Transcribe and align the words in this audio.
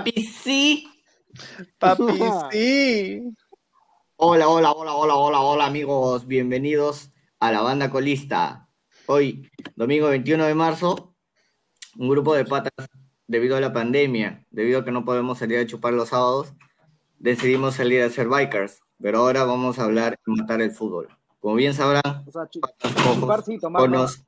Papi, 0.00 0.22
sí. 0.22 0.88
Papi, 1.78 2.18
sí. 2.50 3.22
Hola, 4.16 4.48
hola, 4.48 4.72
hola, 4.72 4.94
hola, 4.94 5.14
hola, 5.14 5.40
hola, 5.40 5.66
amigos. 5.66 6.26
Bienvenidos 6.26 7.10
a 7.38 7.52
la 7.52 7.60
banda 7.60 7.90
colista. 7.90 8.66
Hoy, 9.04 9.50
domingo 9.76 10.08
21 10.08 10.46
de 10.46 10.54
marzo, 10.54 11.14
un 11.98 12.08
grupo 12.08 12.34
de 12.34 12.46
patas, 12.46 12.88
debido 13.26 13.58
a 13.58 13.60
la 13.60 13.74
pandemia, 13.74 14.46
debido 14.50 14.80
a 14.80 14.84
que 14.86 14.90
no 14.90 15.04
podemos 15.04 15.36
salir 15.38 15.58
a 15.58 15.66
chupar 15.66 15.92
los 15.92 16.08
sábados, 16.08 16.54
decidimos 17.18 17.74
salir 17.74 18.02
a 18.02 18.06
hacer 18.06 18.26
bikers. 18.26 18.80
Pero 19.02 19.18
ahora 19.18 19.44
vamos 19.44 19.78
a 19.78 19.84
hablar 19.84 20.18
y 20.26 20.30
matar 20.30 20.62
el 20.62 20.70
fútbol. 20.70 21.08
Como 21.40 21.56
bien 21.56 21.74
sabrán, 21.74 22.24
O 22.26 22.32
sea, 22.32 22.48
chu- 22.48 22.60
patas, 22.60 22.94
cojos, 22.94 23.20
chupar 23.20 23.42
sí, 23.44 23.58
tomar 23.58 23.82
no. 23.82 23.96
conos. 23.98 24.24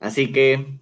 Así 0.00 0.32
que, 0.32 0.80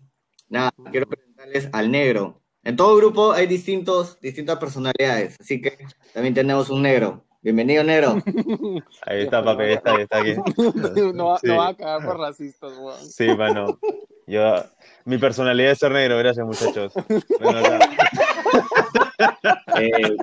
nada, 0.48 0.70
quiero 0.92 1.08
presentarles 1.08 1.68
al 1.72 1.90
negro. 1.90 2.42
En 2.64 2.76
todo 2.76 2.96
grupo 2.96 3.32
hay 3.32 3.46
distintos, 3.46 4.18
distintas 4.20 4.56
personalidades, 4.58 5.36
así 5.38 5.60
que 5.60 5.76
también 6.12 6.34
tenemos 6.34 6.70
un 6.70 6.82
negro. 6.82 7.22
Bienvenido, 7.42 7.84
negro. 7.84 8.16
Ahí 9.06 9.24
está, 9.24 9.44
papi, 9.44 9.64
ahí 9.64 9.72
está, 9.74 9.90
ahí 9.94 10.02
está 10.02 10.18
aquí. 10.20 10.34
no, 11.14 11.26
va- 11.26 11.38
Sí. 11.38 11.46
no 11.48 11.56
va 11.58 11.68
a 11.68 11.74
cagar 11.76 12.06
por 12.06 12.18
racistas, 12.18 12.72
weón. 12.78 12.98
Sí, 13.06 13.26
mano. 13.36 13.78
Yo, 14.26 14.64
mi 15.04 15.18
personalidad 15.18 15.72
es 15.72 15.78
ser 15.78 15.92
negro, 15.92 16.16
gracias, 16.16 16.46
muchachos. 16.46 16.94
Acá. 16.96 17.78
Eh, 19.78 20.16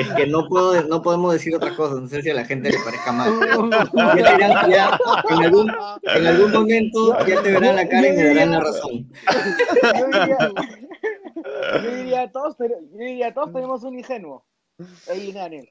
es 0.00 0.08
que 0.14 0.26
no, 0.26 0.48
puedo, 0.48 0.82
no 0.84 1.02
podemos 1.02 1.34
decir 1.34 1.54
otra 1.54 1.76
cosa, 1.76 2.00
no 2.00 2.08
sé 2.08 2.22
si 2.22 2.30
a 2.30 2.34
la 2.34 2.46
gente 2.46 2.70
le 2.70 2.78
parezca 2.78 3.12
mal. 3.12 3.30
pero 3.40 3.68
Ya, 4.16 4.24
te 4.24 4.32
dirán- 4.32 4.70
ya 4.70 4.98
en, 5.28 5.44
algún, 5.44 5.70
en 6.02 6.26
algún 6.26 6.50
momento 6.52 7.18
ya 7.26 7.42
te 7.42 7.52
verán 7.52 7.76
la 7.76 7.86
cara 7.86 8.08
y 8.08 8.12
me 8.12 8.24
darán 8.34 8.50
la 8.52 8.60
razón. 8.60 9.12
Yo 9.82 10.06
diría, 10.06 10.38
yo 11.84 11.96
diría, 11.96 12.30
todos, 12.32 12.56
yo 12.58 12.66
diría, 12.98 13.32
todos 13.34 13.52
tenemos 13.52 13.82
un 13.84 13.98
ingenuo. 13.98 14.44
El 15.08 15.28
Inanel. 15.28 15.68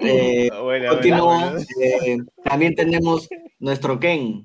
Eh, 0.00 0.48
buena. 0.62 0.92
eh, 1.82 2.18
también 2.44 2.74
tenemos 2.76 3.28
nuestro 3.58 3.98
Ken, 3.98 4.44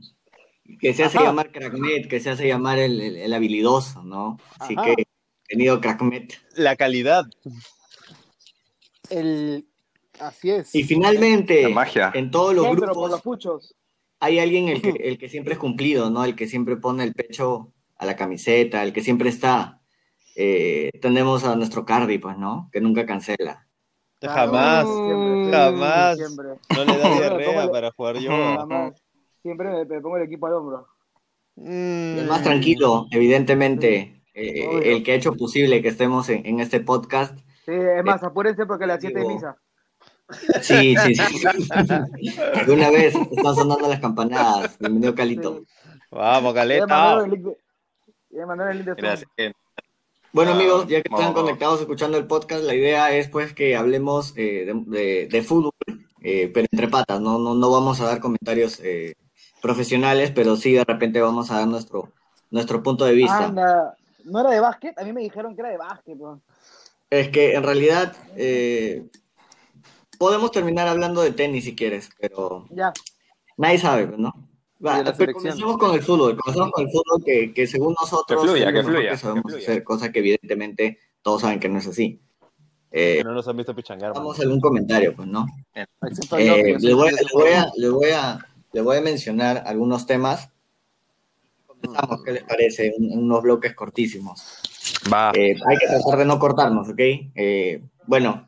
que 0.79 0.93
se 0.95 1.03
hace 1.03 1.17
Ajá. 1.19 1.27
llamar 1.27 1.51
Crackmet, 1.51 2.07
que 2.07 2.19
se 2.19 2.31
hace 2.31 2.47
llamar 2.47 2.79
el, 2.79 2.99
el- 2.99 3.17
el 3.17 3.33
habilidoso, 3.33 4.01
¿no? 4.03 4.39
Así 4.59 4.73
Ajá. 4.75 4.85
que, 4.95 5.03
bienvenido 5.49 5.79
Crackmet. 5.79 6.33
La 6.55 6.75
calidad. 6.75 7.25
El... 9.09 9.67
Así 10.19 10.49
es. 10.51 10.73
Y 10.75 10.83
finalmente, 10.83 11.63
La 11.63 11.69
magia. 11.69 12.11
en 12.13 12.31
todos 12.31 12.53
los 12.55 12.65
Sí, 12.65 12.71
grupos 12.75 13.11
los 13.11 13.21
puchos. 13.21 13.75
hay 14.19 14.39
alguien 14.39 14.69
el 14.69 14.81
que, 14.81 14.89
el 14.89 15.17
que 15.17 15.27
siempre 15.29 15.53
es 15.53 15.59
cumplido, 15.59 16.09
¿no? 16.09 16.23
El 16.23 16.35
que 16.35 16.47
siempre 16.47 16.77
pone 16.77 17.03
el 17.03 17.13
pecho 17.13 17.71
a 17.97 18.05
la 18.05 18.15
camiseta, 18.15 18.83
el 18.83 18.93
que 18.93 19.01
siempre 19.01 19.29
está. 19.29 19.81
Eh, 20.35 20.91
tenemos 21.01 21.43
a 21.43 21.55
nuestro 21.55 21.85
Cardi, 21.85 22.17
pues, 22.17 22.37
¿no? 22.37 22.69
Que 22.71 22.81
nunca 22.81 23.05
cancela. 23.05 23.67
Jamás, 24.21 24.85
Siempre, 24.85 25.51
jamás. 25.51 26.17
Siempre. 26.17 26.47
No 26.75 26.85
le 26.85 26.97
da 26.97 27.03
¿Cómo 27.03 27.15
diarrea 27.15 27.71
para 27.71 27.91
jugar 27.91 28.17
yo. 28.17 28.31
Jamás. 28.31 29.03
Siempre 29.41 29.69
me, 29.69 29.85
me 29.85 30.01
pongo 30.01 30.17
el 30.17 30.23
equipo 30.23 30.47
al 30.47 30.53
hombro. 30.53 30.87
Mm. 31.55 32.19
El 32.19 32.27
más 32.27 32.41
tranquilo, 32.41 33.07
evidentemente, 33.11 34.23
eh, 34.33 34.65
el 34.83 35.03
que 35.03 35.11
ha 35.11 35.15
hecho 35.15 35.33
posible 35.33 35.81
que 35.81 35.89
estemos 35.89 36.29
en, 36.29 36.45
en 36.45 36.59
este 36.59 36.79
podcast. 36.79 37.37
Sí, 37.65 37.73
es 37.73 38.03
más, 38.03 38.23
apúrense 38.23 38.65
porque 38.65 38.85
a 38.85 38.87
las 38.87 39.01
7 39.01 39.13
de 39.13 39.19
Digo, 39.21 39.33
misa. 39.33 39.57
Sí, 40.61 40.95
sí, 40.97 41.15
sí. 41.15 41.45
De 42.65 42.73
una 42.73 42.89
vez 42.89 43.13
están 43.15 43.55
sonando 43.55 43.87
las 43.87 43.99
campanadas. 43.99 44.79
Bienvenido, 44.79 45.13
Calito. 45.13 45.59
Sí. 45.59 45.65
Vamos, 46.11 46.53
caleta. 46.53 47.25
Gracias. 48.97 49.53
Bueno, 50.33 50.51
Ah, 50.51 50.55
amigos, 50.55 50.87
ya 50.87 51.01
que 51.01 51.09
están 51.13 51.33
conectados 51.33 51.79
escuchando 51.79 52.17
el 52.17 52.25
podcast, 52.25 52.63
la 52.63 52.73
idea 52.73 53.15
es 53.15 53.29
pues 53.29 53.53
que 53.53 53.75
hablemos 53.75 54.33
eh, 54.35 54.65
de, 54.65 54.73
de- 54.87 55.27
de 55.27 55.41
fútbol, 55.43 55.71
eh, 56.21 56.49
pero 56.51 56.67
entre 56.71 56.87
patas, 56.87 57.21
¿no? 57.21 57.37
No, 57.37 57.53
no 57.53 57.69
vamos 57.71 58.01
a 58.01 58.05
dar 58.05 58.19
comentarios 58.19 58.79
eh, 58.81 59.15
profesionales, 59.61 60.31
pero 60.33 60.55
sí 60.55 60.73
de 60.73 60.83
repente 60.83 61.21
vamos 61.21 61.51
a 61.51 61.59
dar 61.59 61.67
nuestro, 61.67 62.11
nuestro 62.49 62.81
punto 62.81 63.05
de 63.05 63.13
vista. 63.13 63.45
Anda, 63.45 63.95
¿no 64.25 64.39
era 64.39 64.49
de 64.49 64.59
básquet? 64.59 64.97
A 64.97 65.03
mí 65.03 65.13
me 65.13 65.21
dijeron 65.21 65.53
que 65.55 65.61
era 65.61 65.69
de 65.69 65.77
básquet, 65.77 66.15
weón. 66.17 66.41
Es 67.11 67.29
que 67.29 67.53
en 67.53 67.61
realidad 67.61 68.15
eh, 68.35 69.05
podemos 70.17 70.51
terminar 70.51 70.87
hablando 70.87 71.21
de 71.21 71.31
tenis 71.31 71.63
si 71.65 71.75
quieres, 71.75 72.09
pero 72.19 72.65
Ya. 72.71 72.91
nadie 73.57 73.77
sabe, 73.77 74.07
¿no? 74.17 74.33
Va, 74.85 74.97
de 74.97 75.03
la 75.05 75.13
pero 75.15 75.31
selección. 75.33 75.33
comencemos 75.43 75.77
con 75.77 75.95
el 75.95 76.01
fútbol, 76.03 76.37
comencemos 76.37 76.71
con 76.71 76.83
el 76.85 76.91
fútbol 76.91 77.23
que, 77.25 77.53
que 77.53 77.67
según 77.67 77.95
nosotros 77.99 78.41
Que 78.41 78.47
fluya, 78.47 78.67
es 78.69 78.73
que 78.73 78.83
fluya, 78.83 78.99
que 79.01 79.09
que 79.09 79.17
sabemos 79.17 79.43
fluya. 79.43 79.57
hacer, 79.57 79.83
cosa 79.83 80.11
que 80.11 80.19
evidentemente 80.19 80.99
todos 81.21 81.41
saben 81.41 81.59
que 81.59 81.69
no 81.69 81.79
es 81.79 81.87
así. 81.87 82.19
Eh, 82.91 83.17
Que 83.17 83.23
no 83.23 83.31
nos 83.33 83.47
han 83.47 83.57
visto 83.57 83.73
pichangar. 83.73 84.13
Vamos 84.13 84.37
a 84.39 84.43
algún 84.43 84.59
comentario, 84.59 85.15
pues, 85.15 85.27
¿no? 85.27 85.45
Eh, 85.73 85.85
Loki, 86.01 86.85
le, 86.85 86.93
voy, 86.93 87.09
ese 87.09 87.23
le 87.23 87.33
voy 87.33 87.49
a, 87.51 87.71
le, 87.75 87.89
voy 87.89 88.09
a, 88.11 88.39
le 88.73 88.81
voy 88.81 88.97
a 88.97 89.01
mencionar 89.01 89.63
algunos 89.65 90.05
temas. 90.05 90.49
Comenzamos, 91.65 92.23
¿qué 92.23 92.31
les 92.33 92.43
parece? 92.43 92.93
Un- 92.97 93.17
unos 93.19 93.41
bloques 93.41 93.73
cortísimos. 93.73 94.43
Va. 95.11 95.31
Eh, 95.33 95.55
hay 95.67 95.77
que 95.77 95.87
tratar 95.87 96.19
de 96.19 96.25
no 96.25 96.37
cortarnos, 96.39 96.89
¿ok? 96.89 96.99
Eh, 96.99 97.81
bueno, 98.05 98.47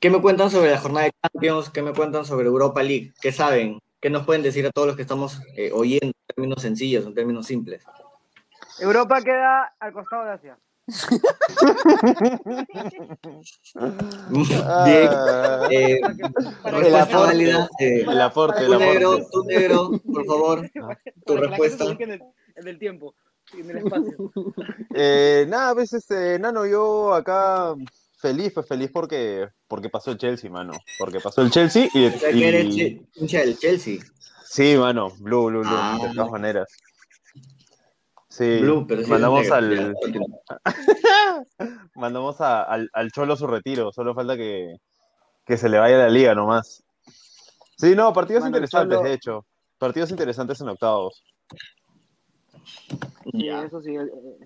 ¿qué 0.00 0.10
me 0.10 0.20
cuentan 0.20 0.50
sobre 0.50 0.70
la 0.70 0.78
jornada 0.78 1.06
de 1.06 1.12
Champions? 1.22 1.70
¿Qué 1.70 1.82
me 1.82 1.92
cuentan 1.92 2.24
sobre 2.24 2.46
Europa 2.46 2.82
League? 2.82 3.12
¿Qué 3.20 3.30
saben? 3.32 3.78
¿Qué 4.02 4.10
nos 4.10 4.26
pueden 4.26 4.42
decir 4.42 4.66
a 4.66 4.70
todos 4.70 4.88
los 4.88 4.96
que 4.96 5.02
estamos 5.02 5.40
eh, 5.56 5.70
oyendo 5.72 6.06
en 6.08 6.12
términos 6.34 6.60
sencillos, 6.60 7.06
en 7.06 7.14
términos 7.14 7.46
simples? 7.46 7.84
Europa 8.80 9.22
queda 9.22 9.72
al 9.78 9.92
costado 9.92 10.24
de 10.24 10.30
Asia. 10.32 10.58
Bien. 14.30 14.60
Ah, 14.64 15.68
Eh, 15.70 16.00
Para 16.62 16.78
El 16.78 16.82
respuesta 16.82 17.02
aporte. 17.02 17.26
válida. 17.26 17.68
eh, 17.78 18.02
el 18.08 18.20
aporte, 18.20 18.60
el 18.60 18.66
tú 18.72 18.78
negro, 18.78 19.12
aporte. 19.12 19.28
tú 19.32 19.44
negro, 19.44 19.90
por 20.12 20.26
favor, 20.26 20.70
tu 20.72 20.80
para 20.84 20.96
que 20.96 21.34
la 21.34 21.40
gente 21.40 21.46
respuesta. 21.48 21.84
en 22.04 22.10
el, 22.10 22.22
en 22.56 22.68
el 22.68 22.78
tiempo, 22.78 23.14
en 23.56 23.70
el 23.70 23.76
espacio. 23.78 24.32
Eh, 24.94 25.46
nada, 25.48 25.68
a 25.70 25.74
veces, 25.74 26.10
eh, 26.10 26.38
Nano, 26.40 26.66
yo 26.66 27.14
acá 27.14 27.74
feliz, 28.22 28.52
pues 28.54 28.66
feliz 28.66 28.90
porque, 28.92 29.48
porque 29.68 29.90
pasó 29.90 30.12
el 30.12 30.16
Chelsea, 30.18 30.50
mano. 30.50 30.72
Porque 30.98 31.20
pasó 31.20 31.42
el 31.42 31.50
Chelsea 31.50 31.88
y, 31.92 32.06
O 32.06 32.10
sea, 32.18 32.30
que 32.30 32.48
eres 32.48 32.74
del 32.76 33.58
Chelsea. 33.58 33.98
sí, 34.44 34.76
mano, 34.78 35.10
blue, 35.18 35.46
blue, 35.48 35.60
blue, 35.60 35.68
Ah. 35.70 35.98
de 36.00 36.14
todas 36.14 36.30
maneras. 36.30 36.68
Sí, 38.28 38.60
Blue, 38.60 38.86
pero 38.86 39.02
sí 39.04 39.10
mandamos 39.10 39.50
al, 39.50 39.94
mandamos 41.94 42.40
a- 42.40 42.62
al, 42.62 42.88
al 42.94 43.10
Cholo 43.12 43.36
su 43.36 43.46
retiro, 43.46 43.92
solo 43.92 44.14
falta 44.14 44.38
que, 44.38 44.76
que 45.44 45.58
se 45.58 45.68
le 45.68 45.78
vaya 45.78 45.96
a 45.96 46.04
la 46.04 46.08
liga 46.08 46.34
nomás. 46.34 46.82
Sí, 47.76 47.94
no, 47.94 48.10
partidos 48.14 48.44
Mano, 48.44 48.56
el 48.56 48.62
interesantes, 48.64 48.98
Cholo- 48.98 49.08
de 49.08 49.12
hecho. 49.14 49.46
Partidos 49.76 50.10
interesantes 50.12 50.60
en 50.62 50.68
octavos. 50.70 51.22
Sí, 53.32 53.48
eso 53.48 53.82
sí. 53.82 53.96
eh, 53.96 54.00
eh. 54.02 54.44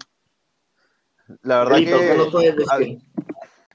La 1.43 1.59
verdad 1.59 1.73
Carlito, 1.73 1.99
¿qué 1.99 2.15
nos 2.17 2.29
puedes 2.29 2.71
a- 2.73 2.79
decir? 2.79 2.99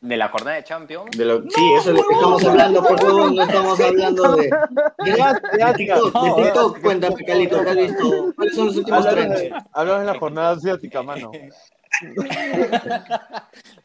De 0.02 0.18
la 0.18 0.30
jornada 0.30 0.58
de 0.58 0.64
Champions. 0.64 1.16
De 1.16 1.26
lo- 1.26 1.44
sí, 1.44 1.74
eso 1.78 1.92
es 1.92 1.98
lo 1.98 2.04
que 2.08 2.14
estamos 2.16 2.44
hablando, 2.44 2.84
por 2.84 3.00
favor, 3.00 3.32
no 3.34 3.44
estamos 3.44 3.80
hablando 3.80 4.36
de, 4.36 4.44
de, 4.44 5.12
de 5.12 5.74
TikTok, 5.76 6.14
de 6.24 6.44
TikTok, 6.44 6.82
cuéntame, 6.82 7.24
Calito, 7.24 7.64
¿qué 7.64 7.70
has 7.70 7.76
visto? 7.76 8.34
¿Cuáles 8.36 8.56
son 8.56 8.66
los 8.68 8.78
últimos 8.78 9.06
de, 9.06 9.54
hablamos 9.74 10.02
de 10.02 10.08
la 10.14 10.20
jornada 10.20 10.50
asiática, 10.52 11.04
mano. 11.04 11.32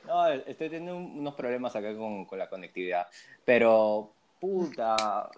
No, 0.07 0.29
estoy 0.29 0.69
teniendo 0.71 0.97
un- 0.97 1.19
unos 1.19 1.35
problemas 1.35 1.75
acá 1.77 1.95
con, 1.97 2.25
con 2.25 2.39
la 2.39 2.49
conectividad. 2.49 3.07
Pero, 3.45 4.11
puta. 4.41 5.29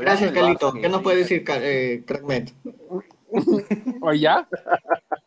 Gracias, 0.00 0.30
Calito. 0.32 0.72
¿Qué 0.74 0.88
nos 0.88 1.02
puede 1.02 1.16
decir, 1.18 1.42
eh, 1.48 2.04
Crackmet? 2.06 2.52
¿O 4.02 4.12
ya? 4.12 4.46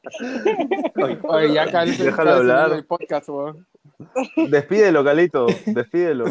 Oye, 1.01 1.19
Oye, 1.23 1.53
ya 1.53 1.69
Carlos 1.71 1.97
Déjalo 1.97 2.31
hablar. 2.31 2.71
el 2.73 2.85
podcast, 2.85 3.27
weón. 3.29 3.65
Despídelo, 4.49 5.03
Calito, 5.03 5.47
despídelo. 5.65 6.25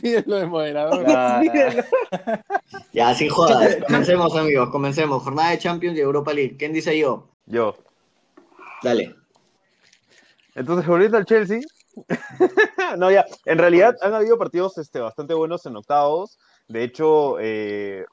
Pídelo 0.00 0.36
de 0.36 0.46
moderador. 0.46 1.04
Ah, 1.08 1.42
Ya, 2.92 3.14
sin 3.14 3.28
jodas. 3.28 3.76
Comencemos, 3.86 4.36
amigos, 4.36 4.70
comencemos. 4.70 5.22
Jornada 5.22 5.50
de 5.50 5.58
Champions 5.58 5.96
y 5.96 6.00
Europa 6.00 6.32
League. 6.32 6.56
¿Quién 6.58 6.72
dice 6.72 6.98
yo? 6.98 7.28
Yo. 7.46 7.76
Dale. 8.82 9.14
Entonces, 10.54 10.86
volviendo 10.86 11.16
al 11.16 11.24
Chelsea. 11.24 11.60
no, 12.98 13.10
ya. 13.10 13.24
En 13.44 13.58
realidad 13.58 13.96
han 14.02 14.14
habido 14.14 14.38
partidos 14.38 14.78
este, 14.78 15.00
bastante 15.00 15.34
buenos 15.34 15.66
en 15.66 15.76
octavos. 15.76 16.38
De 16.68 16.84
hecho, 16.84 17.36
eh, 17.40 18.04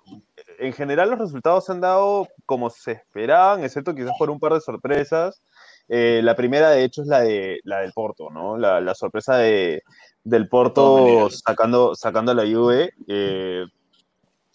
en 0.57 0.73
general 0.73 1.11
los 1.11 1.19
resultados 1.19 1.65
se 1.65 1.71
han 1.73 1.81
dado 1.81 2.27
como 2.47 2.71
se 2.71 2.93
esperaban, 2.93 3.63
excepto 3.63 3.93
quizás 3.93 4.13
por 4.17 4.31
un 4.31 4.39
par 4.39 4.53
de 4.53 4.61
sorpresas. 4.61 5.43
Eh, 5.89 6.21
la 6.23 6.35
primera, 6.35 6.71
de 6.71 6.83
hecho, 6.83 7.01
es 7.01 7.07
la, 7.07 7.21
de, 7.21 7.59
la 7.63 7.79
del 7.79 7.93
Porto, 7.93 8.29
¿no? 8.29 8.57
La, 8.57 8.81
la 8.81 8.93
sorpresa 8.93 9.37
de, 9.37 9.83
del 10.23 10.49
Porto 10.49 11.29
sacando, 11.29 11.95
sacando 11.95 12.31
a 12.31 12.35
la 12.35 12.43
Juve. 12.43 12.93
eh, 13.07 13.65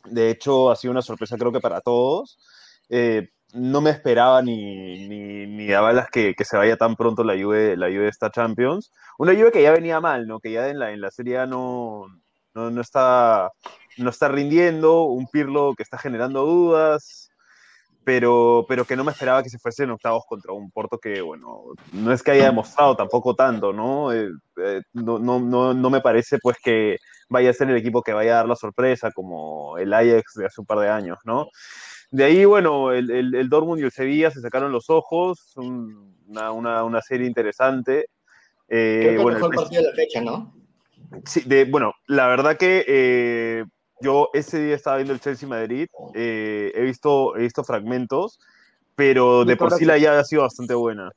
de 0.04 0.30
hecho, 0.30 0.70
ha 0.70 0.76
sido 0.76 0.90
una 0.90 1.02
sorpresa 1.02 1.36
creo 1.36 1.52
que 1.52 1.60
para 1.60 1.80
todos. 1.80 2.38
Eh, 2.88 3.28
no 3.54 3.80
me 3.80 3.90
esperaba 3.90 4.42
ni, 4.42 5.08
ni, 5.08 5.46
ni 5.46 5.72
a 5.72 5.80
balas 5.80 6.08
que, 6.10 6.34
que 6.34 6.44
se 6.44 6.56
vaya 6.56 6.76
tan 6.76 6.96
pronto 6.96 7.22
la 7.22 7.34
Juve, 7.34 7.76
la 7.76 7.86
Juve 7.86 8.04
de 8.04 8.08
esta 8.08 8.30
Champions. 8.30 8.92
Una 9.18 9.32
Juve 9.32 9.52
que 9.52 9.62
ya 9.62 9.72
venía 9.72 10.00
mal, 10.00 10.26
¿no? 10.26 10.40
Que 10.40 10.52
ya 10.52 10.68
en 10.68 10.78
la, 10.78 10.92
en 10.92 11.00
la 11.00 11.10
Serie 11.10 11.38
A 11.38 11.46
no, 11.46 12.06
no, 12.54 12.70
no 12.70 12.80
está, 12.80 13.52
no 13.98 14.10
está 14.10 14.28
rindiendo, 14.28 15.04
un 15.04 15.26
Pirlo 15.28 15.74
que 15.76 15.82
está 15.82 15.98
generando 15.98 16.44
dudas, 16.44 17.30
pero, 18.04 18.64
pero 18.68 18.84
que 18.84 18.96
no 18.96 19.04
me 19.04 19.12
esperaba 19.12 19.42
que 19.42 19.48
se 19.50 19.58
fuese 19.58 19.84
en 19.84 19.90
octavos 19.90 20.24
contra 20.28 20.52
un 20.52 20.70
Porto 20.70 20.98
que, 20.98 21.20
bueno, 21.20 21.62
no 21.92 22.12
es 22.12 22.22
que 22.22 22.32
haya 22.32 22.46
demostrado 22.46 22.96
tampoco 22.96 23.34
tanto, 23.34 23.72
¿no? 23.72 24.12
Eh, 24.12 24.28
eh, 24.56 24.82
no, 24.92 25.18
no, 25.18 25.38
no, 25.38 25.72
no 25.74 25.90
me 25.90 26.00
parece 26.00 26.38
pues 26.42 26.56
que 26.62 26.96
vaya 27.28 27.50
a 27.50 27.54
ser 27.54 27.70
el 27.70 27.76
equipo 27.76 28.02
que 28.02 28.12
vaya 28.12 28.32
a 28.32 28.36
dar 28.36 28.48
la 28.48 28.56
sorpresa 28.56 29.10
como 29.12 29.78
el 29.78 29.92
Ajax 29.94 30.34
de 30.34 30.46
hace 30.46 30.60
un 30.60 30.66
par 30.66 30.78
de 30.80 30.88
años, 30.90 31.18
¿no? 31.24 31.46
De 32.10 32.24
ahí, 32.24 32.44
bueno, 32.44 32.92
el, 32.92 33.10
el, 33.10 33.34
el 33.34 33.48
Dortmund 33.48 33.80
y 33.80 33.84
el 33.84 33.90
Sevilla 33.92 34.30
se 34.30 34.40
sacaron 34.42 34.70
los 34.72 34.90
ojos, 34.90 35.52
un- 35.56 36.14
una, 36.26 36.50
una, 36.52 36.84
una 36.84 37.00
serie 37.00 37.26
interesante. 37.26 38.06
Eh, 38.68 38.98
Creo 39.00 39.02
que 39.02 39.08
el 39.16 39.22
bueno, 39.22 39.36
el 39.38 39.42
mejor 39.44 39.54
partido 39.56 39.82
de 39.82 39.88
la 39.88 39.94
fecha, 39.94 40.20
¿no? 40.20 40.54
Sí, 41.24 41.42
de, 41.46 41.64
bueno, 41.64 41.92
la 42.08 42.26
verdad 42.26 42.56
que 42.56 42.84
eh, 42.86 43.64
yo 44.02 44.28
ese 44.34 44.60
día 44.60 44.74
estaba 44.76 44.96
viendo 44.96 45.14
el 45.14 45.20
Chelsea 45.20 45.48
Madrid, 45.48 45.86
eh, 46.14 46.72
he, 46.74 46.80
visto, 46.82 47.36
he 47.36 47.40
visto 47.40 47.64
fragmentos, 47.64 48.38
pero 48.94 49.44
de 49.44 49.56
por 49.56 49.70
sí 49.72 49.84
la 49.84 49.96
llave 49.98 50.18
ha 50.18 50.24
sido 50.24 50.42
bastante 50.42 50.74
buena. 50.74 51.10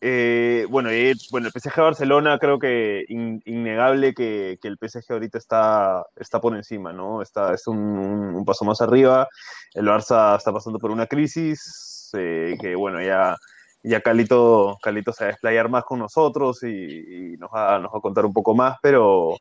Eh, 0.00 0.64
bueno, 0.70 0.92
y, 0.92 1.12
bueno, 1.32 1.48
el 1.48 1.52
PSG 1.52 1.80
Barcelona 1.80 2.38
creo 2.38 2.58
que 2.60 3.04
in- 3.08 3.42
innegable 3.46 4.14
que, 4.14 4.56
que 4.62 4.68
el 4.68 4.78
PSG 4.78 5.12
ahorita 5.12 5.38
está, 5.38 6.04
está 6.14 6.40
por 6.40 6.54
encima, 6.54 6.92
¿no? 6.92 7.20
Está, 7.20 7.52
es 7.52 7.66
un, 7.66 7.78
un- 7.78 8.34
un 8.36 8.44
paso 8.44 8.64
más 8.64 8.80
arriba. 8.80 9.26
El 9.74 9.86
Barça 9.88 10.36
está 10.36 10.52
pasando 10.52 10.78
por 10.78 10.92
una 10.92 11.06
crisis 11.08 12.10
eh, 12.16 12.56
que, 12.60 12.76
bueno, 12.76 13.02
ya, 13.02 13.36
ya 13.82 14.00
Calito, 14.00 14.78
Calito 14.80 15.12
se 15.12 15.24
va 15.24 15.28
a 15.30 15.32
desplayar 15.32 15.68
más 15.68 15.82
con 15.84 15.98
nosotros 15.98 16.62
y, 16.62 17.32
y 17.34 17.36
nos, 17.36 17.50
va, 17.50 17.80
nos 17.80 17.92
va 17.92 17.98
a 17.98 18.02
contar 18.02 18.24
un 18.24 18.32
poco 18.32 18.54
más, 18.54 18.76
pero, 18.80 19.36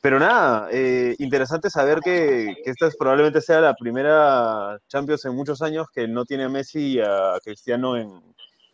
pero 0.00 0.18
nada, 0.18 0.68
eh, 0.72 1.14
interesante 1.18 1.70
saber 1.70 2.00
que, 2.00 2.54
que 2.64 2.70
esta 2.70 2.86
es, 2.86 2.96
probablemente 2.96 3.40
sea 3.40 3.60
la 3.60 3.74
primera 3.74 4.78
Champions 4.88 5.24
en 5.24 5.34
muchos 5.34 5.62
años 5.62 5.86
que 5.92 6.08
no 6.08 6.24
tiene 6.24 6.44
a 6.44 6.48
Messi 6.48 6.94
y 6.94 7.00
a 7.00 7.38
Cristiano 7.44 7.96
en, 7.96 8.10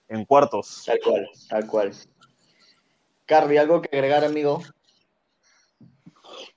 en 0.09 0.25
cuartos. 0.25 0.85
Tal 0.87 0.99
cual, 1.05 1.29
tal 1.49 1.67
cual. 1.67 1.93
Carly, 3.27 3.59
¿algo 3.59 3.83
que 3.83 3.91
agregar, 3.95 4.25
amigo? 4.25 4.63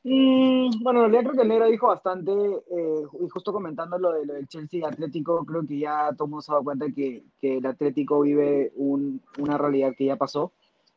Mm, 0.03 0.81
bueno, 0.83 1.05
en 1.05 1.11
realidad 1.11 1.21
creo 1.31 1.35
que 1.35 1.41
el 1.43 1.47
negro 1.49 1.67
dijo 1.67 1.87
bastante, 1.87 2.31
eh, 2.31 3.03
y 3.19 3.29
justo 3.29 3.53
comentando 3.53 3.97
lo, 3.97 4.13
de, 4.13 4.25
lo 4.25 4.33
del 4.33 4.47
Chelsea 4.47 4.87
Atlético, 4.87 5.45
creo 5.45 5.65
que 5.67 5.77
ya 5.79 6.09
todo 6.13 6.25
el 6.25 6.29
mundo 6.31 6.41
se 6.41 6.51
ha 6.51 6.55
dado 6.55 6.63
cuenta 6.63 6.85
que, 6.95 7.23
que 7.39 7.57
el 7.57 7.65
Atlético 7.65 8.21
vive 8.21 8.71
un- 8.75 9.21
una 9.37 9.57
realidad 9.57 9.91
que 9.97 10.05
ya 10.05 10.15
pasó. 10.15 10.53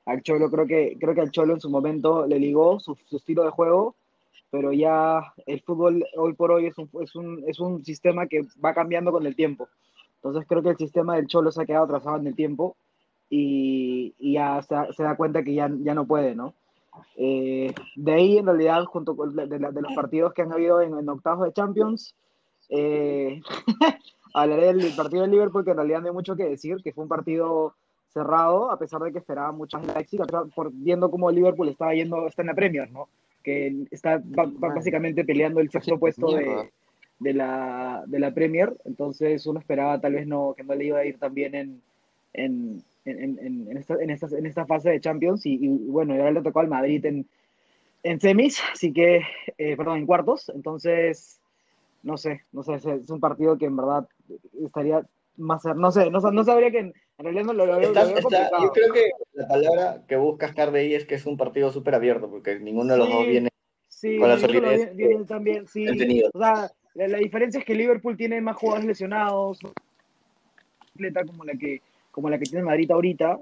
Al 0.06 0.22
Cholo 0.22 0.50
creo 0.50 0.66
que, 0.66 0.96
creo 1.00 1.14
que 1.14 1.20
al 1.20 1.30
Cholo 1.30 1.54
en 1.54 1.60
su 1.60 1.70
momento 1.70 2.26
le 2.26 2.38
ligó 2.38 2.78
su, 2.80 2.96
su 3.06 3.16
estilo 3.16 3.44
de 3.44 3.50
juego, 3.50 3.94
pero 4.50 4.72
ya 4.72 5.32
el 5.46 5.60
fútbol 5.62 6.04
hoy 6.16 6.34
por 6.34 6.52
hoy 6.52 6.66
es 6.66 6.78
un, 6.78 6.88
es 7.00 7.14
un, 7.16 7.42
es 7.46 7.58
un 7.58 7.84
sistema 7.84 8.26
que 8.26 8.42
va 8.64 8.74
cambiando 8.74 9.12
con 9.12 9.26
el 9.26 9.34
tiempo. 9.34 9.68
Entonces 10.16 10.46
creo 10.48 10.62
que 10.62 10.70
el 10.70 10.76
sistema 10.76 11.16
del 11.16 11.26
Cholo 11.26 11.50
se 11.50 11.62
ha 11.62 11.66
quedado 11.66 11.84
atrasado 11.84 12.16
en 12.18 12.26
el 12.26 12.34
tiempo 12.34 12.76
y, 13.28 14.14
y 14.18 14.34
ya 14.34 14.62
se, 14.62 14.74
se 14.92 15.02
da 15.02 15.16
cuenta 15.16 15.42
que 15.42 15.54
ya, 15.54 15.70
ya 15.80 15.94
no 15.94 16.06
puede, 16.06 16.34
¿no? 16.34 16.54
Eh, 17.16 17.74
de 17.96 18.12
ahí, 18.12 18.38
en 18.38 18.46
realidad, 18.46 18.84
junto 18.84 19.16
con 19.16 19.34
de, 19.34 19.46
de 19.46 19.58
de 19.58 19.82
los 19.82 19.92
partidos 19.94 20.32
que 20.32 20.42
han 20.42 20.52
habido 20.52 20.80
en, 20.80 20.96
en 20.96 21.08
octavos 21.08 21.46
de 21.46 21.52
Champions, 21.52 22.14
eh, 22.68 23.40
hablaré 24.34 24.72
del 24.74 24.94
partido 24.94 25.22
del 25.22 25.32
Liverpool, 25.32 25.64
que 25.64 25.72
en 25.72 25.76
realidad 25.76 26.00
no 26.00 26.08
hay 26.08 26.12
mucho 26.12 26.36
que 26.36 26.48
decir, 26.48 26.76
que 26.82 26.92
fue 26.92 27.04
un 27.04 27.08
partido 27.08 27.74
cerrado, 28.14 28.70
a 28.70 28.78
pesar 28.78 29.02
de 29.02 29.12
que 29.12 29.18
esperaba 29.18 29.52
mucho 29.52 29.76
más 29.78 29.94
Leipzig, 29.94 30.20
por, 30.54 30.70
viendo 30.72 31.10
cómo 31.10 31.30
Liverpool 31.30 31.68
estaba 31.68 31.92
yendo, 31.94 32.26
está 32.26 32.42
en 32.42 32.48
la 32.48 32.54
Premier, 32.54 32.90
¿no? 32.90 33.08
Que 33.42 33.84
está 33.90 34.18
ba- 34.24 34.46
ba- 34.46 34.68
básicamente 34.76 35.24
peleando 35.24 35.60
el 35.60 35.70
sexto 35.70 35.98
puesto 35.98 36.28
de, 36.36 36.72
de 37.18 37.34
la, 37.34 38.04
de 38.06 38.18
la 38.20 38.32
Premier, 38.32 38.74
entonces 38.86 39.46
uno 39.46 39.58
esperaba 39.60 40.00
tal 40.00 40.14
vez 40.14 40.26
no, 40.26 40.54
que 40.56 40.62
no 40.64 40.74
le 40.74 40.84
iba 40.86 40.98
a 41.00 41.04
ir 41.04 41.18
tan 41.18 41.34
bien 41.34 41.54
en, 41.54 41.82
en, 42.32 42.82
en, 43.04 43.38
en, 43.38 43.68
en 43.70 43.76
esta, 43.76 43.94
en, 44.00 44.08
esta, 44.10 44.28
en 44.38 44.46
esta 44.46 44.64
fase 44.64 44.90
de 44.90 45.00
Champions. 45.00 45.44
Y, 45.44 45.56
y 45.62 45.68
bueno, 45.68 46.14
y 46.14 46.18
ahora 46.18 46.30
le 46.30 46.42
tocó 46.42 46.60
al 46.60 46.68
Madrid 46.68 47.04
en, 47.04 47.26
en 48.02 48.20
semis, 48.20 48.60
así 48.72 48.92
que, 48.92 49.22
eh, 49.58 49.76
perdón, 49.76 49.98
en 49.98 50.06
cuartos, 50.06 50.50
entonces, 50.54 51.40
no 52.02 52.16
sé, 52.16 52.42
no 52.52 52.62
sé, 52.62 52.74
es 52.74 53.10
un 53.10 53.20
partido 53.20 53.58
que 53.58 53.66
en 53.66 53.76
verdad 53.76 54.06
estaría 54.64 55.04
más, 55.36 55.64
no 55.64 55.90
sé, 55.90 56.10
no, 56.10 56.20
no 56.20 56.44
sabría 56.44 56.70
que 56.70 56.78
en, 56.78 56.86
en 57.18 57.24
realidad 57.24 57.44
no 57.44 57.52
lo, 57.52 57.66
lo, 57.66 57.78
veo- 57.78 57.88
Está- 57.88 58.02
lo 58.04 58.08
veo 58.08 58.18
está- 58.18 58.22
complicado. 58.50 58.64
yo 58.64 58.72
creo 58.72 58.92
que 58.92 59.10
la 59.34 59.48
palabra 59.48 60.02
que 60.06 60.16
buscas, 60.16 60.52
ahí 60.58 60.94
es 60.94 61.04
que 61.06 61.14
es 61.16 61.26
un 61.26 61.36
partido 61.36 61.70
súper 61.72 61.94
abierto, 61.94 62.30
porque 62.30 62.58
ninguno 62.60 62.92
de 62.92 62.98
los 62.98 63.08
Sí. 63.08 63.12
dos 63.14 63.26
viene 63.26 63.48
Sí, 63.88 64.18
con 64.18 64.28
la 64.28 64.38
solidez 64.38 64.94
viene- 64.96 65.24
también, 65.24 65.66
sí. 65.66 65.86
O 66.32 66.38
sea, 66.38 66.70
la, 66.94 67.08
la 67.08 67.18
diferencia 67.18 67.58
es 67.58 67.64
que 67.64 67.74
Liverpool 67.74 68.16
tiene 68.16 68.40
más 68.40 68.56
jugadores 68.56 68.86
lesionados, 68.86 69.58
como 71.26 71.44
la 71.44 71.54
que 71.54 71.80
como 72.10 72.28
la 72.30 72.38
que 72.38 72.44
tiene 72.44 72.64
Madrid 72.64 72.90
ahorita, 72.92 73.40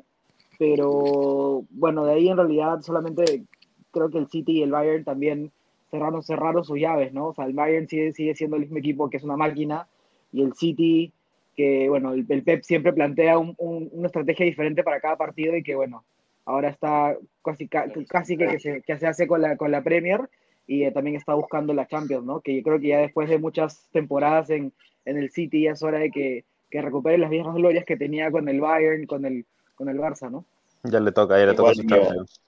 pero 0.58 1.62
bueno, 1.70 2.06
de 2.06 2.14
ahí 2.14 2.28
en 2.28 2.36
realidad 2.38 2.80
solamente 2.80 3.42
creo 3.90 4.08
que 4.08 4.16
el 4.18 4.28
City 4.28 4.52
y 4.58 4.62
el 4.62 4.70
Bayern 4.70 5.04
también 5.04 5.52
cerraron, 5.90 6.22
cerraron 6.22 6.64
sus 6.64 6.78
llaves, 6.78 7.12
¿no? 7.12 7.28
O 7.28 7.34
sea, 7.34 7.44
el 7.44 7.52
Bayern 7.52 7.86
sigue, 7.86 8.12
sigue 8.12 8.34
siendo 8.34 8.56
el 8.56 8.62
mismo 8.62 8.78
equipo 8.78 9.10
que 9.10 9.18
es 9.18 9.24
una 9.24 9.36
máquina 9.36 9.86
y 10.32 10.40
el 10.42 10.54
City 10.54 11.12
que, 11.56 11.88
bueno, 11.88 12.12
el, 12.12 12.24
el 12.28 12.42
Pep 12.42 12.62
siempre 12.62 12.92
plantea 12.92 13.38
un- 13.38 13.54
un- 13.58 13.88
una 13.92 14.06
estrategia 14.06 14.46
diferente 14.46 14.82
para 14.82 15.00
cada 15.00 15.16
partido 15.16 15.56
y 15.56 15.62
que, 15.62 15.74
bueno, 15.74 16.04
ahora 16.44 16.68
está 16.68 17.16
casi, 17.44 17.68
ca- 17.68 17.90
casi 18.08 18.36
que, 18.36 18.46
que, 18.48 18.58
se, 18.58 18.82
que 18.82 18.98
se 18.98 19.06
hace 19.06 19.26
con 19.26 19.42
la, 19.42 19.56
con 19.56 19.70
la 19.70 19.82
Premier 19.82 20.28
y 20.66 20.84
eh, 20.84 20.92
también 20.92 21.16
está 21.16 21.34
buscando 21.34 21.74
la 21.74 21.86
Champions, 21.86 22.24
¿no? 22.24 22.40
Que 22.40 22.56
yo 22.56 22.62
creo 22.62 22.80
que 22.80 22.88
ya 22.88 22.98
después 23.00 23.28
de 23.28 23.38
muchas 23.38 23.88
temporadas 23.92 24.50
en, 24.50 24.72
en 25.04 25.16
el 25.18 25.30
City 25.30 25.62
ya 25.62 25.72
es 25.72 25.82
hora 25.82 25.98
de 25.98 26.10
que, 26.10 26.44
que 26.70 26.80
recupere 26.82 27.18
las 27.18 27.30
viejas 27.30 27.54
glorias 27.54 27.84
que 27.84 27.96
tenía 27.96 28.30
con 28.30 28.48
el 28.48 28.60
Bayern, 28.60 29.06
con 29.06 29.24
el, 29.24 29.44
con 29.74 29.88
el 29.88 29.98
Barça, 29.98 30.30
¿no? 30.30 30.44
Ya 30.84 31.00
le 31.00 31.12
toca, 31.12 31.38
ya 31.38 31.46
le 31.46 31.54
toca 31.54 31.74
su. 31.74 31.82
Champions. 31.84 32.40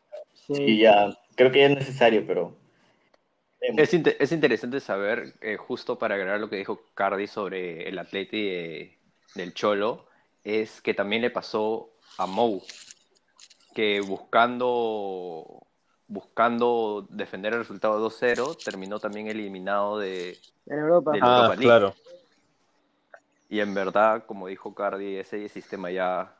Y 0.48 0.78
ya, 0.78 1.16
creo 1.36 1.50
que 1.52 1.60
ya 1.60 1.66
es 1.66 1.74
necesario, 1.76 2.24
pero. 2.26 2.56
Es, 3.76 3.94
es 3.94 4.32
interesante 4.32 4.81
saber, 4.81 5.34
eh, 5.40 5.56
justo 5.56 5.99
para 5.99 6.14
agregar 6.14 6.38
lo 6.40 6.50
que 6.50 6.56
dijo 6.56 6.81
Cardi 6.94 7.26
sobre 7.26 7.88
el 7.88 7.99
atleti 7.99 8.44
de- 8.44 8.99
del 9.34 9.55
Cholo, 9.55 10.06
es 10.44 10.81
que 10.81 10.94
también 10.94 11.22
le 11.22 11.31
pasó 11.31 11.90
a 12.19 12.26
Mou, 12.26 12.62
que 13.75 14.00
buscando, 14.00 15.66
buscando 16.06 17.06
defender 17.11 17.53
el 17.55 17.60
resultado 17.60 17.98
2-0, 17.98 18.56
terminó 18.65 19.00
también 19.00 19.27
eliminado 19.29 19.98
de... 19.98 20.38
En 20.67 20.79
Europa. 20.79 21.12
Del- 21.12 21.22
Ah, 21.22 21.36
Europa 21.38 21.55
League. 21.56 21.62
claro. 21.62 21.94
Y 23.48 23.60
en 23.60 23.74
verdad, 23.74 24.24
como 24.27 24.48
dijo 24.48 24.74
Cardi, 24.74 25.17
ese 25.17 25.48
sistema 25.48 25.91
ya, 25.91 26.36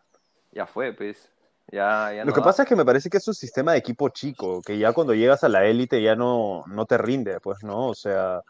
ya 0.53 0.67
fue, 0.67 0.93
pues. 0.93 1.34
Ya, 1.73 2.13
ya 2.13 2.25
Lo 2.25 2.27
no 2.27 2.35
que 2.35 2.41
da. 2.41 2.45
pasa 2.45 2.63
es 2.63 2.69
que 2.69 2.77
me 2.77 2.85
parece 2.85 3.09
que 3.09 3.17
es 3.17 3.27
un 3.29 3.35
sistema 3.35 3.73
de 3.73 3.79
equipo 3.79 4.09
chico, 4.11 4.61
que 4.63 4.79
ya 4.79 4.93
cuando 4.93 5.15
llegas 5.15 5.45
a 5.45 5.49
la 5.49 5.65
élite 5.65 6.03
ya 6.03 6.15
no, 6.15 6.63
no 6.67 6.87
te 6.87 6.99
rinde, 6.99 7.41
pues, 7.41 7.63
¿no? 7.63 7.89
O 7.89 7.95
sea, 7.95 8.43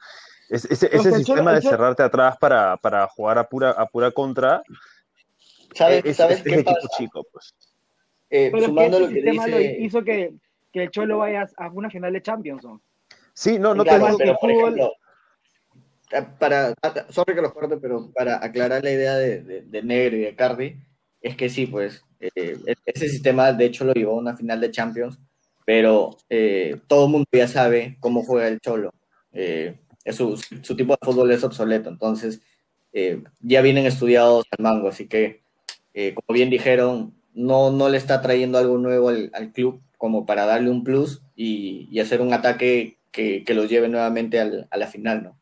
es- 0.49 0.65
ese, 0.67 0.87
ese 0.87 0.97
es 0.97 1.07
el 1.07 1.15
sistema 1.19 1.53
de 1.55 1.63
cerrarte 1.63 2.03
atrás 2.03 2.37
para, 2.39 2.77
para 2.77 3.07
jugar 3.07 3.39
a 3.39 3.49
pura, 3.49 3.71
a 3.71 3.87
pura 3.87 4.11
contra, 4.11 4.63
¿Sabes, 5.75 6.05
es, 6.05 6.17
¿sabes 6.17 6.41
es- 6.41 6.47
es 6.47 6.53
qué 6.53 6.61
equipo 6.61 6.81
pasa? 6.81 6.89
chico, 6.97 7.27
pues. 7.33 7.55
Eh, 8.31 8.51
Pero 8.51 8.59
es 8.59 8.63
que 8.65 8.67
sumando 8.67 8.97
ese 8.97 9.01
lo 9.01 9.09
que 9.09 9.15
sistema 9.15 9.47
lo 9.47 9.59
dice. 9.59 9.77
hizo 9.81 10.03
que, 10.05 10.35
que 10.73 10.83
el 10.85 10.91
Cholo 10.91 11.19
vaya 11.19 11.47
a 11.57 11.69
una 11.69 11.91
final 11.91 12.13
de 12.13 12.23
Champions, 12.23 12.65
¿no? 12.65 12.83
Sí, 13.33 13.59
no, 13.59 13.75
no 13.75 13.85
te 13.85 13.91
Claro, 13.91 14.05
digo 14.07 14.19
pero 14.19 14.33
que 14.33 14.39
fútbol- 14.39 14.53
ejemplo, 14.75 14.93
eh, 16.13 16.27
para, 16.39 16.75
sorry 17.11 17.35
que 17.35 17.43
los 17.43 17.53
corte, 17.53 17.77
pero 17.77 18.11
para 18.13 18.45
aclarar 18.45 18.83
la 18.83 18.91
idea 18.91 19.15
de, 19.17 19.43
de, 19.43 19.63
de 19.63 19.83
Negro 19.83 20.17
y 20.17 20.21
de 20.21 20.37
Cardi, 20.37 20.77
es 21.25 21.37
que 21.37 21.49
sí, 21.49 21.67
pues, 21.67 22.05
eh, 22.21 22.59
ese 22.85 23.09
sistema 23.09 23.53
de 23.53 23.65
hecho 23.65 23.85
lo 23.85 23.95
llevó 23.95 24.13
a 24.13 24.21
una 24.21 24.37
final 24.37 24.61
de 24.61 24.71
Champions, 24.71 25.19
pero 25.65 26.19
eh, 26.29 26.77
todo 26.87 27.07
el 27.07 27.13
mundo 27.13 27.27
ya 27.33 27.49
sabe 27.49 27.97
cómo 27.99 28.23
juega 28.23 28.49
el 28.49 28.61
Cholo. 28.61 28.93
Eh, 29.33 29.79
su, 30.13 30.37
tipo 30.77 30.93
de 30.93 30.99
fútbol 31.01 31.33
es 31.33 31.43
obsoleto, 31.43 31.89
entonces 31.89 32.43
eh, 32.93 33.23
ya 33.41 33.63
vienen 33.63 33.87
estudiados 33.87 34.45
al 34.51 34.63
mango, 34.63 34.89
así 34.89 35.09
que, 35.09 35.43
como 35.95 36.35
bien 36.35 36.51
dijeron, 36.51 37.15
no, 37.33 37.71
no 37.71 37.89
le 37.89 37.97
está 37.97 38.21
trayendo 38.21 38.59
algo 38.59 38.77
nuevo 38.77 39.09
al, 39.09 39.53
club 39.55 39.81
como 39.97 40.27
para 40.27 40.45
darle 40.45 40.69
un 40.69 40.85
plus 40.85 41.23
y, 41.35 41.99
hacer 42.01 42.21
un 42.21 42.35
ataque 42.35 42.99
que, 43.11 43.45
los 43.49 43.71
lleve 43.71 43.89
nuevamente 43.89 44.41
a 44.41 44.77
la 44.77 44.87
final, 44.89 45.23
¿no? 45.23 45.39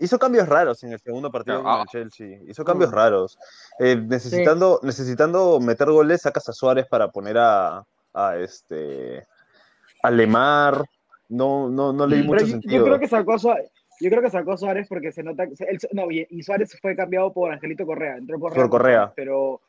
Hizo 0.00 0.18
cambios 0.18 0.48
raros 0.48 0.82
en 0.82 0.92
el 0.92 0.98
segundo 0.98 1.30
partido 1.30 1.60
Claro, 1.60 1.78
con 1.78 1.80
el 1.82 1.86
ah. 1.86 1.90
Chelsea. 1.90 2.38
Hizo 2.48 2.64
cambios 2.64 2.90
raros. 2.90 3.38
Eh, 3.78 3.96
necesitando, 3.96 4.80
necesitando 4.82 5.60
meter 5.60 5.90
goles, 5.90 6.22
sacas 6.22 6.48
a 6.48 6.52
Suárez 6.52 6.86
para 6.88 7.08
poner 7.08 7.36
a, 7.38 7.84
a 8.14 8.36
este 8.38 9.26
a 10.02 10.10
Lemar. 10.10 10.82
No, 11.28 11.68
no, 11.68 11.92
no 11.92 12.06
le 12.06 12.16
di 12.16 12.22
mucho 12.24 12.44
yo, 12.44 12.50
sentido. 12.52 12.76
yo 12.78 12.84
creo 12.84 12.98
que 12.98 13.06
sacó 13.08 13.34
a 13.34 13.38
Suárez, 13.38 13.70
Yo 14.00 14.10
creo 14.10 14.22
que 14.22 14.30
sacó 14.30 14.56
Suárez 14.56 14.88
porque 14.88 15.12
se 15.12 15.22
nota. 15.22 15.44
él- 15.44 15.78
no, 15.92 16.10
y, 16.10 16.42
Suárez 16.42 16.76
fue 16.80 16.96
cambiado 16.96 17.32
por 17.32 17.52
Angelito 17.52 17.84
Correa. 17.86 18.16
Entró 18.16 18.40
Correa. 18.40 18.62
Por 18.62 18.70
Correa. 18.70 19.12
Pero 19.14 19.60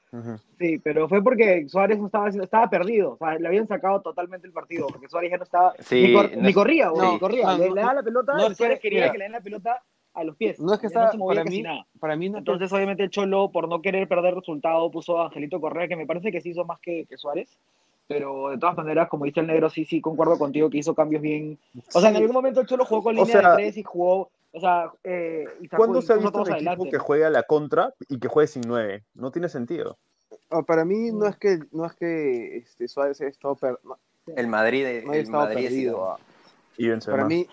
sí, 0.57 0.79
pero 0.83 1.07
fue 1.09 1.21
porque 1.23 1.67
Suárez 1.67 1.99
no 1.99 2.05
estaba, 2.07 2.27
haciendo- 2.27 2.45
estaba 2.45 2.69
perdido. 2.69 3.11
O 3.11 3.17
sea, 3.17 3.37
le 3.37 3.47
habían 3.47 3.67
sacado 3.67 4.01
totalmente 4.01 4.47
el 4.47 4.53
partido. 4.53 4.87
Porque 4.87 5.07
Suárez 5.09 5.29
ya 5.31 5.37
no 5.37 5.43
estaba. 5.43 5.73
Sí, 5.79 6.01
ni, 6.07 6.13
cor- 6.13 6.31
no 6.35 6.41
ni 6.41 6.49
es- 6.49 6.55
corría, 6.55 6.89
güey, 6.89 7.05
no, 7.05 7.13
ni 7.13 7.19
corría. 7.19 7.45
no, 7.45 7.57
le, 7.57 7.69
le 7.71 7.81
daba 7.81 7.93
la 7.95 8.03
pelota 8.03 8.33
Suárez 8.55 8.79
que, 8.79 8.89
quería 8.89 8.99
mira, 9.01 9.11
que 9.11 9.17
le 9.19 9.23
den 9.25 9.31
la 9.33 9.41
pelota 9.41 9.83
a 10.13 10.23
los 10.23 10.35
pies. 10.35 10.59
No 10.59 10.73
es 10.73 10.79
que 10.79 10.85
Ya 10.85 10.87
estaba, 10.89 11.11
se 11.11 11.17
movía 11.17 11.35
para 11.41 11.45
casi 11.45 11.57
mí, 11.57 11.63
nada. 11.63 11.85
para 11.99 12.15
mí 12.15 12.29
no 12.29 12.37
Entonces, 12.39 12.71
obviamente, 12.73 13.03
el 13.03 13.09
Cholo, 13.09 13.49
por 13.51 13.67
no 13.67 13.81
querer 13.81 14.07
perder 14.07 14.35
resultado, 14.35 14.89
puso 14.91 15.19
a 15.19 15.25
Angelito 15.27 15.61
Correa, 15.61 15.87
que 15.87 15.95
me 15.95 16.05
parece 16.05 16.31
que 16.31 16.41
sí 16.41 16.49
hizo 16.49 16.65
más 16.65 16.79
que, 16.79 17.05
que 17.05 17.17
Suárez. 17.17 17.49
Pero 18.07 18.49
de 18.49 18.57
todas 18.57 18.75
maneras, 18.75 19.07
como 19.07 19.23
dice 19.25 19.39
el 19.39 19.47
negro, 19.47 19.69
sí, 19.69 19.85
sí, 19.85 20.01
concuerdo 20.01 20.37
contigo 20.37 20.69
que 20.69 20.79
hizo 20.79 20.93
cambios 20.93 21.21
bien. 21.21 21.57
O 21.93 22.01
sea, 22.01 22.09
en 22.09 22.15
Sí. 22.17 22.21
algún 22.21 22.33
momento 22.35 22.59
el 22.61 22.67
Cholo 22.67 22.83
jugó 22.85 23.03
con 23.03 23.17
O 23.17 23.23
línea 23.23 23.39
sea, 23.41 23.49
de 23.51 23.55
tres 23.55 23.77
y 23.77 23.83
jugó. 23.83 24.29
O 24.53 24.59
sea, 24.59 24.91
eh, 25.05 25.45
y 25.61 25.67
sacó- 25.69 25.77
¿Cuándo 25.83 26.01
se 26.01 26.11
ha 26.11 26.17
visto 26.17 26.37
un 26.37 26.41
equipo 26.41 26.55
adelante. 26.55 26.89
que 26.89 26.97
juegue 26.97 27.23
a 27.23 27.29
la 27.29 27.43
contra 27.43 27.93
y 28.09 28.19
que 28.19 28.27
juegue 28.27 28.47
sin 28.47 28.63
nueve? 28.67 29.03
No 29.13 29.31
tiene 29.31 29.47
sentido. 29.47 29.97
ah, 30.49 30.61
para 30.63 30.83
mí 30.83 31.11
no 31.13 31.25
es 31.27 31.37
que 31.37 31.59
no 31.71 31.85
es 31.85 31.93
que 31.93 32.57
este, 32.57 32.89
Suárez 32.89 33.21
haya 33.21 33.29
estado 33.29 33.55
per- 33.55 33.79
no, 33.85 33.97
El 34.35 34.47
Madrid, 34.47 35.03
no 35.05 35.13
el 35.13 35.21
estado 35.21 35.43
Madrid 35.45 35.57
ha 35.57 35.69
perdido. 35.69 35.93
sido- 35.93 36.11
ah. 36.11 36.19
Y 36.77 36.87
Benzema. 36.89 37.15
Para 37.15 37.27
mí, 37.29 37.47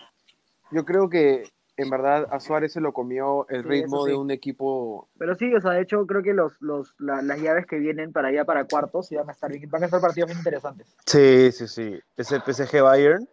yo 0.72 0.84
creo 0.84 1.08
que 1.08 1.44
en 1.78 1.90
verdad 1.90 2.26
a 2.30 2.40
Suárez 2.40 2.72
se 2.72 2.80
lo 2.80 2.92
comió 2.92 3.46
el 3.48 3.62
Sí, 3.62 3.68
ritmo 3.68 4.04
sí. 4.04 4.10
de 4.10 4.16
un 4.16 4.30
equipo. 4.30 5.08
Pero 5.18 5.34
sí, 5.34 5.54
o 5.54 5.60
sea, 5.60 5.72
de 5.72 5.82
hecho, 5.82 6.06
creo 6.06 6.22
que 6.22 6.34
los, 6.34 6.60
los, 6.60 6.94
la- 6.98 7.22
las 7.22 7.40
llaves 7.40 7.66
que 7.66 7.76
vienen 7.78 8.12
para 8.12 8.28
allá, 8.28 8.44
para 8.44 8.64
cuartos, 8.64 9.06
sí 9.08 9.16
van 9.16 9.28
a 9.28 9.32
estar, 9.32 9.50
van 9.68 9.82
a 9.82 9.86
estar 9.86 10.00
partidos 10.00 10.28
bien 10.28 10.38
interesantes. 10.38 10.86
Sí, 11.06 11.52
sí, 11.52 11.68
sí. 11.68 12.00
Ese 12.16 12.40
PSG 12.40 12.82
Bayern, 12.82 13.28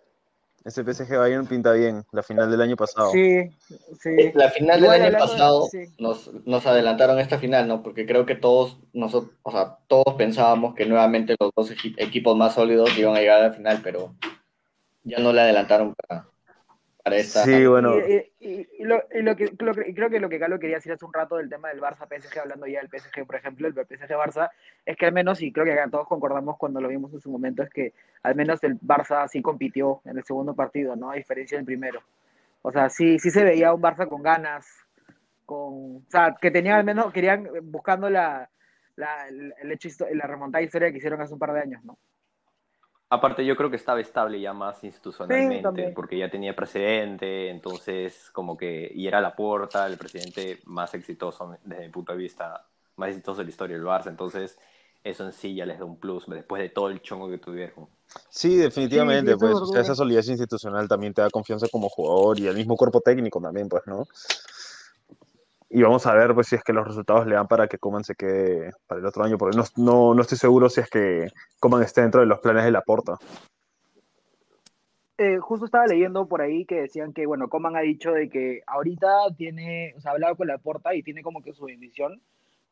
ese 0.64 0.84
PSG 0.84 1.18
Bayern 1.18 1.46
pinta 1.48 1.72
bien. 1.74 2.04
La 2.12 2.24
final 2.24 2.50
del 2.50 2.62
año 2.62 2.76
pasado. 2.76 3.12
Sí, 3.12 3.52
sí. 4.00 4.32
La 4.34 4.50
final 4.50 4.80
Igual 4.82 5.00
del 5.02 5.16
año 5.16 5.26
pasado 5.26 5.68
sí. 5.72 5.86
nos, 6.00 6.32
nos 6.46 6.66
adelantaron 6.66 7.20
esta 7.20 7.38
final, 7.38 7.68
¿no? 7.68 7.84
Porque 7.84 8.06
creo 8.06 8.26
que 8.26 8.36
todos 8.36 8.80
nosotros, 8.94 9.36
o 9.44 9.52
sea, 9.52 9.78
todos 9.88 10.16
pensábamos 10.18 10.74
que 10.76 10.86
nuevamente 10.86 11.36
los 11.40 11.52
dos 11.56 11.72
equi- 11.72 11.96
equipos 11.98 12.36
más 12.38 12.54
sólidos 12.56 12.98
iban 12.98 13.16
a 13.16 13.20
llegar 13.20 13.40
a 13.42 13.48
la 13.48 13.54
final, 13.54 13.82
pero 13.84 14.14
ya 15.04 15.20
no 15.20 15.32
le 15.34 15.42
adelantaron 15.42 15.94
para, 15.94 16.28
para 17.06 17.18
esta. 17.18 17.44
Sí, 17.44 17.66
bueno. 17.68 18.00
Y, 18.00 18.32
y- 18.40 18.68
y 18.80 18.84
lo, 18.84 19.04
y 19.14 19.22
lo 19.22 19.36
que, 19.36 19.54
lo 19.60 19.74
que- 19.76 19.88
y 19.90 19.94
creo 19.94 20.10
que 20.10 20.20
lo 20.20 20.28
que 20.28 20.40
Carlos 20.40 20.60
quería 20.60 20.78
decir 20.78 20.92
hace 20.92 21.06
un 21.06 21.14
rato 21.14 21.38
del 21.38 21.50
tema 21.50 21.70
del 21.70 21.80
Barça 21.80 22.08
PSG, 22.08 22.40
hablando 22.40 22.66
ya 22.66 22.80
del 22.82 22.90
PSG, 22.90 23.26
por 23.26 23.36
ejemplo, 23.36 23.68
el 23.68 23.76
PSG 23.76 24.10
Barça, 24.18 24.50
es 24.86 24.98
que 24.98 25.06
al 25.06 25.14
menos, 25.14 25.40
y 25.42 25.52
creo 25.52 25.66
que 25.66 25.74
acá 25.74 25.88
todos 25.90 26.08
concordamos 26.08 26.58
cuando 26.58 26.82
lo 26.82 26.88
vimos 26.90 27.14
en 27.14 27.22
su 27.22 27.30
momento, 27.30 27.62
es 27.62 27.70
que 27.70 27.94
al 28.24 28.36
menos 28.36 28.64
el 28.64 28.80
Barça 28.82 29.28
sí 29.28 29.42
compitió 29.44 30.02
en 30.06 30.18
el 30.18 30.24
segundo 30.24 30.56
partido, 30.56 30.96
¿no? 30.96 31.12
A 31.12 31.16
diferencia 31.16 31.58
del 31.58 31.66
primero. 31.66 32.02
O 32.64 32.72
sea, 32.72 32.90
sí, 32.90 33.20
sí 33.20 33.30
se 33.30 33.44
veía 33.44 33.72
un 33.72 33.82
Barça 33.84 34.08
con 34.10 34.24
ganas, 34.24 34.66
con, 35.46 35.98
o 35.98 36.02
sea, 36.10 36.36
que 36.42 36.50
tenían 36.50 36.78
al 36.80 36.84
menos, 36.86 37.14
querían, 37.14 37.48
buscando 37.64 38.10
la, 38.10 38.50
la, 38.96 39.28
el 39.28 39.72
hecho, 39.72 39.90
la 40.12 40.26
remontada 40.26 40.64
historia 40.64 40.92
que 40.92 40.98
hicieron 40.98 41.22
hace 41.22 41.34
un 41.34 41.40
par 41.40 41.54
de 41.54 41.60
años, 41.62 41.84
¿no? 41.86 42.00
Aparte, 43.10 43.46
yo 43.46 43.56
creo 43.56 43.70
que 43.70 43.76
estaba 43.76 44.02
estable 44.02 44.42
ya 44.42 44.54
más 44.54 44.84
institucionalmente, 44.84 45.62
también. 45.62 45.94
porque 45.94 46.18
ya 46.18 46.30
tenía 46.30 46.56
presidente, 46.56 47.50
entonces, 47.50 48.30
como 48.32 48.58
que, 48.58 48.92
y 48.94 49.08
era 49.08 49.22
la 49.22 49.36
puerta, 49.36 49.86
el 49.86 49.98
presidente 49.98 50.60
más 50.66 50.94
exitoso 50.96 51.56
desde 51.64 51.84
mi 51.86 51.90
punto 51.90 52.14
de 52.14 52.18
vista, 52.18 52.66
más 52.96 53.10
exitoso 53.10 53.40
de 53.40 53.46
la 53.46 53.50
historia 53.52 53.78
del 53.78 53.86
Barça, 53.86 54.08
entonces, 54.08 54.58
eso 55.04 55.24
en 55.24 55.34
sí 55.34 55.54
ya 55.54 55.68
les 55.68 55.78
da 55.78 55.86
un 55.86 56.00
plus, 56.00 56.26
después 56.28 56.62
de 56.62 56.70
todo 56.70 56.90
el 56.90 57.02
chongo 57.02 57.30
que 57.30 57.38
tuvieron. 57.38 57.88
Sí, 58.30 58.56
definitivamente, 58.56 59.34
Sí, 59.34 59.38
sí, 59.38 59.40
pues. 59.40 59.56
es 59.56 59.62
O 59.62 59.66
sea, 59.68 59.82
esa 59.82 59.96
solidez 59.96 60.28
institucional 60.30 60.88
también 60.88 61.14
te 61.14 61.22
da 61.22 61.30
confianza 61.30 61.68
como 61.72 61.90
jugador 61.90 62.40
y 62.40 62.48
el 62.48 62.56
mismo 62.56 62.76
cuerpo 62.76 63.02
técnico 63.02 63.40
también, 63.40 63.70
pues, 63.70 63.84
¿no? 63.86 64.08
Y 65.78 65.82
vamos 65.82 66.06
a 66.08 66.14
ver, 66.14 66.34
pues, 66.34 66.48
si 66.48 66.56
es 66.56 66.64
que 66.64 66.72
los 66.72 66.88
resultados 66.88 67.28
le 67.28 67.36
dan 67.36 67.50
para 67.50 67.68
que 67.68 67.78
Coman 67.78 68.06
se 68.06 68.16
quede 68.16 68.72
para 68.88 69.02
el 69.02 69.06
otro 69.06 69.26
año, 69.26 69.38
porque 69.38 69.58
no, 69.58 69.64
no, 69.76 70.14
no 70.14 70.22
estoy 70.22 70.38
seguro 70.38 70.70
si 70.70 70.80
es 70.80 70.90
que 70.90 71.28
Coman 71.60 71.84
esté 71.84 72.00
dentro 72.00 72.22
de 72.22 72.28
los 72.28 72.40
planes 72.40 72.64
de 72.64 72.72
la 72.72 72.82
porta. 72.82 73.18
eh, 75.18 75.38
justo 75.40 75.66
estaba 75.66 75.86
leyendo 75.86 76.30
por 76.30 76.42
ahí 76.42 76.66
que 76.66 76.84
decían 76.84 77.12
que, 77.12 77.26
bueno, 77.26 77.50
Coman 77.50 77.76
ha 77.76 77.82
dicho 77.82 78.14
de 78.14 78.30
que 78.30 78.62
ahorita 78.68 79.10
tiene, 79.36 79.94
o 79.98 80.00
sea, 80.00 80.12
ha 80.12 80.14
hablado 80.14 80.38
con 80.38 80.48
la 80.48 80.60
porta 80.60 80.96
y 80.96 81.04
tiene 81.04 81.22
como 81.22 81.42
que 81.42 81.52
su 81.52 81.66
bendición, 81.66 82.22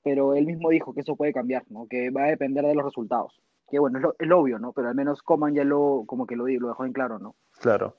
pero 0.01 0.33
él 0.33 0.45
mismo 0.45 0.69
dijo 0.69 0.93
que 0.93 1.01
eso 1.01 1.17
puede 1.17 1.33
cambiar, 1.33 1.63
¿no? 1.69 1.87
Que 1.89 2.09
va 2.09 2.23
a 2.23 2.27
depender 2.27 2.63
de 2.63 2.73
los 2.73 2.85
resultados. 2.85 3.37
Que 3.69 3.79
bueno, 3.79 3.97
es 3.97 4.03
lo, 4.03 4.15
es 4.17 4.27
lo 4.29 4.39
obvio, 4.39 4.59
¿no? 4.59 4.71
Pero 4.71 4.87
al 4.87 4.95
menos 4.95 5.21
Coman 5.23 5.53
ya 5.53 5.65
lo, 5.65 6.05
como 6.07 6.25
que 6.25 6.37
lo, 6.37 6.47
lo 6.47 6.67
dejó 6.69 6.85
en 6.85 6.93
claro, 6.93 7.19
¿no? 7.19 7.35
Claro. 7.59 7.97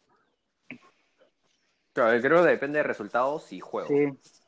Claro, 1.92 2.18
creo 2.22 2.42
que 2.42 2.48
depende 2.48 2.78
de 2.78 2.84
resultados 2.84 3.52
y 3.52 3.60
juegos. 3.60 3.90
Sí. 3.90 4.43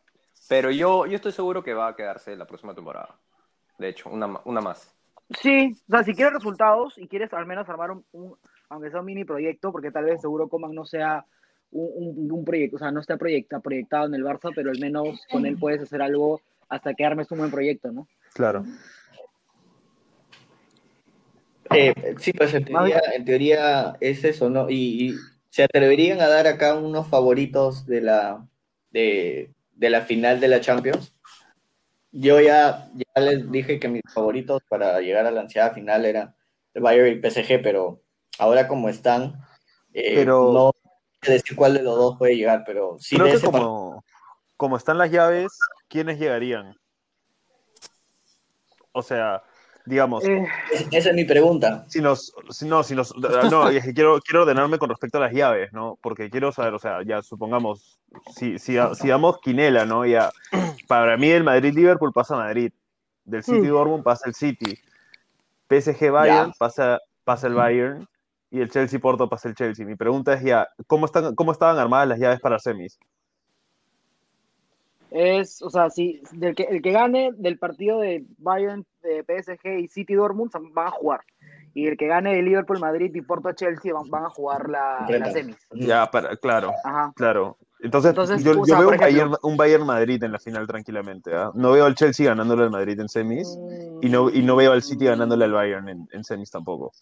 Pero 0.49 0.71
yo, 0.71 1.07
yo 1.07 1.17
estoy 1.17 1.33
seguro 1.33 1.63
que 1.63 1.75
va 1.75 1.89
a 1.89 1.97
quedarse 1.97 2.37
la 2.37 2.47
próxima 2.47 2.75
temporada. 2.75 3.17
De 3.79 3.89
hecho, 3.89 4.09
una, 4.11 4.27
ma- 4.27 4.43
una 4.45 4.61
más. 4.61 4.95
Sí, 5.41 5.77
o 5.89 5.91
sea, 5.91 6.05
si 6.05 6.15
quieres 6.15 6.35
resultados 6.35 6.95
y 6.99 7.09
quieres 7.09 7.33
al 7.33 7.47
menos 7.47 7.69
armar 7.69 7.91
un, 7.91 8.05
un- 8.13 8.37
aunque 8.69 8.91
sea 8.91 9.01
un 9.01 9.07
mini 9.07 9.25
proyecto, 9.25 9.73
porque 9.73 9.91
tal 9.91 10.05
vez 10.05 10.21
seguro 10.21 10.49
Coman 10.49 10.73
no 10.75 10.85
sea 10.87 11.25
un, 11.73 11.91
un- 12.17 12.31
un 12.33 12.45
proyecto, 12.45 12.77
o 12.77 12.79
sea, 12.79 12.93
no 12.93 13.01
está 13.01 13.17
proyecta, 13.17 13.59
proyectado 13.61 14.07
en 14.07 14.15
el 14.15 14.25
Barça, 14.25 14.53
pero 14.55 14.71
al 14.71 14.79
menos 14.79 15.21
con 15.31 15.47
él 15.47 15.57
puedes 15.59 15.83
hacer 15.83 16.01
algo 16.01 16.41
hasta 16.69 16.95
que 16.95 17.05
armes 17.05 17.31
un 17.33 17.39
buen 17.39 17.51
proyecto, 17.51 17.91
¿no? 17.91 18.07
Claro. 18.35 18.65
Eh, 21.75 22.15
sí, 22.19 22.33
pues 22.33 22.55
en 22.55 22.65
teoría, 22.65 23.03
en 23.13 23.25
teoría 23.25 23.97
es 24.01 24.23
eso, 24.25 24.49
¿no? 24.49 24.71
Y, 24.71 25.11
y 25.11 25.15
se 25.51 25.65
atreverían 25.65 26.21
a 26.21 26.29
dar 26.29 26.47
acá 26.47 26.77
unos 26.77 27.09
favoritos 27.09 27.87
de 27.87 28.01
la, 28.01 28.47
de, 28.93 29.51
de 29.77 29.91
la 29.91 30.01
final 30.03 30.41
de 30.41 30.49
la 30.49 30.61
Champions. 30.61 31.15
Yo 32.13 32.41
ya, 32.41 32.89
ya 32.95 33.21
les 33.21 33.51
dije 33.51 33.79
que 33.79 33.89
mis 33.89 34.03
favoritos 34.13 34.63
para 34.69 35.01
llegar 35.01 35.27
a 35.27 35.31
la 35.31 35.43
ansiada 35.43 35.71
final 35.75 36.05
eran 36.05 36.35
el 36.75 36.83
Bayern 36.83 37.09
y 37.09 37.11
el 37.13 37.21
PSG, 37.21 37.63
pero 37.63 38.03
ahora 38.39 38.67
como 38.69 38.89
están, 38.89 39.41
eh, 39.93 40.15
Pero- 40.15 40.53
no 40.53 40.73
sé 41.23 41.33
decir 41.33 41.57
cuál 41.57 41.75
de 41.75 41.83
los 41.83 41.97
dos 41.97 42.17
puede 42.19 42.37
llegar, 42.37 42.63
pero 42.67 42.97
sí 42.99 43.17
Creo 43.17 43.27
de 43.27 43.31
que 43.33 43.37
ese 43.39 43.47
partido. 43.47 43.65
como, 43.67 44.05
como 44.57 44.77
están 44.77 44.99
las 44.99 45.11
llaves, 45.11 45.59
¿quiénes 45.89 46.19
llegarían? 46.19 46.75
O 48.93 49.03
sea, 49.03 49.43
digamos, 49.87 50.25
Eh, 50.25 50.45
Es- 50.73 50.89
Esa 50.93 51.09
es 51.11 51.15
mi 51.15 51.25
pregunta. 51.25 51.85
si 51.89 52.01
nos, 52.01 52.33
si 52.51 52.67
no, 52.67 52.83
si 52.83 52.95
nos, 52.95 53.15
no, 53.17 53.69
es 53.69 53.85
que 53.85 53.95
quiero, 53.95 54.21
quiero 54.21 54.43
ordenarme 54.43 54.79
con 54.79 54.91
respecto 54.91 55.19
a 55.19 55.23
las 55.23 55.33
llaves, 55.33 55.73
¿no? 55.73 55.99
Porque 56.03 56.29
quiero 56.29 56.53
saber, 56.53 56.75
o 56.75 56.79
sea, 56.79 57.03
ya 57.05 57.23
supongamos, 57.23 57.99
si, 58.35 58.59
si, 58.59 58.77
si 58.95 59.09
damos 59.09 59.39
quinela, 59.41 59.87
¿no? 59.87 60.05
Ya, 60.05 60.31
para 60.89 61.17
mí 61.17 61.29
el 61.31 61.45
Madrid-Liverpool 61.45 62.13
pasa 62.13 62.35
a 62.35 62.39
Madrid, 62.39 62.73
del 63.25 63.43
City-Dortmund 63.43 64.05
pasa 64.05 64.29
el 64.29 64.35
City, 64.35 64.79
PSG-Bayern 65.69 66.53
pasa, 66.59 67.01
pasa 67.25 67.47
el 67.47 67.55
Bayern 67.55 68.09
y 68.51 68.61
el 68.61 68.71
Chelsea-Porto 68.71 69.29
pasa 69.29 69.49
el 69.49 69.55
Chelsea. 69.55 69.85
Mi 69.85 69.97
pregunta 69.97 70.35
es 70.35 70.43
ya, 70.43 70.69
¿cómo, 70.87 71.07
están, 71.07 71.35
¿cómo 71.35 71.53
estaban 71.53 71.79
armadas 71.79 72.09
las 72.09 72.19
llaves 72.19 72.41
para 72.41 72.59
semis? 72.59 72.99
Es, 75.17 75.63
o 75.63 75.71
sea, 75.71 75.89
si 75.89 76.21
del 76.33 76.55
que, 76.55 76.65
el 76.65 76.83
que 76.83 76.93
gane 76.93 77.31
del 77.37 77.59
partido 77.59 78.01
de 78.01 78.25
Bayern, 78.39 78.85
de 79.03 79.25
PSG 79.25 79.79
y 79.81 79.89
City 79.89 80.15
Dortmund 80.15 80.51
van 80.75 80.89
a 80.89 80.91
jugar. 80.91 81.21
Y 81.73 81.87
el 81.87 81.97
que 81.97 82.07
gane 82.07 82.35
de 82.35 82.43
Liverpool, 82.43 82.79
Madrid 82.79 83.15
y 83.15 83.21
Porto 83.23 83.53
Chelsea 83.53 83.93
van, 83.93 84.09
van 84.11 84.25
a 84.25 84.31
jugar 84.31 84.69
la, 84.69 85.07
la 85.09 85.31
semis. 85.31 85.57
Ya, 85.73 86.11
para, 86.11 86.37
claro, 86.37 86.73
Ajá. 86.85 87.13
claro. 87.17 87.57
Entonces, 87.81 88.11
Entonces, 88.11 88.43
yo, 88.43 88.53
o 88.53 88.57
yo 88.57 88.65
sea, 88.65 88.79
veo 88.79 88.91
un 88.91 88.97
Bayern, 88.97 89.29
ejemplo- 89.31 89.39
un 89.43 89.57
Bayern 89.57 89.87
Madrid 89.87 90.23
en 90.23 90.33
la 90.33 90.39
final 90.39 90.67
tranquilamente. 90.67 91.35
¿ah? 91.35 91.51
No 91.55 91.73
veo 91.73 91.85
al 91.85 91.95
Chelsea 91.95 92.27
ganándole 92.27 92.63
al 92.65 92.71
Madrid 92.71 92.99
en 93.01 93.09
semis 93.09 93.59
y 94.01 94.09
no, 94.09 94.31
y 94.31 94.43
no 94.43 94.57
veo 94.57 94.73
al 94.73 94.83
City 94.83 95.05
ganándole 95.07 95.45
al 95.45 95.53
Bayern 95.53 95.89
en, 95.89 96.09
en 96.13 96.25
semis 96.25 96.51
tampoco. 96.51 96.93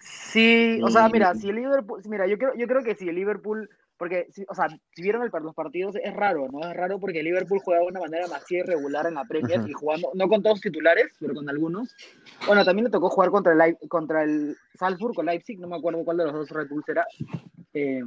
Sí, 0.00 0.80
o 0.82 0.90
sea, 0.90 1.08
mira, 1.08 1.34
si 1.34 1.48
el 1.48 1.56
Liverpool, 1.56 2.00
mira, 2.06 2.26
yo 2.26 2.38
creo, 2.38 2.54
yo 2.54 2.66
creo 2.66 2.82
que 2.82 2.94
si 2.94 3.08
el 3.08 3.14
Liverpool, 3.16 3.68
porque, 3.98 4.28
o 4.48 4.54
sea, 4.54 4.68
si 4.94 5.02
vieron 5.02 5.22
el, 5.22 5.30
los 5.42 5.54
partidos, 5.54 5.96
es 5.96 6.14
raro, 6.14 6.46
¿no? 6.50 6.60
Es 6.60 6.76
raro 6.76 7.00
porque 7.00 7.22
Liverpool 7.22 7.60
juega 7.64 7.80
de 7.80 7.88
una 7.88 8.00
manera 8.00 8.28
más 8.28 8.48
irregular 8.50 9.06
en 9.06 9.14
la 9.14 9.24
Premier 9.24 9.60
y 9.68 9.72
jugando, 9.72 10.10
no 10.14 10.28
con 10.28 10.42
todos 10.42 10.56
los 10.56 10.60
titulares, 10.60 11.12
pero 11.18 11.34
con 11.34 11.48
algunos. 11.48 11.94
Bueno, 12.46 12.64
también 12.64 12.84
le 12.84 12.90
tocó 12.90 13.10
jugar 13.10 13.30
contra 13.30 13.52
el, 13.52 13.76
contra 13.88 14.22
el 14.22 14.56
Salzburg 14.74 15.18
o 15.18 15.22
Leipzig, 15.22 15.58
no 15.58 15.66
me 15.66 15.76
acuerdo 15.76 16.04
cuál 16.04 16.18
de 16.18 16.24
los 16.26 16.32
dos 16.32 16.50
Red 16.50 16.68
Bulls 16.68 16.88
era. 16.88 17.06
Eh, 17.74 18.02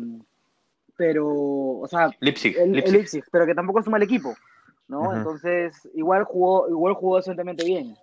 pero, 0.95 1.27
o 1.27 1.88
sea, 1.89 2.10
Leipzig, 2.19 2.57
el, 2.57 2.77
el 2.77 2.91
Leipzig. 2.91 3.24
Pero 3.31 3.45
que 3.45 3.55
tampoco 3.55 3.79
es 3.79 3.88
un 3.88 3.91
mal 3.91 4.03
equipo, 4.03 4.33
¿no? 4.88 5.15
Entonces, 5.15 5.89
igual 5.93 6.24
jugó, 6.24 6.69
igual 6.69 6.93
jugó 6.93 7.17
decentemente 7.17 7.65
bien. 7.65 7.95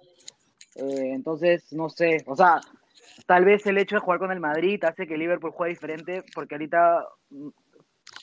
Eh, 0.76 1.12
entonces, 1.12 1.72
no 1.72 1.88
sé, 1.88 2.22
o 2.26 2.36
sea, 2.36 2.60
tal 3.26 3.44
vez 3.44 3.66
el 3.66 3.78
hecho 3.78 3.96
de 3.96 4.00
jugar 4.00 4.18
con 4.18 4.32
el 4.32 4.40
Madrid 4.40 4.82
hace 4.84 5.06
que 5.06 5.16
Liverpool 5.16 5.52
juegue 5.52 5.74
diferente, 5.74 6.22
porque 6.34 6.54
ahorita, 6.54 7.06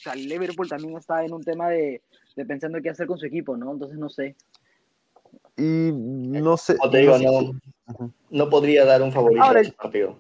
sea, 0.05 0.13
el 0.13 0.27
Liverpool 0.27 0.67
también 0.69 0.95
está 0.97 1.23
en 1.23 1.33
un 1.33 1.43
tema 1.43 1.69
de, 1.69 2.01
de 2.35 2.45
pensando 2.45 2.81
qué 2.81 2.89
hacer 2.89 3.07
con 3.07 3.17
su 3.17 3.25
equipo, 3.25 3.55
¿no? 3.57 3.71
Entonces, 3.71 3.97
no 3.97 4.09
sé. 4.09 4.35
Y 5.57 5.91
no 5.93 6.57
sé. 6.57 6.77
Como 6.77 6.91
te 6.91 6.97
digo, 6.99 7.17
no 7.17 7.53
no, 7.99 8.11
no 8.29 8.49
podría 8.49 8.85
dar 8.85 9.01
un 9.01 9.11
favorito 9.11 9.43
Ahora, 9.43 9.59
a 9.59 9.61
ese 9.63 9.71
partido. 9.71 10.17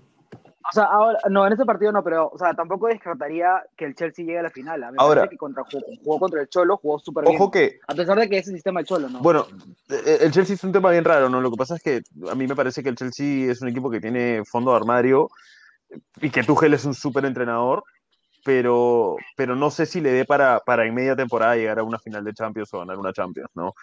O 0.67 0.73
sea, 0.73 0.85
ahora, 0.85 1.19
no, 1.29 1.45
en 1.45 1.53
este 1.53 1.63
partido 1.65 1.91
no, 1.91 2.03
pero, 2.03 2.29
o 2.29 2.37
sea, 2.39 2.53
tampoco 2.55 2.87
descartaría 2.87 3.61
que 3.77 3.85
el 3.85 3.95
Chelsea 3.95 4.25
llegue 4.25 4.39
a 4.39 4.43
la 4.43 4.49
final. 4.49 4.83
A 4.83 4.87
mí 4.91 4.97
me 4.97 5.03
Ahora- 5.03 5.21
parece 5.21 5.31
que 5.31 5.37
contra, 5.37 5.63
jugó, 5.63 5.85
jugó 6.03 6.19
contra 6.19 6.41
el 6.41 6.47
Cholo, 6.49 6.77
jugó 6.77 6.97
súper 6.99 7.23
bien. 7.25 7.35
Ojo 7.35 7.51
que, 7.51 7.79
A 7.87 7.93
pesar 7.93 8.17
de 8.17 8.27
que 8.27 8.39
ese 8.39 8.51
sistema 8.51 8.79
el 8.79 8.85
Cholo, 8.87 9.07
¿no? 9.09 9.19
bueno, 9.19 9.45
eh, 9.89 10.17
el 10.21 10.31
Chelsea 10.31 10.55
es 10.55 10.63
un 10.63 10.71
tema 10.71 10.89
bien 10.89 11.03
raro, 11.03 11.29
¿no? 11.29 11.39
Lo 11.39 11.51
que 11.51 11.57
pasa 11.57 11.75
es 11.75 11.83
que 11.83 12.01
a 12.31 12.33
mí 12.35 12.47
me 12.47 12.55
parece 12.55 12.81
que 12.81 12.89
el 12.89 12.95
Chelsea 12.95 13.51
es 13.51 13.61
un 13.61 13.67
equipo 13.67 13.91
que 13.91 14.01
tiene 14.01 14.43
fondo 14.45 14.71
de 14.71 14.77
armario 14.77 15.29
y 16.19 16.31
que 16.31 16.43
Tuchel 16.43 16.73
es 16.73 16.83
un 16.85 16.95
súper 16.95 17.25
entrenador, 17.25 17.83
pero, 18.45 19.17
pero 19.35 19.55
no 19.55 19.71
sé 19.71 19.87
si 19.87 19.99
le 20.01 20.11
dé 20.11 20.23
para, 20.23 20.59
para 20.59 20.85
en 20.85 20.93
media 20.93 21.15
temporada 21.15 21.55
llegar 21.55 21.79
a 21.79 21.83
una 21.83 21.97
final 21.97 22.23
de 22.23 22.33
Champions 22.33 22.71
o 22.73 22.79
ganar 22.79 22.99
una 22.99 23.11
Champions, 23.11 23.49
¿no? 23.55 23.73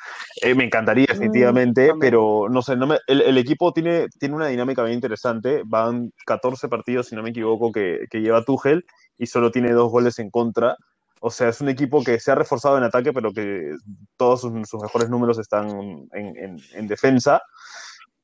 Eh, 0.40 0.54
me 0.54 0.62
encantaría 0.64 1.06
definitivamente, 1.08 1.88
también. 1.88 1.98
pero 1.98 2.46
no 2.48 2.62
sé, 2.62 2.76
no 2.76 2.86
me- 2.86 3.00
el, 3.08 3.22
el 3.22 3.36
equipo 3.38 3.72
tiene, 3.72 4.06
tiene 4.20 4.36
una 4.36 4.46
dinámica 4.46 4.84
bien 4.84 4.94
interesante, 4.94 5.62
van 5.66 6.12
14 6.24 6.68
partidos, 6.68 7.08
si 7.08 7.16
no 7.16 7.24
me 7.24 7.30
equivoco, 7.30 7.72
que, 7.72 8.06
que 8.08 8.20
lleva 8.20 8.44
Tuchel 8.44 8.84
y 9.18 9.26
solo 9.26 9.50
tiene 9.50 9.72
dos 9.72 9.90
goles 9.90 10.20
en 10.20 10.30
contra. 10.30 10.76
O 11.20 11.30
sea, 11.30 11.48
es 11.48 11.60
un 11.60 11.68
equipo 11.68 12.02
que 12.04 12.18
se 12.20 12.30
ha 12.30 12.36
reforzado 12.36 12.78
en 12.78 12.84
ataque, 12.84 13.12
pero 13.12 13.32
que 13.32 13.74
todos 14.16 14.40
sus, 14.42 14.52
sus 14.68 14.80
mejores 14.80 15.10
números 15.10 15.38
están 15.38 15.68
en, 16.12 16.36
en- 16.36 16.58
en 16.72 16.86
defensa. 16.86 17.42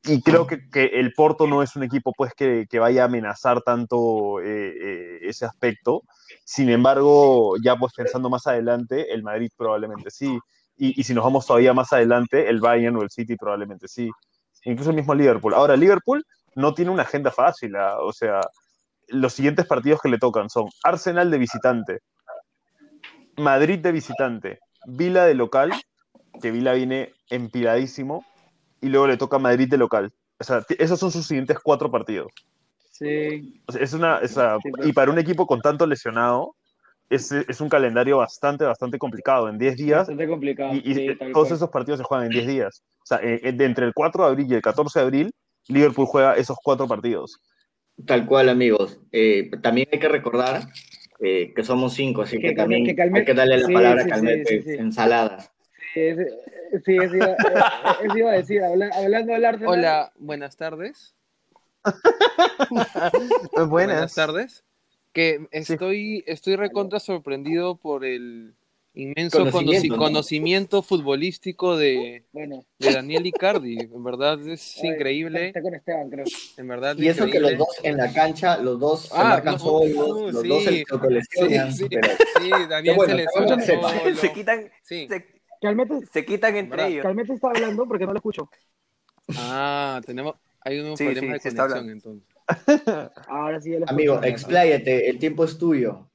Y 0.04 0.22
creo 0.22 0.46
que, 0.46 0.70
que 0.70 0.84
el 0.84 1.12
Porto 1.12 1.46
no 1.46 1.62
es 1.62 1.76
un 1.76 1.82
equipo 1.82 2.12
pues, 2.16 2.32
que, 2.34 2.66
que 2.70 2.78
vaya 2.78 3.02
a 3.02 3.06
amenazar 3.06 3.62
tanto 3.62 4.40
eh, 4.40 4.72
eh, 4.80 5.18
ese 5.22 5.44
aspecto. 5.44 6.02
Sin 6.44 6.70
embargo, 6.70 7.56
ya 7.62 7.76
pues 7.76 7.92
pensando 7.94 8.30
más 8.30 8.46
adelante, 8.46 9.12
el 9.12 9.22
Madrid 9.22 9.50
probablemente 9.56 10.10
sí. 10.10 10.38
Y, 10.76 10.98
y 10.98 11.04
si 11.04 11.12
nos 11.14 11.24
vamos 11.24 11.46
todavía 11.46 11.74
más 11.74 11.92
adelante, 11.92 12.48
el 12.48 12.60
Bayern 12.60 12.96
o 12.96 13.02
el 13.02 13.10
City 13.10 13.36
probablemente 13.36 13.88
sí. 13.88 14.10
Incluso 14.64 14.90
el 14.90 14.96
mismo 14.96 15.14
Liverpool. 15.14 15.54
Ahora, 15.54 15.76
Liverpool 15.76 16.24
no 16.54 16.74
tiene 16.74 16.90
una 16.90 17.02
agenda 17.02 17.30
fácil. 17.30 17.76
¿ah? 17.76 17.98
O 18.00 18.12
sea, 18.12 18.40
los 19.08 19.32
siguientes 19.32 19.66
partidos 19.66 20.00
que 20.00 20.08
le 20.08 20.18
tocan 20.18 20.48
son 20.50 20.68
Arsenal 20.84 21.30
de 21.30 21.38
visitante, 21.38 22.00
Madrid 23.36 23.78
de 23.78 23.92
visitante, 23.92 24.58
Vila 24.86 25.24
de 25.24 25.34
local, 25.34 25.72
que 26.40 26.50
Vila 26.50 26.72
viene 26.72 27.12
empiladísimo, 27.30 28.24
y 28.80 28.88
luego 28.88 29.06
le 29.06 29.16
toca 29.16 29.38
Madrid 29.38 29.68
de 29.68 29.76
local. 29.78 30.12
O 30.38 30.44
sea, 30.44 30.64
esos 30.78 30.98
son 31.00 31.10
sus 31.10 31.26
siguientes 31.26 31.58
cuatro 31.62 31.90
partidos. 31.90 32.28
Sí. 32.92 33.60
O 33.66 33.72
sea, 33.72 33.82
es 33.82 33.92
una, 33.92 34.20
pues. 34.20 34.88
y 34.88 34.92
para 34.92 35.10
un 35.10 35.18
equipo 35.18 35.46
con 35.46 35.60
tanto 35.60 35.86
lesionado, 35.86 36.54
es, 37.10 37.32
es 37.32 37.60
un 37.60 37.68
calendario 37.68 38.18
bastante, 38.18 38.64
bastante 38.64 38.98
complicado. 38.98 39.48
En 39.48 39.58
10 39.58 39.76
días, 39.76 39.98
Bastante 40.00 40.28
complicado. 40.28 40.74
y, 40.74 40.78
y 40.90 40.94
sí, 40.94 41.06
todos 41.18 41.32
cual. 41.32 41.52
esos 41.56 41.70
partidos 41.70 41.98
se 41.98 42.04
juegan 42.04 42.26
en 42.26 42.32
10 42.32 42.46
días. 42.46 42.82
O 43.02 43.06
sea, 43.06 43.18
eh, 43.22 43.40
eh, 43.42 43.52
de 43.52 43.64
entre 43.64 43.86
el 43.86 43.94
4 43.94 44.24
de 44.24 44.30
abril 44.30 44.46
y 44.50 44.54
el 44.54 44.62
14 44.62 44.98
de 44.98 45.04
abril, 45.04 45.30
Liverpool 45.68 46.06
juega 46.06 46.34
esos 46.34 46.56
cuatro 46.62 46.86
partidos. 46.86 47.40
Tal 48.06 48.26
cual, 48.26 48.48
amigos. 48.48 49.00
Eh, 49.12 49.50
también 49.62 49.88
hay 49.92 49.98
que 49.98 50.08
recordar 50.08 50.62
eh, 51.20 51.52
que 51.54 51.64
somos 51.64 51.94
cinco, 51.94 52.22
así 52.22 52.38
que, 52.38 52.48
Que 52.50 52.54
también 52.54 52.84
que 52.84 52.94
Calmet- 52.94 53.18
hay 53.20 53.24
que 53.24 53.34
darle 53.34 53.58
la 53.58 53.66
sí, 53.66 53.72
palabra 53.72 54.04
sí, 54.04 54.10
a 54.10 54.16
sí, 54.18 54.42
sí, 54.46 54.62
sí. 54.62 54.70
ensaladas. 54.74 55.50
Sí, 55.94 56.00
ese- 56.00 56.28
sí, 56.84 56.96
eso 56.96 57.16
iba, 57.16 57.26
eh, 57.32 57.36
eso 58.04 58.18
iba 58.18 58.30
a 58.30 58.34
decir. 58.34 58.62
habla- 58.62 58.90
hablando 58.94 59.32
del 59.32 59.44
Arsenal. 59.44 59.68
Hola, 59.78 60.12
buenas 60.18 60.56
tardes. 60.56 61.14
Buenas 63.68 64.14
tardes. 64.14 64.64
Que 65.12 65.46
estoy, 65.50 66.22
estoy 66.26 66.56
recontra 66.56 67.00
sorprendido 67.00 67.76
por 67.76 68.04
el 68.04 68.54
inmenso 68.94 69.38
Conocimiento, 69.38 69.86
conoci- 69.86 69.90
¿no? 69.90 69.96
conocimiento 69.96 70.82
futbolístico 70.82 71.76
de, 71.76 72.24
Bueno, 72.32 72.64
de 72.78 72.92
Daniel 72.92 73.26
Icardi. 73.26 73.78
En 73.80 74.04
verdad 74.04 74.38
es 74.46 74.76
oye, 74.78 74.88
increíble. 74.88 75.46
Está 75.48 75.62
con 75.62 75.74
Esteban, 75.74 76.10
creo. 76.10 76.24
En 76.56 76.68
verdad 76.68 76.96
Y 76.98 77.08
eso 77.08 77.26
que 77.26 77.40
los 77.40 77.56
dos 77.56 77.68
en 77.82 77.96
la 77.96 78.12
cancha, 78.12 78.58
los 78.58 78.78
dos 78.78 79.02
se 79.02 79.14
Ah, 79.16 79.24
marcan 79.24 79.54
no, 79.54 79.58
solos, 79.58 79.94
no, 79.94 80.30
los 80.32 80.42
sí. 80.42 80.48
dos 80.48 80.62
se 80.64 80.70
Sí, 80.70 80.84
sí, 81.72 81.86
pero 81.90 82.08
sí, 82.40 82.50
Daniel 82.68 82.96
bueno, 82.96 83.10
se 83.12 83.16
le 83.16 83.22
está 83.24 83.40
bueno, 83.40 83.64
solo. 83.64 83.66
sepa. 83.66 84.14
Se 84.20 84.32
quitan, 84.32 84.70
Sí. 84.82 85.08
se, 85.08 85.26
Calmete, 85.60 86.06
se 86.06 86.24
quitan 86.24 86.56
entre 86.56 86.70
¿Verdad? 86.76 86.88
ellos. 86.90 87.02
Calmete 87.02 87.32
está 87.34 87.48
hablando 87.48 87.86
porque 87.86 88.06
no 88.06 88.12
lo 88.12 88.18
escucho. 88.18 88.48
Ah, 89.36 90.00
tenemos, 90.06 90.36
hay 90.60 90.78
unos 90.80 90.98
Sí, 90.98 91.04
problemas 91.04 91.42
sí, 91.42 91.50
de 91.50 91.56
conexión 91.56 91.90
entonces. 91.90 92.28
Ahora 93.28 93.60
sí 93.60 93.74
amigo, 93.86 94.22
expláyate, 94.22 95.10
el 95.10 95.18
tiempo 95.18 95.44
es 95.44 95.58
tuyo. 95.58 96.08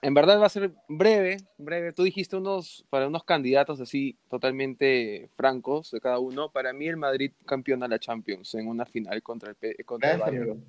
En 0.00 0.14
verdad 0.14 0.40
va 0.40 0.46
a 0.46 0.48
ser 0.48 0.72
breve, 0.88 1.38
breve. 1.56 1.92
Tú 1.92 2.04
dijiste 2.04 2.36
unos, 2.36 2.84
para 2.88 3.08
unos 3.08 3.24
candidatos 3.24 3.80
así 3.80 4.16
totalmente 4.28 5.28
francos 5.36 5.90
de 5.90 6.00
cada 6.00 6.20
uno. 6.20 6.50
Para 6.52 6.72
mí 6.72 6.86
el 6.86 6.96
Madrid 6.96 7.32
campeona 7.44 7.88
la 7.88 7.98
Champions 7.98 8.54
en 8.54 8.68
una 8.68 8.86
final 8.86 9.20
contra 9.22 9.54
el, 9.60 9.84
contra 9.84 10.12
el 10.12 10.18
Bayern. 10.20 10.64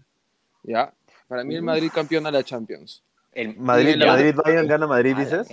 ¿Ya? 0.63 0.93
Para 1.27 1.43
mí 1.43 1.55
el 1.55 1.61
Madrid 1.61 1.91
campeona 1.93 2.31
la 2.31 2.43
Champions. 2.43 3.03
El, 3.31 3.55
Madrid, 3.57 3.95
la- 3.97 4.07
Madrid, 4.07 4.33
Bayern 4.43 4.67
gana 4.67 4.87
Madrid, 4.87 5.15
dices. 5.15 5.47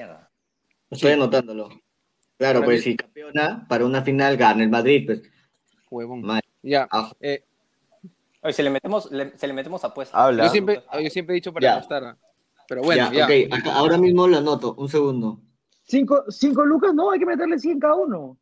Estoy 0.91 1.13
anotándolo. 1.13 1.69
Claro, 2.39 2.63
pues 2.65 2.83
si 2.83 2.97
campeona, 2.97 3.67
para 3.69 3.85
una 3.87 4.03
final 4.03 4.37
gana 4.37 4.63
el 4.63 4.69
Madrid, 4.69 5.05
pues 5.07 5.23
Huevón. 5.91 6.23
Madre. 6.23 6.43
Ya. 6.63 6.87
Ah, 6.91 7.11
eh, 7.21 7.45
Oye, 8.43 8.53
se 8.53 8.63
le 8.63 8.71
metemos, 8.71 9.11
le- 9.11 9.37
se 9.37 9.47
le 9.47 9.53
metemos 9.53 9.83
apuestas. 9.85 10.19
Habla. 10.21 10.45
yo, 10.45 10.51
siempre, 10.51 10.83
yo 11.03 11.11
siempre 11.11 11.35
he 11.35 11.37
dicho 11.37 11.53
para 11.53 11.65
Ya. 11.65 11.75
apostar. 11.77 12.05
¿ah? 12.05 12.17
Pero 12.69 12.83
bueno, 12.83 13.11
ya, 13.13 13.29
ya. 13.29 13.73
ahora 13.75 13.97
mismo 13.99 14.27
lo 14.29 14.39
anoto, 14.39 14.75
un 14.75 14.89
segundo. 14.89 15.41
¿Cinco, 15.85 16.25
cinco 16.29 16.65
lucas? 16.65 16.93
No, 16.95 17.11
hay 17.13 17.19
que 17.21 17.27
meterle 17.27 17.59
100 17.59 17.79
cada 17.79 17.95
uno. 17.95 18.37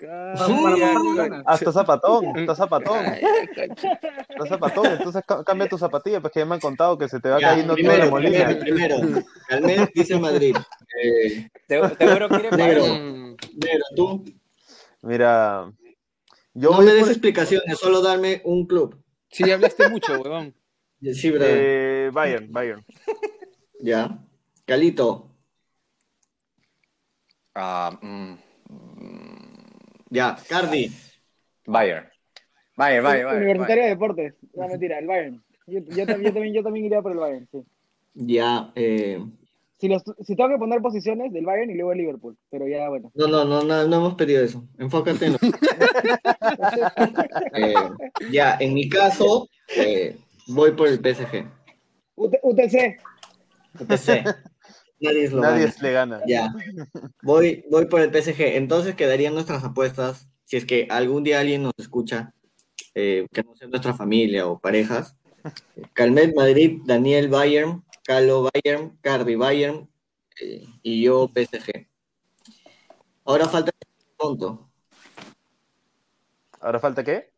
Ah, 0.00 0.74
ya. 0.78 1.42
Ah, 1.44 1.54
está 1.54 1.72
zapatón, 1.72 2.38
está 2.38 2.54
zapatón, 2.54 3.04
está 3.06 4.46
zapatón. 4.48 4.86
Entonces 4.86 5.22
ca- 5.26 5.42
cambia 5.42 5.68
tu 5.68 5.76
zapatilla, 5.78 6.20
pues 6.20 6.32
que 6.32 6.40
ya 6.40 6.46
me 6.46 6.54
han 6.54 6.60
contado 6.60 6.96
que 6.96 7.08
se 7.08 7.18
te 7.18 7.28
va 7.28 7.40
Ya, 7.40 7.48
cayendo 7.50 7.74
toda 7.74 7.98
la 7.98 8.04
primero, 8.04 8.10
molina. 8.10 8.58
primero, 8.60 8.96
primero. 9.48 9.88
Dice 9.94 10.18
Madrid. 10.18 10.56
Eh, 11.02 11.48
Te- 11.66 11.96
Seguro 11.96 12.28
quiere 12.28 12.50
Negro. 12.56 12.86
Mm, 12.86 13.36
Negro, 13.56 13.84
tú. 13.96 14.24
Mira, 15.02 15.72
yo 16.54 16.70
no 16.70 16.78
me 16.82 16.92
des 16.92 17.00
por- 17.02 17.10
explicaciones, 17.10 17.78
solo 17.78 18.00
darme 18.00 18.40
un 18.44 18.66
club. 18.66 19.02
Sí, 19.30 19.50
hablaste 19.50 19.88
mucho, 19.88 20.12
huevón. 20.20 20.54
Sí, 21.12 21.30
brother. 21.30 21.50
eh, 21.52 22.10
Bayern, 22.12 22.52
Bayern. 22.52 22.84
Ya. 23.80 24.18
Calito. 24.64 25.30
Ah, 27.54 27.98
mm, 28.00 28.34
Ya. 30.10 30.36
Cardi. 30.48 30.90
Bayern. 31.66 32.06
Bayern, 32.76 33.04
Bayern, 33.04 33.26
Bayern. 33.26 33.42
Universitario 33.42 33.82
de 33.84 33.88
Deportes. 33.90 34.34
No, 34.54 34.68
mentira, 34.68 34.98
el 34.98 35.06
Bayern. 35.06 35.42
Yo, 35.66 35.80
yo, 35.80 36.06
tam- 36.06 36.22
yo 36.22 36.32
también, 36.32 36.54
yo 36.54 36.62
también 36.62 36.86
iría 36.86 37.02
por 37.02 37.12
el 37.12 37.18
Bayern, 37.18 37.48
sí. 37.52 37.62
Ya. 38.14 38.72
Eh, 38.74 39.22
Si, 39.78 39.86
los, 39.88 40.02
si 40.24 40.34
tengo 40.34 40.48
que 40.50 40.56
poner 40.58 40.80
posiciones, 40.80 41.32
del 41.32 41.44
Bayern 41.44 41.70
y 41.70 41.74
luego 41.74 41.92
el 41.92 41.98
Liverpool. 41.98 42.36
Pero 42.50 42.66
ya, 42.66 42.88
bueno. 42.88 43.12
no, 43.14 43.26
no, 43.28 43.44
no, 43.44 43.62
no, 43.62 43.86
no 43.86 43.96
hemos 43.96 44.14
pedido 44.14 44.42
eso. 44.42 44.64
Enfócate 44.78 45.26
en 45.26 45.32
lo- 45.34 45.38
Eh, 47.54 47.74
ya, 48.30 48.56
en 48.60 48.74
mi 48.74 48.88
caso, 48.88 49.48
eh, 49.76 50.16
voy 50.46 50.72
por 50.72 50.88
el 50.88 50.98
PSG. 51.00 51.44
UT- 52.16 52.38
UTC. 52.42 52.98
Nadie 55.00 55.24
es 55.24 55.32
lo 55.32 55.40
Nadie 55.42 55.66
gana. 55.66 55.74
le 55.82 55.92
gana. 55.92 56.20
Ya. 56.26 56.54
Voy, 57.22 57.64
voy 57.70 57.86
por 57.86 58.00
el 58.00 58.10
PSG. 58.10 58.56
Entonces 58.56 58.94
quedarían 58.96 59.34
nuestras 59.34 59.62
apuestas. 59.64 60.28
Si 60.44 60.56
es 60.56 60.64
que 60.64 60.86
algún 60.90 61.24
día 61.24 61.40
alguien 61.40 61.62
nos 61.62 61.72
escucha, 61.78 62.32
eh, 62.94 63.26
que 63.32 63.42
no 63.42 63.54
sea 63.54 63.68
nuestra 63.68 63.94
familia 63.94 64.46
o 64.46 64.58
parejas. 64.58 65.16
Calmet 65.94 66.34
Madrid, 66.34 66.80
Daniel 66.84 67.28
Bayern, 67.28 67.84
Calo 68.04 68.50
Bayern, 68.52 68.98
Cardi 69.00 69.34
Bayern 69.36 69.88
eh, 70.40 70.64
y 70.82 71.02
yo 71.02 71.28
PSG. 71.32 71.86
Ahora 73.24 73.46
falta 73.46 73.70
el 73.78 73.88
monto. 74.18 74.68
¿Ahora 76.60 76.80
falta 76.80 77.04
qué? 77.04 77.30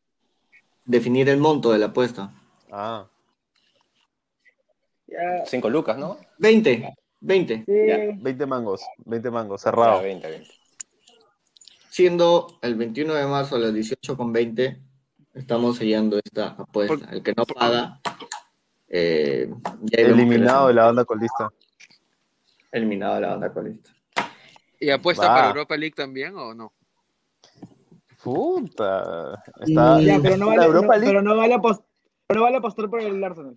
Definir 0.84 1.28
el 1.28 1.38
monto 1.38 1.72
de 1.72 1.78
la 1.78 1.86
apuesta. 1.86 2.32
Ah, 2.70 3.06
Ya, 5.06 5.44
Cinco 5.46 5.68
lucas, 5.68 5.98
¿no? 5.98 6.16
20. 6.38 6.94
20. 7.20 7.64
sí. 7.66 7.72
ya. 7.86 7.98
20 8.18 8.46
mangos, 8.46 8.82
20 9.04 9.30
mangos, 9.30 9.60
Ya, 9.60 9.70
cerrado. 9.70 10.02
20, 10.02 10.28
20. 10.28 10.50
Siendo 11.90 12.58
el 12.62 12.74
21 12.76 13.14
de 13.14 13.26
marzo 13.26 13.56
a 13.56 13.58
las 13.58 13.74
18 13.74 14.16
con 14.16 14.32
20, 14.32 14.80
estamos 15.34 15.76
sellando 15.76 16.18
esta 16.24 16.48
apuesta. 16.58 17.08
El 17.10 17.22
que 17.22 17.32
no 17.36 17.44
paga, 17.44 18.00
eh, 18.88 19.52
ya 19.82 20.02
Eliminado 20.02 20.68
de 20.68 20.74
la 20.74 20.86
banda 20.86 21.04
colista. 21.04 21.50
eliminado 22.72 23.16
de 23.16 23.20
la 23.22 23.28
banda 23.30 23.52
colista. 23.52 23.90
¿Y 24.78 24.90
apuesta 24.90 25.26
Va. 25.28 25.34
para 25.34 25.48
Europa 25.48 25.76
League 25.76 25.94
también 25.94 26.34
o 26.36 26.54
no? 26.54 26.72
Puta. 28.22 29.42
Está, 29.60 30.00
Ya, 30.00 30.18
pero 30.22 30.36
no 30.36 30.46
la 30.50 30.56
vale, 30.56 30.64
Europa 30.66 30.86
no- 30.86 30.92
League. 30.92 31.06
pero 31.06 31.22
no 31.22 31.36
vale, 31.36 31.54
apos- 31.54 31.82
pero 32.26 32.40
no 32.40 32.44
vale 32.44 32.56
apostar 32.58 32.88
por 32.88 33.00
el 33.00 33.22
Arsenal. 33.24 33.56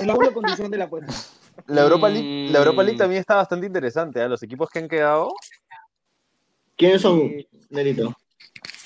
Es 0.00 0.06
la 0.06 0.14
única 0.14 0.34
condición 0.34 0.70
de 0.70 0.78
la 0.78 0.84
apuesta. 0.84 1.12
La 1.66 1.82
Europa 1.82 2.08
League, 2.08 2.48
la 2.50 2.58
Europa 2.58 2.82
League 2.82 2.96
Mm. 2.96 2.98
también 2.98 3.20
está 3.20 3.34
bastante 3.36 3.66
interesante. 3.66 4.22
¿eh? 4.22 4.28
Los 4.28 4.42
equipos 4.42 4.68
que 4.70 4.78
han 4.78 4.88
quedado. 4.88 5.32
¿Quiénes 6.76 7.02
son, 7.02 7.18
Sí. 7.20 7.48
Nerito? 7.70 8.14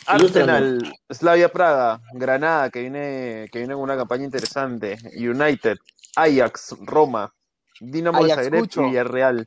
Arsenal, 0.06 0.92
Slavia 1.08 1.48
Praga, 1.50 2.00
Granada, 2.14 2.70
que 2.70 2.80
viene, 2.80 3.46
que 3.52 3.58
viene 3.60 3.74
con 3.74 3.82
una 3.84 3.96
campaña 3.96 4.24
interesante, 4.24 4.98
United, 5.16 5.78
Ajax, 6.16 6.74
Roma, 6.80 7.32
Dinamo 7.78 8.24
de 8.24 8.34
Zagreb 8.34 8.64
y 8.74 8.80
Villarreal. 8.80 9.46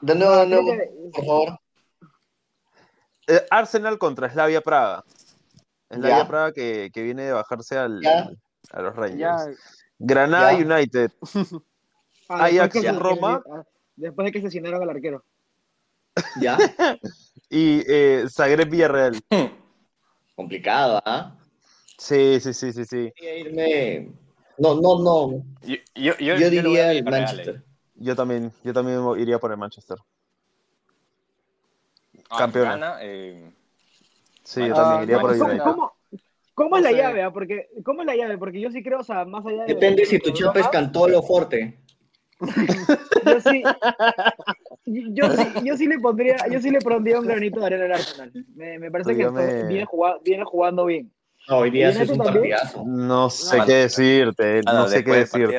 De 0.00 0.14
nuevo, 0.14 0.36
de 0.36 0.46
nuevo, 0.46 0.76
por 1.12 1.24
favor. 1.24 1.58
Eh, 3.26 3.46
Arsenal 3.50 3.98
contra 3.98 4.30
Slavia 4.30 4.60
Praga. 4.60 5.04
Slavia 5.90 6.18
Ya. 6.18 6.28
Praga 6.28 6.52
que, 6.52 6.90
que 6.92 7.02
viene 7.02 7.24
de 7.24 7.32
bajarse 7.32 7.76
al, 7.78 8.00
Ya. 8.02 8.28
a 8.72 8.82
los 8.82 8.94
Rangers. 8.94 9.18
Ya, 9.18 9.38
Granada 9.98 10.52
Ya. 10.52 10.58
United. 10.64 11.10
Ah, 12.28 12.46
Ajax, 12.46 12.74
Roma. 12.98 13.40
ah, 13.52 13.62
Después 13.94 14.26
de 14.26 14.32
que 14.32 14.38
asesinaron 14.40 14.82
al 14.82 14.90
arquero. 14.90 15.24
Ya. 16.40 16.58
Y 17.48 17.84
eh, 17.86 18.24
Zagreb 18.28 18.68
Villarreal. 18.68 19.20
Complicado, 20.34 21.00
¿ah? 21.04 21.36
Sí, 21.96 22.40
sí, 22.40 22.52
sí, 22.52 22.72
sí, 22.72 22.84
sí. 22.84 23.12
Irme. 23.38 24.10
No, 24.58 24.74
no, 24.74 24.98
no. 24.98 25.44
Yo, 25.62 25.76
yo, 25.94 26.16
yo, 26.18 26.36
Yo 26.36 26.50
diría 26.50 26.90
el 26.90 27.04
Villarreal, 27.04 27.04
Manchester. 27.04 27.54
eh. 27.56 27.62
Yo 27.94 28.16
también, 28.16 28.52
yo 28.64 28.72
también 28.72 29.00
iría 29.20 29.38
por 29.38 29.52
el 29.52 29.58
Manchester. 29.58 29.98
Ah, 32.28 32.38
Campeona. 32.38 32.70
gana, 32.72 32.98
eh, 33.02 33.52
Sí, 34.42 34.66
yo 34.66 34.72
Ah, 34.72 34.76
también 34.76 35.02
iría 35.04 35.20
por 35.20 35.30
el 35.32 35.38
¿Cómo, 35.38 35.50
United. 35.50 35.64
cómo, 35.64 35.95
cómo 36.56 36.76
es 36.78 36.82
la 36.82 36.90
llave? 36.90 37.22
ah? 37.22 37.30
Porque, 37.32 37.68
¿Cómo 37.84 38.00
es 38.00 38.06
la 38.06 38.16
llave? 38.16 38.36
Porque 38.38 38.60
yo 38.60 38.70
sí 38.72 38.82
creo, 38.82 38.98
o 38.98 39.04
sea, 39.04 39.24
más 39.24 39.46
allá 39.46 39.62
de. 39.64 39.74
Depende 39.74 40.04
si 40.04 40.18
tu 40.18 40.30
chapa 40.32 40.58
es 40.58 40.68
Cantolo 40.68 41.20
o 41.20 41.22
Forte. 41.22 41.78
Yo 43.24 43.40
sí, 43.40 43.62
yo, 44.84 45.30
sí, 45.30 45.42
yo 45.64 45.76
sí 45.76 45.86
le 45.86 45.98
pondría, 45.98 46.36
yo 46.50 46.60
sí 46.60 46.70
le 46.70 46.80
pondría 46.80 47.18
un 47.18 47.26
granito 47.26 47.60
de 47.60 47.66
arena 47.66 47.84
al 47.86 47.92
Arsenal. 47.92 48.30
Me, 48.54 48.78
me 48.78 48.90
parece 48.90 49.16
que 49.16 49.22
esto- 49.22 49.66
viene, 49.68 49.84
jugando, 49.86 50.20
viene 50.22 50.44
jugando 50.44 50.84
bien. 50.84 51.10
No, 51.48 51.58
hoy 51.58 51.70
día 51.70 51.90
¿Y 51.90 51.94
sí 51.94 52.02
es 52.02 52.10
un 52.10 52.18
partidazo. 52.18 52.84
No 52.86 53.30
sé 53.30 53.58
qué 53.66 53.72
decirte, 53.74 54.60
no 54.66 54.86
sé 54.86 55.02
qué 55.02 55.12
decirte. 55.12 55.58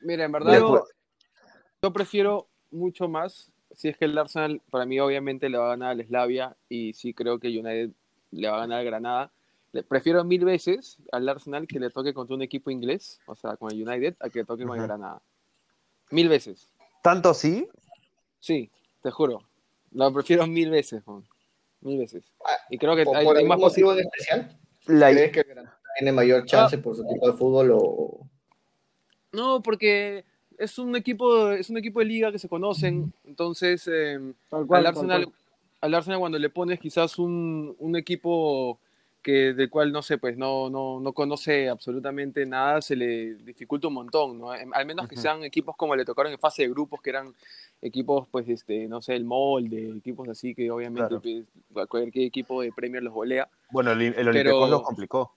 Mira, 0.00 0.24
en 0.24 0.32
verdad, 0.32 0.52
Después- 0.52 0.82
yo 1.82 1.92
prefiero 1.92 2.48
mucho 2.70 3.06
más. 3.08 3.52
Si 3.72 3.88
es 3.88 3.96
que 3.96 4.06
el 4.06 4.16
Arsenal, 4.16 4.60
para 4.70 4.86
mí, 4.86 4.98
obviamente 4.98 5.48
le 5.50 5.58
va 5.58 5.66
a 5.66 5.70
ganar 5.76 5.90
al 5.90 6.04
Slavia 6.06 6.56
y 6.68 6.94
sí 6.94 7.12
creo 7.14 7.38
que 7.38 7.48
United 7.48 7.90
le 8.30 8.48
va 8.48 8.56
a 8.56 8.60
ganar 8.60 8.78
al 8.80 8.84
Granada. 8.86 9.32
Le- 9.72 9.82
prefiero 9.82 10.22
mil 10.24 10.44
veces 10.44 10.98
al 11.10 11.28
Arsenal 11.28 11.66
que 11.66 11.80
le 11.80 11.90
toque 11.90 12.14
contra 12.14 12.36
un 12.36 12.42
equipo 12.42 12.70
inglés, 12.70 13.20
o 13.26 13.34
sea, 13.34 13.56
con 13.56 13.70
el 13.72 13.86
United, 13.86 14.16
a 14.20 14.28
que 14.28 14.40
le 14.40 14.44
toque 14.44 14.64
con 14.64 14.78
el. 14.78 14.86
Granada. 14.86 15.20
Mil 16.10 16.28
veces. 16.28 16.68
¿Tanto 17.02 17.30
así? 17.30 17.68
Sí, 18.38 18.70
te 19.02 19.10
juro. 19.10 19.42
Lo 19.92 20.12
prefiero 20.12 20.46
mil 20.46 20.70
veces, 20.70 21.02
Juan. 21.04 21.24
Mil 21.80 21.98
veces. 21.98 22.24
Y 22.70 22.78
creo 22.78 22.94
que 22.94 23.04
¿Por, 23.04 23.16
hay, 23.16 23.24
por 23.24 23.36
hay 23.36 23.44
más 23.44 23.58
motivo 23.58 23.92
en 23.92 24.00
especial? 24.00 24.58
La, 24.86 25.10
¿Crees 25.10 25.32
que 25.32 25.40
el 25.40 25.46
Granada 25.46 25.78
tiene 25.98 26.12
mayor 26.12 26.44
chance 26.46 26.78
por 26.78 26.96
su 26.96 27.06
tipo 27.06 27.26
de 27.30 27.36
fútbol 27.36 27.70
o...? 27.74 28.26
No, 29.32 29.62
porque 29.62 30.24
es 30.58 30.78
un 30.78 30.94
equipo, 30.96 31.50
es 31.50 31.70
un 31.70 31.78
equipo 31.78 32.00
de 32.00 32.06
liga 32.06 32.30
que 32.30 32.38
se 32.38 32.48
conocen, 32.48 33.12
entonces 33.24 33.88
eh, 33.90 34.18
Tal 34.48 34.66
cual, 34.66 34.80
al 34.80 34.86
Arsenal, 34.88 35.32
al 35.80 35.94
Arsenal 35.94 36.20
cuando 36.20 36.38
le 36.38 36.50
pones 36.50 36.78
quizás 36.78 37.18
un, 37.18 37.74
un 37.78 37.96
equipo 37.96 38.78
que 39.22 39.52
del 39.54 39.70
cual 39.70 39.92
no 39.92 40.02
sé, 40.02 40.18
pues 40.18 40.36
no, 40.36 40.68
no, 40.68 40.98
no 41.00 41.12
conoce 41.12 41.68
absolutamente 41.68 42.44
nada, 42.44 42.82
se 42.82 42.96
le 42.96 43.34
dificulta 43.36 43.86
un 43.88 43.94
montón, 43.94 44.38
¿no? 44.38 44.54
Em, 44.54 44.72
Al 44.74 44.84
menos 44.84 45.06
que 45.08 45.16
sean 45.16 45.44
equipos 45.44 45.76
como 45.76 45.94
le 45.94 46.04
tocaron 46.04 46.32
en 46.32 46.38
fase 46.38 46.62
de 46.62 46.68
grupos, 46.70 47.00
que 47.00 47.10
eran 47.10 47.32
equipos, 47.80 48.26
pues, 48.30 48.48
este, 48.48 48.88
no 48.88 49.00
sé, 49.00 49.14
el 49.14 49.24
molde, 49.24 49.90
equipos 49.96 50.28
así 50.28 50.54
que 50.54 50.70
obviamente 50.70 51.08
Claro. 51.20 51.46
pues, 51.72 51.86
cualquier 51.88 52.26
equipo 52.26 52.62
de 52.62 52.72
Premier 52.72 53.02
los 53.02 53.14
golea. 53.14 53.48
bueno, 53.70 53.92
el, 53.92 54.02
el 54.02 54.28
Olympiacos 54.28 54.70
lo 54.70 54.82
complicó. 54.82 55.32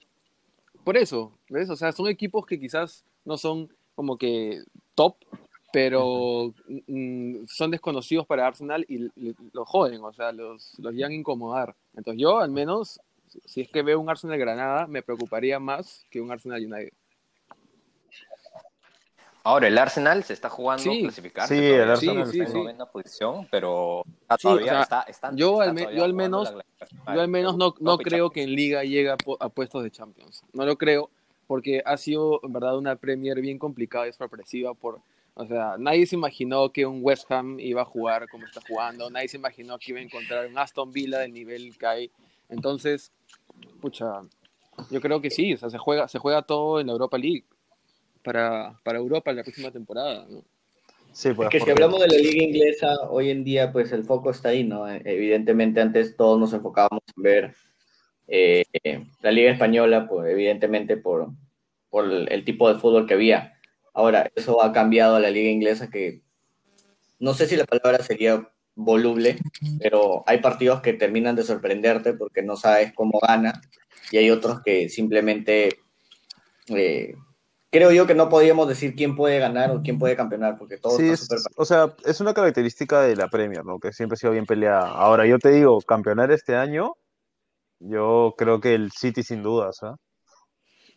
Por 0.83 0.97
eso, 0.97 1.31
¿ves? 1.49 1.69
O 1.69 1.75
sea, 1.75 1.91
son 1.91 2.07
equipos 2.07 2.45
que 2.45 2.59
quizás 2.59 3.03
no 3.23 3.37
son 3.37 3.69
como 3.95 4.17
que 4.17 4.61
top, 4.93 5.15
pero 5.71 6.53
mm, 6.87 7.45
son 7.47 7.71
desconocidos 7.71 8.25
para 8.25 8.47
Arsenal 8.47 8.85
y 8.87 9.09
los 9.53 9.67
joden, 9.67 10.01
o 10.03 10.13
sea, 10.13 10.31
los, 10.31 10.73
los 10.79 10.93
llegan 10.93 11.11
a 11.11 11.15
incomodar. 11.15 11.75
Entonces 11.95 12.21
yo, 12.21 12.39
al 12.39 12.51
menos, 12.51 12.99
si 13.45 13.61
es 13.61 13.69
que 13.69 13.81
veo 13.81 13.99
un 13.99 14.09
Arsenal 14.09 14.37
Granada, 14.37 14.87
me 14.87 15.01
preocuparía 15.03 15.59
más 15.59 16.05
que 16.09 16.21
un 16.21 16.31
Arsenal 16.31 16.61
United. 16.65 16.93
Ahora, 19.43 19.67
el 19.67 19.77
Arsenal 19.77 20.23
se 20.23 20.33
está 20.33 20.49
jugando 20.49 20.81
Sí. 20.91 21.01
clasificarse. 21.03 21.53
Sí, 21.55 21.61
todavía. 21.61 21.83
el 21.83 21.91
Arsenal 21.91 22.25
Sí, 22.25 22.31
sí, 22.31 22.39
está 22.39 22.45
en 22.49 22.51
sí. 22.51 22.57
novena 22.63 22.85
posición, 22.87 23.47
pero 23.51 24.03
todavía 24.41 24.65
o 24.65 24.69
sea, 24.69 24.81
está, 24.81 25.01
está- 25.03 25.31
yo 25.35 25.51
está 25.61 25.63
al 25.69 25.73
me- 25.75 25.81
todavía 25.81 25.99
yo 25.99 26.05
al 26.05 26.13
menos- 26.13 26.53
Yo 27.13 27.21
al 27.21 27.27
menos 27.27 27.55
no, 27.57 27.75
no 27.79 27.97
creo 27.99 28.31
que 28.31 28.41
en 28.41 28.51
Liga 28.55 28.83
llegue 28.83 29.09
a, 29.11 29.17
a 29.39 29.49
puestos 29.49 29.83
de 29.83 29.91
Champions. 29.91 30.41
No 30.53 30.65
lo 30.65 30.77
creo, 30.77 31.11
porque 31.45 31.83
ha 31.85 31.95
sido, 31.97 32.39
en 32.43 32.53
verdad, 32.53 32.75
una 32.77 32.95
Premier 32.95 33.39
bien 33.39 33.59
complicada 33.59 34.07
y 34.07 34.13
sorpresiva. 34.13 34.73
Por, 34.73 34.99
o 35.35 35.45
sea, 35.45 35.75
nadie 35.77 36.07
se 36.07 36.15
imaginó 36.15 36.71
que 36.71 36.87
un 36.87 36.99
West 37.03 37.31
Ham 37.31 37.59
iba 37.59 37.83
a 37.83 37.85
jugar 37.85 38.27
como 38.29 38.45
está 38.47 38.61
jugando. 38.67 39.11
Nadie 39.11 39.27
se 39.27 39.37
imaginó 39.37 39.77
que 39.77 39.91
iba 39.91 39.99
a 39.99 40.03
encontrar 40.03 40.47
un 40.47 40.57
Aston 40.57 40.91
Villa 40.91 41.19
del 41.19 41.33
nivel 41.33 41.77
que 41.77 41.85
hay. 41.85 42.11
Entonces, 42.49 43.11
pucha, 43.81 44.21
yo 44.89 45.01
creo 45.01 45.21
que 45.21 45.29
sí. 45.29 45.53
O 45.53 45.57
sea, 45.57 45.69
se 45.69 45.77
juega, 45.77 46.07
se 46.07 46.19
juega 46.19 46.41
todo 46.43 46.79
en 46.79 46.87
la 46.87 46.93
Europa 46.93 47.17
League 47.17 47.45
para, 48.23 48.79
para 48.83 48.97
Europa 48.97 49.31
en 49.31 49.37
la 49.37 49.43
próxima 49.43 49.71
temporada. 49.71 50.25
¿no? 50.29 50.43
Sí, 51.11 51.31
pues, 51.33 51.47
Es 51.47 51.51
que 51.51 51.59
si 51.61 51.71
hablamos 51.71 52.01
de 52.01 52.07
la 52.07 52.17
liga 52.17 52.43
inglesa, 52.43 52.93
hoy 53.09 53.29
en 53.29 53.43
día 53.43 53.71
pues 53.71 53.91
el 53.91 54.03
foco 54.03 54.31
está 54.31 54.49
ahí, 54.49 54.63
¿no? 54.63 54.87
Evidentemente 54.89 55.79
antes 55.79 56.17
todos 56.17 56.39
nos 56.39 56.51
enfocábamos 56.51 57.03
en 57.15 57.23
ver 57.23 57.55
eh, 58.27 58.65
la 59.21 59.31
liga 59.31 59.51
española, 59.51 60.07
pues 60.09 60.29
evidentemente 60.29 60.97
por, 60.97 61.29
por 61.89 62.05
el, 62.05 62.31
el 62.31 62.43
tipo 62.43 62.67
de 62.67 62.79
fútbol 62.79 63.07
que 63.07 63.13
había. 63.13 63.53
Ahora, 63.93 64.29
eso 64.35 64.61
ha 64.61 64.73
cambiado 64.73 65.15
a 65.15 65.21
la 65.21 65.29
liga 65.29 65.49
inglesa 65.49 65.89
que 65.89 66.21
no 67.19 67.33
sé 67.33 67.47
si 67.47 67.55
la 67.55 67.65
palabra 67.65 68.03
sería 68.03 68.49
voluble, 68.75 69.39
pero 69.79 70.23
hay 70.27 70.39
partidos 70.41 70.81
que 70.81 70.93
terminan 70.93 71.35
de 71.35 71.43
sorprenderte 71.43 72.13
porque 72.13 72.43
no 72.43 72.55
sabes 72.57 72.93
cómo 72.93 73.19
gana 73.25 73.61
y 74.11 74.17
hay 74.17 74.29
otros 74.29 74.61
que 74.61 74.89
simplemente 74.89 75.79
eh, 76.67 77.15
creo 77.71 77.91
yo 77.91 78.05
que 78.05 78.15
no 78.15 78.29
podríamos 78.29 78.67
decir 78.67 78.95
quién 78.95 79.15
puede 79.15 79.39
ganar 79.39 79.71
o 79.71 79.81
quién 79.81 79.97
puede 79.97 80.15
campeonar 80.15 80.57
porque 80.57 80.77
todo 80.77 80.97
Sí, 80.97 81.09
está 81.09 81.13
es, 81.13 81.19
súper 81.43 81.53
o 81.55 81.65
sea, 81.65 81.95
es 82.05 82.19
una 82.21 82.33
característica 82.33 83.01
de 83.01 83.15
la 83.15 83.27
Premier, 83.29 83.63
¿no? 83.65 83.79
Que 83.79 83.93
siempre 83.93 84.15
ha 84.15 84.17
sido 84.17 84.33
bien 84.33 84.45
peleada. 84.45 84.89
Ahora, 84.89 85.25
yo 85.25 85.39
te 85.39 85.49
digo, 85.51 85.79
campeonar 85.81 86.31
este 86.31 86.55
año, 86.55 86.93
yo 87.79 88.33
creo 88.37 88.59
que 88.59 88.73
el 88.75 88.91
City 88.91 89.23
sin 89.23 89.41
dudas, 89.43 89.79
¿ah? 89.83 89.95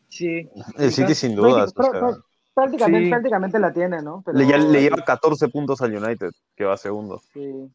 Sí. 0.09 0.49
El 0.79 0.93
City 0.93 1.15
sin 1.15 1.35
dudas, 1.37 1.73
o 1.77 1.81
prá- 1.81 1.91
sea, 1.93 2.01
prá- 2.01 2.23
prácticamente, 2.61 3.05
sí. 3.07 3.11
prácticamente 3.11 3.59
la 3.59 3.73
tiene, 3.73 4.03
¿no? 4.03 4.23
Pero- 4.25 4.39
le, 4.39 4.47
ya- 4.47 4.59
le 4.59 4.81
lleva 4.81 4.97
14 5.05 5.49
puntos 5.49 5.81
al 5.83 5.95
United, 5.97 6.31
que 6.57 6.65
va 6.65 6.77
segundo. 6.77 7.21
Sí. 7.33 7.71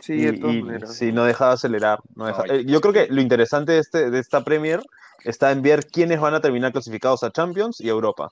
Sí, 0.00 0.12
y, 0.14 0.26
y 0.28 0.86
sí, 0.86 1.10
no 1.12 1.24
deja 1.24 1.48
de 1.48 1.52
acelerar. 1.54 1.98
no 2.14 2.26
deja- 2.26 2.44
No, 2.46 2.52
eh, 2.54 2.64
yo 2.64 2.80
creo 2.80 2.92
que 2.92 3.08
lo 3.12 3.20
interesante 3.20 3.72
de, 3.72 3.78
este, 3.80 4.10
de 4.10 4.18
esta 4.20 4.44
Premier 4.44 4.80
está 5.24 5.50
en 5.50 5.60
ver 5.62 5.86
quiénes 5.86 6.20
van 6.20 6.34
a 6.34 6.40
terminar 6.40 6.70
clasificados 6.72 7.24
a 7.24 7.30
Champions 7.32 7.80
y 7.80 7.88
a 7.88 7.92
Europa. 7.92 8.30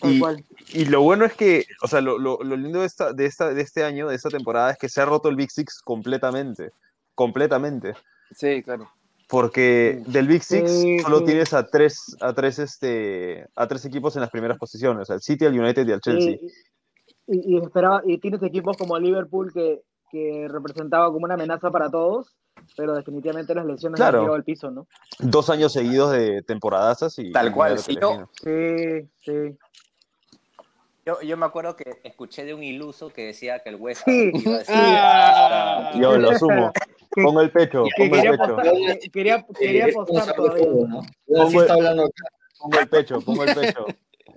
Tal 0.00 0.12
Y- 0.14 0.18
cual. 0.20 0.44
Y 0.72 0.84
lo 0.86 1.02
bueno 1.02 1.24
es 1.24 1.34
que, 1.34 1.64
o 1.82 1.86
sea, 1.88 2.00
lo, 2.00 2.18
lo- 2.18 2.38
lo 2.42 2.56
lindo 2.56 2.80
de, 2.80 2.86
esta, 2.86 3.12
de, 3.12 3.26
esta, 3.26 3.54
de 3.54 3.62
este 3.62 3.84
año, 3.84 4.08
de 4.08 4.16
esta 4.16 4.30
temporada, 4.30 4.72
es 4.72 4.78
que 4.78 4.88
se 4.88 5.00
ha 5.00 5.04
roto 5.04 5.28
el 5.28 5.36
Big 5.36 5.50
Six 5.50 5.80
completamente. 5.82 6.70
Completamente. 7.14 7.94
Sí, 8.34 8.62
claro. 8.62 8.90
Porque 9.28 10.02
del 10.06 10.26
Big 10.26 10.42
Six 10.42 11.02
solo 11.02 11.22
tienes 11.22 11.52
a 11.52 11.66
tres, 11.66 12.16
a 12.20 12.32
tres, 12.32 12.58
este, 12.58 13.46
a 13.54 13.68
tres 13.68 13.84
equipos 13.84 14.16
en 14.16 14.22
las 14.22 14.30
primeras 14.30 14.56
posiciones, 14.58 15.10
al 15.10 15.20
City, 15.20 15.44
al 15.44 15.58
United 15.58 15.86
y 15.86 15.92
al 15.92 16.00
Chelsea. 16.00 16.30
Y, 16.32 16.46
y, 17.26 17.54
y 17.54 17.58
esperaba, 17.58 18.00
y 18.06 18.16
tienes 18.18 18.42
equipos 18.42 18.76
como 18.78 18.98
Liverpool 18.98 19.52
que, 19.52 19.82
que 20.10 20.48
representaba 20.48 21.12
como 21.12 21.24
una 21.24 21.34
amenaza 21.34 21.70
para 21.70 21.90
todos, 21.90 22.36
pero 22.76 22.94
definitivamente 22.94 23.54
las 23.54 23.66
lesiones 23.66 23.98
Claro. 23.98 24.18
han 24.18 24.24
tirado 24.24 24.36
al 24.36 24.44
piso, 24.44 24.70
¿no? 24.70 24.86
Dos 25.18 25.50
años 25.50 25.74
seguidos 25.74 26.12
de 26.12 26.42
temporadazas 26.42 27.18
y 27.18 27.30
Tal 27.30 27.52
cual, 27.52 27.78
sí. 27.78 27.98
Sí, 28.42 29.08
sí. 29.20 29.58
Yo, 31.08 31.22
yo 31.22 31.38
me 31.38 31.46
acuerdo 31.46 31.74
que 31.74 32.00
escuché 32.04 32.44
de 32.44 32.52
un 32.52 32.62
iluso 32.62 33.08
que 33.08 33.24
decía 33.28 33.60
que 33.60 33.70
el 33.70 33.76
West 33.76 34.02
Sí. 34.04 34.30
Ham 34.34 34.40
iba 34.42 34.54
a 34.56 34.58
decir 34.58 34.74
Ah. 34.76 35.86
hasta- 35.88 35.98
Yo 35.98 36.18
lo 36.18 36.30
asumo. 36.32 36.70
Que- 37.14 37.22
Pongo 37.22 37.40
el 37.40 37.50
pecho, 37.50 37.84
pongo 37.96 38.14
el 38.16 38.20
pecho, 38.30 38.44
apostar, 38.44 38.98
quería, 39.10 39.46
quería 39.58 39.86
apostar 39.86 40.34
todavía. 40.36 40.66
¿no? 40.86 41.02
Sí 41.02 41.08
Pongo- 41.34 41.62
está 41.62 41.72
hablando 41.72 42.10
pongo 42.58 42.78
el 42.80 42.88
pecho, 42.90 43.20
pongo 43.22 43.44
el 43.44 43.54
pecho. 43.54 43.86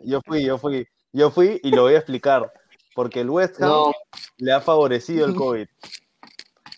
Yo 0.06 0.22
fui, 0.26 0.46
yo 0.46 0.58
fui, 0.58 0.88
yo 1.12 1.30
fui 1.30 1.60
y 1.62 1.72
lo 1.72 1.82
voy 1.84 1.96
a 1.96 1.98
explicar. 1.98 2.50
Porque 2.96 3.20
el 3.20 3.30
West 3.30 3.62
Ham 3.62 3.70
No, 3.70 3.92
le 4.38 4.52
ha 4.54 4.62
favorecido 4.62 5.26
el 5.26 5.36
COVID. 5.36 5.68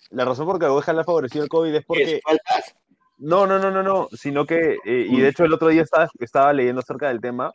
La 0.10 0.26
razón 0.26 0.48
por 0.48 0.58
que 0.60 0.66
al 0.66 0.72
West 0.72 0.90
Ham 0.90 0.96
le 0.96 1.02
ha 1.02 1.06
favorecido 1.06 1.44
el 1.44 1.50
COVID 1.50 1.76
es 1.76 1.86
porque... 1.86 2.16
es 2.16 2.22
faltas. 2.24 2.76
No, 3.20 3.46
no, 3.48 3.60
no, 3.60 3.70
no, 3.70 3.84
no, 3.84 4.10
sino 4.12 4.46
que, 4.48 4.78
eh, 4.86 5.06
y 5.08 5.22
de 5.22 5.30
hecho 5.30 5.46
el 5.46 5.54
otro 5.54 5.68
día 5.70 5.84
estaba, 5.84 6.10
estaba 6.20 6.52
leyendo 6.52 6.82
acerca 6.82 7.08
del 7.10 7.22
tema, 7.22 7.54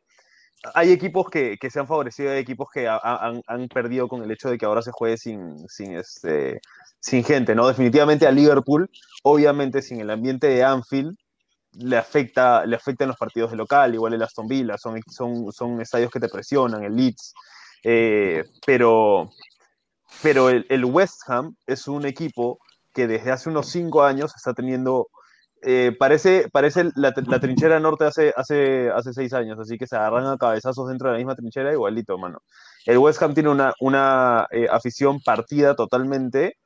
hay 0.74 0.92
equipos 0.92 1.28
que, 1.30 1.56
que 1.58 1.70
se 1.70 1.80
han 1.80 1.86
favorecido, 1.86 2.30
hay 2.32 2.38
equipos 2.38 2.68
que 2.72 2.88
ha- 2.88 2.96
ha- 3.02 3.26
han, 3.28 3.42
han 3.46 3.68
perdido 3.68 4.08
con 4.08 4.22
el 4.22 4.30
hecho 4.30 4.50
de 4.50 4.58
que 4.58 4.66
ahora 4.66 4.82
se 4.82 4.92
juegue 4.92 5.16
sin, 5.16 5.56
sin, 5.68 5.96
este, 5.96 6.60
sin 7.00 7.24
gente, 7.24 7.54
¿no? 7.54 7.68
Definitivamente 7.68 8.26
a 8.26 8.30
Liverpool, 8.32 8.90
obviamente 9.22 9.82
sin 9.82 10.00
el 10.00 10.10
ambiente 10.10 10.48
de 10.48 10.64
Anfield, 10.64 11.16
le 11.72 11.96
afecta, 11.96 12.66
le 12.66 12.76
afectan 12.76 13.08
los 13.08 13.16
partidos 13.16 13.50
de 13.52 13.56
local, 13.56 13.94
igual 13.94 14.14
el 14.14 14.22
Aston 14.22 14.48
Villa, 14.48 14.76
son, 14.78 15.00
son, 15.08 15.52
son 15.52 15.80
estadios 15.80 16.10
que 16.10 16.20
te 16.20 16.28
presionan, 16.28 16.82
el 16.82 16.96
Leeds, 16.96 17.34
eh, 17.84 18.44
pero, 18.66 19.30
pero 20.22 20.48
el 20.50 20.84
West 20.84 21.22
Ham 21.28 21.54
es 21.66 21.86
un 21.86 22.04
equipo 22.06 22.58
que 22.92 23.06
desde 23.06 23.30
hace 23.30 23.48
unos 23.48 23.68
cinco 23.68 24.02
años 24.02 24.34
está 24.34 24.54
teniendo 24.54 25.08
eh, 25.62 25.94
parece, 25.98 26.48
parece 26.52 26.84
la, 26.96 27.12
la 27.26 27.40
trinchera 27.40 27.80
norte 27.80 28.04
hace, 28.04 28.32
hace, 28.36 28.90
hace 28.90 29.12
seis 29.12 29.32
años, 29.32 29.58
así 29.58 29.76
que 29.78 29.86
se 29.86 29.96
agarran 29.96 30.26
a 30.26 30.36
cabezazos 30.38 30.88
dentro 30.88 31.08
de 31.08 31.12
la 31.14 31.18
misma 31.18 31.34
trinchera, 31.36 31.72
igualito, 31.72 32.16
mano. 32.18 32.40
El 32.86 32.98
West 32.98 33.22
Ham 33.22 33.34
tiene 33.34 33.50
una, 33.50 33.72
una 33.80 34.46
eh, 34.50 34.66
afición 34.70 35.20
partida 35.20 35.74
totalmente 35.76 36.56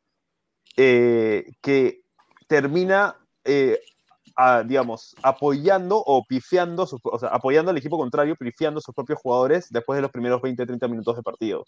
eh, 0.76 1.44
que 1.62 2.00
termina, 2.48 3.16
digamos, 4.64 5.14
apoyando 5.22 6.02
o 6.04 6.24
pifiando, 6.26 6.86
sus- 6.86 7.00
o 7.04 7.18
sea, 7.18 7.28
apoyando 7.30 7.70
al 7.70 7.76
equipo 7.76 7.98
contrario, 7.98 8.36
pifiando 8.36 8.78
a 8.78 8.82
sus 8.82 8.94
propios 8.94 9.18
jugadores 9.20 9.66
después 9.70 9.96
de 9.96 10.02
los 10.02 10.10
primeros 10.10 10.40
20-30 10.40 10.88
minutos 10.88 11.16
de 11.16 11.22
partido. 11.22 11.64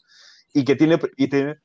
Y 0.52 0.64
que 0.64 0.76
tiene, 0.76 0.98
y 1.16 1.28
tiene, 1.28 1.56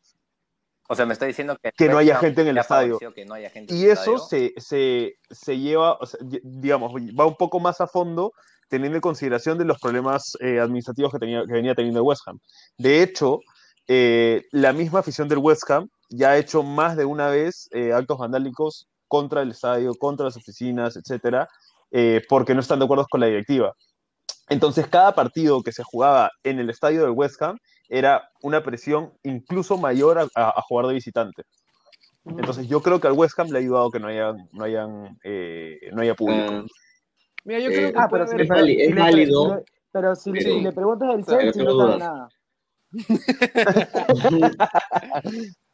O 0.91 0.95
sea, 0.95 1.06
me 1.06 1.13
está 1.13 1.25
diciendo 1.28 1.56
que, 1.62 1.71
Que 1.71 1.88
no 1.88 1.99
haya 1.99 2.17
gente 2.17 2.41
en 2.41 2.47
el 2.47 2.58
estadio. 2.58 2.95
favorecido 2.99 3.13
Que 3.13 3.25
no 3.25 3.36
haya 3.36 3.49
gente 3.52 3.73
en 3.73 3.80
Y 3.80 3.84
el 3.86 3.91
eso 3.91 4.15
estadio. 4.15 4.17
se, 4.17 4.54
se, 4.58 5.13
se 5.30 5.58
lleva, 5.60 5.93
o 5.93 6.06
sea, 6.06 6.19
di- 6.23 6.41
digamos, 6.43 6.91
va 6.93 7.25
un 7.28 7.36
poco 7.36 7.60
más 7.60 7.80
a 7.80 7.88
fondo 7.88 8.32
teniendo 8.69 8.97
en 8.97 9.02
consideración 9.02 9.58
de 9.58 9.65
los 9.65 9.80
problemas 9.80 10.34
eh, 10.41 10.60
administrativos 10.60 11.12
que, 11.12 11.19
tenía, 11.19 11.43
que 11.45 11.54
venía 11.54 11.75
teniendo 11.75 11.99
el 11.99 12.06
West 12.08 12.21
Ham. 12.28 12.39
De 12.78 13.02
hecho, 13.04 13.39
eh, 13.88 14.43
la 14.52 14.73
misma 14.73 14.99
afición 14.99 15.28
del 15.28 15.39
West 15.39 15.69
Ham 15.69 15.88
ya 16.10 16.32
ha 16.32 16.38
hecho 16.38 16.63
más 16.63 16.97
de 16.97 17.06
una 17.06 17.30
vez 17.30 17.67
eh, 17.71 17.93
actos 17.93 18.17
vandálicos 18.17 18.88
contra 19.08 19.41
el 19.43 19.52
estadio, 19.52 19.93
contra 19.95 20.25
las 20.25 20.38
oficinas, 20.38 20.95
etcétera, 20.97 21.47
porque 22.30 22.54
no 22.54 22.60
están 22.62 22.78
de 22.80 22.86
acuerdo 22.86 23.06
con 23.10 23.19
la 23.21 23.25
directiva. 23.28 23.73
Entonces, 24.49 24.88
cada 24.88 25.13
partido 25.13 25.62
que 25.62 25.71
se 25.71 25.83
jugaba 25.83 26.31
en 26.43 26.59
el 26.59 26.69
estadio 26.69 27.01
del 27.03 27.12
West 27.12 27.41
Ham 27.41 27.57
era 27.88 28.29
una 28.41 28.63
presión 28.63 29.13
incluso 29.23 29.77
mayor 29.77 30.19
a, 30.19 30.23
a- 30.35 30.49
a 30.49 30.62
jugar 30.62 30.88
de 30.88 30.93
visitante. 30.95 31.43
Entonces 32.25 32.67
yo 32.67 32.81
creo 32.81 32.99
que 32.99 33.07
al 33.07 33.13
West 33.13 33.39
Ham 33.39 33.49
le 33.49 33.57
ha 33.57 33.62
ayudado 33.62 33.89
que 33.91 33.99
no 33.99 34.07
haya, 34.07 34.33
no 34.51 34.63
hayan, 34.63 35.17
eh, 35.23 35.79
no 35.93 36.01
haya 36.01 36.15
público. 36.15 36.51
Ah, 36.51 36.65
Mira, 37.45 37.59
yo 37.59 37.69
Eh, 37.69 37.73
creo 37.73 37.91
que 37.93 37.99
Ah, 37.99 38.07
pero 38.12 38.27
si 38.27 38.35
es 38.38 38.47
válido, 38.47 38.85
si 38.85 38.93
pero 39.91 40.15
si, 40.15 40.31
le- 40.31 40.71
preguntas 40.71 41.25
sea, 41.25 41.39
Chelsea, 41.39 41.63
no 41.63 41.71
sabe 41.77 41.97
nada. 41.99 42.29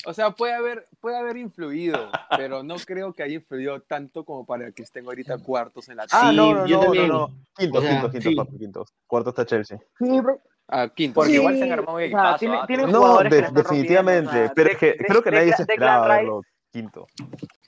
O 0.07 0.13
sea, 0.13 0.31
puede 0.31 0.53
haber, 0.53 0.87
puede 0.99 1.17
haber 1.17 1.37
influido, 1.37 2.09
pero 2.37 2.61
no 2.61 2.75
creo 2.85 3.11
que 3.13 3.23
haya 3.23 3.35
influido 3.35 3.81
tanto 3.81 4.23
como 4.23 4.45
para 4.45 4.71
que 4.71 4.83
estén 4.83 5.05
ahorita 5.05 5.39
cuartos 5.39 5.89
en 5.89 5.97
la 5.97 6.05
Ah, 6.11 6.29
Sí, 6.29 6.35
no, 6.35 6.53
no, 6.53 6.67
yo 6.67 6.75
no, 6.77 6.81
no, 6.81 6.83
también. 6.85 7.07
no. 7.07 7.29
Quinto, 7.55 7.77
O 7.79 7.81
sea, 7.81 7.89
quinto, 7.91 8.11
quinto, 8.11 8.29
sí. 8.29 8.35
papi, 8.35 8.57
quinto. 8.59 8.85
Cuarto 9.07 9.29
está 9.31 9.45
Chelsea. 9.45 9.79
Sí, 9.97 10.05
pero- 10.23 10.39
Ah, 10.67 10.89
quinto. 10.93 11.13
Porque 11.15 11.29
Sí, 11.31 11.35
igual 11.37 11.57
se 11.57 11.63
han 11.63 11.71
armado 11.73 11.91
un 11.91 11.95
o 11.95 11.99
sea, 11.99 12.05
equipazo. 12.07 12.37
tiene- 12.39 12.55
¿ah? 12.57 12.63
tiene 12.67 12.87
No, 12.87 13.17
que 13.19 13.29
de- 13.29 13.41
definitivamente. 13.51 14.21
rompiendo, 14.25 14.29
o 14.29 14.33
sea, 14.47 14.53
pero 14.55 14.69
es 14.71 14.77
que 14.79 14.85
de- 14.87 14.97
creo 14.97 15.21
que 15.23 15.29
de- 15.29 15.35
nadie 15.37 15.51
de- 15.51 15.55
se 15.57 15.61
esperaba 15.61 16.07
verlo 16.07 16.41
quinto. 16.71 17.07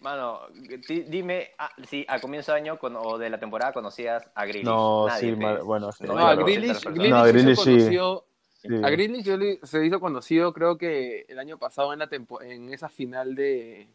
Mano, 0.02 0.40
di- 0.88 1.04
dime 1.04 1.52
ah, 1.60 1.70
si 1.88 2.06
a 2.10 2.20
comienzo 2.20 2.52
de 2.54 2.58
año 2.58 2.78
con- 2.80 2.96
o 2.98 3.18
de 3.20 3.30
la 3.30 3.40
temporada 3.40 3.72
conocías 3.72 4.30
a 4.36 4.46
Grealish. 4.46 4.66
No, 4.66 5.08
Nadie, 5.08 5.30
sí, 5.30 5.36
mal- 5.36 5.62
bueno, 5.64 5.92
sí, 5.92 6.04
No, 6.06 6.08
No, 6.10 6.14
claro. 6.16 6.28
a 6.28 6.34
claro. 6.34 6.46
Grealish, 6.46 6.86
No, 6.86 6.92
Grealish 6.92 7.10
No, 7.12 7.26
se 7.26 7.32
Grealish 7.32 7.68
hizo 7.94 8.27
sí. 8.62 8.68
A 8.84 8.90
Grealish 8.90 9.24
yo 9.24 9.38
le- 9.38 9.60
se 9.64 9.86
hizo 9.86 10.00
conocido, 10.00 10.54
creo 10.54 10.78
que 10.78 11.26
el 11.28 11.40
año 11.40 11.58
pasado 11.58 11.94
en 11.94 12.00
la 12.00 12.08
tempo- 12.08 12.42
en 12.42 12.74
esa 12.74 12.90
final 12.90 13.36
de, 13.36 13.88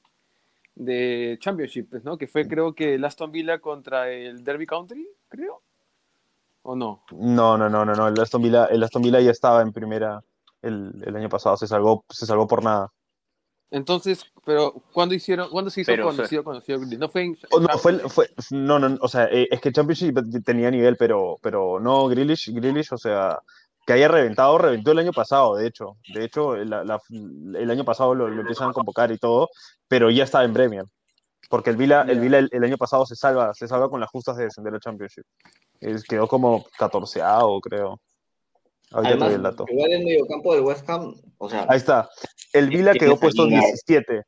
de 0.74 1.36
Championship, 1.40 1.90
pues, 1.90 2.04
¿no? 2.04 2.16
Que 2.18 2.26
fue 2.28 2.46
creo 2.48 2.74
que 2.74 2.94
el 2.94 3.04
Aston 3.04 3.30
Villa 3.32 3.58
contra 3.58 4.10
el 4.10 4.42
Derby 4.44 4.66
Country, 4.66 5.08
creo. 5.28 5.62
¿O 6.62 6.76
no? 6.76 7.04
No, 7.10 7.58
no, 7.58 7.68
no, 7.68 7.84
no, 7.84 7.94
no. 7.94 8.08
El 8.08 8.20
Aston 8.20 8.40
Villa, 8.42 8.66
el 8.66 8.82
Aston 8.82 9.02
Villa 9.02 9.20
ya 9.20 9.32
estaba 9.32 9.62
en 9.62 9.72
primera 9.72 10.22
el, 10.62 10.92
el 11.04 11.16
año 11.16 11.28
pasado, 11.28 11.56
se 11.56 11.66
salvó, 11.66 12.04
se 12.08 12.24
salvó 12.24 12.46
por 12.46 12.62
nada. 12.62 12.92
Entonces, 13.72 14.30
pero 14.44 14.74
¿cuándo 14.92 15.14
hicieron, 15.14 15.48
cuándo 15.48 15.70
se 15.70 15.80
hizo 15.80 15.90
Pero, 15.92 16.04
conocido, 16.04 16.44
conocido 16.44 16.78
Grealish? 16.78 16.98
No 16.98 17.08
fue 17.08 17.22
en, 17.22 17.38
Oh, 17.50 17.58
no, 17.58 17.68
fue, 17.78 17.98
fue, 18.10 18.28
no, 18.50 18.78
no, 18.78 18.98
o 19.00 19.08
sea, 19.08 19.24
eh, 19.32 19.48
es 19.50 19.60
que 19.62 19.72
Championship 19.72 20.14
tenía 20.44 20.70
nivel, 20.70 20.96
pero, 20.98 21.38
pero 21.42 21.80
no, 21.80 22.06
Grealish, 22.06 22.52
Grealish, 22.52 22.92
o 22.92 22.98
sea, 22.98 23.40
que 23.86 23.92
haya 23.94 24.08
reventado, 24.08 24.58
reventó 24.58 24.92
el 24.92 24.98
año 24.98 25.12
pasado, 25.12 25.56
de 25.56 25.66
hecho. 25.66 25.96
De 26.14 26.24
hecho, 26.24 26.56
la- 26.56 26.84
la- 26.84 27.00
el 27.10 27.70
año 27.70 27.84
pasado 27.84 28.14
lo, 28.14 28.28
lo 28.28 28.40
empiezan 28.42 28.70
a 28.70 28.72
convocar 28.72 29.10
y 29.12 29.18
todo, 29.18 29.48
pero 29.88 30.10
ya 30.10 30.24
estaba 30.24 30.44
en 30.44 30.52
Premier. 30.52 30.84
Porque 31.50 31.70
el 31.70 31.76
Vila, 31.76 32.06
el. 32.08 32.20
Vila 32.20 32.38
el, 32.38 32.48
el 32.52 32.64
año 32.64 32.78
pasado 32.78 33.04
se 33.04 33.14
salva, 33.16 33.52
se 33.54 33.68
salva 33.68 33.90
con 33.90 34.00
las 34.00 34.08
justas 34.10 34.36
de 34.36 34.44
descender 34.44 34.72
al 34.72 34.80
Championship. 34.80 35.24
Es- 35.80 36.04
quedó 36.04 36.26
como 36.28 36.64
14 36.78 37.20
creo. 37.62 38.00
Doy 38.90 39.06
Además, 39.06 39.32
el 39.32 39.42
dato. 39.42 39.64
igual 39.68 39.90
el 39.92 40.04
mediocampo 40.04 40.54
del 40.54 40.64
West 40.64 40.88
Ham, 40.88 41.14
o 41.38 41.48
sea, 41.48 41.66
Ahí 41.68 41.78
está. 41.78 42.08
El 42.52 42.68
Vila 42.68 42.92
quedó 42.92 43.18
puesto 43.18 43.42
salida. 43.44 43.60
17. 43.60 44.22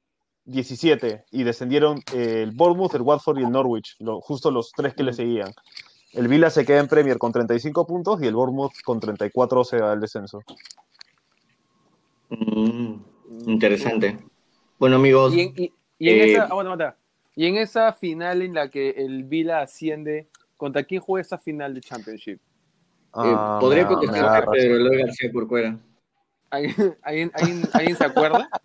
17. 0.47 1.25
Y 1.31 1.45
descendieron 1.45 2.01
el 2.12 2.51
Bournemouth, 2.53 2.95
el 2.95 3.03
Watford 3.03 3.38
y 3.38 3.43
el 3.45 3.51
Norwich. 3.51 3.95
lo- 4.01 4.21
justo 4.21 4.51
los 4.51 4.71
tres 4.73 4.95
que 4.95 5.03
le 5.03 5.12
seguían. 5.12 5.53
El 6.14 6.29
Vila 6.29 6.48
se 6.50 6.64
queda 6.64 6.81
en 6.81 6.88
Premier 6.88 7.18
con 7.18 7.33
35 7.33 7.87
puntos 7.87 8.22
y 8.22 8.27
el 8.27 8.35
Bournemouth 8.35 8.72
con 8.85 9.00
34 9.00 9.64
se 9.64 9.81
va 9.81 9.92
al 9.92 10.00
descenso. 10.00 10.40
mm, 12.29 12.94
interesante. 13.46 14.18
Bueno, 14.79 14.96
amigos, 14.96 15.35
Y 15.35 15.40
en, 15.40 15.53
y- 15.57 15.72
y 15.98 16.11
en 16.11 16.20
Eh, 16.20 16.24
esa. 16.33 16.48
Y 17.37 17.46
en 17.46 17.57
esa 17.57 17.92
final 17.92 18.42
en 18.42 18.55
la 18.55 18.70
que 18.70 18.90
el 18.90 19.24
Villa 19.24 19.61
asciende, 19.61 20.29
¿contra 20.57 20.85
quién 20.85 21.00
juega 21.00 21.22
esa 21.22 21.38
final 21.38 21.74
de 21.74 21.81
Championship? 21.81 22.38
eh, 22.38 22.40
Ah, 23.12 23.59
podría 23.61 23.85
me- 23.85 23.90
me 23.90 23.96
contestar. 23.96 24.48
Pedro 24.50 24.77
Eloy 24.77 24.98
García 24.98 25.33
Corcuera. 25.33 25.79
¿Alguien, 26.50 26.96
alguien, 27.03 27.31
alguien- 27.35 27.68
alguien 27.74 27.96
se 27.96 28.05
acuerda? 28.05 28.48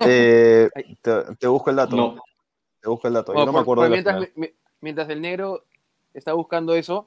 Eh, 0.00 0.70
te, 1.02 1.12
te 1.38 1.46
busco 1.46 1.68
el 1.68 1.76
dato. 1.76 1.96
No, 1.96 2.16
Te 2.80 2.88
busco 2.88 3.08
el 3.08 3.14
dato. 3.14 3.34
Yo 3.34 3.44
no 3.44 3.52
me 3.52 3.58
acuerdo 3.58 3.82
por 3.82 3.84
de 3.84 3.90
la 3.90 3.94
mientras, 3.96 4.16
final. 4.16 4.32
mi- 4.36 4.54
mientras 4.80 5.08
el 5.10 5.20
negro 5.20 5.64
está 6.16 6.32
buscando 6.32 6.74
eso, 6.74 7.06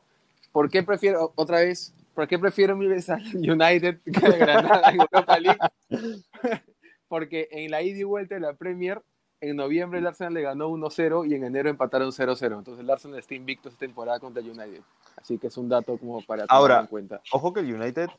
¿por 0.52 0.70
qué 0.70 0.84
prefiero, 0.84 1.32
otra 1.36 1.60
vez, 1.60 1.94
por 2.16 2.28
qué 2.28 2.38
prefiero 2.40 2.76
mil 2.76 2.90
veces 2.90 3.10
al 3.10 3.24
United 3.36 4.00
que 4.04 4.26
al 4.26 4.38
Granada 4.38 4.90
en 4.92 5.02
Europa 5.02 5.40
League? 5.40 5.60
Porque 7.08 7.48
en 7.52 7.72
la 7.72 7.82
ida 7.82 7.98
y 8.00 8.04
vuelta 8.04 8.36
de 8.36 8.42
la 8.42 8.54
Premier, 8.54 9.02
en 9.42 9.56
noviembre 9.56 9.98
el 10.00 10.06
Arsenal 10.06 10.34
le 10.36 10.42
ganó 10.44 10.70
1-0 10.70 11.28
y 11.28 11.34
en 11.34 11.44
enero 11.44 11.70
empataron 11.70 12.10
0-0. 12.12 12.58
Entonces 12.60 12.80
el 12.84 12.90
Arsenal 12.90 13.18
está 13.18 13.34
invicto 13.34 13.68
esta 13.70 13.80
temporada 13.80 14.20
contra 14.20 14.44
el 14.44 14.50
United. 14.52 14.82
Así 15.20 15.40
que 15.40 15.48
es 15.48 15.58
un 15.58 15.70
dato 15.70 15.98
como 15.98 16.22
para 16.22 16.44
tener 16.46 16.50
Ahora, 16.52 16.80
en 16.82 16.86
cuenta. 16.88 17.20
Ojo 17.32 17.52
que 17.52 17.62
el 17.62 17.74
United, 17.74 18.10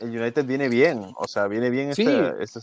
el 0.00 0.10
United 0.20 0.44
viene 0.44 0.68
bien. 0.68 1.06
O 1.16 1.26
sea, 1.26 1.46
viene 1.46 1.70
bien 1.70 1.94
Sí. 1.94 2.02
este, 2.06 2.42
este- 2.42 2.60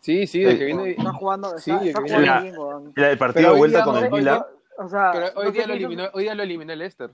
Sí, 0.00 0.26
sí, 0.26 0.40
de 0.42 0.56
que 0.58 0.64
viene... 0.64 0.90
Está 0.92 1.12
jugando, 1.12 1.58
Sí, 1.58 1.70
está, 1.70 2.00
jugando 2.00 2.18
viene- 2.22 2.42
bien, 2.42 2.58
weón. 2.58 2.92
el 2.96 3.18
partido 3.18 3.42
Pero 3.42 3.52
de 3.52 3.58
vuelta 3.58 3.84
con 3.84 3.94
no- 3.94 4.00
el 4.00 4.10
Vila. 4.10 4.46
O 4.80 4.88
sea, 4.88 5.10
Pero 5.12 5.26
hoy 5.36 5.46
no 5.46 5.50
día, 5.52 5.66
lo 5.66 5.74
eliminó, 5.74 6.04
hoy 6.12 6.22
día 6.24 6.34
lo 6.34 6.42
eliminó 6.44 6.72
el 6.72 6.78
Leicester. 6.78 7.10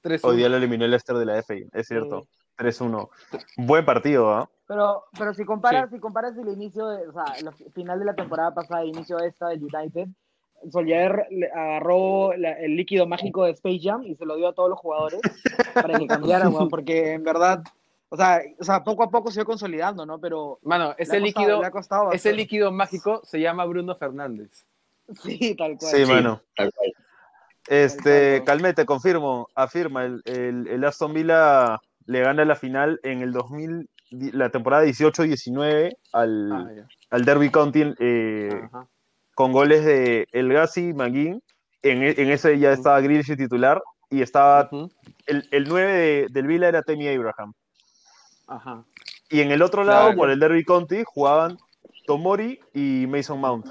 3 0.00 0.24
Hoy 0.24 0.36
día 0.36 0.48
lo 0.48 0.56
eliminó 0.56 0.84
el 0.84 0.90
Leicester 0.90 1.16
de 1.16 1.24
la 1.24 1.38
FA, 1.42 1.54
es 1.72 1.86
cierto. 1.88 2.26
3-1. 2.58 3.08
Buen 3.56 3.84
partido, 3.84 4.30
¿ah? 4.32 4.48
Pero, 4.66 5.04
pero 5.18 5.34
si 5.34 5.44
comparas, 5.44 5.90
si 5.90 5.98
comparas 5.98 6.36
el 6.36 6.48
inicio, 6.48 6.86
de, 6.88 7.08
o 7.08 7.12
sea, 7.12 7.24
el 7.38 7.72
final 7.72 7.98
de 7.98 8.04
la 8.04 8.14
temporada 8.14 8.52
pasada, 8.54 8.84
inicio 8.84 9.16
de 9.18 9.28
esta 9.28 9.48
del 9.48 9.62
United, 9.64 10.08
le 11.30 11.50
agarró 11.52 12.34
la- 12.36 12.52
el 12.52 12.76
líquido 12.76 13.06
mágico 13.06 13.44
de 13.44 13.52
Space 13.52 13.80
Jam 13.82 14.02
y 14.04 14.14
se 14.14 14.24
lo 14.24 14.36
dio 14.36 14.48
a 14.48 14.52
todos 14.54 14.70
los 14.70 14.78
jugadores 14.78 15.20
para 15.74 15.98
que 15.98 16.06
cambiaran, 16.06 16.52
weón, 16.54 16.68
porque 16.68 17.12
en 17.12 17.22
verdad, 17.24 17.62
o 18.08 18.16
sea, 18.16 18.40
o 18.58 18.64
sea, 18.64 18.82
poco 18.84 19.02
a 19.02 19.10
poco 19.10 19.30
se 19.30 19.40
iba 19.40 19.44
consolidando, 19.44 20.06
¿no? 20.06 20.18
Pero 20.18 20.58
Mano, 20.62 20.94
le 20.96 21.02
ese 21.02 21.16
ha 21.16 21.20
costado- 21.20 21.24
líquido, 21.46 21.60
le 21.60 21.66
ha 21.66 21.70
costado 21.70 22.12
ese 22.12 22.32
líquido 22.32 22.72
mágico 22.72 23.20
se 23.24 23.40
llama 23.40 23.64
Bruno 23.64 23.94
Fernández. 23.94 24.64
Sí, 25.22 25.54
tal 25.56 25.76
cual. 25.78 25.90
Sí, 25.90 26.04
Sí. 26.06 26.10
mano. 26.12 26.40
tal 26.56 26.72
cual. 26.72 26.92
Este. 27.66 28.42
Calmete, 28.44 28.84
confirmo, 28.84 29.48
afirma, 29.54 30.04
el, 30.04 30.22
el, 30.26 30.68
el 30.68 30.84
Aston 30.84 31.14
Villa 31.14 31.80
le 32.06 32.20
gana 32.20 32.44
la 32.44 32.56
final 32.56 33.00
en 33.02 33.22
el 33.22 33.32
2000, 33.32 33.88
di- 34.10 34.32
la 34.32 34.50
temporada 34.50 34.84
18-19 34.84 35.96
al, 36.12 36.52
Ah, 36.52 36.68
al 37.10 37.24
Derby 37.24 37.50
County 37.50 37.94
eh, 37.98 38.68
con 39.34 39.52
goles 39.52 39.84
de 39.84 40.26
El 40.32 40.52
Gassi 40.52 40.88
y 40.88 40.92
Maguín. 40.92 41.42
En, 41.82 42.02
e- 42.02 42.14
en 42.18 42.30
ese 42.30 42.58
ya 42.58 42.72
estaba 42.72 43.00
Grealish 43.00 43.34
titular 43.36 43.82
y 44.10 44.20
estaba 44.22 44.68
el, 45.26 45.48
el 45.50 45.64
9 45.68 45.92
de- 45.92 46.26
del 46.30 46.46
Villa 46.46 46.68
era 46.68 46.82
Temi 46.82 47.08
Abraham. 47.08 47.54
Ajá. 48.46 48.84
Y 49.30 49.40
en 49.40 49.50
el 49.52 49.62
otro 49.62 49.84
lado, 49.84 50.04
Claro. 50.08 50.18
por 50.18 50.30
el 50.30 50.38
Derby 50.38 50.64
County, 50.64 51.02
jugaban 51.06 51.56
Tomori 52.06 52.60
y 52.74 53.06
Mason 53.08 53.40
Mount. 53.40 53.66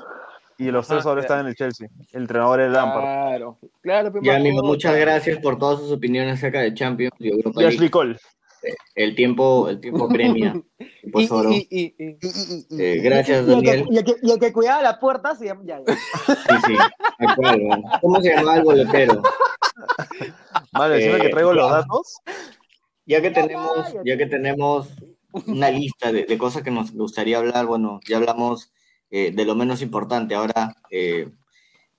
Y 0.57 0.71
los 0.71 0.87
tres 0.87 1.05
ahora 1.05 1.21
están 1.21 1.39
en 1.41 1.47
el 1.47 1.55
Chelsea. 1.55 1.87
El 2.11 2.21
entrenador 2.21 2.61
es 2.61 2.71
Lampard. 2.71 3.01
Claro, 3.03 3.59
claro, 3.81 4.11
pe, 4.13 4.19
Ya, 4.21 4.35
amigo, 4.37 4.61
muchas 4.63 4.95
gracias 4.95 5.39
por 5.39 5.57
todas 5.57 5.79
sus 5.79 5.91
opiniones 5.91 6.35
acerca 6.35 6.59
de 6.61 6.73
Champions 6.73 7.13
y 7.19 7.29
Europa 7.29 7.61
Y 7.61 7.65
Ashley 7.65 7.79
League. 7.79 7.91
Cole. 7.91 8.17
El 8.95 9.13
tiempo, 9.15 9.67
el 9.67 9.79
tiempo 9.81 10.07
premia. 10.07 10.53
Pues 11.11 11.29
oro. 11.31 11.49
Eh, 11.51 12.99
gracias, 13.03 13.45
Daniel. 13.45 13.85
y 13.91 13.97
el 13.97 14.03
que- 14.05 14.15
y 14.21 14.31
el 14.31 14.39
que 14.39 14.53
cuidaba 14.53 14.81
la 14.81 14.99
puerta 14.99 15.35
se 15.35 15.45
llama. 15.45 15.61
Ya, 15.65 15.79
ya. 15.85 15.93
Sí, 15.95 16.55
sí. 16.67 16.73
¿no? 17.19 17.81
¿Cómo 18.01 18.21
se 18.21 18.29
llamaba 18.33 18.55
el 18.57 18.63
bolotero? 18.63 19.21
Vale, 20.71 20.95
encima 20.95 21.17
Eh, 21.17 21.21
que 21.21 21.29
traigo 21.29 21.53
los 21.53 21.69
datos. 21.69 22.17
Ya 23.05 23.21
que 23.21 23.31
tenemos, 23.31 23.93
ya 24.05 24.17
que 24.17 24.25
tenemos 24.27 24.89
una 25.45 25.69
lista 25.69 26.11
de, 26.11 26.23
de 26.23 26.37
cosas 26.37 26.63
que 26.63 26.71
nos 26.71 26.91
gustaría 26.93 27.37
hablar, 27.37 27.65
bueno, 27.65 27.99
ya 28.07 28.17
hablamos 28.17 28.72
eh, 29.15 29.31
de 29.31 29.45
lo 29.45 29.53
menos 29.53 29.83
importante. 29.83 30.33
Ahora 30.33 30.75
eh, 30.89 31.29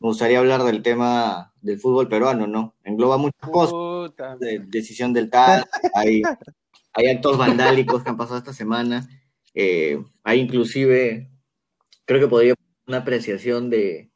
me 0.01 0.09
gustaría 0.09 0.41
hablar 0.41 0.65
del 0.65 0.83
tema 0.83 1.53
del 1.61 1.79
fútbol 1.79 2.09
peruano, 2.09 2.49
¿no? 2.49 2.75
Engloba 2.83 3.19
muchas 3.19 3.51
cosas. 3.51 4.41
De 4.41 4.59
decisión 4.67 5.13
del 5.13 5.31
TAS, 5.31 5.65
hay, 5.95 6.23
hay 6.93 7.07
actos 7.07 7.39
vandálicos 7.39 8.03
que 8.03 8.11
han 8.11 8.17
pasado 8.17 8.39
esta 8.39 8.53
semana, 8.53 9.09
eh, 9.55 10.03
hay 10.25 10.41
inclusive, 10.41 11.31
creo 12.05 12.19
que 12.19 12.27
podría 12.27 12.55
una 12.89 12.99
apreciación 12.99 13.71
de 13.71 14.11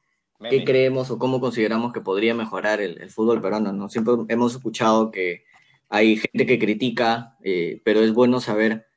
qué 0.51 0.65
creemos 0.65 1.13
o 1.13 1.21
cómo 1.21 1.41
consideramos 1.41 1.93
que 1.93 2.01
podría 2.01 2.35
mejorar 2.35 2.81
el, 2.81 3.01
el 3.01 3.11
fútbol 3.11 3.41
peruano, 3.41 3.73
¿no? 3.73 3.89
Siempre 3.89 4.15
hemos 4.27 4.57
escuchado 4.57 5.13
que 5.13 5.45
hay 5.89 6.17
gente 6.17 6.47
que 6.47 6.59
critica, 6.59 7.37
eh, 7.45 7.81
pero 7.85 8.01
es 8.01 8.13
bueno 8.13 8.41
saber 8.41 8.88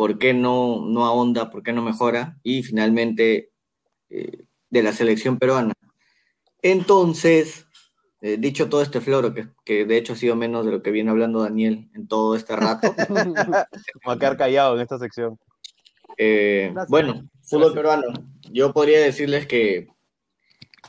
por 0.00 0.16
qué 0.16 0.32
no, 0.32 0.80
no 0.86 1.04
ahonda, 1.04 1.50
por 1.50 1.62
qué 1.62 1.74
no 1.74 1.82
mejora, 1.82 2.38
y 2.42 2.62
finalmente 2.62 3.50
eh, 4.08 4.44
de 4.70 4.82
la 4.82 4.94
selección 4.94 5.38
peruana. 5.38 5.74
Entonces, 6.62 7.66
eh, 8.22 8.38
dicho 8.38 8.70
todo 8.70 8.80
este 8.80 9.02
floro, 9.02 9.34
que, 9.34 9.48
que 9.62 9.84
de 9.84 9.98
hecho 9.98 10.14
ha 10.14 10.16
sido 10.16 10.36
menos 10.36 10.64
de 10.64 10.72
lo 10.72 10.80
que 10.82 10.90
viene 10.90 11.10
hablando 11.10 11.42
Daniel 11.42 11.90
en 11.94 12.08
todo 12.08 12.34
este 12.34 12.56
rato, 12.56 12.94
voy 14.06 14.14
a 14.14 14.18
quedar 14.18 14.38
callado 14.38 14.74
en 14.76 14.80
esta 14.80 14.98
sección. 14.98 15.38
eh, 16.16 16.72
bueno, 16.88 17.28
fútbol 17.42 17.74
peruano, 17.74 18.06
yo 18.50 18.72
podría 18.72 19.00
decirles 19.00 19.46
que, 19.46 19.88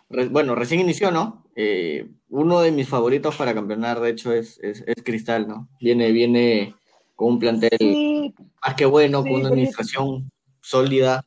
re- 0.09 0.29
bueno, 0.29 0.55
recién 0.55 0.79
inició, 0.79 1.11
¿no? 1.11 1.43
Eh, 1.57 2.09
uno 2.29 2.61
de 2.61 2.71
mis 2.71 2.87
favoritos 2.87 3.35
para 3.35 3.53
campeonar, 3.53 3.99
de 3.99 4.11
hecho, 4.11 4.31
es, 4.31 4.57
es, 4.63 4.85
es 4.87 5.03
Cristal, 5.03 5.49
¿no? 5.49 5.67
Viene, 5.81 6.13
viene 6.13 6.75
con 7.17 7.33
un 7.33 7.39
plantel 7.39 7.77
Sí, 8.21 8.35
más 8.65 8.75
que 8.75 8.85
bueno, 8.85 9.23
Sí, 9.23 9.29
con 9.31 9.39
una 9.39 9.49
administración 9.49 10.31
sólida. 10.61 11.23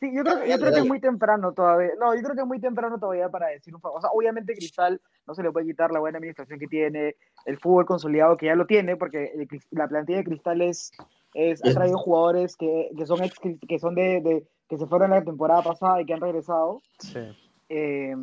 Sí, 0.00 0.10
yo 0.12 0.24
creo, 0.24 0.40
que- 0.40 0.48
yo 0.50 0.58
creo 0.58 0.72
que 0.72 0.78
es 0.80 0.86
muy 0.86 1.00
temprano 1.00 1.52
todavía. 1.52 1.90
No, 2.00 2.12
yo 2.14 2.22
creo 2.22 2.34
que 2.34 2.40
es 2.40 2.46
muy 2.46 2.60
temprano 2.60 2.98
todavía 2.98 3.28
para 3.28 3.48
decir 3.48 3.72
un 3.74 3.80
favor. 3.80 3.98
O 3.98 4.00
sea, 4.00 4.10
obviamente 4.12 4.54
Cristal 4.54 5.00
no 5.28 5.34
se 5.34 5.44
le 5.44 5.52
puede 5.52 5.66
quitar 5.66 5.92
la 5.92 6.00
buena 6.00 6.18
administración 6.18 6.58
que 6.58 6.66
tiene, 6.66 7.14
el 7.46 7.58
fútbol 7.58 7.86
consolidado 7.86 8.36
que 8.36 8.46
ya 8.46 8.56
lo 8.56 8.66
tiene, 8.66 8.96
porque 8.96 9.32
el 9.34 9.48
la 9.70 9.86
plantilla 9.86 10.18
de 10.18 10.24
Cristal 10.24 10.60
es, 10.60 10.90
es- 11.34 11.64
ha 11.64 11.72
traído 11.72 11.98
jugadores 11.98 12.56
que, 12.56 12.90
que 12.96 13.06
son 13.06 13.22
ex, 13.22 13.38
que 13.68 13.78
son 13.78 13.94
de, 13.94 14.20
de- 14.20 14.46
que 14.68 14.76
se 14.78 14.86
fueron 14.86 15.10
la 15.10 15.22
temporada 15.22 15.62
pasada 15.62 16.00
y 16.00 16.06
que 16.06 16.14
han 16.14 16.20
regresado. 16.20 16.80
Sí. 16.98 17.20
eh, 17.68 18.14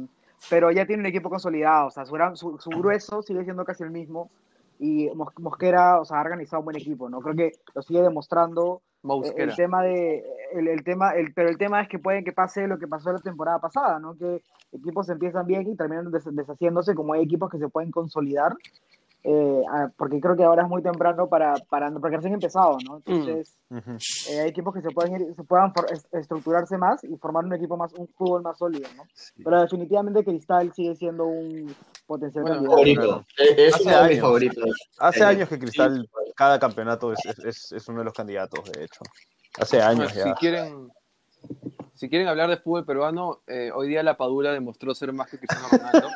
pero 0.49 0.71
ya 0.71 0.85
tiene 0.85 1.01
un 1.01 1.07
equipo 1.07 1.29
consolidado, 1.29 1.87
o 1.87 1.91
sea, 1.91 2.05
su, 2.05 2.13
gran- 2.13 2.35
su, 2.37 2.57
su 2.59 2.69
grueso 2.69 3.21
sigue 3.21 3.43
siendo 3.43 3.65
casi 3.65 3.83
el 3.83 3.91
mismo. 3.91 4.29
Y 4.79 5.09
Mos- 5.13 5.37
Mosquera, 5.39 5.99
o 5.99 6.05
sea, 6.05 6.17
ha 6.17 6.21
organizado 6.21 6.61
un 6.61 6.65
buen 6.65 6.77
equipo, 6.77 7.09
¿no? 7.09 7.19
Creo 7.19 7.35
que 7.35 7.51
lo 7.75 7.81
sigue 7.81 8.01
demostrando 8.01 8.81
eh, 8.81 8.99
Mosquera. 9.03 9.43
el 9.43 9.55
tema 9.55 9.83
de 9.83 10.23
el, 10.53 10.67
el 10.67 10.83
tema 10.83 11.11
el, 11.11 11.33
pero 11.33 11.49
el 11.49 11.57
tema 11.57 11.81
es 11.81 11.87
que 11.89 11.99
puede 11.99 12.23
que 12.23 12.31
pase 12.31 12.67
lo 12.67 12.79
que 12.79 12.87
pasó 12.87 13.11
la 13.13 13.19
temporada 13.19 13.59
pasada 13.59 13.99
no 13.99 14.15
que 14.17 14.41
equipos 14.73 15.07
empiezan 15.09 15.45
bien 15.45 15.69
y 15.69 15.75
terminan 15.75 16.11
des- 16.11 16.33
deshaciéndose 16.35 16.95
como 16.95 17.13
hay 17.13 17.21
equipos 17.23 17.49
que 17.49 17.59
se 17.59 17.69
pueden 17.69 17.91
consolidar 17.91 18.53
eh, 19.23 19.61
ah, 19.69 19.89
porque 19.97 20.19
creo 20.21 20.35
que 20.35 20.43
ahora 20.43 20.63
es 20.63 20.69
muy 20.69 20.81
temprano 20.81 21.27
para 21.27 21.53
para 21.69 21.91
porque 21.91 22.15
recién 22.17 22.33
empezado 22.33 22.77
no 22.87 22.97
entonces 22.97 23.57
Ujú. 23.69 23.91
eh, 24.29 24.39
hay 24.41 24.49
equipos 24.49 24.73
que 24.73 24.81
se 24.81 24.91
pueden 24.91 25.15
ir- 25.15 25.35
se 25.35 25.43
puedan 25.43 25.73
for- 25.73 25.91
est- 25.91 26.13
estructurarse 26.13 26.77
más 26.77 27.03
y 27.03 27.17
formar 27.17 27.43
un 27.45 27.53
equipo 27.53 27.75
más 27.75 27.91
un 27.93 28.07
fútbol 28.17 28.41
más 28.43 28.57
sólido 28.57 28.87
no 28.95 29.03
pero 29.43 29.61
definitivamente 29.61 30.23
Cristal 30.23 30.71
sigue 30.73 30.95
siendo 30.95 31.25
un 31.25 31.75
potencial 32.07 32.43
Bueno, 32.43 32.55
candidato 32.55 32.77
Favorito. 32.77 33.25
Es, 33.37 33.57
es 33.57 33.73
Hace 33.75 33.83
uno 33.83 33.91
de 33.97 34.01
mis 34.03 34.09
años. 34.11 34.21
favoritos. 34.21 34.89
Hace 34.97 35.19
Eh, 35.19 35.23
años 35.25 35.49
que 35.49 35.59
Cristal, 35.59 36.09
cada 36.35 36.57
campeonato 36.59 37.13
es, 37.13 37.19
es- 37.45 37.71
es- 37.71 37.87
uno 37.87 37.99
de 37.99 38.05
los 38.05 38.13
candidatos, 38.13 38.63
de 38.71 38.85
hecho. 38.85 39.01
Hace 39.59 39.79
años 39.81 40.11
Si 40.11 40.17
ya. 40.17 40.33
quieren, 40.33 40.89
si 41.99 42.07
quieren 42.07 42.29
hablar 42.29 42.49
de 42.49 42.55
fútbol 42.55 42.85
peruano, 42.85 43.41
eh, 43.45 43.71
hoy 43.75 43.89
día 43.89 44.01
la 44.03 44.15
Padula 44.15 44.53
demostró 44.53 44.95
ser 44.95 45.11
más 45.11 45.29
que 45.29 45.37
Cristiano 45.37 45.67
Ronaldo. 45.69 46.07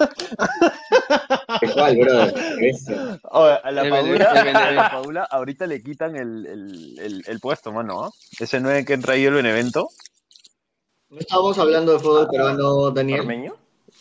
¿Cuál, 1.74 1.98
brother? 1.98 2.34
Ese. 2.62 2.96
Oye, 3.24 3.60
a 3.62 3.70
la 3.70 3.90
Padula, 3.90 4.32
a 4.32 4.72
la. 4.72 4.92
Padula 4.92 5.24
ahorita 5.30 5.68
le 5.68 5.84
quitan 5.84 6.16
el, 6.16 6.46
el, 6.46 7.00
el, 7.00 7.24
el 7.28 7.40
puesto, 7.42 7.74
mano. 7.74 8.06
¿ah? 8.06 8.12
Ese 8.40 8.62
9 8.62 8.86
que 8.86 8.94
han 8.94 9.02
traído 9.02 9.32
el 9.32 9.36
Benevento. 9.36 9.90
¿No 11.10 11.20
estábamos 11.20 11.60
hablando 11.60 11.92
de 11.92 12.00
fútbol 12.00 12.30
peruano, 12.30 12.92
Daniel? 12.92 13.20
¿Ormeño? 13.20 13.54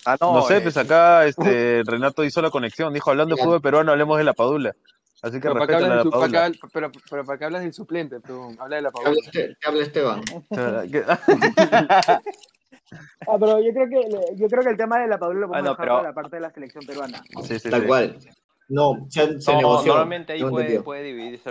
Ah, 0.04 0.16
no, 0.20 0.34
No, 0.34 0.42
sé, 0.42 0.58
eh, 0.58 0.60
pues 0.60 0.76
acá 0.76 1.26
este, 1.26 1.82
Renato 1.84 2.22
hizo 2.22 2.40
la 2.40 2.50
conexión. 2.50 2.94
Dijo, 2.94 3.10
hablando 3.10 3.34
de 3.34 3.42
fútbol 3.42 3.60
peruano, 3.60 3.90
hablemos 3.90 4.18
de 4.18 4.24
la 4.24 4.34
Padula. 4.34 4.76
Así 5.22 5.36
que 5.40 5.48
Pero 5.48 5.54
para, 5.54 5.80
la 5.80 6.02
su- 6.02 6.10
para, 6.10 6.48
habl- 6.48 6.58
pero, 6.72 6.90
pero 7.08 7.24
para 7.24 7.38
qué 7.38 7.44
hablas 7.44 7.62
del 7.62 7.72
suplente, 7.72 8.16
habla 8.58 8.76
de 8.76 8.82
la 8.82 8.90
Te 8.90 8.98
habla, 8.98 9.10
Padula. 9.14 9.20
Este- 9.24 9.54
te 9.54 9.68
habla 9.68 9.82
Esteban. 9.82 10.20
Ah, 13.26 13.36
pero 13.40 13.58
yo 13.62 13.72
creo 13.72 13.88
que 13.88 14.36
yo 14.36 14.48
creo 14.48 14.62
que 14.62 14.68
el 14.68 14.76
tema 14.76 14.98
de 15.00 15.08
la 15.08 15.18
Padula 15.18 15.40
lo 15.40 15.48
podemos 15.48 15.56
Ah, 15.56 15.62
no, 15.62 15.70
dejar 15.70 15.84
pero- 15.86 15.96
para 15.96 16.08
la 16.08 16.14
parte 16.14 16.36
de 16.36 16.40
la 16.42 16.50
selección 16.50 16.84
peruana 16.84 17.22
Sí, 17.42 17.58
sí, 17.58 17.70
Tal 17.70 17.80
sí. 17.82 17.86
cual. 17.86 18.18
No, 18.68 19.06
se, 19.08 19.40
se 19.40 19.52
no, 19.52 19.58
negoció. 19.58 19.92
normalmente 19.92 20.32
ahí 20.34 20.42
puede, 20.44 20.80
puede 20.82 21.02
dividirse. 21.02 21.50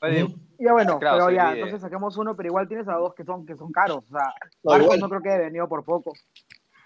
Puede. 0.00 0.26
Ya 0.58 0.72
bueno, 0.72 0.98
Claro, 0.98 1.26
pero 1.26 1.30
ya, 1.30 1.44
divide. 1.50 1.60
entonces 1.60 1.80
saquemos 1.82 2.16
uno, 2.16 2.34
pero 2.36 2.48
igual 2.48 2.66
tienes 2.68 2.88
a 2.88 2.94
dos 2.94 3.14
que 3.14 3.24
son 3.24 3.46
que 3.46 3.56
son 3.56 3.70
caros. 3.72 3.98
O 3.98 4.12
sea, 4.12 4.32
No, 4.64 4.72
Marcos 4.72 4.98
no 4.98 5.08
creo 5.08 5.22
que 5.22 5.30
haya 5.30 5.42
venido 5.42 5.68
por 5.68 5.84
poco. 5.84 6.12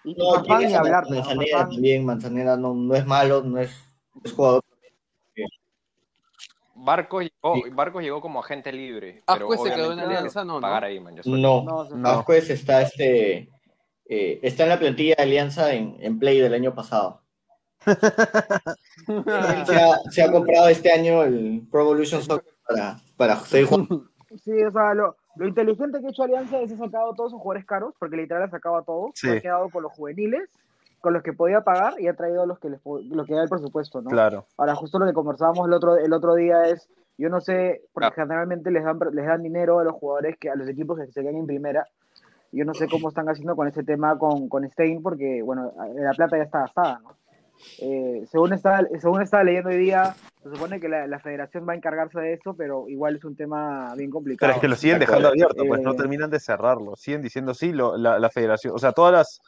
Y, 0.05 0.11
y 0.13 0.15
No, 0.17 0.43
ni 0.59 0.75
a 0.75 0.79
hablar. 0.79 1.05
Manzanera 1.11 1.59
también. 1.69 2.05
Manzanera 2.05 2.57
no, 2.57 2.75
no 2.75 2.95
es 2.95 3.07
malo, 3.07 3.43
no 3.43 3.59
es, 3.59 3.71
es 4.25 4.33
jugador. 4.33 4.63
Barcos 6.79 7.25
llegó, 7.25 7.57
Barcos 7.73 8.03
llegó 8.03 8.21
como 8.21 8.41
agente 8.41 8.73
libre. 8.73 9.23
Ah, 9.27 9.35
pero 9.35 9.47
pues 9.47 9.63
se 9.63 9.73
quedó 9.73 9.93
en 9.93 10.01
Alianza, 10.01 10.45
no, 10.45 10.55
¿no? 10.55 10.61
Pagar 10.61 10.85
ahí, 10.85 11.01
man. 11.01 11.17
No, 11.25 11.63
No. 11.63 11.89
Vázquez 11.91 12.51
está 12.51 12.83
este 12.83 13.49
eh, 14.09 14.39
está 14.43 14.65
en 14.65 14.69
la 14.69 14.79
plantilla 14.79 15.17
de 15.17 15.23
Alianza 15.23 15.73
en, 15.73 15.97
en 16.01 16.19
Play 16.19 16.41
del 16.41 16.55
año 16.55 16.75
pasado. 16.75 17.23
Se, 19.67 19.77
ha, 19.77 19.99
se 20.11 20.23
ha 20.23 20.33
comprado 20.33 20.69
este 20.69 20.91
año 20.91 21.23
el 21.23 21.67
Pro 21.71 21.83
Evolution 21.83 22.23
Soccer 22.23 22.55
para, 22.67 22.99
para 23.17 23.37
seguir 23.37 23.69
jugando. 23.69 24.09
Sí, 24.43 24.51
o 24.65 24.73
sea, 24.73 24.95
lo, 24.95 25.17
lo 25.37 25.47
inteligente 25.47 26.01
que 26.01 26.07
ha 26.07 26.11
hecho 26.11 26.25
Alianza 26.25 26.61
es 26.61 26.73
ha 26.73 26.77
sacado 26.77 27.13
a 27.13 27.15
todos 27.15 27.31
sus 27.31 27.41
jugadores 27.41 27.67
caros, 27.67 27.95
porque 27.99 28.17
literal 28.17 28.43
ha 28.43 28.51
sacado 28.51 28.77
a 28.77 28.85
todos. 28.85 29.13
Sí. 29.15 29.29
Se 29.29 29.37
ha 29.37 29.41
quedado 29.41 29.71
con 29.71 29.85
los 29.85 29.93
juveniles, 29.93 30.51
con 31.01 31.13
los 31.13 31.23
que 31.23 31.33
podía 31.33 31.61
pagar 31.63 32.01
y 32.01 32.09
ha 32.09 32.15
traído 32.15 32.43
a 32.43 32.47
los 32.47 32.59
que 32.59 32.71
les, 32.71 32.81
lo 32.85 33.25
que 33.25 33.35
da 33.35 33.43
el 33.43 33.49
presupuesto, 33.49 34.01
¿no? 34.03 34.11
Claro. 34.11 34.47
Ahora, 34.57 34.75
justo 34.75 34.99
lo 34.99 35.07
que 35.07 35.13
conversábamos 35.13 35.67
el 35.67 35.73
otro, 35.73 35.97
el 35.97 36.13
otro 36.13 36.35
día 36.35 36.67
es, 36.67 36.89
yo 37.19 37.29
no 37.29 37.41
sé, 37.41 37.83
porque 37.93 38.11
Claro. 38.13 38.29
generalmente 38.29 38.71
les 38.71 38.85
dan, 38.85 38.99
les 39.13 39.27
dan 39.27 39.43
dinero 39.43 39.79
a 39.79 39.85
los 39.85 39.95
jugadores, 39.95 40.37
que 40.39 40.51
a 40.51 40.57
los 40.57 40.69
equipos 40.69 40.99
que 40.99 41.07
se 41.07 41.23
quedan 41.23 41.37
en 41.37 41.47
primera. 41.47 41.87
Yo 42.53 42.65
no 42.65 42.75
sé 42.75 42.89
cómo 42.89 43.09
están 43.09 43.29
haciendo 43.29 43.55
con 43.57 43.69
ese 43.69 43.83
tema 43.83 44.19
con, 44.19 44.49
con 44.49 44.69
Stein, 44.71 45.03
porque, 45.03 45.43
bueno, 45.43 45.73
la 45.95 46.13
plata 46.13 46.37
ya 46.37 46.45
está 46.45 46.61
gastada, 46.61 47.01
¿no? 47.01 47.17
Eh, 47.81 48.25
según, 48.31 48.53
estaba, 48.53 48.81
según 49.01 49.23
estaba 49.23 49.45
leyendo 49.45 49.71
hoy 49.71 49.79
día, 49.79 50.15
se 50.43 50.51
supone 50.51 50.79
que 50.81 50.89
la, 50.89 51.07
la 51.07 51.19
federación 51.19 51.67
va 51.69 51.73
a 51.73 51.77
encargarse 51.77 52.21
de 52.21 52.35
eso, 52.35 52.55
pero 52.55 52.89
igual 52.89 53.17
es 53.17 53.25
un 53.25 53.35
tema 53.37 53.95
bien 53.97 54.11
complicado. 54.11 54.49
Pero 54.49 54.55
es 54.57 54.61
que 54.61 54.69
lo 54.69 54.77
siguen 54.77 54.99
de 54.99 55.07
dejando 55.07 55.29
abierto, 55.29 55.65
pues 55.67 55.81
no 55.83 55.93
Eh, 55.93 55.97
terminan 55.97 56.31
de 56.31 56.39
cerrarlo. 56.41 56.95
Siguen 56.97 57.23
diciendo 57.23 57.55
sí, 57.55 57.73
lo- 57.73 57.97
la, 57.97 58.19
la 58.19 58.31
federación. 58.31 58.75
O 58.75 58.79
sea, 58.79 58.93
todas 58.93 59.13
las, 59.13 59.41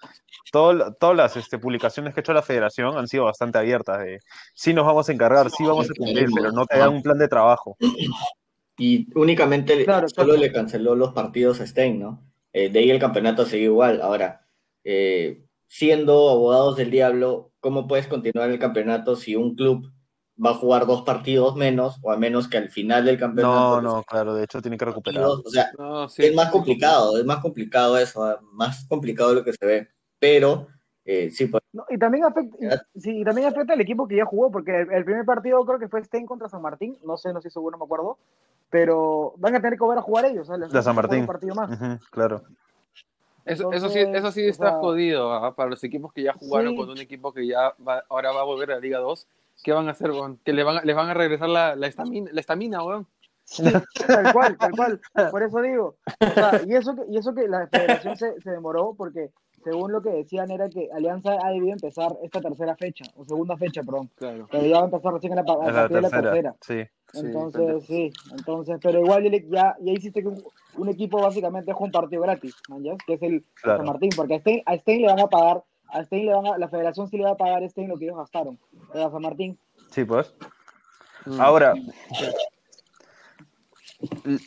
todo- 0.51 0.93
todas 0.95 1.17
las 1.17 1.37
este, 1.37 1.59
publicaciones 1.59 2.13
que 2.15 2.21
ha 2.21 2.23
hecho 2.23 2.33
la 2.33 2.43
federación 2.43 2.97
han 2.99 3.07
sido 3.09 3.25
bastante 3.25 3.59
abiertas. 3.59 4.01
De 4.01 4.21
sí 4.55 4.75
nos 4.75 4.87
vamos 4.87 5.09
a 5.09 5.13
encargar, 5.13 5.51
sí 5.51 5.65
vamos 5.65 5.91
a 5.91 5.95
cumplir, 5.95 6.29
pero 6.35 6.51
no 6.53 6.67
te 6.67 6.79
dan 6.79 6.91
un 6.95 7.03
plan 7.03 7.19
de 7.19 7.29
trabajo. 7.29 7.77
Y 8.77 9.09
únicamente 9.19 9.85
Claro, 9.85 10.09
solo 10.09 10.29
claro. 10.29 10.41
le 10.41 10.53
canceló 10.53 10.95
los 10.95 11.13
partidos 11.13 11.61
a 11.61 11.67
Stein, 11.67 11.99
¿no? 12.01 12.23
Eh, 12.53 12.71
de 12.71 12.79
ahí 12.79 12.91
el 12.91 12.99
campeonato 13.01 13.45
sigue 13.45 13.65
igual. 13.65 14.01
Ahora, 14.01 14.43
eh, 14.85 15.43
siendo 15.67 16.31
abogados 16.31 16.77
del 16.77 16.91
diablo, 16.91 17.51
¿cómo 17.61 17.87
puedes 17.87 18.07
continuar 18.07 18.51
el 18.51 18.59
campeonato 18.59 19.17
si 19.17 19.37
un 19.37 19.55
club 19.55 19.91
va 20.45 20.51
a 20.51 20.55
jugar 20.55 20.87
dos 20.87 21.03
partidos 21.03 21.57
menos, 21.57 21.99
o 22.03 22.13
a 22.13 22.17
menos 22.17 22.47
que 22.49 22.59
al 22.59 22.69
final 22.71 23.05
del 23.05 23.19
campeonato 23.19 23.81
No, 23.81 23.97
no, 23.97 24.03
claro, 24.05 24.35
de 24.35 24.45
hecho 24.45 24.63
tiene 24.63 24.79
que 24.79 24.85
recuperar. 24.85 25.25
O 25.25 25.43
sea, 25.47 25.71
No, 25.77 26.09
sí, 26.09 26.25
es 26.27 26.35
más 26.35 26.47
sí, 26.47 26.53
complicado, 26.53 27.19
es 27.19 27.25
más 27.25 27.39
complicado 27.41 27.99
eso, 27.99 28.25
ah, 28.25 28.39
más 28.53 28.87
complicado 28.89 29.31
de 29.31 29.35
lo 29.37 29.45
que 29.45 29.53
se 29.53 29.67
ve. 29.67 29.89
Pero, 30.21 30.69
eh, 31.05 31.31
sí, 31.31 31.47
pues, 31.47 31.63
No, 31.73 31.85
y 31.91 31.99
también 31.99 32.25
afecta, 32.25 32.57
y- 32.61 33.01
sí, 33.01 33.21
y 33.21 33.25
también 33.25 33.49
afecta 33.49 33.73
al 33.73 33.81
equipo 33.81 34.07
que 34.07 34.17
ya 34.17 34.25
jugó, 34.25 34.51
porque 34.51 34.83
el, 34.83 34.93
el 34.93 35.05
primer 35.05 35.25
partido 35.25 35.65
creo 35.67 35.79
que 35.81 35.89
fue 35.89 36.05
Stein 36.05 36.27
contra 36.27 36.49
San 36.49 36.63
Martín, 36.63 36.97
no 37.05 37.17
sé, 37.17 37.33
no 37.33 37.41
estoy 37.41 37.51
seguro, 37.51 37.77
no 37.77 37.79
me 37.85 37.87
acuerdo, 37.87 38.19
pero 38.71 39.35
van 39.39 39.57
a 39.57 39.61
tener 39.61 39.77
que 39.79 39.85
volver 39.85 39.99
a 39.99 40.03
jugar 40.03 40.25
ellos, 40.27 40.47
¿sabes? 40.47 40.71
La 40.71 40.83
San 40.83 40.93
Un 40.93 40.97
Martín. 40.97 41.27
partido 41.27 41.55
más. 41.57 41.71
Ujú, 41.71 41.99
claro. 42.11 42.43
Eso, 43.49 43.73
eso 43.73 43.89
sí, 43.89 43.99
eso 44.01 44.31
sí 44.33 44.47
o 44.47 44.51
está 44.51 44.71
sea, 44.71 44.79
jodido 44.79 45.33
¿ah? 45.33 45.55
para 45.55 45.71
los 45.71 45.83
equipos 45.85 46.13
que 46.13 46.23
ya 46.23 46.33
jugaron 46.35 46.73
Sí. 46.73 46.77
con 46.77 46.91
un 46.91 46.99
equipo 46.99 47.33
que 47.33 47.47
ya 47.47 47.75
va- 47.87 48.05
ahora 48.09 48.33
va 48.33 48.41
a 48.43 48.45
volver 48.45 48.71
a 48.73 48.75
la 48.75 48.81
Liga 48.81 48.99
2. 48.99 49.27
¿Qué 49.65 49.73
van 49.73 49.89
a 49.89 49.93
hacer, 49.93 50.11
weón? 50.13 50.39
Que 50.45 50.53
le 50.53 50.63
van, 50.63 50.79
a- 50.79 50.83
les 50.83 50.95
van 50.95 51.09
a 51.09 51.15
regresar 51.15 51.49
la 51.49 51.75
la 51.75 51.87
estamina, 51.89 52.31
la 52.33 52.41
estamina, 52.41 52.85
weón. 52.85 53.07
Sí, 53.45 53.65
tal 54.07 54.33
cual, 54.33 54.57
tal 54.59 54.71
cual. 54.73 55.01
Por 55.31 55.43
eso 55.43 55.61
digo. 55.63 55.97
O 56.21 56.31
sea, 56.35 56.61
y 56.67 56.75
eso 56.75 56.95
que, 56.95 57.03
y 57.11 57.17
eso 57.17 57.35
que 57.35 57.49
la 57.49 57.67
federación 57.67 58.17
se, 58.17 58.41
se 58.43 58.51
demoró 58.51 58.95
porque 58.97 59.31
según 59.65 59.93
lo 59.93 60.01
que 60.03 60.11
decían 60.11 60.51
era 60.51 60.69
que 60.69 60.89
Alianza 60.93 61.37
ha 61.43 61.51
debido 61.51 61.73
empezar 61.73 62.17
esta 62.23 62.41
tercera 62.41 62.77
fecha, 62.77 63.05
o 63.17 63.25
segunda 63.25 63.57
fecha, 63.57 63.83
perdón. 63.83 64.11
Claro. 64.17 64.47
Pero 64.51 64.65
ya 64.67 64.77
va 64.77 64.83
a 64.83 64.85
empezar 64.87 65.13
recién 65.13 65.33
a, 65.33 65.37
la, 65.37 65.43
a 65.43 65.55
Es 65.69 65.75
la 65.75 65.81
partir 65.81 65.97
de 65.97 66.03
la 66.03 66.09
tercera. 66.11 66.33
tercera. 66.33 66.57
Sí. 66.63 66.91
Entonces, 67.27 67.85
sí, 67.87 68.13
entonces, 68.33 68.79
pero 68.83 69.01
igual 69.01 69.25
ya, 69.51 69.77
ya, 69.81 69.93
hiciste 69.93 70.21
que 70.21 70.29
un, 70.29 70.43
un 70.77 70.89
equipo 70.91 71.21
básicamente 71.23 71.73
juega 71.73 71.87
un 71.87 71.93
partido 71.93 72.21
gratis. 72.23 72.55
¿Ya? 72.81 72.97
que 73.07 73.15
es 73.15 73.23
el 73.23 73.45
Claro. 73.63 73.79
San 73.79 73.87
Martín, 73.87 74.11
porque 74.15 74.35
a 74.35 74.41
Stein, 74.41 74.63
a 74.67 74.77
Stein 74.77 75.01
le 75.03 75.09
van 75.09 75.21
a 75.21 75.27
pagar, 75.27 75.65
a 75.89 76.05
Stein 76.05 76.27
le 76.27 76.35
van 76.35 76.47
a, 76.47 76.59
la 76.59 76.69
federación 76.69 77.09
sí 77.09 77.17
le 77.17 77.25
va 77.25 77.31
a 77.31 77.37
pagar 77.37 77.63
a 77.65 77.69
Stein 77.69 77.89
lo 77.89 77.97
que 77.97 78.05
ellos 78.05 78.19
gastaron, 78.19 78.59
pero 78.93 79.07
a 79.07 79.11
San 79.11 79.23
Martín. 79.23 79.59
Sí, 79.91 80.05
pues. 80.05 80.35
Mm. 81.25 81.41
Ahora, 81.41 81.73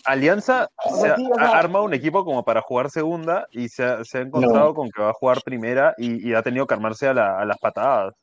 Alianza 0.06 0.70
O 0.86 0.96
se 0.96 1.02
sea, 1.02 1.16
ha, 1.40 1.58
armado 1.60 1.84
un 1.86 1.94
equipo 1.94 2.24
como 2.24 2.44
para 2.46 2.62
jugar 2.62 2.90
segunda 2.90 3.48
y 3.52 3.68
se 3.68 3.84
ha, 3.84 4.04
se 4.06 4.20
ha 4.20 4.22
encontrado 4.22 4.74
con 4.74 4.90
que 4.90 5.02
va 5.02 5.10
a 5.10 5.14
jugar 5.14 5.42
primera 5.44 5.94
y, 5.98 6.30
y 6.30 6.34
ha 6.34 6.42
tenido 6.42 6.66
que 6.66 6.74
armarse 6.74 7.08
a, 7.08 7.14
la- 7.14 7.38
a 7.40 7.46
las 7.46 7.58
patadas. 7.60 8.14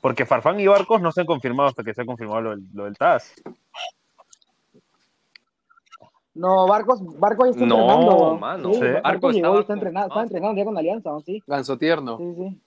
Porque 0.00 0.26
Farfán 0.26 0.58
y 0.58 0.66
Barcos 0.66 1.00
no 1.00 1.12
se 1.12 1.20
han 1.20 1.26
confirmado 1.26 1.68
hasta 1.68 1.84
que 1.84 1.94
se 1.94 2.02
ha 2.02 2.06
confirmado 2.06 2.40
lo, 2.40 2.50
del- 2.50 2.64
lo 2.72 2.84
del 2.86 2.96
TAS. 2.96 3.34
No, 6.34 6.66
Barcos, 6.66 7.00
Barcos 7.18 7.46
ya 7.46 7.50
está 7.52 7.66
No, 7.66 7.80
entrenando. 7.80 8.36
mano. 8.38 8.68
Sí, 8.70 8.74
Sí. 8.74 8.80
Barcos 8.80 9.02
Barcos 9.04 9.34
llegó 9.34 9.34
y 9.34 9.38
estaba 9.38 9.60
está 9.60 9.72
entrenando, 9.74 10.08
está 10.08 10.22
entrenando 10.22 10.58
ya 10.60 10.64
con 10.64 10.78
Alianza, 10.78 11.10
¿no? 11.10 11.20
Sí, 11.20 11.42
Ganso 11.46 11.78
tierno. 11.78 12.18
sí, 12.18 12.34
sí. 12.36 12.60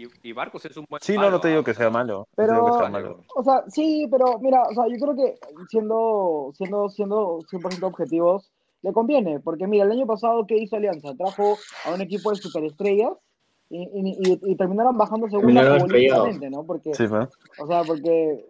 Y, 0.00 0.30
y 0.30 0.32
Barcos 0.32 0.64
es 0.64 0.76
un 0.78 0.86
buen 0.88 1.02
Sí, 1.02 1.12
no, 1.12 1.20
palo, 1.20 1.32
no 1.32 1.40
te 1.40 1.48
digo 1.48 1.60
ah, 1.60 1.64
que 1.64 1.74
sea 1.74 1.90
malo. 1.90 2.26
Pero- 2.34 2.54
digo 2.54 2.66
que 2.72 2.78
sea 2.78 2.88
malo. 2.88 3.24
O 3.36 3.44
sea, 3.44 3.64
sí, 3.68 4.08
pero 4.10 4.38
mira, 4.38 4.62
o 4.62 4.72
sea, 4.72 4.84
yo 4.88 4.96
creo 4.98 5.14
que 5.14 5.34
siendo, 5.68 6.52
siendo, 6.56 6.88
siendo 6.88 7.38
100% 7.50 7.82
objetivos, 7.86 8.50
le 8.82 8.92
conviene, 8.94 9.40
porque 9.40 9.66
mira, 9.66 9.84
el 9.84 9.92
año 9.92 10.06
pasado, 10.06 10.46
¿qué 10.46 10.56
hizo 10.56 10.76
Alianza? 10.76 11.14
Trajo 11.14 11.58
a 11.84 11.94
un 11.94 12.00
equipo 12.00 12.30
de 12.30 12.36
superestrellas 12.36 13.12
y, 13.68 14.40
y, 14.42 14.56
terminaron 14.56 14.96
bajando 14.96 15.28
segunda 15.28 15.78
futbolísticamente, 15.78 16.50
¿no? 16.50 16.64
Porque, 16.64 16.94
Sí, 16.94 17.04
o 17.04 17.66
sea, 17.66 17.84
porque, 17.84 18.46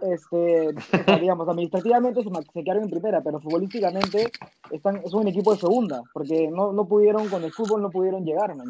este, 0.00 0.74
digamos, 1.20 1.48
administrativamente 1.48 2.22
se 2.24 2.64
quedaron 2.64 2.84
en 2.84 2.90
primera, 2.90 3.20
pero 3.22 3.40
futbolísticamente 3.40 4.32
están, 4.70 4.96
es 4.96 5.12
un 5.12 5.28
equipo 5.28 5.52
de 5.52 5.60
segunda, 5.60 6.02
porque 6.12 6.48
no, 6.50 6.72
no 6.72 6.88
pudieron, 6.88 7.28
con 7.28 7.44
el 7.44 7.52
fútbol 7.52 7.82
no 7.82 7.90
pudieron 7.90 8.24
llegar, 8.24 8.56
¿no? 8.56 8.64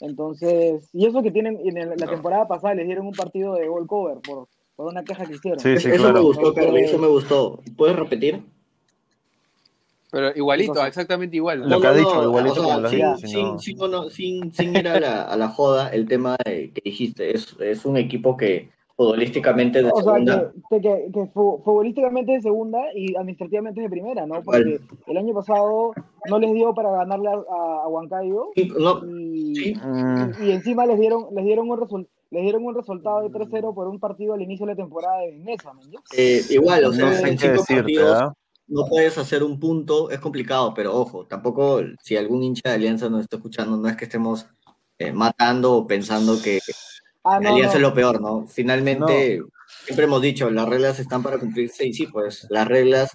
Entonces, 0.00 0.88
y 0.92 1.06
eso 1.06 1.22
que 1.22 1.30
tienen, 1.30 1.58
en 1.64 1.76
el- 1.78 1.90
la 1.96 2.06
temporada 2.06 2.46
pasada 2.46 2.74
les 2.74 2.86
dieron 2.86 3.06
un 3.06 3.14
partido 3.14 3.54
de 3.54 3.66
goal 3.68 3.86
cover 3.86 4.18
por, 4.18 4.48
por 4.74 4.86
una 4.86 5.02
queja 5.04 5.24
que 5.26 5.34
hicieron. 5.34 5.60
Sí, 5.60 5.78
sí, 5.78 5.88
eso 5.88 5.96
claro. 6.02 6.14
me 6.14 6.20
gustó, 6.20 6.54
Carly, 6.54 6.80
eso 6.82 6.98
me 6.98 7.06
gustó. 7.08 7.60
¿Puedes 7.76 7.96
repetir? 7.96 8.42
Pero 10.10 10.32
igualito, 10.36 10.84
exactamente 10.86 11.36
igual. 11.36 11.68
Lo 11.68 11.80
que 11.80 11.86
ha 11.86 11.92
dicho, 11.92 12.20
o 12.20 12.22
igualito 12.22 12.54
sea, 12.54 12.64
como 12.64 12.80
lo 12.80 12.88
sin, 12.88 13.58
sin, 13.58 14.52
sin, 14.52 14.76
ir 14.76 14.88
a 14.88 15.00
la, 15.00 15.22
a 15.22 15.36
la 15.36 15.48
joda, 15.48 15.88
el 15.88 16.06
tema 16.06 16.36
de- 16.44 16.70
que 16.72 16.80
dijiste, 16.84 17.34
es, 17.34 17.56
es 17.60 17.84
un 17.84 17.96
equipo 17.96 18.36
que 18.36 18.70
futbolísticamente 18.96 19.82
de 19.82 19.90
O 19.90 20.02
sea, 20.02 20.12
segunda, 20.14 20.52
que, 20.70 20.80
que, 20.80 21.10
que 21.12 21.26
fu- 21.26 21.60
futbolísticamente 21.64 22.32
de 22.32 22.40
segunda 22.42 22.80
y 22.94 23.14
administrativamente 23.14 23.80
es 23.80 23.84
de 23.84 23.90
primera, 23.90 24.26
¿no? 24.26 24.42
Porque 24.42 24.80
el 25.06 25.16
año 25.16 25.34
pasado 25.34 25.92
no 26.30 26.38
les 26.38 26.54
dio 26.54 26.74
para 26.74 26.90
ganarle 26.90 27.28
a, 27.28 27.32
a- 27.34 27.88
Huancayo 27.88 28.50
Sí, 28.54 28.72
no, 28.78 29.02
y, 29.06 29.54
sí, 29.54 29.74
y, 30.40 30.46
y 30.46 30.50
encima 30.52 30.86
les 30.86 30.98
dieron, 30.98 31.26
les 31.34 31.44
dieron 31.44 31.68
un 31.70 31.78
result, 31.78 32.08
les 32.30 32.42
dieron 32.42 32.64
un 32.64 32.74
resultado 32.74 33.20
de 33.22 33.28
3-0 33.30 33.74
por 33.74 33.86
un 33.86 34.00
partido 34.00 34.34
al 34.34 34.42
inicio 34.42 34.66
de 34.66 34.72
la 34.72 34.76
temporada 34.76 35.20
de 35.20 35.32
Mesa, 35.32 35.72
¿no? 35.74 35.82
eh, 36.16 36.40
igual, 36.50 36.84
o 36.86 36.92
sea, 36.92 37.06
No 37.06 37.12
sé 37.12 37.28
en 37.28 37.38
cinco 37.38 37.52
decirte, 37.52 37.74
partidos 37.82 38.18
¿ah? 38.22 38.32
no 38.68 38.86
puedes 38.88 39.16
hacer 39.18 39.44
un 39.44 39.60
punto, 39.60 40.10
es 40.10 40.18
complicado, 40.18 40.72
pero 40.74 40.92
ojo, 40.96 41.26
tampoco 41.26 41.80
si 42.02 42.16
algún 42.16 42.42
hincha 42.42 42.70
de 42.70 42.74
Alianza 42.76 43.08
nos 43.10 43.20
está 43.20 43.36
escuchando, 43.36 43.76
no 43.76 43.88
es 43.88 43.96
que 43.96 44.06
estemos 44.06 44.46
eh, 44.98 45.12
matando 45.12 45.74
o 45.74 45.86
pensando 45.86 46.32
que 46.42 46.58
Ah, 47.28 47.40
no, 47.40 47.48
Alianza 47.50 47.76
es 47.76 47.82
no. 47.82 47.88
lo 47.88 47.94
peor, 47.94 48.20
¿no? 48.20 48.46
Finalmente, 48.46 49.42
siempre 49.84 50.04
hemos 50.04 50.22
dicho, 50.22 50.48
las 50.50 50.68
reglas 50.68 50.98
están 51.00 51.22
para 51.22 51.38
cumplirse 51.38 51.86
y 51.86 51.92
sí, 51.92 52.06
pues 52.06 52.46
las 52.50 52.68
reglas 52.68 53.10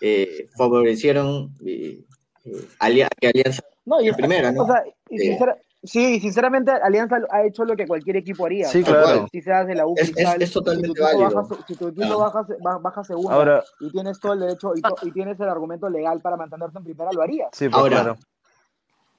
eh, 0.00 0.46
favorecieron 0.56 1.52
eh, 1.64 1.98
eh, 2.44 2.64
alia- 2.78 3.08
que 3.20 3.28
Alianza 3.28 3.62
No, 3.84 4.00
y, 4.00 4.08
en 4.08 4.14
primera, 4.14 4.52
¿no? 4.52 4.62
o 4.62 4.66
sea, 4.66 4.84
y 5.10 5.16
Eh. 5.16 5.18
sincera- 5.30 5.56
sí, 5.82 6.20
sinceramente 6.20 6.70
Alianza 6.70 7.18
ha 7.30 7.44
hecho 7.44 7.64
lo 7.64 7.74
que 7.74 7.86
cualquier 7.86 8.16
equipo 8.16 8.46
haría. 8.46 8.68
Sí, 8.68 8.82
claro. 8.84 9.26
Si 9.32 9.40
seas 9.42 9.66
de 9.66 9.74
la 9.74 9.86
U 9.86 9.94
Es- 9.96 10.10
es- 10.10 10.14
Cristal, 10.14 10.42
es 10.42 10.52
totalmente 10.52 10.88
si 10.88 10.94
tu 10.94 11.02
equipo 11.06 11.18
válido. 11.22 11.42
baja, 11.42 11.64
si 11.66 11.74
tu 11.74 11.88
equipo 11.88 12.22
Ah. 12.22 12.30
baja, 12.30 12.46
baja, 12.62 12.78
baja 12.78 13.04
segunda 13.04 13.34
Ahora, 13.34 13.64
y 13.80 13.90
tienes 13.90 14.20
todo 14.20 14.34
el 14.34 14.40
derecho 14.40 14.72
y, 14.76 14.82
to- 14.82 14.96
y 15.02 15.10
tienes 15.10 15.40
el 15.40 15.48
argumento 15.48 15.88
legal 15.88 16.20
para 16.20 16.36
mantenerte 16.36 16.78
en 16.78 16.84
primera, 16.84 17.10
lo 17.12 17.22
harías. 17.22 17.48
sí, 17.52 17.68
pues 17.68 17.76
Ahora, 17.80 17.96
claro. 18.02 18.16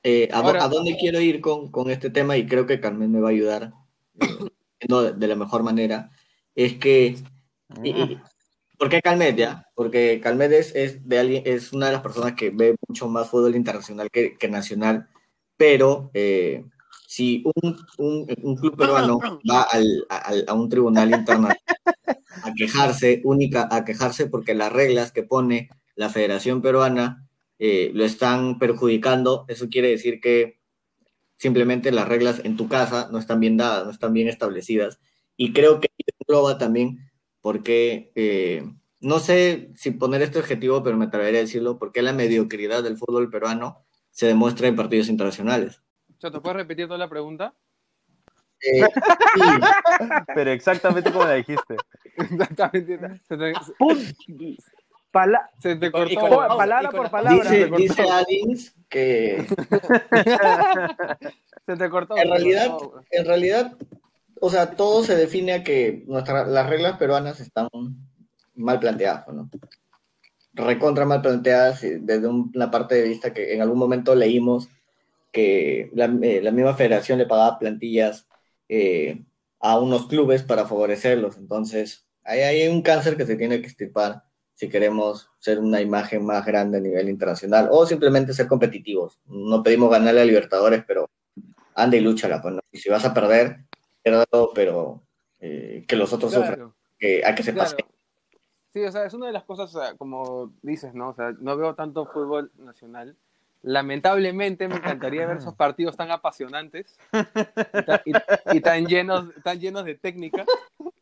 Eh, 0.03 0.29
¿a, 0.31 0.37
Ahora- 0.39 0.63
a 0.63 0.67
dónde 0.69 0.95
quiero 0.97 1.19
ir 1.19 1.41
con, 1.41 1.69
con 1.71 1.89
este 1.89 2.09
tema? 2.09 2.37
Y 2.37 2.45
creo 2.45 2.65
que 2.65 2.79
Carmen 2.79 3.11
me 3.11 3.19
va 3.19 3.27
a 3.29 3.31
ayudar 3.31 3.73
de, 5.15 5.27
la 5.27 5.35
mejor 5.35 5.63
manera. 5.63 6.09
Es 6.55 6.75
que. 6.77 7.17
y- 7.83 7.89
y- 7.89 8.17
¿Por 8.77 8.89
qué 8.89 9.01
Calmet 9.01 9.35
ya? 9.35 9.65
Porque 9.75 10.19
Calmet 10.21 10.51
es, 10.51 10.75
es 10.75 11.07
de 11.07 11.17
alguien, 11.19 11.43
es 11.45 11.73
una 11.73 11.87
de 11.87 11.93
las 11.93 12.01
personas 12.03 12.33
que 12.33 12.51
ve 12.51 12.75
mucho 12.87 13.07
más 13.09 13.29
fútbol 13.29 13.55
internacional 13.55 14.09
que, 14.11 14.37
que 14.37 14.47
nacional. 14.49 15.07
Pero 15.57 16.11
eh, 16.13 16.63
si 17.07 17.43
un, 17.61 17.77
un, 17.97 18.27
un 18.43 18.55
club 18.55 18.77
peruano 18.77 19.19
va 19.49 19.63
al, 19.63 20.05
al- 20.09 20.45
a 20.47 20.53
un 20.53 20.69
tribunal 20.69 21.09
internacional 21.11 21.57
a 22.43 22.53
quejarse, 22.53 23.21
única, 23.23 23.67
a 23.71 23.83
quejarse 23.85 24.27
porque 24.27 24.53
las 24.53 24.71
reglas 24.71 25.11
que 25.11 25.23
pone 25.23 25.69
la 25.95 26.09
Federación 26.09 26.61
Peruana 26.61 27.27
eh, 27.59 27.91
lo 27.93 28.05
están 28.05 28.59
perjudicando, 28.59 29.45
eso 29.47 29.69
quiere 29.69 29.89
decir 29.89 30.19
que 30.21 30.59
simplemente 31.37 31.91
las 31.91 32.07
reglas 32.07 32.41
en 32.43 32.57
tu 32.57 32.67
casa 32.67 33.09
no 33.11 33.19
están 33.19 33.39
bien 33.39 33.57
dadas, 33.57 33.85
no 33.85 33.91
están 33.91 34.13
bien 34.13 34.27
establecidas. 34.27 34.99
Y 35.35 35.53
creo 35.53 35.79
que 35.79 35.89
engloba 36.19 36.57
también 36.57 36.99
porque, 37.41 38.11
eh, 38.15 38.63
no 38.99 39.19
sé 39.19 39.71
si 39.75 39.91
poner 39.91 40.21
este 40.21 40.39
objetivo, 40.39 40.83
pero 40.83 40.97
me 40.97 41.05
atrevería 41.05 41.39
a 41.39 41.43
decirlo, 41.43 41.77
porque 41.77 42.01
la 42.01 42.13
mediocridad 42.13 42.83
del 42.83 42.97
fútbol 42.97 43.29
peruano 43.29 43.85
se 44.09 44.27
demuestra 44.27 44.67
en 44.67 44.75
partidos 44.75 45.09
internacionales. 45.09 45.81
¿te 46.19 46.31
puedes 46.31 46.57
repetir 46.57 46.87
toda 46.87 46.97
la 46.97 47.09
pregunta? 47.09 47.53
Eh, 48.61 48.81
sí, 48.81 49.41
Pero 50.35 50.51
exactamente 50.51 51.11
como 51.11 51.25
la 51.25 51.35
dijiste. 51.35 51.75
Exactamente. 52.17 53.21
Se 55.07 55.07
te, 55.07 55.07
Pum. 55.07 55.11
Pala- 55.11 55.49
se 55.59 55.75
te 55.75 55.91
cortó. 55.91 56.19
con- 56.19 56.33
Oh, 56.51 56.57
palabra 56.57 56.89
por 56.91 57.03
la- 57.05 57.11
palabra. 57.11 57.49
dice, 57.51 57.69
dice 57.77 58.03
Adins 58.09 58.75
que 58.89 59.45
Se 61.65 61.75
te 61.75 61.89
cortó. 61.89 62.17
En 62.17 62.29
realidad, 62.29 62.77
en 63.11 63.25
realidad, 63.25 63.75
o 64.39 64.49
sea, 64.49 64.71
todo 64.71 65.03
se 65.03 65.15
define 65.15 65.53
a 65.53 65.63
que 65.63 66.03
nuestra- 66.07 66.45
las 66.45 66.69
reglas 66.69 66.97
peruanas 66.97 67.39
están 67.39 67.67
mal 68.55 68.79
planteadas, 68.79 69.27
¿no? 69.33 69.49
Recontra 70.53 71.05
mal 71.05 71.21
planteadas 71.21 71.83
y 71.83 71.99
desde 71.99 72.27
un- 72.27 72.51
una 72.55 72.71
parte 72.71 72.95
de 72.95 73.03
vista 73.03 73.33
que 73.33 73.53
en 73.53 73.61
algún 73.61 73.77
momento 73.77 74.15
leímos 74.15 74.69
que 75.31 75.89
la, 75.93 76.05
eh, 76.21 76.41
la 76.41 76.51
misma 76.51 76.73
federación 76.73 77.19
le 77.19 77.27
pagaba 77.27 77.59
plantillas 77.59 78.27
eh, 78.69 79.23
a 79.59 79.79
unos 79.79 80.07
clubes 80.07 80.43
para 80.43 80.65
favorecerlos. 80.65 81.37
Entonces, 81.37 82.05
ahí 82.23 82.39
hay 82.41 82.67
un 82.67 82.81
cáncer 82.81 83.17
que 83.17 83.25
se 83.25 83.35
tiene 83.35 83.59
que 83.61 83.67
extirpar 83.67 84.23
si 84.57 84.69
queremos 84.69 85.29
ser 85.37 85.59
una 85.59 85.79
imagen 85.81 86.25
más 86.25 86.43
grande 86.43 86.79
a 86.79 86.81
nivel 86.81 87.09
internacional 87.09 87.69
o 87.71 87.85
simplemente 87.85 88.33
ser 88.33 88.47
competitivos. 88.47 89.19
No 89.27 89.61
pedimos 89.61 89.91
ganarle 89.91 90.21
a 90.21 90.25
Libertadores, 90.25 90.83
pero 90.87 91.07
anda 91.75 91.95
y 91.95 91.99
lúchala, 92.01 92.41
pues, 92.41 92.55
¿no? 92.55 92.61
Y 92.71 92.79
si 92.79 92.89
vas 92.89 93.05
a 93.05 93.13
perder, 93.13 93.57
piérdalo, 94.01 94.49
pero 94.55 95.03
eh, 95.39 95.85
que 95.87 95.95
los 95.95 96.11
otros 96.11 96.33
sufran, 96.33 96.55
Claro. 96.55 96.73
que, 96.97 97.23
a 97.23 97.35
que 97.35 97.43
se 97.43 97.53
Claro. 97.53 97.69
pase. 97.69 97.85
Sí, 98.73 98.83
o 98.83 98.91
sea, 98.91 99.05
es 99.05 99.13
una 99.13 99.27
de 99.27 99.33
las 99.33 99.43
cosas, 99.43 99.75
o 99.75 99.79
sea, 99.79 99.93
como 99.95 100.51
dices, 100.63 100.95
¿no? 100.95 101.09
O 101.09 101.13
sea, 101.13 101.35
no 101.39 101.55
veo 101.55 101.75
tanto 101.75 102.07
fútbol 102.07 102.51
nacional. 102.57 103.15
Lamentablemente 103.61 104.67
me 104.67 104.77
encantaría 104.77 105.27
ver 105.27 105.37
esos 105.37 105.53
partidos 105.53 105.95
tan 105.95 106.09
apasionantes 106.09 106.97
y 107.13 107.83
tan, 107.85 107.99
y- 108.05 108.57
y 108.57 108.61
tan 108.61 108.87
llenos, 108.87 109.25
tan 109.43 109.59
llenos 109.59 109.85
de 109.85 109.93
técnica, 109.93 110.45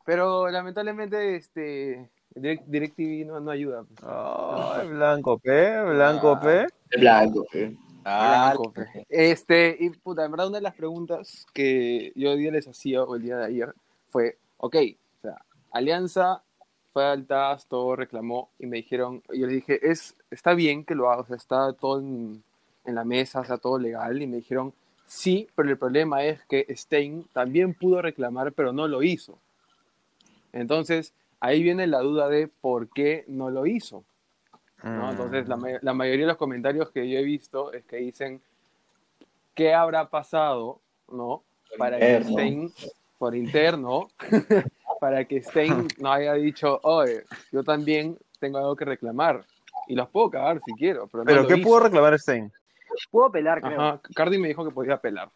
pero 0.05 0.49
lamentablemente 0.49 1.37
este 1.37 2.09
Direct, 2.35 2.67
DirecTV 2.67 3.25
no, 3.25 3.39
no 3.39 3.51
ayuda. 3.51 3.83
pues. 3.83 3.99
Ay, 4.03 4.89
Blanco 4.89 5.39
P, 5.39 5.83
Blanco 5.83 6.39
P. 6.41 6.67
Blanco, 6.97 7.45
¿eh? 7.53 7.75
Blanco, 8.03 8.71
pe. 8.71 9.05
Este, 9.09 9.75
y 9.79 9.89
puta, 9.89 10.25
en 10.25 10.31
verdad 10.31 10.47
una 10.47 10.57
de 10.57 10.63
las 10.63 10.75
preguntas 10.75 11.45
que 11.53 12.11
yo 12.15 12.31
hoy 12.31 12.39
día 12.39 12.51
les 12.51 12.67
hacía, 12.67 13.03
o 13.03 13.15
el 13.15 13.23
día 13.23 13.37
de 13.37 13.45
ayer, 13.45 13.73
fue, 14.09 14.37
ok, 14.57 14.75
o 15.17 15.21
sea, 15.21 15.41
Alianza 15.71 16.43
fue 16.93 17.05
al 17.05 17.25
TAS, 17.25 17.67
todo 17.67 17.95
reclamó, 17.95 18.49
y 18.59 18.67
me 18.67 18.77
dijeron, 18.77 19.23
y 19.31 19.39
yo 19.39 19.47
les 19.47 19.55
dije, 19.55 19.79
es, 19.89 20.15
está 20.29 20.53
bien 20.53 20.85
que 20.85 20.93
lo 20.93 21.09
haga, 21.09 21.21
o 21.21 21.25
sea, 21.25 21.35
está 21.35 21.73
todo 21.73 21.99
en, 21.99 22.43
en 22.85 22.95
la 22.95 23.05
mesa, 23.05 23.39
o 23.39 23.45
sea, 23.45 23.57
todo 23.57 23.79
legal, 23.79 24.21
y 24.21 24.27
me 24.27 24.37
dijeron, 24.37 24.73
sí, 25.07 25.47
pero 25.55 25.69
el 25.69 25.77
problema 25.77 26.23
es 26.23 26.43
que 26.45 26.67
Stein 26.75 27.25
también 27.33 27.73
pudo 27.73 28.01
reclamar, 28.01 28.53
pero 28.53 28.71
no 28.71 28.87
lo 28.87 29.03
hizo. 29.03 29.39
Entonces, 30.53 31.13
ahí 31.39 31.61
viene 31.63 31.87
la 31.87 31.99
duda 31.99 32.29
de 32.29 32.47
por 32.47 32.89
qué 32.89 33.25
no 33.27 33.49
lo 33.49 33.65
hizo. 33.65 34.03
¿no? 34.83 35.09
Entonces, 35.11 35.47
la, 35.47 35.57
ma- 35.57 35.79
la 35.81 35.93
mayoría 35.93 36.25
de 36.25 36.29
los 36.31 36.37
comentarios 36.37 36.91
que 36.91 37.09
yo 37.09 37.17
he 37.19 37.23
visto 37.23 37.71
es 37.73 37.83
que 37.85 37.97
dicen, 37.97 38.41
¿qué 39.53 39.73
habrá 39.73 40.09
pasado, 40.09 40.79
no? 41.11 41.43
Para 41.77 41.97
que. 41.97 42.23
Stein, 42.23 42.73
por 43.17 43.35
interno, 43.35 44.09
para 44.99 45.25
que 45.25 45.41
Stein 45.41 45.87
no 45.99 46.11
haya 46.11 46.33
dicho, 46.33 46.79
oye, 46.83 47.23
yo 47.51 47.63
también 47.63 48.17
tengo 48.39 48.57
algo 48.57 48.75
que 48.75 48.85
reclamar. 48.85 49.45
Y 49.87 49.95
los 49.95 50.09
puedo 50.09 50.29
cagar 50.31 50.61
si 50.63 50.75
quiero, 50.75 51.07
pero 51.07 51.23
no 51.23 51.27
¿Pero 51.27 51.41
lo 51.43 51.47
qué 51.47 51.55
hizo. 51.55 51.63
pudo 51.63 51.79
reclamar 51.81 52.19
Stein? 52.19 52.51
Puedo 53.11 53.31
pelar, 53.31 53.61
creo. 53.61 53.81
Ajá, 53.81 54.01
Cardi 54.15 54.37
me 54.37 54.47
dijo 54.47 54.63
que 54.63 54.71
podía 54.71 54.93
apelar. 54.95 55.29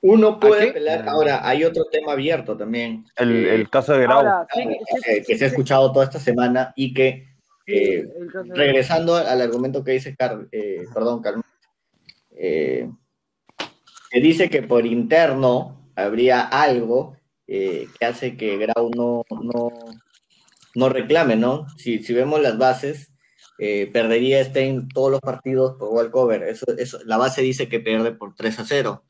Uno 0.00 0.38
puede 0.38 0.72
pelear. 0.72 1.08
Ahora, 1.08 1.46
hay 1.46 1.64
otro 1.64 1.84
tema 1.90 2.12
abierto 2.12 2.56
también. 2.56 3.04
El, 3.16 3.46
eh, 3.46 3.54
el 3.54 3.68
caso 3.68 3.92
de 3.94 4.02
Grau. 4.02 4.18
Ahora, 4.18 4.46
sí, 4.54 4.62
sí, 4.62 5.00
que, 5.04 5.22
que 5.22 5.38
se 5.38 5.44
ha 5.44 5.48
escuchado 5.48 5.92
toda 5.92 6.04
esta 6.04 6.20
semana 6.20 6.72
y 6.76 6.94
que, 6.94 7.26
eh, 7.66 8.08
regresando 8.54 9.16
al 9.16 9.40
argumento 9.40 9.82
que 9.82 9.92
dice 9.92 10.16
Car, 10.16 10.46
eh, 10.52 10.84
perdón, 10.94 11.20
Carmen, 11.20 11.44
eh, 12.30 12.88
que 14.10 14.20
dice 14.20 14.48
que 14.48 14.62
por 14.62 14.86
interno 14.86 15.90
habría 15.96 16.42
algo 16.42 17.16
eh, 17.46 17.88
que 17.98 18.06
hace 18.06 18.36
que 18.36 18.56
Grau 18.56 18.90
no, 18.94 19.24
no, 19.30 19.70
no 20.74 20.88
reclame, 20.88 21.34
¿no? 21.36 21.66
Si, 21.76 21.98
si 22.02 22.14
vemos 22.14 22.40
las 22.40 22.56
bases, 22.56 23.12
eh, 23.58 23.90
perdería 23.92 24.44
Stein 24.44 24.88
todos 24.88 25.10
los 25.10 25.20
partidos 25.20 25.76
por 25.76 25.88
walkover. 25.88 26.44
Eso, 26.44 26.66
eso, 26.78 27.00
la 27.04 27.16
base 27.16 27.42
dice 27.42 27.68
que 27.68 27.80
pierde 27.80 28.12
por 28.12 28.34
3 28.34 28.60
a 28.60 28.64
0. 28.64 29.04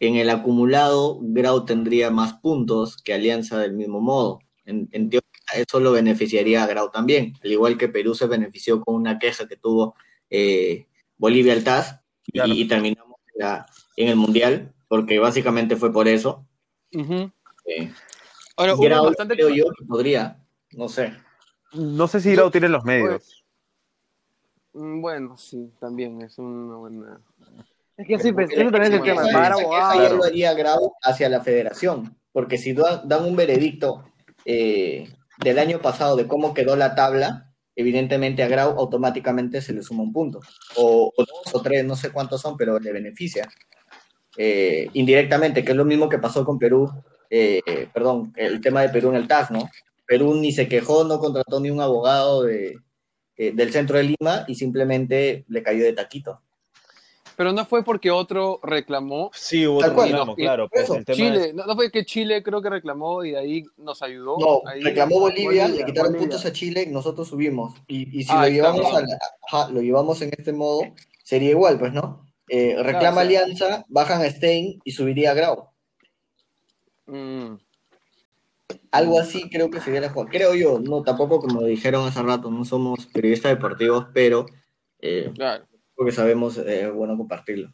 En 0.00 0.16
el 0.16 0.30
acumulado, 0.30 1.18
Grau 1.22 1.64
tendría 1.64 2.10
más 2.10 2.34
puntos 2.34 3.02
que 3.02 3.14
Alianza 3.14 3.58
del 3.58 3.72
mismo 3.72 4.00
modo. 4.00 4.40
En, 4.64 4.88
en 4.92 5.10
teoría, 5.10 5.28
eso 5.56 5.80
lo 5.80 5.92
beneficiaría 5.92 6.62
a 6.62 6.66
Grau 6.66 6.90
también, 6.90 7.34
al 7.42 7.50
igual 7.50 7.76
que 7.78 7.88
Perú 7.88 8.14
se 8.14 8.26
benefició 8.26 8.80
con 8.82 8.94
una 8.94 9.18
queja 9.18 9.48
que 9.48 9.56
tuvo 9.56 9.94
eh, 10.30 10.86
Bolivia 11.16 11.52
al 11.54 11.64
TAS 11.64 12.00
y, 12.26 12.32
Claro. 12.32 12.52
y 12.52 12.68
terminamos 12.68 13.16
en, 13.34 13.40
la- 13.44 13.66
en 13.96 14.08
el 14.08 14.16
Mundial, 14.16 14.72
porque 14.86 15.18
básicamente 15.18 15.74
fue 15.76 15.92
por 15.92 16.06
eso. 16.06 16.46
Ujú. 16.94 17.30
Eh, 17.64 17.92
Ahora, 18.56 18.74
hubo 18.74 18.82
Grau, 18.82 19.04
bastante... 19.06 19.34
creo 19.34 19.48
yo 19.50 19.64
que 19.76 19.84
podría, 19.84 20.44
no 20.72 20.88
sé. 20.88 21.12
No 21.72 22.06
sé 22.08 22.20
si 22.20 22.32
Grau 22.32 22.50
tiene 22.50 22.68
los 22.68 22.84
medios. 22.84 23.44
Mm, 24.74 25.00
Bueno, 25.00 25.36
sí, 25.38 25.70
también 25.80 26.20
es 26.22 26.38
una 26.38 26.76
buena... 26.76 27.20
Es 27.98 28.06
que 28.06 28.18
sí, 28.18 28.28
eso 28.28 28.70
también 28.70 28.82
es 28.84 29.00
el 29.00 29.02
tema. 29.02 29.22
queja 29.58 29.90
abogados. 29.90 30.16
lo 30.16 30.24
haría 30.24 30.54
Grau 30.54 30.94
hacia 31.02 31.28
la 31.28 31.40
federación, 31.42 32.16
porque 32.32 32.56
si 32.56 32.72
da- 32.72 33.02
dan 33.04 33.24
un 33.24 33.36
veredicto 33.36 34.04
eh, 34.44 35.08
del 35.38 35.58
año 35.58 35.80
pasado 35.82 36.16
de 36.16 36.26
cómo 36.26 36.54
quedó 36.54 36.76
la 36.76 36.94
tabla, 36.94 37.52
evidentemente 37.74 38.42
a 38.42 38.48
Grau 38.48 38.78
automáticamente 38.78 39.60
se 39.60 39.72
le 39.72 39.82
suma 39.82 40.02
un 40.04 40.12
punto, 40.12 40.40
o, 40.76 41.12
o 41.16 41.24
dos 41.24 41.54
o 41.54 41.60
tres, 41.60 41.84
no 41.84 41.96
sé 41.96 42.10
cuántos 42.10 42.40
son, 42.40 42.56
pero 42.56 42.78
le 42.78 42.92
beneficia 42.92 43.48
eh, 44.36 44.88
indirectamente, 44.92 45.64
que 45.64 45.72
es 45.72 45.76
lo 45.76 45.84
mismo 45.84 46.08
que 46.08 46.18
pasó 46.18 46.44
con 46.44 46.58
Perú, 46.58 46.90
eh, 47.30 47.60
perdón, 47.92 48.32
el 48.36 48.60
tema 48.60 48.82
de 48.82 48.88
Perú 48.90 49.10
en 49.10 49.16
el 49.16 49.26
TAS, 49.28 49.50
¿no? 49.50 49.68
Perú 50.06 50.34
ni 50.34 50.52
se 50.52 50.68
quejó, 50.68 51.04
no 51.04 51.18
contrató 51.18 51.60
ni 51.60 51.70
un 51.70 51.80
abogado 51.80 52.44
de, 52.44 52.78
eh, 53.36 53.52
del 53.52 53.72
centro 53.72 53.98
de 53.98 54.04
Lima 54.04 54.44
y 54.46 54.54
simplemente 54.54 55.44
le 55.48 55.62
cayó 55.62 55.84
de 55.84 55.92
taquito. 55.92 56.40
Pero 57.38 57.52
no 57.52 57.64
fue 57.64 57.84
porque 57.84 58.10
otro 58.10 58.58
reclamó. 58.64 59.30
Sí, 59.32 59.64
hubo 59.64 59.78
otro 59.78 59.94
cual. 59.94 60.08
reclamo, 60.08 60.34
Y- 60.36 60.42
claro. 60.42 60.68
Pues 60.68 60.82
eso, 60.82 60.96
el 60.96 61.04
tema 61.04 61.16
Chile, 61.16 61.44
es- 61.50 61.54
no, 61.54 61.66
no 61.66 61.76
fue 61.76 61.92
que 61.92 62.04
Chile 62.04 62.42
creo 62.42 62.60
que 62.60 62.68
reclamó 62.68 63.24
y 63.24 63.30
de 63.30 63.38
ahí 63.38 63.64
nos 63.76 64.02
ayudó. 64.02 64.36
No, 64.40 64.68
Ahí- 64.68 64.80
reclamó 64.82 65.20
Bolivia, 65.20 65.44
Bolivia, 65.46 65.68
le 65.68 65.84
quitaron 65.84 66.10
Bolivia. 66.14 66.18
puntos 66.30 66.44
a 66.44 66.52
Chile 66.52 66.82
y 66.88 66.90
nosotros 66.90 67.28
subimos. 67.28 67.74
Y, 67.86 68.18
y 68.18 68.24
si 68.24 68.32
Ah, 68.32 68.42
lo 68.42 68.48
llevamos, 68.48 68.92
a 68.92 69.00
la- 69.02 69.18
ajá, 69.52 69.70
lo 69.70 69.80
llevamos 69.80 70.20
en 70.20 70.30
este 70.36 70.52
modo, 70.52 70.80
sería 71.22 71.50
igual, 71.50 71.78
pues, 71.78 71.92
¿no? 71.92 72.26
Eh, 72.48 72.74
reclama 72.82 73.20
Alianza, 73.20 73.84
bajan 73.88 74.20
a 74.22 74.28
Stein 74.30 74.80
y 74.82 74.90
subiría 74.90 75.30
a 75.30 75.34
Grau. 75.34 75.68
Mm, 77.06 77.54
Algo 78.90 79.20
así 79.20 79.48
creo 79.48 79.70
que 79.70 79.80
sería 79.80 80.00
la 80.00 80.10
jugada. 80.10 80.30
Creo 80.30 80.54
yo, 80.56 80.80
no, 80.80 81.02
tampoco 81.04 81.38
como 81.40 81.62
dijeron 81.62 82.06
hace 82.08 82.20
rato, 82.20 82.50
no 82.50 82.64
somos 82.64 83.06
periodistas 83.06 83.52
deportivos, 83.52 84.06
pero 84.12 84.44
eh, 85.00 85.30
claro. 85.36 85.64
Porque 85.98 86.12
sabemos, 86.12 86.56
eh, 86.58 86.82
es 86.86 86.92
bueno 86.94 87.16
compartirlo. 87.18 87.68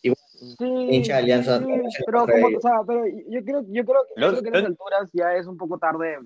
Sí, 0.00 0.66
hincha 0.66 1.14
de 1.14 1.18
Alianza, 1.20 1.58
sí, 1.58 1.64
pero 2.04 2.26
como, 2.26 2.46
o 2.58 2.60
sea, 2.60 2.72
pero 2.86 3.04
yo 3.06 3.42
creo, 3.44 3.64
yo 3.68 3.84
creo, 3.84 4.04
yo 4.04 4.14
Lo- 4.16 4.30
creo 4.30 4.42
que 4.42 4.48
en 4.48 4.62
lo- 4.64 4.68
alturas 4.68 5.10
ya 5.12 5.34
es 5.34 5.46
un 5.46 5.56
poco 5.56 5.78
tarde. 5.78 6.18
O 6.18 6.22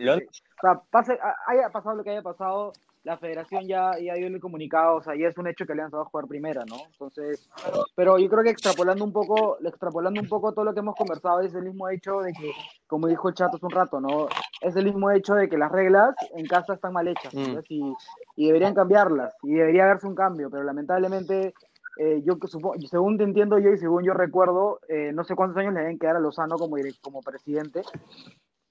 sea, 0.61 0.81
pase, 0.91 1.19
haya 1.47 1.71
pasado 1.71 1.95
lo 1.97 2.03
que 2.05 2.11
haya 2.11 2.23
pasado, 2.23 2.73
la 3.05 3.17
federación 3.17 3.67
ya, 3.67 3.93
ya 3.99 4.15
dio 4.15 4.27
el 4.27 4.41
comunicado, 4.41 4.97
o 4.97 5.03
sea, 5.03 5.15
ya 5.17 5.29
es 5.29 5.39
un 5.39 5.47
hecho 5.47 5.65
que 5.65 5.73
Alianza 5.73 5.97
va 5.97 6.03
a 6.03 6.07
jugar 6.07 6.27
primera, 6.27 6.65
¿no? 6.65 6.77
Entonces, 6.91 7.49
pero 7.95 8.19
yo 8.19 8.29
creo 8.29 8.43
que 8.43 8.51
extrapolando 8.51 9.05
un 9.05 9.13
poco, 9.13 9.59
extrapolando 9.65 10.21
un 10.21 10.29
poco 10.29 10.53
todo 10.53 10.65
lo 10.65 10.75
que 10.75 10.81
hemos 10.81 10.95
conversado, 10.95 11.41
es 11.41 11.55
el 11.55 11.65
mismo 11.65 11.89
hecho 11.89 12.21
de 12.21 12.33
que, 12.33 12.53
como 12.87 13.07
dijo 13.07 13.29
el 13.29 13.35
Chato 13.35 13.57
hace 13.57 13.67
un 13.67 13.73
rato, 13.73 14.01
¿no? 14.01 14.29
Es 14.61 14.77
el 14.77 14.85
mismo 14.85 15.11
hecho 15.11 15.35
de 15.35 15.49
que 15.49 15.59
las 15.59 15.73
reglas 15.73 16.15
en 16.35 16.47
casa 16.47 16.75
están 16.75 16.93
mal 16.93 17.09
hechas, 17.09 17.33
Mm. 17.35 17.55
¿no? 17.55 17.61
y, 17.69 17.95
y 18.37 18.47
deberían 18.47 18.75
cambiarlas, 18.75 19.35
y 19.43 19.55
debería 19.55 19.85
haberse 19.85 20.07
un 20.07 20.15
cambio, 20.15 20.51
pero 20.51 20.65
lamentablemente 20.65 21.55
eh, 21.99 22.23
yo 22.25 22.39
según 22.89 23.19
te 23.19 23.25
entiendo 23.25 23.59
yo 23.59 23.71
y 23.71 23.79
según 23.79 24.05
yo 24.05 24.15
recuerdo, 24.15 24.81
eh, 24.89 25.11
no 25.13 25.25
sé 25.25 25.35
cuántos 25.35 25.59
años 25.59 25.75
le 25.75 25.81
deben 25.81 25.99
quedar 25.99 26.17
a 26.17 26.21
Lozano 26.21 26.57
como, 26.57 26.77
como 27.03 27.21
presidente, 27.23 27.83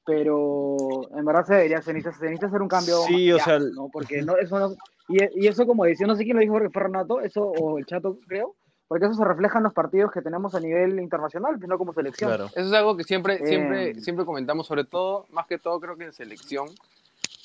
pero 0.08 0.78
en 1.16 1.26
verdad 1.26 1.46
se 1.46 1.54
debería, 1.56 1.82
se 1.82 1.94
necesita, 1.94 2.18
se 2.18 2.26
necesita 2.26 2.48
hacer 2.48 2.62
un 2.62 2.70
cambio. 2.70 3.02
Sí, 3.02 3.32
o 3.34 3.38
ya, 3.38 3.44
sea, 3.44 3.60
¿no? 3.60 3.90
Porque 3.92 4.22
no, 4.22 4.38
eso 4.38 4.58
no, 4.58 4.76
y, 5.10 5.44
y 5.44 5.48
eso 5.48 5.68
como 5.68 5.84
decía, 5.84 6.08
no 6.08 6.16
sé 6.16 6.24
quién 6.24 6.38
lo 6.38 6.42
dijo, 6.42 6.56
creo 6.56 6.70
que 6.70 6.74
fue 6.74 6.84
Renato, 6.84 7.20
eso, 7.20 7.44
o 7.44 7.78
el 7.78 7.86
Chato, 7.86 8.18
creo, 8.26 8.56
porque 8.88 9.06
eso 9.06 9.16
se 9.16 9.26
refleja 9.26 9.58
en 9.58 9.66
los 9.66 9.74
partidos 9.74 10.12
que 10.14 10.22
tenemos 10.22 10.56
a 10.56 10.62
nivel 10.62 11.00
internacional, 11.02 11.60
no 11.60 11.78
como 11.78 11.94
selección. 11.94 12.30
Claro. 12.30 12.46
Eso 12.46 12.62
es 12.62 12.74
algo 12.74 12.96
que 12.96 13.04
siempre, 13.04 13.46
siempre, 13.46 13.90
Eh. 13.90 13.96
siempre 14.00 14.26
comentamos, 14.26 14.66
sobre 14.66 14.86
todo, 14.86 15.26
más 15.30 15.46
que 15.46 15.58
todo, 15.60 15.78
creo 15.82 15.98
que 15.98 16.06
en 16.06 16.14
selección. 16.14 16.70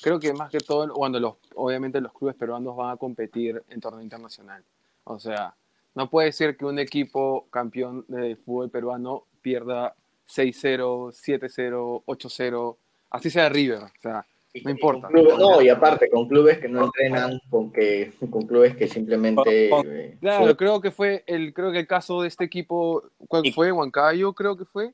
Creo 0.01 0.19
que 0.19 0.33
más 0.33 0.49
que 0.49 0.59
todo, 0.59 0.91
cuando 0.93 1.19
los, 1.19 1.35
obviamente 1.55 1.99
los 2.01 2.13
clubes 2.13 2.35
peruanos 2.35 2.75
van 2.75 2.91
a 2.91 2.97
competir 2.97 3.61
en 3.69 3.79
torneo 3.81 4.01
internacional. 4.01 4.63
O 5.05 5.19
sea, 5.19 5.53
no 5.95 6.09
puede 6.09 6.31
ser 6.31 6.57
que 6.57 6.65
un 6.65 6.79
equipo 6.79 7.45
campeón 7.49 8.05
de 8.07 8.35
fútbol 8.37 8.69
peruano 8.69 9.23
pierda 9.41 9.95
6-0, 10.27 11.11
7-0, 11.11 12.03
8-0, 12.05 12.77
así 13.11 13.29
sea 13.29 13.49
River. 13.49 13.83
O 13.83 13.91
sea, 14.01 14.25
no 14.63 14.69
importa. 14.71 15.07
Clubes- 15.07 15.37
no, 15.37 15.61
y 15.61 15.69
aparte, 15.69 16.09
con 16.09 16.27
clubes 16.27 16.59
que 16.59 16.67
no 16.67 16.85
entrenan, 16.85 17.39
con, 17.49 17.71
que, 17.71 18.13
con 18.29 18.43
clubes 18.45 18.75
que 18.75 18.87
simplemente... 18.87 19.69
Con- 19.69 19.85
eh, 19.87 20.17
Claro, 20.21 20.55
creo 20.55 20.79
que 20.79 20.91
fue 20.91 21.23
el, 21.27 21.53
creo 21.53 21.71
que 21.71 21.79
el 21.79 21.87
caso 21.87 22.21
de 22.21 22.27
este 22.27 22.43
equipo, 22.45 23.03
¿cuál 23.27 23.43
fue? 23.53 23.71
Huancayo, 23.71 24.33
creo 24.33 24.55
que 24.55 24.65
fue. 24.65 24.93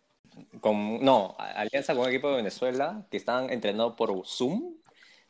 con, 0.61 1.03
no, 1.03 1.35
alianza 1.37 1.93
con 1.93 2.03
un 2.03 2.09
equipo 2.09 2.29
de 2.29 2.37
Venezuela 2.37 3.05
que 3.11 3.17
estaban 3.17 3.49
entrenados 3.49 3.95
por 3.95 4.11
Zoom. 4.25 4.75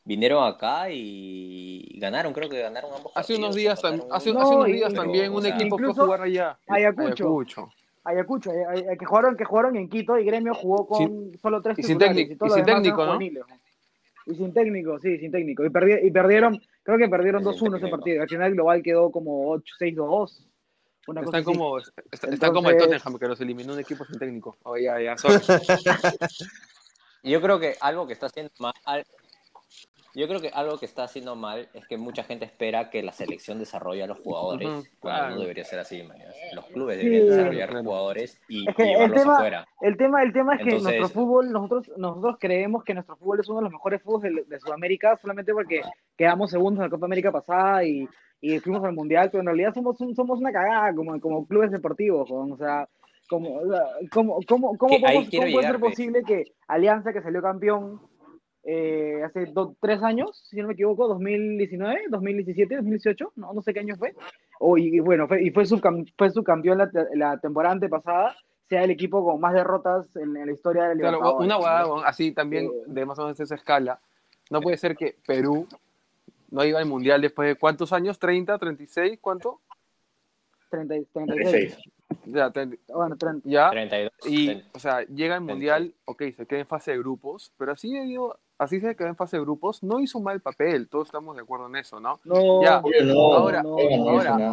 Vinieron 0.05 0.43
acá 0.47 0.87
y 0.89 1.97
ganaron, 1.99 2.33
creo 2.33 2.49
que 2.49 2.59
ganaron 2.61 2.89
ambos 2.95 3.11
Hace 3.13 3.33
partidos, 3.33 3.39
unos 3.39 3.55
días, 3.55 3.81
tam- 3.83 3.93
empataron 3.93 4.15
hace. 4.15 4.33
No, 4.33 4.39
hace 4.41 4.55
unos 4.55 4.65
días 4.67 4.91
y- 4.91 4.95
también 4.95 5.31
un 5.31 5.37
o 5.37 5.41
sea, 5.41 5.55
equipo 5.55 5.77
fue 5.77 5.87
a 5.89 5.93
jugar 5.93 6.21
allá. 6.21 6.59
Ayacucho. 6.67 7.07
Ayacucho. 7.25 7.69
Ayacucho, 8.03 8.51
eh, 8.51 8.65
eh, 8.93 8.97
que 8.97 9.05
jugaron, 9.05 9.35
que 9.35 9.45
jugaron 9.45 9.75
en 9.75 9.89
Quito 9.89 10.17
y 10.17 10.25
Gremio 10.25 10.53
jugó 10.53 10.87
con 10.87 11.31
solo 11.41 11.61
tres 11.61 11.77
y 11.79 11.83
sin 11.83 11.97
todos 11.97 12.15
y 12.15 12.35
los 12.39 12.53
sin 12.53 12.65
técnico, 12.65 13.05
¿no? 13.05 13.19
Y 14.25 14.35
sin 14.35 14.53
técnico, 14.53 14.99
sí, 14.99 15.17
sin 15.17 15.31
técnico. 15.31 15.65
Y, 15.65 15.69
perdi- 15.69 15.99
y 16.03 16.11
perdieron, 16.11 16.61
creo 16.83 16.97
que 16.97 17.09
perdieron 17.09 17.43
Sin 17.43 17.51
2-1 17.51 17.55
ese 17.55 17.65
técnico. 17.79 17.97
partido. 17.97 18.21
Al 18.21 18.29
final 18.29 18.51
global 18.53 18.83
quedó 18.83 19.11
como 19.11 19.49
8-6-2. 19.55 20.45
Una 21.07 21.21
Están 21.21 21.43
como, 21.43 21.79
est- 21.79 21.89
est- 22.11 22.23
están 22.25 22.53
como 22.53 22.69
el 22.69 22.77
Tottenham, 22.77 23.17
que 23.17 23.27
los 23.27 23.41
eliminó 23.41 23.73
un 23.73 23.79
equipo 23.79 24.05
sin 24.05 24.19
técnico. 24.19 24.57
Oh, 24.63 24.77
ya, 24.77 24.99
ya. 25.01 25.15
Yo 27.23 27.41
creo 27.41 27.59
que 27.59 27.75
algo 27.81 28.07
que 28.07 28.13
está 28.13 28.27
haciendo 28.27 28.51
mal, 28.59 28.73
al- 28.85 29.05
yo 30.19 30.27
creo 30.27 30.41
que 30.41 30.49
algo 30.49 30.77
que 30.77 30.85
está 30.85 31.03
haciendo 31.03 31.35
mal 31.35 31.69
es 31.73 31.87
que 31.87 31.97
mucha 31.97 32.23
gente 32.23 32.45
espera 32.45 32.89
que 32.89 33.01
la 33.01 33.11
selección 33.11 33.57
desarrolle 33.59 34.03
a 34.03 34.07
los 34.07 34.19
jugadores, 34.19 34.67
cuando 34.99 35.19
claro. 35.19 35.35
no 35.35 35.41
debería 35.41 35.63
ser 35.63 35.79
así, 35.79 36.03
mañana. 36.03 36.31
Los 36.53 36.65
clubes 36.67 36.99
Sí. 36.99 37.05
deberían 37.05 37.29
desarrollar 37.29 37.69
Claro. 37.69 37.83
jugadores 37.85 38.41
y, 38.47 38.69
Es 38.69 38.75
que 38.75 38.83
y 38.83 38.85
el 38.87 38.91
llevarlos 38.93 39.21
tema- 39.21 39.35
afuera. 39.35 39.67
El 39.81 39.97
tema, 39.97 40.23
el 40.23 40.33
tema 40.33 40.55
es 40.55 40.63
que 40.63 40.79
nuestro 40.79 41.09
fútbol, 41.09 41.51
nosotros, 41.51 41.91
nosotros 41.97 42.37
creemos 42.39 42.83
que 42.83 42.93
nuestro 42.93 43.15
fútbol 43.15 43.39
es 43.39 43.47
uno 43.49 43.59
de 43.59 43.63
los 43.63 43.71
mejores 43.71 44.01
fútboles 44.01 44.35
de, 44.35 44.43
de 44.43 44.59
Sudamérica 44.59 45.15
solamente 45.17 45.53
porque 45.53 45.81
quedamos 46.17 46.51
segundos 46.51 46.79
en 46.79 46.83
la 46.85 46.89
Copa 46.89 47.05
América 47.05 47.31
pasada 47.31 47.83
y, 47.85 48.07
y 48.41 48.59
fuimos 48.59 48.83
al 48.83 48.93
Mundial, 48.93 49.29
pero 49.31 49.41
en 49.41 49.47
realidad 49.47 49.73
somos, 49.73 49.99
un- 50.01 50.15
somos 50.15 50.39
una 50.39 50.51
cagada 50.51 50.93
como, 50.93 51.19
como 51.19 51.45
clubes 51.47 51.71
deportivos, 51.71 52.29
o 52.29 52.57
sea, 52.57 52.87
como, 53.29 53.55
o 53.57 53.67
sea, 53.71 53.83
¿cómo, 54.11 54.39
podemos- 54.41 54.77
cómo 54.77 54.99
puede 54.99 55.61
ser 55.67 55.79
posible 55.79 56.23
que 56.23 56.51
Alianza, 56.67 57.13
que 57.13 57.21
salió 57.21 57.41
campeón 57.41 58.01
eh, 58.63 59.21
hace 59.25 59.45
do- 59.47 59.75
tres 59.81 60.01
años, 60.03 60.43
si 60.49 60.57
no 60.57 60.67
me 60.67 60.73
equivoco, 60.73 61.07
2019, 61.07 62.03
2017, 62.09 62.75
2018, 62.75 63.33
no, 63.37 63.53
no 63.53 63.61
sé 63.61 63.73
qué 63.73 63.79
año 63.79 63.95
fue, 63.95 64.13
y, 64.77 64.97
y 64.97 64.99
bueno, 64.99 65.27
fue, 65.27 65.41
y 65.43 65.49
fue, 65.51 65.63
subcam- 65.63 66.11
fue 66.17 66.29
subcampeón 66.29 66.77
la, 66.77 66.89
te- 66.89 67.15
la 67.15 67.37
temporada 67.39 67.73
antepasada, 67.73 68.35
sea 68.67 68.83
el 68.83 68.91
equipo 68.91 69.23
con 69.25 69.39
más 69.39 69.53
derrotas 69.53 70.13
en, 70.15 70.35
en 70.37 70.45
la 70.45 70.51
historia 70.51 70.83
de 70.89 70.95
la 70.95 71.01
Claro, 71.01 71.37
una 71.37 71.55
¿no? 71.55 71.59
huevada 71.59 72.07
así 72.07 72.31
también 72.33 72.65
Eh, 72.65 72.69
de 72.87 73.05
más 73.05 73.17
o 73.17 73.23
menos 73.23 73.39
esa 73.39 73.55
escala. 73.55 73.99
No 74.51 74.61
puede 74.61 74.77
ser 74.77 74.95
que 74.95 75.15
Perú 75.25 75.67
no 76.51 76.63
iba 76.63 76.79
al 76.79 76.85
mundial 76.85 77.21
después 77.21 77.47
de 77.47 77.55
cuántos 77.55 77.93
años, 77.93 78.19
30, 78.19 78.57
36, 78.59 79.17
¿cuánto? 79.21 79.61
30, 80.69 80.95
36. 81.13 81.77
36. 81.77 81.77
Ya, 82.25 82.51
Bueno, 82.93 83.15
30. 83.17 83.49
ya. 83.49 83.69
32. 83.71 84.11
Y, 84.27 84.61
o 84.73 84.79
sea, 84.79 85.01
llega 85.05 85.35
al 85.35 85.41
mundial, 85.41 85.93
ok, 86.05 86.23
se 86.35 86.45
queda 86.45 86.59
en 86.59 86.67
fase 86.67 86.91
de 86.91 86.97
grupos, 86.99 87.51
pero 87.57 87.71
así, 87.71 87.91
debido- 87.93 88.37
así 88.59 88.79
se 88.79 88.95
quedó 88.95 89.07
en 89.07 89.15
fase 89.15 89.37
de 89.37 89.41
grupos, 89.43 89.81
no 89.81 89.99
hizo 89.99 90.19
un 90.19 90.25
mal 90.25 90.39
papel, 90.41 90.87
todos 90.87 91.07
estamos 91.07 91.35
de 91.35 91.41
acuerdo 91.41 91.65
en 91.67 91.77
eso, 91.77 91.99
¿no? 91.99 92.19
No, 92.23 92.61
Ya, 92.61 92.81
no, 93.05 93.33
ahora- 93.33 93.63
no, 93.63 93.69
no 93.75 93.81
hizo 93.81 94.09
ahora-. 94.09 94.51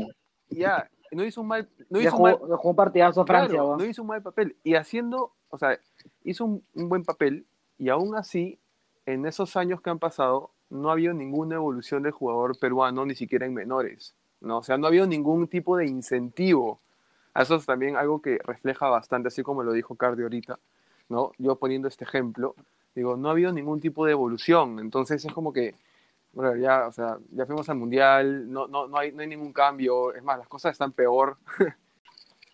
Ya, 0.49 0.89
no 1.13 1.25
hizo 1.25 1.41
un 1.43 1.49
mal, 1.49 1.69
no 1.91 2.01
hizo 2.01 2.19
mal, 2.19 2.33
le 2.49 2.57
jugó 2.57 2.71
un 2.71 2.77
partidazo 2.77 3.21
a 3.21 3.27
Francia. 3.27 3.59
Claro, 3.59 3.77
no 3.77 3.85
hizo 3.85 4.01
un 4.03 4.09
mal 4.09 4.23
papel. 4.23 4.57
Y 4.65 4.75
haciendo, 4.75 5.33
o 5.51 5.59
sea, 5.59 5.79
hizo 6.25 6.45
un, 6.45 6.65
un 6.75 6.89
buen 6.89 7.05
papel 7.05 7.45
y 7.79 7.89
aún 7.91 8.15
así, 8.17 8.59
en 9.05 9.27
esos 9.27 9.57
años 9.57 9.81
que 9.83 9.91
han 9.91 9.99
pasado, 9.99 10.51
no 10.71 10.89
ha 10.89 10.93
habido 10.93 11.13
ninguna 11.15 11.57
evolución 11.57 12.03
del 12.03 12.13
jugador 12.13 12.59
peruano, 12.59 13.05
ni 13.07 13.15
siquiera 13.15 13.45
en 13.47 13.55
menores. 13.55 14.15
¿no? 14.41 14.59
O 14.59 14.63
sea, 14.63 14.77
no 14.79 14.87
ha 14.87 14.89
habido 14.89 15.07
ningún 15.07 15.47
tipo 15.49 15.77
de 15.77 15.87
incentivo. 15.87 16.81
Eso 17.35 17.57
es 17.57 17.67
también 17.67 17.97
algo 17.97 18.21
que 18.23 18.39
refleja 18.45 18.89
bastante, 18.89 19.29
así 19.29 19.43
como 19.43 19.63
lo 19.63 19.73
dijo 19.73 19.95
Cardi 19.95 20.23
ahorita, 20.23 20.59
¿no? 21.09 21.33
Yo 21.39 21.57
poniendo 21.57 21.87
este 21.89 22.05
ejemplo, 22.05 22.55
digo, 22.97 23.16
no 23.16 23.28
ha 23.28 23.32
habido 23.32 23.53
ningún 23.53 23.80
tipo 23.80 24.05
de 24.07 24.12
evolución. 24.12 24.78
Entonces 24.80 25.24
es 25.24 25.32
como 25.32 25.53
que, 25.53 25.74
bueno, 26.32 26.57
ya, 26.57 26.86
o 26.86 26.92
sea, 26.92 27.18
ya 27.30 27.47
fuimos 27.47 27.68
al 27.68 27.76
mundial, 27.76 28.51
no, 28.51 28.66
no, 28.66 28.86
no, 28.88 28.99
hay, 28.99 29.12
no 29.12 29.22
hay 29.22 29.28
ningún 29.28 29.53
cambio. 29.53 30.14
Es 30.14 30.22
más, 30.22 30.38
las 30.38 30.49
cosas 30.49 30.72
están 30.72 30.92
peor. 30.92 31.36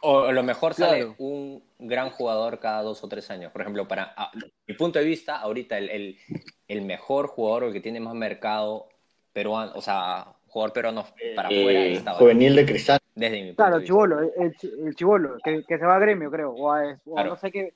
O 0.02 0.20
a 0.24 0.32
lo 0.32 0.42
mejor 0.42 0.74
sale 0.74 0.98
Claro. 0.98 1.14
un 1.18 1.62
gran 1.78 2.10
jugador 2.10 2.58
cada 2.58 2.82
dos 2.82 3.02
o 3.04 3.08
tres 3.08 3.30
años. 3.30 3.52
Por 3.52 3.62
ejemplo, 3.62 3.86
para 3.86 4.12
a- 4.16 4.32
mi 4.66 4.74
punto 4.74 4.98
de 4.98 5.04
vista, 5.04 5.36
ahorita 5.38 5.78
el, 5.78 5.90
el, 5.90 6.18
el 6.66 6.82
mejor 6.82 7.28
jugador 7.28 7.64
o 7.64 7.66
el 7.68 7.72
que 7.72 7.80
tiene 7.80 8.00
más 8.00 8.14
mercado 8.14 8.88
peruano, 9.32 9.72
o 9.76 9.80
sea, 9.80 10.26
jugador 10.48 10.72
peruano 10.72 11.04
para 11.36 11.48
afuera, 11.48 11.80
Eh, 11.80 11.92
está 11.92 12.14
juvenil 12.14 12.56
de 12.56 12.66
cristal. 12.66 12.98
desde 13.14 13.36
mi 13.42 13.46
punto 13.52 13.56
Claro, 13.62 13.70
de 13.72 13.76
el 13.76 13.80
vista. 13.82 13.92
chivolo, 13.92 14.18
el, 14.20 14.32
el 14.36 14.56
chi- 14.56 14.72
el 14.86 14.94
chivolo, 14.96 15.36
que, 15.44 15.64
que 15.64 15.78
se 15.78 15.86
va 15.86 15.94
a 15.96 15.98
gremio, 16.00 16.30
creo, 16.32 16.50
o 16.50 16.72
a, 16.72 16.80
o 16.82 16.84
a 16.84 16.96
Claro. 17.14 17.30
no 17.30 17.36
sé 17.36 17.50
qué, 17.52 17.72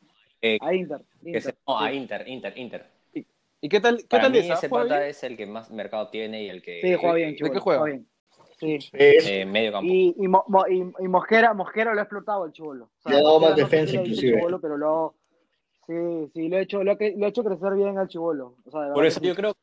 Eh, 0.54 0.58
a 0.60 0.74
Inter. 0.74 1.00
que 1.22 1.38
Inter, 1.38 1.42
se- 1.42 1.54
no, 1.66 1.78
a. 1.78 1.92
Inter, 1.92 2.28
Inter, 2.28 2.52
Inter. 2.58 2.86
¿Y 3.60 3.68
qué 3.68 3.80
tal, 3.80 3.96
qué 3.98 4.06
Para 4.08 4.22
tal 4.24 4.32
mí 4.32 4.38
esa? 4.38 4.54
ese 4.54 4.68
¿Juega 4.68 4.84
pata 4.84 4.98
bien? 4.98 5.10
es 5.10 5.24
el 5.24 5.36
que 5.36 5.46
más 5.46 5.70
mercado 5.70 6.08
tiene 6.08 6.42
y 6.44 6.48
el 6.48 6.62
que 6.62 6.80
Sí, 6.82 6.94
juega 6.94 7.14
bien, 7.14 7.30
¿De 7.30 7.36
chivolo. 7.36 7.54
qué 7.54 7.60
juega? 7.60 7.84
bien. 7.84 8.06
Sí. 8.58 8.78
Eh, 8.92 9.44
medio 9.44 9.72
campo. 9.72 9.92
Y, 9.92 10.14
y, 10.18 10.28
Mo- 10.28 10.44
Mo- 10.48 10.66
y, 10.68 10.78
y 11.04 11.08
Mosquera, 11.08 11.52
Mosquera 11.54 11.92
lo 11.94 12.00
ha 12.00 12.04
explotado 12.04 12.44
el 12.46 12.52
chivolo. 12.52 12.90
O 13.04 13.10
Le 13.10 13.16
ha 13.16 13.22
dado 13.22 13.40
más 13.40 13.56
defensa, 13.56 13.92
inclusive. 13.96 14.32
chibolo, 14.36 14.60
pero 14.60 14.76
lo, 14.76 15.14
sí, 15.86 15.94
sí, 16.34 16.48
lo 16.48 16.56
ha 16.56 16.60
hecho, 16.60 16.82
lo 16.84 16.92
hecho 17.26 17.44
crecer 17.44 17.74
bien 17.74 17.98
al 17.98 18.08
chivolo. 18.08 18.54
O 18.64 18.70
sea, 18.70 18.82
de 18.82 18.92
Por 18.94 19.04
eso 19.06 19.20
yo 19.20 19.34
creo, 19.34 19.54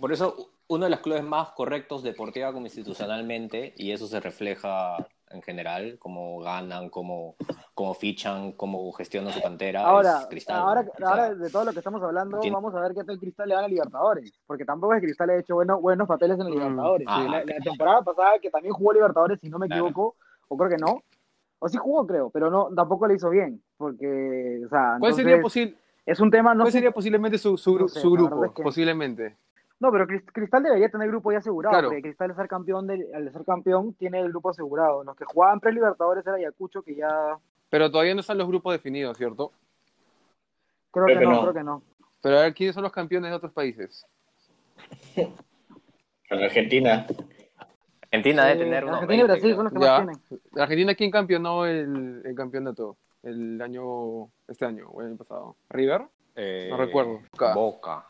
por 0.00 0.12
eso 0.12 0.50
uno 0.68 0.84
de 0.84 0.90
los 0.90 1.00
clubes 1.00 1.22
más 1.22 1.50
correctos 1.50 2.02
deportiva 2.02 2.52
como 2.52 2.66
institucionalmente, 2.66 3.74
y 3.76 3.92
eso 3.92 4.06
se 4.06 4.20
refleja 4.20 4.96
en 5.30 5.42
general, 5.42 5.96
cómo 5.98 6.40
ganan, 6.40 6.88
cómo, 6.90 7.36
cómo 7.74 7.94
fichan, 7.94 8.52
cómo 8.52 8.90
gestionan 8.92 9.32
su 9.32 9.40
cantera, 9.40 9.84
Ahora, 9.86 10.18
es 10.22 10.26
Cristal. 10.26 10.58
ahora, 10.58 10.82
¿no? 10.82 10.90
O 10.90 10.96
sea, 10.96 11.08
ahora 11.08 11.34
de 11.34 11.50
todo 11.50 11.64
lo 11.64 11.72
que 11.72 11.78
estamos 11.78 12.02
hablando, 12.02 12.40
vamos 12.50 12.74
a 12.74 12.80
ver 12.80 12.94
qué 12.94 13.04
tal 13.04 13.18
Cristal 13.18 13.48
le 13.48 13.54
gana 13.54 13.66
a 13.66 13.70
Libertadores. 13.70 14.32
Porque 14.46 14.64
tampoco 14.64 14.94
es 14.94 15.00
que 15.00 15.06
Cristal 15.06 15.30
ha 15.30 15.36
hecho 15.38 15.54
bueno- 15.54 15.80
buenos 15.80 16.08
papeles 16.08 16.38
en 16.38 16.46
Mm, 16.46 16.50
Libertadores. 16.50 17.06
ah, 17.08 17.22
la, 17.22 17.30
la 17.38 17.42
claro. 17.44 17.62
temporada 17.62 18.02
pasada, 18.02 18.38
que 18.40 18.50
también 18.50 18.74
jugó 18.74 18.92
Libertadores, 18.92 19.38
si 19.40 19.48
no 19.48 19.58
me 19.58 19.66
Claro. 19.66 19.86
equivoco, 19.86 20.16
o 20.48 20.56
creo 20.56 20.70
que 20.70 20.76
no. 20.78 21.02
O 21.60 21.68
sí 21.68 21.76
jugó, 21.78 22.06
creo, 22.06 22.30
pero 22.30 22.50
no 22.50 22.68
tampoco 22.74 23.06
le 23.06 23.14
hizo 23.14 23.30
bien. 23.30 23.62
Porque, 23.76 24.62
o 24.66 24.68
sea, 24.68 24.96
¿Cuál 24.98 25.12
entonces, 25.12 25.16
sería, 25.16 25.36
posi- 25.42 25.76
es 26.06 26.18
un 26.18 26.30
tema, 26.30 26.54
no 26.54 26.62
cuál 26.64 26.72
sé- 26.72 26.78
sería 26.78 26.90
posiblemente 26.90 27.38
su, 27.38 27.56
su, 27.56 27.78
no 27.78 27.86
sé, 27.88 28.00
su 28.00 28.16
la 28.16 28.22
grupo? 28.22 28.44
es 28.46 28.52
que- 28.52 28.62
Posiblemente. 28.62 29.36
No, 29.80 29.90
pero 29.90 30.06
Cris- 30.06 30.24
Cristal 30.32 30.62
debería 30.62 30.88
tener 30.90 31.08
grupo 31.08 31.32
ya 31.32 31.38
asegurado, 31.38 31.72
Claro. 31.72 31.88
porque 31.88 32.02
Cristal 32.02 32.30
al 32.30 32.36
ser 32.36 32.48
campeón, 32.48 32.86
de, 32.86 33.08
al 33.14 33.32
ser 33.32 33.44
campeón 33.44 33.94
tiene 33.94 34.20
el 34.20 34.28
grupo 34.28 34.50
asegurado. 34.50 35.02
Los 35.04 35.16
que 35.16 35.24
jugaban 35.24 35.58
pre-Libertadores 35.58 36.26
era 36.26 36.36
Ayacucho, 36.36 36.82
que 36.82 36.94
ya 36.94 37.38
Pero 37.70 37.90
todavía 37.90 38.14
no 38.14 38.20
están 38.20 38.38
los 38.38 38.46
grupos 38.46 38.72
definidos, 38.74 39.16
¿cierto? 39.16 39.52
creo, 40.92 41.06
Creo 41.06 41.18
que, 41.18 41.24
que 41.24 41.24
no, 41.26 41.32
no. 41.32 41.40
creo 41.42 41.54
que 41.54 41.64
no. 41.64 41.82
Pero 42.22 42.38
a 42.38 42.42
ver, 42.42 42.54
¿quiénes 42.54 42.74
son 42.74 42.82
los 42.84 42.92
campeones 42.92 43.30
de 43.30 43.36
otros 43.36 43.52
países? 43.52 44.04
en 45.16 45.32
Argentina. 46.42 47.06
Argentina 48.12 48.44
debe 48.44 48.60
Eh, 48.60 48.64
tener 48.64 48.84
unos 48.84 48.96
Argentina 48.96 49.24
y 49.24 49.26
20, 49.28 49.32
Brasil 49.32 49.54
son 49.54 49.64
los 49.64 49.72
que 49.72 49.80
Ya. 49.80 50.00
más 50.04 50.20
tienen. 50.28 50.42
Argentina, 50.62 50.94
¿quién 50.94 51.10
campeonó 51.10 51.64
el, 51.64 52.22
el 52.24 52.34
campeonato? 52.34 52.96
El 53.22 53.60
año, 53.62 54.26
este 54.48 54.64
año, 54.66 54.88
o 54.90 55.00
el 55.00 55.08
año 55.08 55.16
pasado. 55.16 55.56
¿River? 55.70 56.02
Eh, 56.36 56.68
No 56.70 56.76
recuerdo. 56.76 57.20
Boca. 57.32 57.54
Boca. 57.54 58.06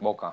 Boca. 0.00 0.32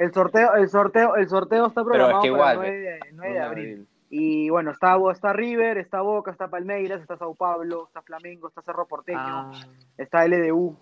El 0.00 0.14
sorteo, 0.14 0.54
el 0.54 0.68
sorteo, 0.70 1.14
el 1.16 1.28
sorteo 1.28 1.66
está 1.66 1.84
Pero 1.84 1.92
es 1.94 1.98
programado 1.98 2.22
que 2.22 2.30
para 2.32 2.54
igual, 2.54 2.66
el 2.66 2.72
9 2.72 2.80
de, 2.80 3.00
9 3.12 3.32
de 3.34 3.40
abril. 3.40 3.88
Y 4.08 4.48
bueno, 4.48 4.70
está, 4.70 4.96
está 5.12 5.34
River, 5.34 5.76
está 5.76 6.00
Boca, 6.00 6.30
está 6.30 6.48
Palmeiras, 6.48 7.02
está 7.02 7.18
Sao 7.18 7.34
Paulo, 7.34 7.84
está 7.86 8.00
Flamengo, 8.00 8.48
está 8.48 8.62
Cerro 8.62 8.86
Porteño, 8.86 9.18
Ah. 9.20 9.52
está 9.98 10.26
LDU. 10.26 10.74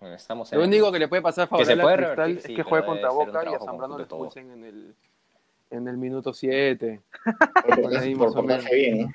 Bueno, 0.00 0.14
Estamos 0.16 0.52
en 0.52 0.58
Lo 0.58 0.64
único 0.66 0.90
que 0.90 0.98
le 0.98 1.06
puede 1.06 1.22
pasar 1.22 1.48
Que 1.48 1.64
se 1.64 1.76
favorable 1.76 1.82
puede 1.82 1.94
a 1.94 1.96
Cristal 1.96 2.16
revertir, 2.16 2.38
es 2.38 2.42
sí, 2.42 2.54
que 2.56 2.62
juegue 2.64 2.84
contra 2.86 3.10
Boca 3.10 3.44
y 3.44 3.54
a 3.54 3.58
Zambrano 3.60 3.94
todo. 3.98 4.02
expulsen 4.02 4.50
en 4.50 4.64
el, 4.64 4.94
en 5.70 5.88
el 5.88 5.96
minuto 5.96 6.34
7. 6.34 7.00
Por, 7.24 7.82
Por 7.82 7.96
ahí 7.96 8.14
por 8.16 8.34
portarse 8.34 8.74
bien, 8.74 9.02
¿no? 9.06 9.08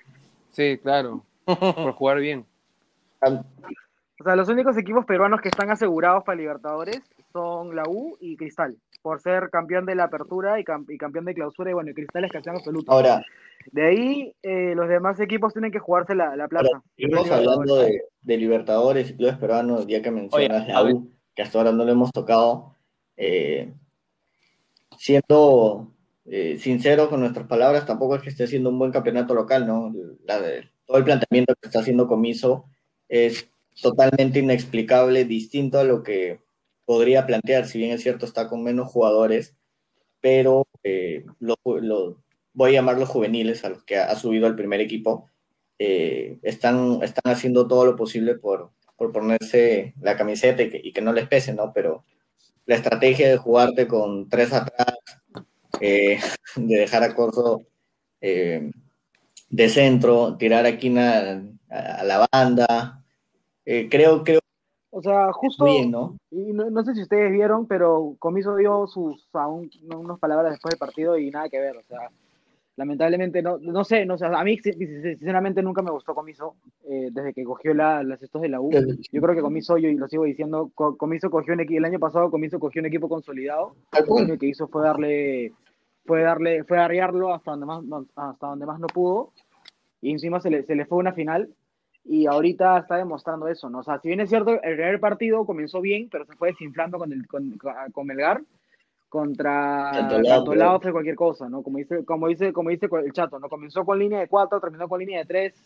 Sí, 0.51 0.79
claro. 0.81 1.23
Por 1.45 1.91
jugar 1.91 2.19
bien. 2.19 2.45
O 3.21 4.23
sea, 4.23 4.35
los 4.37 4.47
únicos 4.47 4.77
equipos 4.77 5.05
peruanos 5.05 5.41
que 5.41 5.49
están 5.49 5.69
asegurados 5.71 6.23
para 6.23 6.37
Libertadores 6.37 7.01
son 7.31 7.75
la 7.75 7.83
U 7.87 8.17
y 8.19 8.35
Cristal, 8.37 8.77
por 9.01 9.19
ser 9.21 9.49
campeón 9.49 9.85
de 9.85 9.95
la 9.95 10.05
apertura 10.05 10.59
y, 10.59 10.63
cam- 10.63 10.85
y 10.89 10.97
campeón 10.97 11.25
de 11.25 11.33
clausura, 11.33 11.71
y 11.71 11.73
bueno, 11.73 11.91
y 11.91 11.93
Cristal 11.93 12.25
es 12.25 12.31
campeón 12.31 12.57
absoluto. 12.57 12.91
Ahora, 12.91 13.23
De 13.71 13.83
ahí, 13.85 14.33
eh, 14.43 14.73
los 14.75 14.87
demás 14.89 15.19
equipos 15.19 15.53
tienen 15.53 15.71
que 15.71 15.79
jugarse 15.79 16.15
la, 16.15 16.35
la 16.35 16.47
plaza. 16.47 16.81
seguimos 16.95 17.29
hablando 17.31 17.75
de, 17.77 18.01
de 18.21 18.37
Libertadores 18.37 19.09
y 19.11 19.15
clubes 19.15 19.37
peruanos, 19.37 19.85
ya 19.87 20.01
que 20.01 20.11
mencionas 20.11 20.63
Oye, 20.63 20.73
la. 20.73 20.83
U, 20.83 21.09
que 21.35 21.41
hasta 21.43 21.57
ahora 21.59 21.71
no 21.71 21.85
lo 21.85 21.91
hemos 21.91 22.11
tocado. 22.11 22.75
eh, 23.17 23.71
siendo 24.97 25.91
eh, 26.25 26.57
sincero 26.59 27.09
con 27.09 27.19
nuestras 27.21 27.47
palabras, 27.47 27.85
tampoco 27.85 28.15
es 28.15 28.21
que 28.21 28.29
esté 28.29 28.43
haciendo 28.43 28.69
un 28.69 28.79
buen 28.79 28.91
campeonato 28.91 29.33
local, 29.33 29.65
¿no? 29.65 29.93
La 30.25 30.39
de- 30.41 30.69
todo 30.85 30.97
el 30.97 31.03
planteamiento 31.03 31.53
que 31.59 31.67
está 31.67 31.79
haciendo 31.79 32.07
Comiso 32.07 32.65
es 33.07 33.49
totalmente 33.81 34.39
inexplicable, 34.39 35.25
distinto 35.25 35.79
a 35.79 35.83
lo 35.83 36.03
que 36.03 36.39
podría 36.91 37.25
plantear, 37.27 37.65
si 37.67 37.79
bien 37.79 37.91
es 37.93 38.03
cierto, 38.03 38.25
está 38.25 38.49
con 38.49 38.63
menos 38.63 38.87
jugadores, 38.91 39.55
pero 40.21 40.67
eh, 40.83 41.25
lo, 41.39 41.55
lo- 41.65 42.17
voy 42.53 42.71
a 42.71 42.73
llamar 42.75 42.99
los 42.99 43.09
juveniles, 43.09 43.65
a 43.65 43.69
los 43.69 43.83
que 43.85 43.97
ha, 43.97 44.15
subido 44.15 44.47
al 44.47 44.55
primer 44.57 44.81
equipo, 44.81 45.29
eh, 45.79 46.39
están, 46.43 46.99
están 47.03 47.33
haciendo 47.33 47.67
todo 47.67 47.85
lo 47.85 47.95
posible 47.97 48.35
por, 48.35 48.71
por 48.97 49.11
ponerse 49.13 49.95
la 50.01 50.17
camiseta 50.17 50.63
y 50.63 50.69
que, 50.71 50.81
y 50.83 50.93
que 50.93 51.01
no 51.01 51.13
les 51.13 51.27
pese, 51.29 51.53
¿no? 51.53 51.73
Pero 51.73 52.05
la 52.67 52.75
estrategia 52.75 53.29
de 53.29 53.37
jugarte 53.37 53.87
con 53.87 54.29
tres 54.29 54.53
atrás, 54.53 54.95
eh, 55.81 56.19
de 56.55 56.77
dejar 56.79 57.03
a 57.03 57.15
Corso 57.15 57.63
eh, 58.21 58.71
de 59.49 59.69
centro, 59.69 60.37
tirar 60.37 60.65
a 60.67 60.77
Quina 60.79 61.43
a, 61.71 62.01
a 62.01 62.05
la 62.05 62.27
banda, 62.33 63.03
eh, 63.65 63.89
creo, 63.91 64.23
creo 64.25 64.40
O 64.91 65.01
sea, 65.01 65.31
justo, 65.31 65.63
bien, 65.65 65.91
¿no? 65.91 66.17
y 66.31 66.51
no, 66.53 66.69
no 66.69 66.83
sé 66.83 66.93
si 66.93 67.01
ustedes 67.01 67.31
vieron, 67.31 67.65
pero 67.65 68.15
Comiso 68.19 68.55
dio 68.57 68.87
sus 68.87 69.25
a 69.33 69.47
un- 69.47 69.69
unas 69.95 70.19
palabras 70.19 70.51
después 70.51 70.71
del 70.73 70.79
partido 70.79 71.17
y 71.17 71.31
nada 71.31 71.47
que 71.49 71.59
ver. 71.59 71.77
O 71.77 71.83
sea, 71.83 72.09
lamentablemente, 72.77 73.41
no, 73.41 73.57
no 73.57 73.83
sé, 73.83 74.05
no 74.05 74.17
sé, 74.17 74.25
a 74.25 74.43
mí 74.43 74.57
si- 74.57 74.73
si- 74.73 75.01
sinceramente 75.01 75.61
nunca 75.61 75.81
me 75.81 75.91
gustó 75.91 76.13
Comiso 76.15 76.55
eh, 76.89 77.09
desde 77.11 77.33
que 77.33 77.43
cogió 77.43 77.73
la, 77.73 78.03
las 78.03 78.21
estos 78.21 78.41
de 78.41 78.49
la 78.49 78.59
U. 78.59 78.69
Yo 79.11 79.21
creo 79.21 79.35
que 79.35 79.41
Comiso, 79.41 79.77
yo 79.77 79.87
y 79.89 79.95
lo 79.95 80.07
sigo 80.07 80.23
diciendo, 80.23 80.71
Co- 80.73 80.97
Comiso 80.97 81.29
cogió 81.29 81.53
un 81.53 81.61
equipo, 81.61 81.77
el 81.79 81.85
año 81.85 81.99
pasado 81.99 82.31
Comiso 82.31 82.59
cogió 82.59 82.81
un 82.81 82.87
equipo 82.87 83.07
consolidado. 83.07 83.75
Lo 84.27 84.37
que 84.37 84.47
hizo 84.47 84.67
fue 84.67 84.83
darle, 84.83 85.53
fue 86.05 86.21
darle, 86.21 86.63
fue 86.63 86.79
arriarlo 86.79 87.33
hasta 87.33 87.51
donde 87.51 87.65
más, 87.65 87.83
no- 87.83 88.05
hasta 88.15 88.47
donde 88.47 88.65
más 88.65 88.79
no 88.79 88.87
pudo. 88.87 89.31
Y 90.01 90.11
encima 90.11 90.39
se 90.41 90.49
le, 90.49 90.63
se 90.63 90.75
le 90.75 90.85
fue 90.85 90.97
una 90.97 91.13
final. 91.13 91.49
Y 92.03 92.25
ahorita 92.25 92.79
está 92.79 92.97
demostrando 92.97 93.47
eso, 93.47 93.69
¿no? 93.69 93.79
O 93.79 93.83
sea, 93.83 93.99
si 93.99 94.07
bien 94.07 94.19
es 94.21 94.29
cierto, 94.29 94.51
el 94.51 94.75
primer 94.75 94.99
partido 94.99 95.45
comenzó 95.45 95.81
bien, 95.81 96.09
pero 96.11 96.25
se 96.25 96.35
fue 96.35 96.49
desinflando 96.49 96.97
con 96.97 97.11
el 97.13 97.27
con, 97.27 97.57
con 97.91 98.07
Melgar 98.07 98.41
contra 99.07 99.91
Cantolao, 100.37 100.79
fue 100.81 100.91
cualquier 100.93 101.15
cosa, 101.15 101.49
¿no? 101.49 101.61
Como 101.61 101.77
dice, 101.77 102.03
como 102.05 102.27
dice, 102.27 102.53
como 102.53 102.69
dice 102.69 102.87
el 102.91 103.11
chato, 103.13 103.39
¿no? 103.39 103.49
Comenzó 103.49 103.85
con 103.85 103.99
línea 103.99 104.19
de 104.19 104.27
cuatro, 104.27 104.59
terminó 104.59 104.87
con 104.89 104.99
línea 104.99 105.19
de 105.19 105.25
tres. 105.25 105.63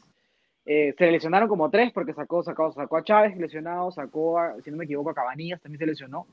Eh, 0.66 0.96
se 0.98 1.12
lesionaron 1.12 1.48
como 1.48 1.70
tres 1.70 1.92
porque 1.94 2.14
sacó, 2.14 2.42
sacó, 2.42 2.72
sacó 2.72 2.98
a 2.98 3.04
Chávez 3.04 3.38
lesionado, 3.38 3.92
sacó, 3.92 4.40
a, 4.40 4.60
si 4.62 4.72
no 4.72 4.78
me 4.78 4.86
equivoco, 4.86 5.12
a 5.12 5.14
Cabanillas 5.14 5.62
también 5.62 5.78
se 5.80 5.86
lesionó. 5.86 6.26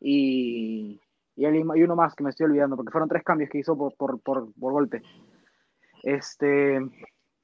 Y, 0.00 0.98
y, 1.36 1.44
alguien- 1.44 1.68
y 1.74 1.82
uno 1.82 1.94
más 1.94 2.14
que 2.14 2.24
me 2.24 2.30
estoy 2.30 2.46
olvidando, 2.46 2.74
porque 2.74 2.90
fueron 2.90 3.08
tres 3.08 3.22
cambios 3.22 3.50
que 3.50 3.58
hizo 3.58 3.76
por, 3.76 3.94
por, 3.94 4.18
por, 4.20 4.50
por 4.58 4.72
golpe. 4.72 5.02
Este, 6.02 6.80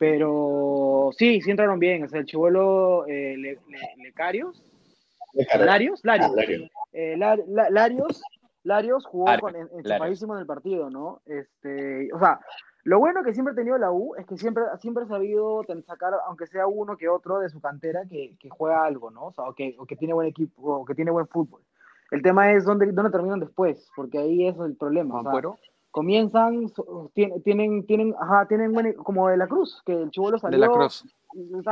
pero 0.03 1.11
sí, 1.17 1.41
sí 1.41 1.51
entraron 1.53 1.79
bien. 1.79 2.03
O 2.03 2.09
sea, 2.09 2.19
el 2.21 2.27
chivolo 2.27 3.07
eh, 3.07 3.37
Le- 3.39 3.59
Le- 3.69 3.95
Lecarios, 4.03 4.61
Larios, 5.61 6.01
Larios, 6.05 6.31
Ah, 6.33 6.35
Lario. 6.37 6.69
eh, 6.93 7.15
La- 7.17 7.39
La- 7.47 7.71
Larios, 7.71 8.21
Larios 8.65 9.07
jugó 9.07 9.27
con, 9.41 9.55
en- 9.55 9.69
Larios. 9.85 10.21
en 10.23 10.31
el 10.39 10.47
partido, 10.47 10.91
¿no? 10.91 11.21
Este, 11.25 12.13
o 12.13 12.19
sea, 12.19 12.41
lo 12.83 12.99
bueno 12.99 13.23
que 13.23 13.33
siempre 13.33 13.53
ha 13.53 13.55
tenido 13.55 13.79
la 13.79 13.93
U 13.93 14.17
es 14.17 14.27
que 14.27 14.37
siempre, 14.37 14.65
siempre 14.81 15.05
ha 15.05 15.07
sabido 15.07 15.63
sacar, 15.87 16.15
aunque 16.27 16.49
sea 16.49 16.67
uno 16.67 16.97
que 16.97 17.09
otro 17.09 17.39
de 17.39 17.49
su 17.49 17.61
cantera, 17.61 18.03
que, 18.11 18.37
que 18.41 18.49
juega 18.51 18.85
algo, 18.85 19.13
¿no? 19.13 19.27
O 19.27 19.33
sea, 19.33 19.45
o 19.45 19.55
que, 19.55 19.77
o 19.79 19.87
que 19.87 19.95
tiene 19.95 20.15
buen 20.15 20.27
equipo, 20.27 20.79
o 20.79 20.85
que 20.85 20.97
tiene 20.97 21.13
buen 21.13 21.29
fútbol. 21.29 21.63
El 22.11 22.23
tema 22.23 22.53
es 22.53 22.65
dónde, 22.65 22.91
dónde 22.91 23.13
terminan 23.13 23.39
después, 23.39 23.89
porque 23.95 24.19
ahí 24.19 24.49
es 24.49 24.59
el 24.59 24.77
problema. 24.77 25.15
o 25.15 25.23
sea, 25.23 25.31
Ampuero. 25.31 25.59
Comienzan, 25.93 26.73
tienen, 27.15 27.43
tienen, 27.43 27.87
tienen, 27.87 28.15
ajá, 28.21 28.47
tienen 28.49 28.73
como 28.95 29.29
de 29.29 29.37
la 29.37 29.47
Cruz, 29.47 29.81
que 29.87 29.93
el 29.93 30.11
chivolo 30.11 30.39
salió. 30.39 30.59
De 30.59 30.67
la 30.67 30.73
Cruz. 30.73 31.05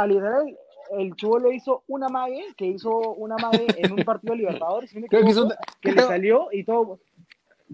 literal, 0.06 0.56
el 0.98 1.14
chivolo 1.16 1.50
hizo 1.50 1.82
una 1.88 2.08
mague, 2.08 2.44
que 2.56 2.66
hizo 2.66 2.90
una 3.14 3.36
mague 3.36 3.66
en 3.78 3.92
un 3.92 4.04
partido 4.04 4.32
de 4.34 4.38
Libertadores, 4.38 4.92
Creo 4.92 5.24
que 5.24 5.30
hizo 5.30 5.48
que 5.80 5.88
le 5.90 5.94
creo- 5.96 6.06
salió 6.08 6.48
y 6.52 6.62
todo. 6.64 7.00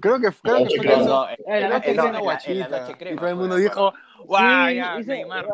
Creo 0.01 0.21
que, 0.21 0.29
creo 0.43 0.57
que 0.57 0.63
noche 0.65 0.77
fue 0.77 1.05
No, 1.07 1.29
Eh, 1.29 1.37
en 1.47 1.47
la 1.49 1.57
en 1.57 1.71
la- 1.71 1.77
en 1.79 1.97
la- 1.97 2.07
en 2.07 2.13
la 2.13 2.21
guachita. 2.21 2.69
noche 2.81 2.97
crema 2.99 3.15
y 3.15 3.17
todo 3.19 3.29
el 3.29 3.37
mundo 3.37 3.57
dijo. 3.57 3.93
¡guau! 4.27 4.69
Sí, 4.69 4.75
ya, 4.77 4.99
Neymar! 4.99 5.47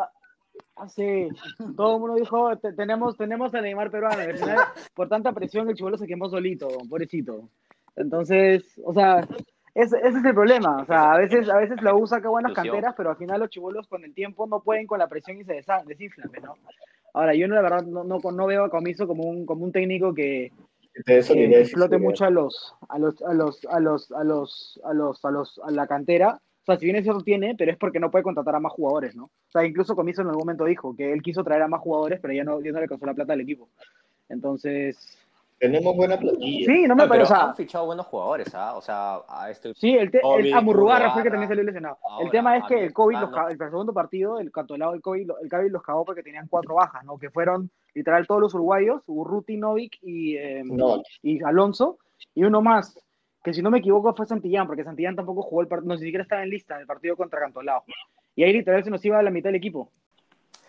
ah, 0.76 0.88
sí, 0.88 1.28
todo 1.76 1.95
el 1.95 2.01
mundo 2.01 2.16
dijo, 2.16 2.57
"Te- 2.59 2.72
tenemos, 2.72 3.16
tenemos 3.16 3.55
a 3.55 3.61
Neymar 3.61 3.90
peruano. 3.90 4.18
y 4.22 4.26
al 4.26 4.38
final, 4.38 4.59
por 4.95 5.09
tanta 5.09 5.32
presión, 5.32 5.68
el 5.70 5.76
chivolo 5.76 5.97
se 5.97 6.07
quemó 6.07 6.28
solito, 6.28 6.68
pobrecito. 6.90 7.49
Entonces, 7.95 8.64
o 8.84 8.93
sea, 8.93 9.26
ese, 9.75 9.97
ese 9.99 10.18
es 10.18 10.25
el 10.25 10.35
problema. 10.35 10.83
O 10.83 10.87
sea, 10.87 11.12
a 11.12 11.18
veces, 11.18 11.49
a 11.49 11.57
veces 11.57 11.83
la 11.83 11.95
U 11.95 12.07
saca 12.07 12.29
buenas 12.29 12.53
canteras, 12.53 12.95
pero 12.97 13.11
al 13.11 13.16
final 13.16 13.41
los 13.41 13.51
chivolos 13.51 13.89
con 13.89 14.05
el 14.05 14.14
tiempo 14.14 14.47
no 14.47 14.61
pueden 14.61 14.87
con 14.87 14.99
la 14.99 15.09
presión 15.09 15.41
y 15.41 15.45
se 15.45 15.62
desinflan, 15.87 16.31
¿no? 16.43 16.57
Ahora, 17.14 17.35
yo 17.35 17.47
no, 17.47 17.55
la 17.55 17.62
verdad 17.62 17.83
no, 17.85 18.05
no, 18.05 18.18
no 18.18 18.47
veo 18.47 18.64
a 18.64 18.70
Comiso 18.70 19.07
como 19.07 19.25
un, 19.25 19.45
como 19.45 19.64
un 19.64 19.73
técnico 19.73 20.14
que, 20.14 20.51
Que 21.05 21.18
explote 21.18 21.99
mucho 21.99 22.25
a 22.25 22.31
los, 22.31 22.75
a 22.89 22.99
los, 22.99 23.23
a 23.23 23.33
los, 23.33 23.64
a 23.66 23.81
los, 23.81 24.12
a 24.12 24.25
los, 24.25 24.81
a 24.85 24.93
los, 24.93 25.25
a 25.25 25.31
los, 25.31 25.61
a 25.64 25.70
la 25.70 25.87
cantera. 25.87 26.41
O 26.62 26.64
sea, 26.64 26.79
si 26.79 26.85
bien 26.85 26.97
es 26.97 27.03
cierto 27.03 27.23
tiene, 27.23 27.55
pero 27.57 27.73
es 27.73 27.79
porque 27.79 27.99
no 27.99 28.11
puede 28.11 28.23
contratar 28.23 28.55
a 28.55 28.61
más 28.61 28.73
jugadores, 28.73 29.16
¿no? 29.16 29.25
O 29.25 29.51
sea, 29.51 29.64
incluso 29.64 29.97
Comiso 29.97 30.23
en 30.23 30.29
algún 30.29 30.43
momento 30.43 30.64
dijo 30.64 30.95
que 30.95 31.12
él 31.12 31.23
quiso 31.23 31.43
traer 31.43 31.62
a 31.62 31.68
más 31.68 31.81
jugadores, 31.81 32.20
pero 32.20 32.35
ya 32.35 32.45
no, 32.45 32.61
ya 32.61 32.70
no 32.70 32.79
le 32.79 32.85
alcanzó 32.85 33.07
la 33.07 33.14
plata 33.14 33.33
al 33.33 33.41
equipo. 33.41 33.68
Entonces, 34.29 35.18
Tenemos 35.63 35.95
buena 35.95 36.19
plantilla. 36.19 36.67
sí, 36.67 36.83
no 36.89 36.97
me 36.97 37.05
No, 37.05 37.09
parece, 37.09 37.11
pero 37.11 37.23
o 37.23 37.27
sea, 37.27 37.49
han 37.51 37.55
fichado 37.55 37.87
buenos 37.87 38.07
jugadores, 38.07 38.53
¿ah? 38.53 38.75
O 38.75 38.81
sea, 38.81 39.21
a 39.29 39.49
este 39.49 39.73
sí, 39.75 39.95
el, 39.95 40.11
te, 40.11 40.17
el 40.17 40.23
Covid, 40.23 40.53
a 40.55 40.61
Murrugarra 40.61 41.13
fue 41.13 41.23
que 41.23 41.31
también 41.31 41.49
salió 41.49 41.63
lesionado. 41.63 41.99
el 42.21 42.31
tema 42.33 42.57
es 42.57 42.65
que 42.65 42.85
el 42.85 42.93
COVID, 42.93 43.19
el 43.49 43.59
segundo 43.59 43.93
partido, 43.93 44.41
el 44.41 44.51
catolado 44.51 44.91
del 44.91 45.01
COVID, 45.01 45.31
el 45.41 45.49
COVID 45.49 45.71
los 45.71 45.83
cagó 45.85 46.05
porque 46.05 46.25
tenían 46.25 46.49
cuatro 46.49 46.75
bajas, 46.75 47.05
¿no? 47.05 47.17
Que 47.17 47.31
fueron 47.31 47.71
literal 47.95 48.27
todos 48.27 48.41
los 48.41 48.55
uruguayos, 48.55 49.03
Urruti, 49.07 49.57
Novik 49.57 49.99
y, 50.03 50.37
eh, 50.37 50.63
No, 50.65 51.01
y 51.23 51.41
Alonso, 51.45 51.99
y 52.35 52.43
uno 52.43 52.61
más, 52.61 52.99
que 53.45 53.55
si 53.55 53.63
no 53.63 53.71
me 53.71 53.79
equivoco 53.79 54.13
fue 54.17 54.27
Santillán, 54.27 54.67
porque 54.67 54.83
Santillán 54.83 55.15
tampoco 55.15 55.43
jugó 55.43 55.61
el 55.61 55.69
partido, 55.69 55.91
no 55.91 55.95
ni 55.95 56.01
siquiera 56.01 56.25
estaba 56.25 56.43
en 56.43 56.51
lista 56.51 56.75
en 56.75 56.81
el 56.81 56.87
partido 56.89 57.17
contra 57.17 57.39
Cantolao. 57.39 57.85
Y 58.35 58.43
ahí 58.43 58.53
literal 58.53 58.83
se 58.83 58.91
nos 58.91 59.05
iba 59.05 59.17
a 59.17 59.23
la 59.23 59.31
mitad 59.31 59.51
del 59.51 59.57
equipo. 59.57 59.93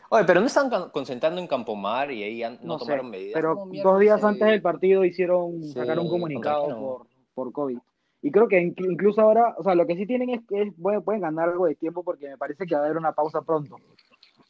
Oye, 0.09 0.23
pero 0.25 0.39
no 0.41 0.47
están 0.47 0.69
con- 0.69 0.89
concentrando 0.91 1.39
en 1.41 1.47
Campomar 1.47 2.11
y 2.11 2.23
ahí 2.23 2.43
han- 2.43 2.59
no, 2.61 2.73
No, 2.73 2.79
sé, 2.79 2.85
tomaron 2.85 3.09
medidas. 3.09 3.33
pero 3.33 3.55
¿Cómo 3.55 3.65
mierda 3.67 3.89
dos 3.91 3.99
días 3.99 4.19
se- 4.21 4.27
antes 4.27 4.47
del 4.47 4.61
partido 4.61 5.03
hicieron, 5.05 5.63
Sí, 5.63 5.73
sacaron 5.73 6.05
un 6.05 6.11
comunicado 6.11 6.67
por, 6.79 7.07
por 7.33 7.51
COVID. 7.51 7.77
Y 8.21 8.31
creo 8.31 8.47
que 8.47 8.61
inc- 8.61 8.89
incluso 8.91 9.21
ahora, 9.21 9.55
o 9.57 9.63
sea, 9.63 9.75
lo 9.75 9.85
que 9.85 9.95
sí 9.95 10.05
tienen 10.05 10.29
es 10.29 10.41
que 10.47 10.61
es- 10.61 10.73
pueden, 10.81 11.01
pueden 11.03 11.21
ganar 11.21 11.49
algo 11.49 11.65
de 11.65 11.75
tiempo 11.75 12.03
porque 12.03 12.29
me 12.29 12.37
parece 12.37 12.65
que 12.65 12.75
va 12.75 12.81
a 12.81 12.85
haber 12.85 12.97
una 12.97 13.11
pausa 13.13 13.41
pronto. 13.41 13.77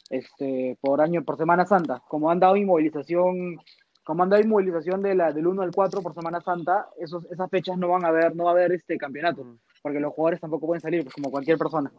Este, 0.10 0.78
por 0.82 1.01
año, 1.01 1.24
por 1.24 1.38
Semana 1.38 1.66
Santa. 1.66 2.01
Como 2.08 2.30
han 2.30 2.39
dado 2.39 2.56
inmovilización, 2.56 3.58
como 4.04 4.22
han 4.24 4.30
dado 4.30 4.43
inmovilización 4.43 5.01
de 5.01 5.16
la, 5.16 5.32
del 5.32 5.47
1 5.47 5.62
al 5.62 5.72
4 5.72 6.01
por 6.01 6.14
Semana 6.14 6.41
Santa, 6.41 6.89
esos, 6.97 7.26
esas 7.32 7.49
fechas 7.49 7.78
no 7.78 7.88
van 7.88 8.06
a 8.06 8.10
haber, 8.10 8.36
no 8.36 8.43
va 8.45 8.51
a 8.51 8.54
haber 8.54 8.74
este 8.74 8.97
campeonato, 8.97 9.58
porque 9.82 9.99
los 9.99 10.14
jugadores 10.14 10.41
tampoco 10.41 10.68
pueden 10.68 10.82
salir, 10.82 11.04
pues 11.04 11.16
como 11.16 11.32
cualquier 11.32 11.58
persona. 11.58 11.91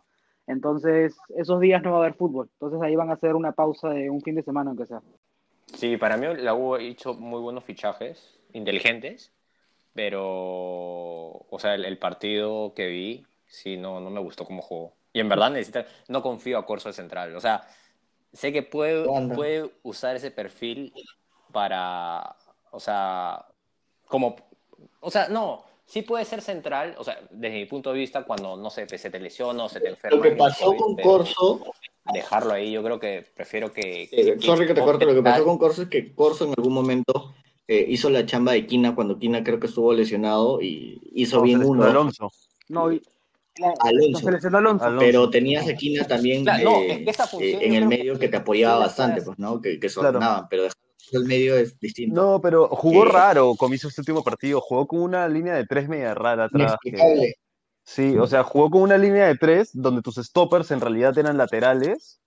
Entonces, 0.47 1.17
esos 1.37 1.61
días 1.61 1.83
no 1.83 1.93
va 1.93 1.97
a 1.97 2.01
haber 2.01 2.15
fútbol. 2.15 2.51
Entonces 2.55 2.81
ahí 2.83 2.97
van 2.97 3.11
a 3.11 3.15
hacer 3.15 3.35
una 3.35 3.53
pausa 3.53 3.91
de 3.91 4.11
un 4.11 4.21
fin 4.21 4.35
de 4.35 4.43
semana, 4.43 4.71
aunque 4.71 4.87
sea. 4.87 5.01
Sí, 5.75 5.97
para 5.97 6.17
mí 6.17 6.27
la 6.37 6.55
U 6.55 6.75
ha 6.75 6.83
hecho 6.83 7.15
muy 7.15 7.41
buenos 7.41 7.65
fichajes, 7.65 8.39
inteligentes, 8.53 9.33
pero, 9.95 10.23
o 10.23 11.59
sea, 11.59 11.75
el, 11.75 11.85
el 11.85 11.99
partido 11.99 12.75
que 12.75 12.87
vi, 12.87 13.27
sí, 13.47 13.77
no, 13.77 14.01
no 14.01 14.11
me 14.11 14.21
gustó 14.21 14.45
cómo 14.45 14.63
jugó. 14.63 14.95
Y 15.13 15.21
en 15.21 15.29
verdad 15.29 15.51
necesita, 15.51 15.87
no 16.09 16.23
confío 16.23 16.59
a 16.59 16.67
Corso 16.67 16.89
de 16.89 16.93
central. 16.93 17.35
O 17.37 17.41
sea, 17.41 17.63
sé 18.33 18.53
que 18.53 18.63
puede, 18.63 19.05
puede 19.35 19.71
usar 19.83 20.17
ese 20.17 20.31
perfil 20.31 20.93
para, 21.53 22.37
o 22.73 22.81
sea, 22.81 23.47
como, 24.09 24.35
o 25.01 25.11
sea, 25.11 25.29
no, 25.29 25.65
sí 25.87 26.03
puede 26.03 26.25
ser 26.25 26.41
central, 26.43 26.95
o 26.99 27.05
sea, 27.05 27.21
desde 27.31 27.57
mi 27.59 27.67
punto 27.67 27.93
de 27.93 27.99
vista, 27.99 28.25
cuando, 28.25 28.57
no 28.57 28.71
sé, 28.71 28.87
se 28.99 29.11
te 29.11 29.21
lesiona 29.21 29.65
o 29.65 29.69
se 29.69 29.81
te 29.81 29.89
enferma. 29.89 30.17
Lo 30.17 30.23
que 30.23 30.31
pasó 30.33 30.67
COVID, 30.67 30.79
con 30.79 30.97
Corso, 30.97 31.61
Dejarlo 32.13 32.53
ahí, 32.53 32.71
yo 32.71 32.83
creo 32.83 33.01
que 33.01 33.25
prefiero 33.35 33.73
que... 33.73 34.09
eh, 34.13 34.37
sorry 34.39 34.67
que 34.67 34.75
te 34.75 34.83
corte, 34.83 35.07
lo 35.07 35.15
que 35.15 35.23
pasó 35.23 35.43
con 35.45 35.57
Corso 35.57 35.83
es 35.83 35.89
que 35.89 36.15
Corso 36.15 36.45
en 36.45 36.51
algún 36.55 36.75
momento 36.75 37.35
eh, 37.67 37.87
hizo 37.89 38.11
la 38.11 38.27
chamba 38.27 38.53
de 38.53 38.67
Quina 38.67 38.95
cuando 38.95 39.19
Quina 39.19 39.43
creo 39.43 39.59
que 39.59 39.69
estuvo 39.69 39.91
lesionado 39.95 40.61
y 40.61 41.01
hizo 41.15 41.39
No, 41.39 41.43
bien 41.45 41.65
uno, 41.65 41.85
Alonso. 41.85 42.31
No, 42.69 42.93
y- 42.93 43.01
Alonso. 43.81 44.29
Alonso. 44.29 44.85
Alonso. 44.85 44.97
pero 44.99 45.31
tenías 45.31 45.67
a 45.67 45.75
Quina 45.75 46.07
también 46.07 46.43
Claro, 46.43 46.65
no, 46.65 46.81
eh, 46.83 46.93
es 46.93 46.99
que 47.05 47.11
esa 47.11 47.27
función 47.27 47.63
eh, 47.63 47.67
en 47.67 47.75
el 47.75 47.87
medio 47.87 48.19
que 48.19 48.29
te 48.29 48.37
apoyaba 48.37 48.81
bastante, 48.81 49.23
pues, 49.23 49.39
¿no? 49.39 49.61
Que, 49.63 49.81
que 49.81 49.89
se 49.89 49.95
Claro. 50.01 50.19
ordenaban, 50.19 50.47
pero 50.51 50.65
dejar 50.65 50.77
el 51.13 51.25
medio 51.25 51.57
es 51.57 51.79
distinto. 51.79 52.21
No, 52.21 52.41
pero 52.41 52.69
jugó 52.69 53.05
Eh, 53.05 53.11
raro 53.11 53.55
como 53.57 53.75
hizo 53.75 53.89
este 53.89 54.01
último 54.01 54.23
partido. 54.23 54.61
Jugó 54.61 54.87
con 54.87 55.01
una 55.01 55.29
línea 55.29 55.55
de 55.55 55.67
tres 55.67 55.89
media 55.89 56.15
rara 56.15 56.45
atrás. 56.45 56.77
que-. 56.83 57.35
Sí, 57.87 58.17
o 58.17 58.27
sea, 58.27 58.43
jugó 58.45 58.71
con 58.71 58.83
una 58.83 58.97
línea 58.97 59.27
de 59.27 59.37
tres 59.37 59.71
donde 59.75 60.01
tus 60.01 60.17
stoppers 60.17 60.71
en 60.71 60.81
realidad 60.81 61.17
eran 61.19 61.37
laterales 61.37 62.19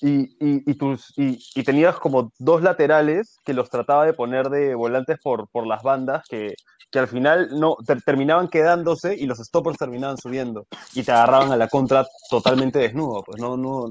y, 0.00 0.22
y, 0.44 0.70
y 0.70 0.74
tus, 0.76 1.12
y, 1.18 1.38
y 1.54 1.62
tenías 1.62 1.96
como 1.96 2.32
dos 2.38 2.62
laterales 2.62 3.36
que 3.44 3.52
los 3.52 3.68
trataba 3.68 4.06
de 4.06 4.14
poner 4.14 4.48
de 4.48 4.74
volantes 4.74 5.18
por, 5.22 5.48
por 5.50 5.66
las 5.66 5.82
bandas 5.82 6.26
que, 6.26 6.54
que 6.90 6.98
al 6.98 7.06
final 7.08 7.48
no 7.52 7.76
ter- 7.86 8.00
terminaban 8.02 8.48
quedándose 8.48 9.14
y 9.14 9.26
los 9.26 9.38
stoppers 9.38 9.76
terminaban 9.76 10.16
subiendo 10.16 10.66
y 10.94 11.02
te 11.02 11.12
agarraban 11.12 11.52
a 11.52 11.56
la 11.58 11.68
contra 11.68 12.06
totalmente 12.30 12.78
desnudo. 12.78 13.22
Pues 13.24 13.38
no, 13.40 13.56
no, 13.58 13.86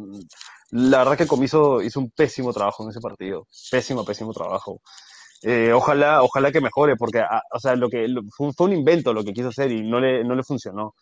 la 0.75 0.97
verdad 0.99 1.17
que 1.17 1.27
Comiso 1.27 1.81
hizo 1.81 1.99
un 1.99 2.09
pésimo 2.11 2.51
trabajo 2.51 2.83
en 2.83 2.89
ese 2.89 2.99
partido, 2.99 3.47
pésimo, 3.71 4.03
pésimo 4.03 4.33
trabajo. 4.33 4.81
Eh, 5.43 5.71
ojalá, 5.73 6.23
ojalá 6.23 6.51
que 6.51 6.61
mejore, 6.61 6.95
porque 6.95 7.19
ah, 7.19 7.41
o 7.51 7.59
sea, 7.59 7.75
lo 7.75 7.89
que, 7.89 8.07
lo- 8.07 8.21
fue, 8.35 8.47
un- 8.47 8.53
fue 8.53 8.67
un 8.67 8.73
invento 8.73 9.13
lo 9.13 9.23
que 9.23 9.33
quiso 9.33 9.49
hacer 9.49 9.71
y 9.71 9.81
no 9.87 9.99
le, 9.99 10.23
no 10.23 10.35
le 10.35 10.43
funcionó. 10.43 10.95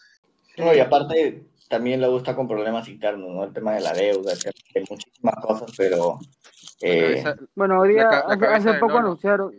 No, 0.58 0.74
y 0.74 0.80
aparte 0.80 1.44
también 1.70 2.02
le 2.02 2.08
gusta 2.08 2.36
con 2.36 2.48
problemas 2.48 2.88
internos, 2.90 3.30
¿no? 3.30 3.44
El 3.46 3.54
tema 3.54 3.74
de 3.74 3.82
la 3.82 3.94
deuda, 3.94 4.34
el 4.34 4.40
tema 4.40 4.54
de 4.74 4.86
muchísimas 4.90 5.36
cosas, 5.42 5.72
pero 5.78 6.18
eh, 6.82 7.22
Cabeza- 7.24 7.36
Bueno, 7.56 7.80
hoy 7.80 7.90
día, 7.90 8.04
La 8.04 8.10
la 8.12 8.34
hace, 8.34 8.46
hace 8.48 8.74
de 8.74 8.80
poco 8.80 8.94
Lolo. 8.94 9.06
anunciaron, 9.08 9.52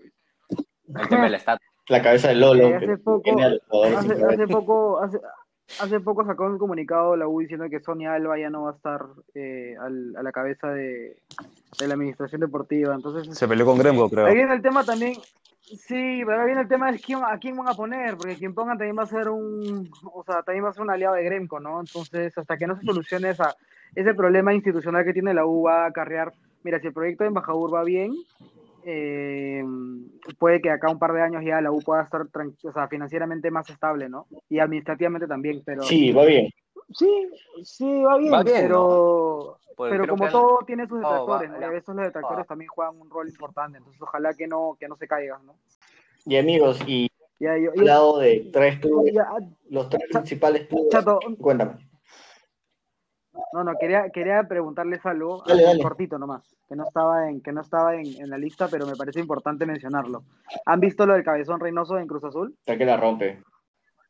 El 0.95 1.09
tema 1.09 1.25
del 1.25 1.35
estatus. 1.37 1.67
la 1.89 2.03
cabeza 2.03 2.29
de 2.29 2.35
Lolo, 2.35 2.69
Eh, 2.69 2.77
hace 2.77 2.87
que 2.87 2.97
poco- 2.99 3.31
a 3.41 3.47
hace, 3.47 4.09
sin 4.09 4.09
cabeza. 4.21 4.29
hace 4.43 4.47
poco, 4.49 5.01
hace, 5.79 6.01
poco 6.01 6.25
sacó 6.25 6.47
un 6.47 6.59
comunicado 6.59 7.17
la 7.17 7.27
U 7.29 7.41
diciendo 7.41 7.69
que 7.71 7.81
Sonia 7.81 8.15
Alba 8.15 8.39
ya 8.39 8.51
no 8.51 8.63
va 8.65 8.71
a 8.71 8.75
estar 8.75 9.01
eh, 9.35 9.77
al- 9.81 10.15
a 10.17 10.23
la 10.23 10.33
cabeza 10.33 10.69
de, 10.71 11.17
de 11.79 11.89
la 11.89 11.95
administración 11.95 12.41
deportiva. 12.41 12.95
Entonces, 12.95 13.37
Se 13.37 13.49
peleó 13.49 13.67
con 13.67 13.79
Grembo, 13.79 14.09
creo. 14.11 14.27
ahí 14.27 14.35
viene 14.35 14.55
el 14.55 14.63
tema 14.63 14.85
también. 14.85 15.19
Sí, 15.67 16.21
pero 16.21 16.33
ahora 16.33 16.45
viene 16.45 16.61
el 16.63 16.69
tema 16.69 16.93
de 16.93 17.01
quién, 17.01 17.21
a 17.25 17.39
quién 17.39 17.57
van 17.57 17.69
a 17.69 17.75
poner, 17.75 18.17
porque 18.17 18.37
quien 18.37 18.53
pongan 18.55 18.77
también 18.77 18.99
va 18.99 19.05
a 19.05 19.07
ser 19.07 19.29
un, 19.31 19.91
o 20.13 20.23
sea, 20.25 20.43
también 20.43 20.65
va 20.65 20.69
a 20.69 20.73
ser 20.75 20.83
un 20.83 20.91
aliado 20.91 21.15
de 21.15 21.25
Gremco, 21.25 21.61
¿no? 21.61 21.81
Entonces, 21.81 22.37
hasta 22.37 22.59
que 22.59 22.67
no 22.67 22.77
se 22.79 22.85
solucione 22.85 23.31
esa, 23.31 23.57
ese 23.95 24.13
problema 24.13 24.53
institucional 24.53 25.03
que 25.05 25.15
tiene 25.15 25.33
la 25.33 25.47
U, 25.47 25.63
va 25.63 25.85
a 25.85 25.87
acarrear, 25.87 26.35
mira, 26.63 26.79
si 26.79 26.89
el 26.89 26.93
proyecto 26.93 27.25
de 27.25 27.29
embajador 27.29 27.73
va 27.73 27.85
bien, 27.85 28.15
eh, 28.85 29.65
puede 30.39 30.61
que 30.61 30.71
acá 30.71 30.91
un 30.91 30.99
par 30.99 31.13
de 31.13 31.23
años 31.23 31.43
ya 31.45 31.61
la 31.61 31.71
U 31.73 31.81
pueda 31.83 32.03
estar 32.03 32.23
o 32.23 32.73
sea, 32.73 32.89
financieramente 32.89 33.51
más 33.51 33.69
estable, 33.71 34.09
¿no? 34.09 34.27
Y 34.49 34.59
administrativamente 34.59 35.27
también, 35.27 35.63
pero 35.65 35.83
Sí, 35.83 36.13
va 36.13 36.25
bien. 36.25 36.49
sí, 36.93 37.29
sí, 37.65 38.03
va 38.03 38.19
bien, 38.19 38.33
Va 38.33 38.43
bien, 38.43 38.63
pero, 38.63 39.59
Pues 39.77 39.91
pero 39.91 40.05
creo 40.05 40.17
como 40.17 40.29
todo 40.31 40.59
tiene 40.67 40.87
sus 40.87 41.01
No, 41.01 41.09
va- 41.09 41.15
detractores, 41.19 41.51
¿no? 41.51 41.55
Y 41.57 41.59
a 41.59 41.67
la- 41.67 41.73
veces 41.73 41.89
los 41.95 42.05
detractores 42.05 42.47
también 42.47 42.69
juegan 42.69 43.01
un 43.01 43.11
rol 43.11 43.29
importante, 43.29 43.79
entonces 43.79 44.01
ojalá 44.03 44.35
que 44.35 44.47
no, 44.47 44.77
que 44.79 44.89
no 44.89 44.97
se 44.97 45.09
caigan, 45.09 45.47
¿no? 45.47 45.55
Y 46.27 46.37
amigos, 46.37 46.81
y 46.87 47.09
Ya, 47.41 47.59
yo, 47.59 47.73
al 47.73 47.85
lado 47.85 48.19
de 48.19 48.51
tres 48.53 48.79
clubes, 48.79 49.13
ya, 49.13 49.27
los 49.71 49.89
tres 49.89 50.03
principales 50.09 50.69
clubes, 50.69 50.91
Chato, 50.91 51.19
cuéntame. 51.41 51.89
No, 53.53 53.65
no, 53.65 53.73
quería, 53.79 54.11
quería 54.11 54.43
preguntarles 54.45 55.05
algo, 55.07 55.43
Dale, 55.47 55.63
dale. 55.63 55.83
cortito 55.83 56.19
nomás, 56.19 56.43
que 56.69 56.77
no 56.77 56.85
estaba 56.85 57.29
en, 57.31 57.41
que 57.41 57.53
no 57.53 57.61
estaba 57.63 57.95
en, 57.97 58.07
en 58.21 58.31
la 58.31 58.39
lista, 58.39 58.69
pero 58.69 58.87
me 58.87 58.97
parece 58.97 59.21
importante 59.21 59.67
mencionarlo. 59.67 60.25
¿Han 60.67 60.81
visto 60.81 61.07
lo 61.07 61.15
del 61.15 61.25
cabezón 61.25 61.61
Reynoso 61.61 61.99
en 61.99 62.07
Cruz 62.07 62.25
Azul? 62.25 62.55
Hasta 62.61 62.77
que 62.77 62.85
la 62.85 62.97
rompe. 62.97 63.43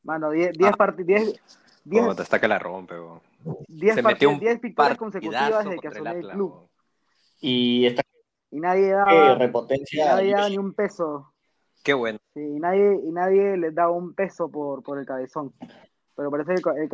Mano, 0.04 0.30
10 0.30 0.52
10 0.58 0.72
parti- 0.76 1.04
10 1.04 1.40
10 1.84 2.02
Cuando 2.02 2.16
te 2.16 2.22
está 2.22 2.40
que 2.40 2.48
la 2.48 2.58
rompe, 2.58 2.94
weón. 2.94 3.20
10 3.68 3.94
Se 3.94 4.02
metió 4.02 4.30
un 4.30 4.38
10 4.38 4.60
victorias 4.60 4.96
consecutivas 4.98 5.64
desde 5.64 5.78
que 5.78 5.88
asumió 5.88 6.12
el 6.12 6.28
club. 6.28 6.68
Y 7.40 7.86
está 7.86 8.02
Y 8.50 8.60
nadie 8.60 8.86
y 8.88 8.90
daba 8.90 10.48
ni 10.48 10.58
un 10.58 10.72
peso. 10.74 11.32
Qué 11.82 11.94
bueno. 11.94 12.18
Sí, 12.34 12.40
y 12.40 12.60
nadie, 12.60 13.00
y 13.04 13.10
nadie 13.10 13.56
les 13.56 13.74
daba 13.74 13.90
un 13.90 14.14
peso 14.14 14.48
por, 14.48 14.82
por 14.84 14.98
el 14.98 15.06
cabezón. 15.06 15.52
Pero 16.14 16.30
parece 16.30 16.54
que 16.54 16.70
el, 16.70 16.82
el 16.82 16.88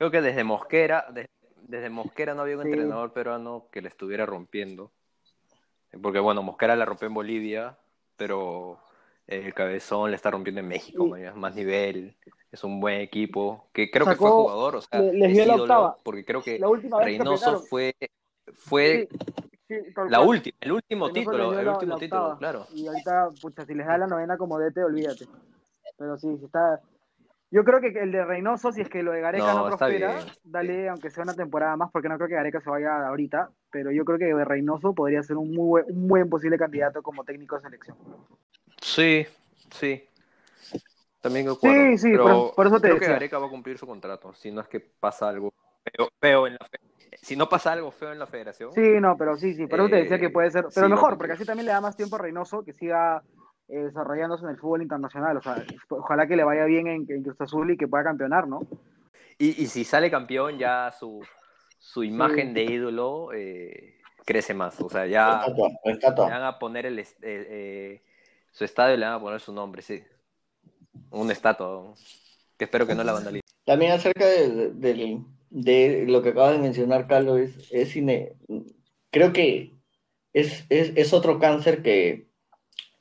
Creo 0.00 0.10
que 0.10 0.22
desde 0.22 0.44
Mosquera, 0.44 1.04
de- 1.12 1.28
desde 1.68 1.90
Mosquera 1.90 2.32
no 2.32 2.40
había 2.40 2.56
un 2.56 2.62
Sí. 2.62 2.68
entrenador 2.70 3.12
peruano 3.12 3.66
que 3.70 3.82
le 3.82 3.88
estuviera 3.90 4.24
rompiendo. 4.24 4.90
Porque 6.02 6.18
bueno, 6.20 6.42
Mosquera 6.42 6.74
la 6.74 6.86
rompió 6.86 7.06
en 7.06 7.12
Bolivia, 7.12 7.76
pero 8.16 8.78
el 9.26 9.52
Cabezón 9.52 10.10
le 10.10 10.16
está 10.16 10.30
rompiendo 10.30 10.62
en 10.62 10.68
México, 10.68 11.06
man, 11.06 11.22
es 11.22 11.34
más 11.34 11.54
nivel, 11.54 12.16
es 12.50 12.64
un 12.64 12.80
buen 12.80 12.98
equipo, 13.02 13.68
que 13.74 13.90
creo 13.90 14.06
que 14.06 14.14
fue 14.16 14.30
jugador, 14.30 14.76
o 14.76 14.80
sea, 14.80 15.02
le- 15.02 15.12
les 15.12 15.28
es 15.32 15.34
dio 15.36 15.44
la 15.44 15.56
octava. 15.62 15.98
porque 16.02 16.24
creo 16.24 16.42
que 16.42 16.58
la 16.58 16.68
última 16.70 16.96
vez 16.96 17.04
que 17.04 17.18
Reynoso 17.18 17.60
fue, 17.60 17.94
fue 18.54 19.06
Sí, 19.10 19.18
sí, 19.68 19.92
la 20.08 20.22
última, 20.22 20.56
el 20.60 20.72
último 20.72 21.08
Reynoso 21.08 21.30
título, 21.30 21.58
el 21.58 21.66
la- 21.66 21.72
último 21.72 21.92
la 21.92 22.00
título, 22.00 22.36
claro. 22.38 22.66
Y 22.74 22.86
ahorita, 22.86 23.28
pucha, 23.38 23.66
si 23.66 23.74
les 23.74 23.86
da 23.86 23.98
la 23.98 24.06
novena 24.06 24.38
como 24.38 24.58
DT, 24.58 24.82
olvídate. 24.82 25.26
Pero 25.98 26.16
sí, 26.16 26.38
sí 26.38 26.46
está. 26.46 26.80
Yo 27.52 27.64
creo 27.64 27.80
que 27.80 27.88
el 27.88 28.12
de 28.12 28.24
Reynoso, 28.24 28.70
si 28.70 28.80
es 28.80 28.88
que 28.88 29.02
lo 29.02 29.10
de 29.10 29.20
Gareca 29.20 29.52
no, 29.52 29.66
prospera, 29.66 30.24
dale, 30.44 30.88
aunque 30.88 31.10
sea 31.10 31.24
una 31.24 31.34
temporada 31.34 31.76
más, 31.76 31.90
porque 31.90 32.08
no 32.08 32.16
creo 32.16 32.28
que 32.28 32.34
Gareca 32.34 32.60
se 32.60 32.70
vaya 32.70 33.08
ahorita, 33.08 33.50
pero 33.72 33.90
yo 33.90 34.04
creo 34.04 34.18
que 34.18 34.26
de 34.26 34.44
Reynoso 34.44 34.94
podría 34.94 35.22
ser 35.24 35.36
un 35.36 35.50
muy 35.52 35.66
buen, 35.66 35.84
un 35.88 36.06
buen 36.08 36.30
posible 36.30 36.56
candidato 36.56 37.02
como 37.02 37.24
técnico 37.24 37.56
de 37.56 37.62
selección. 37.62 37.96
Sí, 38.80 39.26
sí. 39.70 40.04
También. 41.20 41.46
Sí, 41.60 41.98
sí, 41.98 42.12
pero 42.12 42.24
por- 42.24 42.54
por 42.54 42.66
eso 42.68 42.76
te 42.76 42.82
creo 42.82 42.94
que 42.94 43.00
decía. 43.00 43.14
Gareca 43.14 43.38
va 43.38 43.46
a 43.46 43.50
cumplir 43.50 43.78
su 43.78 43.86
contrato, 43.86 44.32
si 44.32 44.52
no 44.52 44.60
es 44.60 44.68
que 44.68 44.80
pasa 44.80 45.28
algo 45.28 45.52
feo, 45.84 46.08
feo 46.20 46.46
en 46.46 46.52
la 46.54 46.66
fe- 46.66 46.78
si 47.20 47.36
no 47.36 47.48
pasa 47.48 47.72
algo 47.72 47.90
feo 47.90 48.12
en 48.12 48.18
la 48.18 48.26
federación. 48.26 48.72
Sí, 48.74 49.00
no, 49.00 49.16
pero 49.18 49.36
sí, 49.36 49.54
sí, 49.54 49.66
por 49.66 49.80
eso 49.80 49.88
te 49.90 49.96
decía 49.96 50.16
Eh, 50.16 50.20
que 50.20 50.30
puede 50.30 50.50
ser, 50.50 50.66
pero 50.74 50.88
mejor, 50.88 51.18
porque 51.18 51.32
así 51.32 51.44
también 51.44 51.66
le 51.66 51.72
da 51.72 51.80
más 51.80 51.96
tiempo 51.96 52.16
a 52.16 52.20
Reynoso 52.20 52.64
que 52.64 52.72
siga 52.72 53.22
eh, 53.70 53.84
desarrollándose 53.84 54.44
en 54.44 54.50
el 54.50 54.58
fútbol 54.58 54.82
internacional, 54.82 55.36
o 55.36 55.42
sea, 55.42 55.62
ojalá 55.88 56.26
que 56.26 56.36
le 56.36 56.44
vaya 56.44 56.64
bien 56.64 56.86
en, 56.86 57.06
en 57.08 57.22
Cruz 57.22 57.40
Azul 57.40 57.70
y 57.70 57.76
que 57.76 57.88
pueda 57.88 58.04
campeonar, 58.04 58.46
¿no? 58.48 58.60
Y, 59.38 59.62
y 59.62 59.66
si 59.66 59.84
sale 59.84 60.10
campeón, 60.10 60.58
ya 60.58 60.92
su, 60.98 61.24
su 61.78 62.04
imagen 62.04 62.52
de 62.52 62.64
ídolo 62.64 63.32
eh, 63.32 63.94
crece 64.26 64.52
más. 64.54 64.78
O 64.80 64.88
sea, 64.90 65.06
ya, 65.06 65.42
Estatua, 65.84 66.26
le 66.26 66.32
van 66.32 66.42
a 66.44 66.58
poner 66.58 66.86
el, 66.86 66.98
eh, 66.98 67.06
eh, 67.22 68.02
su 68.50 68.64
estadio, 68.64 68.96
le 68.96 69.06
van 69.06 69.14
a 69.14 69.20
poner 69.20 69.40
su 69.40 69.52
nombre, 69.52 69.80
sí. 69.82 70.02
Un 71.10 71.30
estatua. 71.30 71.94
Que 72.58 72.64
espero 72.64 72.86
que 72.86 72.94
no 72.94 73.02
la 73.02 73.12
vandalice. 73.12 73.44
También 73.64 73.92
acerca 73.92 74.26
de, 74.26 74.70
de- 74.72 75.22
de 75.48 76.04
lo 76.06 76.22
que 76.22 76.28
acabas 76.28 76.52
de 76.52 76.58
mencionar, 76.58 77.06
Carlos, 77.08 77.40
es, 77.40 77.72
es 77.72 77.96
ine- 77.96 78.34
creo 79.10 79.32
que 79.32 79.74
es, 80.32 80.64
es, 80.68 80.92
es 80.94 81.12
otro 81.12 81.38
cáncer 81.40 81.82
que 81.82 82.29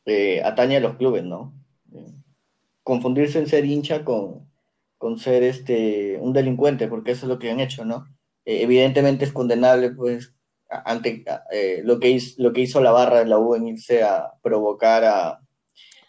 eh, 0.06 0.41
atañe 0.43 0.78
a 0.78 0.80
los 0.80 0.95
clubes, 0.95 1.24
¿no? 1.24 1.54
Eh, 1.93 2.14
confundirse 2.84 3.39
en 3.39 3.47
ser 3.47 3.66
hincha 3.66 4.04
con, 4.04 4.50
con 4.97 5.18
ser 5.20 5.43
este, 5.43 6.18
un 6.22 6.34
delincuente, 6.34 6.88
porque 6.88 7.12
eso 7.12 7.26
es 7.26 7.30
lo 7.30 7.39
que 7.39 7.52
han 7.52 7.60
hecho, 7.60 7.86
¿no? 7.86 8.08
Eh, 8.45 8.62
evidentemente 8.64 9.26
es 9.26 9.32
condenable, 9.32 9.91
pues, 9.91 10.34
ante 10.70 11.24
eh, 11.52 11.82
lo, 11.84 12.00
que 12.00 12.10
hizo, 12.12 12.41
lo 12.41 12.54
que 12.54 12.62
hizo 12.62 12.82
la 12.82 12.91
barra 12.91 13.20
de 13.20 13.26
la 13.26 13.39
U 13.39 13.56
en 13.56 13.68
irse 13.68 14.04
a 14.04 14.34
provocar 14.43 15.39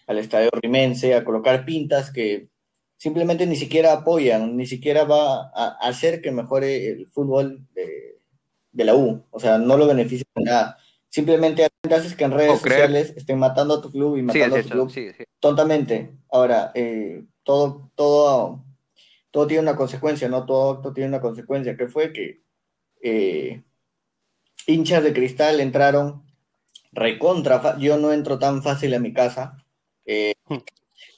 al 0.07 0.18
estadio 0.18 0.51
rimense, 0.61 1.14
a 1.14 1.24
colocar 1.24 1.64
pintas 1.64 2.12
que 2.12 2.49
simplemente 2.97 3.47
ni 3.47 3.57
siquiera 3.57 3.93
apoyan, 3.93 4.57
ni 4.57 4.66
siquiera 4.66 5.05
va 5.05 5.51
a 5.55 5.76
hacer 5.80 6.20
que 6.20 6.32
mejore 6.32 6.88
el 6.88 7.07
fútbol 7.09 7.66
de, 7.74 8.18
de 8.72 8.84
la 8.84 8.95
U. 8.95 9.24
O 9.30 9.41
sea, 9.41 9.59
no 9.59 9.76
lo 9.76 9.86
beneficia 9.86 10.26
en 10.34 10.45
nada. 10.45 10.78
Simplemente 11.11 11.66
haces 11.90 12.14
que 12.14 12.24
en 12.24 12.30
redes 12.30 12.52
sociales 12.61 13.14
estén 13.16 13.38
matando 13.38 13.74
a 13.74 13.82
tu 13.82 13.90
club 13.90 14.16
y 14.16 14.22
matando 14.22 14.56
a 14.56 14.62
tu 14.62 14.68
club 14.68 14.90
sigue. 14.90 15.26
tontamente. 15.40 16.12
Ahora, 16.30 16.70
eh, 16.74 17.24
todo, 17.42 17.90
todo, 17.96 18.64
todo 19.30 19.46
tiene 19.46 19.62
una 19.64 19.76
consecuencia, 19.76 20.28
¿no? 20.28 20.46
Todo 20.46 20.70
acto 20.72 20.92
tiene 20.92 21.08
una 21.08 21.20
consecuencia, 21.20 21.76
que 21.76 21.88
fue 21.88 22.12
que 22.12 22.42
eh, 23.02 23.62
hinchas 24.66 25.02
de 25.02 25.12
cristal 25.12 25.58
entraron 25.61 26.22
recontra, 26.92 27.61
fa- 27.61 27.78
yo 27.78 27.96
no 27.98 28.12
entro 28.12 28.38
tan 28.38 28.62
fácil 28.62 28.94
a 28.94 28.98
mi 29.00 29.12
casa 29.12 29.64
eh, 30.04 30.32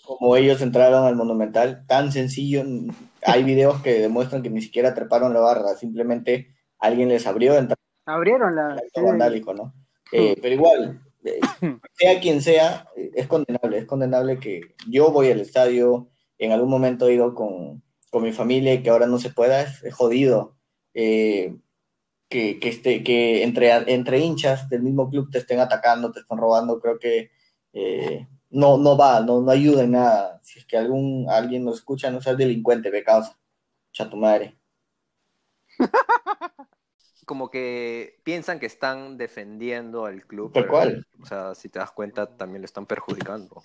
como 0.04 0.36
ellos 0.36 0.60
entraron 0.60 1.06
al 1.06 1.16
Monumental, 1.16 1.84
tan 1.86 2.12
sencillo, 2.12 2.62
hay 3.24 3.42
videos 3.44 3.80
que 3.82 3.94
demuestran 4.00 4.42
que 4.42 4.50
ni 4.50 4.60
siquiera 4.62 4.94
treparon 4.94 5.32
la 5.34 5.40
barra, 5.40 5.74
simplemente 5.76 6.54
alguien 6.78 7.08
les 7.08 7.26
abrió, 7.26 7.52
entraron 7.58 7.76
Abrieron 8.06 8.56
la... 8.56 8.74
acto 8.74 9.00
sí. 9.00 9.06
vandálico, 9.06 9.54
¿no? 9.54 9.74
Eh, 10.12 10.36
pero 10.40 10.54
igual, 10.54 11.00
eh, 11.24 11.40
sea 11.94 12.20
quien 12.20 12.42
sea, 12.42 12.86
es 12.96 13.26
condenable, 13.26 13.78
es 13.78 13.86
condenable 13.86 14.38
que 14.38 14.60
yo 14.88 15.10
voy 15.10 15.30
al 15.30 15.40
estadio, 15.40 16.10
en 16.38 16.52
algún 16.52 16.70
momento 16.70 17.08
he 17.08 17.14
ido 17.14 17.34
con, 17.34 17.82
con 18.10 18.22
mi 18.22 18.32
familia 18.32 18.74
y 18.74 18.82
que 18.82 18.90
ahora 18.90 19.06
no 19.06 19.18
se 19.18 19.30
pueda, 19.30 19.62
es, 19.62 19.82
es 19.82 19.94
jodido. 19.94 20.56
Eh, 20.94 21.56
que, 22.28 22.58
que, 22.60 22.68
esté, 22.70 23.04
que 23.04 23.42
entre, 23.42 23.70
entre 23.92 24.18
hinchas 24.18 24.68
del 24.68 24.82
mismo 24.82 25.10
club 25.10 25.30
te 25.30 25.38
estén 25.38 25.60
atacando, 25.60 26.12
te 26.12 26.20
estén 26.20 26.38
robando, 26.38 26.80
creo 26.80 26.98
que 26.98 27.30
no, 28.52 28.76
no 28.76 28.96
va, 28.96 29.20
no, 29.20 29.40
no 29.40 29.50
ayuda 29.50 29.82
en 29.82 29.92
nada. 29.92 30.40
Si 30.42 30.58
es 30.58 30.66
que 30.66 30.76
algún, 30.76 31.26
alguien 31.28 31.64
nos 31.64 31.76
escucha, 31.76 32.10
no 32.10 32.20
seas 32.20 32.36
delincuente, 32.36 32.90
ve 32.90 33.02
causa. 33.02 33.38
Cha 33.92 34.08
tu 34.08 34.16
madre. 34.16 34.56
Como 37.32 37.50
que 37.50 38.18
piensan 38.24 38.60
que 38.60 38.66
están 38.66 39.16
defendiendo 39.16 40.04
al 40.04 40.26
club. 40.26 40.52
Tal 40.52 40.64
pero, 40.64 40.70
cual. 40.70 41.06
O 41.22 41.24
sea, 41.24 41.54
si 41.54 41.70
te 41.70 41.78
das 41.78 41.90
cuenta, 41.90 42.26
también 42.26 42.60
lo 42.60 42.66
están 42.66 42.84
perjudicando. 42.84 43.62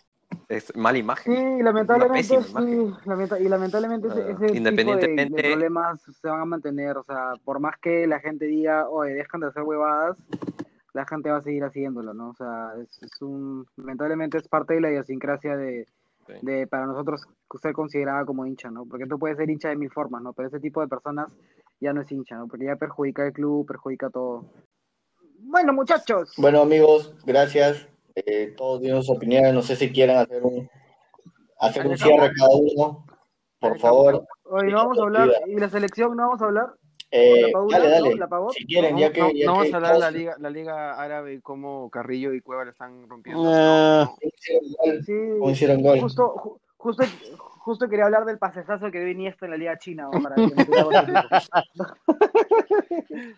Es 0.47 0.73
mala 0.73 0.97
imagen. 0.97 1.35
Sí, 1.35 1.61
lamentablemente, 1.63 2.23
sí, 2.23 2.49
imagen. 2.49 2.93
lamenta- 3.03 3.37
y 3.41 3.49
lamentablemente 3.49 4.07
ese, 4.07 4.19
Ah, 4.21 4.23
ese 4.23 4.33
tipo 4.35 4.45
de, 4.53 4.57
independientemente- 4.57 5.41
de 5.41 5.49
problemas 5.49 6.01
se 6.01 6.29
van 6.29 6.39
a 6.39 6.45
mantener, 6.45 6.95
o 6.95 7.03
sea, 7.03 7.33
por 7.43 7.59
más 7.59 7.75
que 7.81 8.07
la 8.07 8.21
gente 8.21 8.45
diga, 8.45 8.87
oye, 8.87 9.15
dejan 9.15 9.41
de 9.41 9.47
hacer 9.47 9.63
huevadas, 9.63 10.17
la 10.93 11.05
gente 11.05 11.29
va 11.29 11.39
a 11.39 11.41
seguir 11.41 11.65
haciéndolo, 11.65 12.13
¿no? 12.13 12.29
O 12.29 12.35
sea, 12.35 12.71
es, 12.81 13.03
es 13.03 13.21
un, 13.21 13.67
lamentablemente 13.75 14.37
es 14.37 14.47
parte 14.47 14.75
de 14.75 14.79
la 14.79 14.91
idiosincrasia 14.91 15.57
de, 15.57 15.87
De 16.41 16.67
para 16.67 16.85
nosotros 16.85 17.21
ser 17.61 17.73
considerada 17.73 18.25
como 18.25 18.45
hincha, 18.45 18.69
¿no? 18.69 18.85
Porque 18.85 19.05
tú 19.05 19.17
puedes 19.17 19.37
ser 19.37 19.49
hincha 19.49 19.69
de 19.69 19.75
mil 19.75 19.91
formas, 19.91 20.21
¿no? 20.21 20.33
Pero 20.33 20.49
ese 20.49 20.59
tipo 20.59 20.81
de 20.81 20.87
personas 20.87 21.27
ya 21.79 21.93
no 21.93 22.01
es 22.01 22.11
hincha, 22.11 22.35
¿no? 22.35 22.47
Porque 22.47 22.65
ya 22.65 22.75
perjudica 22.75 23.25
el 23.25 23.33
club, 23.33 23.65
perjudica 23.65 24.09
todo. 24.09 24.45
Bueno, 25.39 25.73
muchachos. 25.73 26.33
Bueno, 26.37 26.61
amigos, 26.61 27.15
gracias. 27.25 27.87
Eh, 28.15 28.53
todos 28.57 28.81
tienen 28.81 29.01
sus 29.01 29.15
opiniones. 29.15 29.53
No 29.53 29.61
sé 29.61 29.75
si 29.75 29.91
quieren 29.91 30.17
hacer 30.17 30.43
un, 30.43 30.69
hacer 31.59 31.87
un 31.87 31.97
cierre 31.97 32.31
cada 32.37 32.55
uno. 32.55 33.05
Por 33.59 33.79
favor. 33.79 34.25
Hoy 34.43 34.71
no 34.71 34.77
vamos 34.77 34.99
a 34.99 35.03
hablar, 35.03 35.29
y 35.47 35.55
la 35.55 35.69
selección 35.69 36.15
no 36.15 36.23
vamos 36.27 36.41
a 36.41 36.45
hablar. 36.45 36.73
Eh, 37.09 37.53
¿La 37.53 37.61
dale, 37.79 37.89
dale. 37.89 38.15
no? 38.15 38.27
¿La? 38.27 38.51
Si 38.51 38.65
quieren, 38.65 38.95
No, 38.95 38.99
ya 38.99 39.13
que. 39.13 39.21
no, 39.21 39.31
ya 39.31 39.45
no 39.45 39.53
vamos 39.53 39.73
a 39.73 39.75
hablar 39.77 39.93
de 39.93 39.99
la 39.99 40.11
liga, 40.11 40.35
la 40.39 40.49
liga 40.49 41.01
árabe 41.01 41.35
y 41.35 41.41
cómo 41.41 41.89
Carrillo 41.89 42.33
y 42.33 42.41
Cueva 42.41 42.65
le 42.65 42.71
están 42.71 43.07
rompiendo. 43.09 43.43
Ah, 43.47 44.13
hicieron 44.21 44.63
gol, 44.77 45.03
Sí, 45.05 45.13
como 45.39 45.51
hicieron 45.51 45.81
gol. 45.83 45.99
justo, 46.01 46.35
ju- 46.35 46.59
justo, 46.75 47.03
justo 47.59 47.87
quería 47.89 48.05
hablar 48.05 48.25
del 48.25 48.39
pasesazo 48.39 48.91
que 48.91 48.99
dio 48.99 49.09
Iniesta 49.09 49.45
en 49.45 49.51
la 49.51 49.57
Liga 49.57 49.77
China. 49.77 50.09
¿no? 50.11 50.21
Para 50.21 50.35
que. 50.35 50.43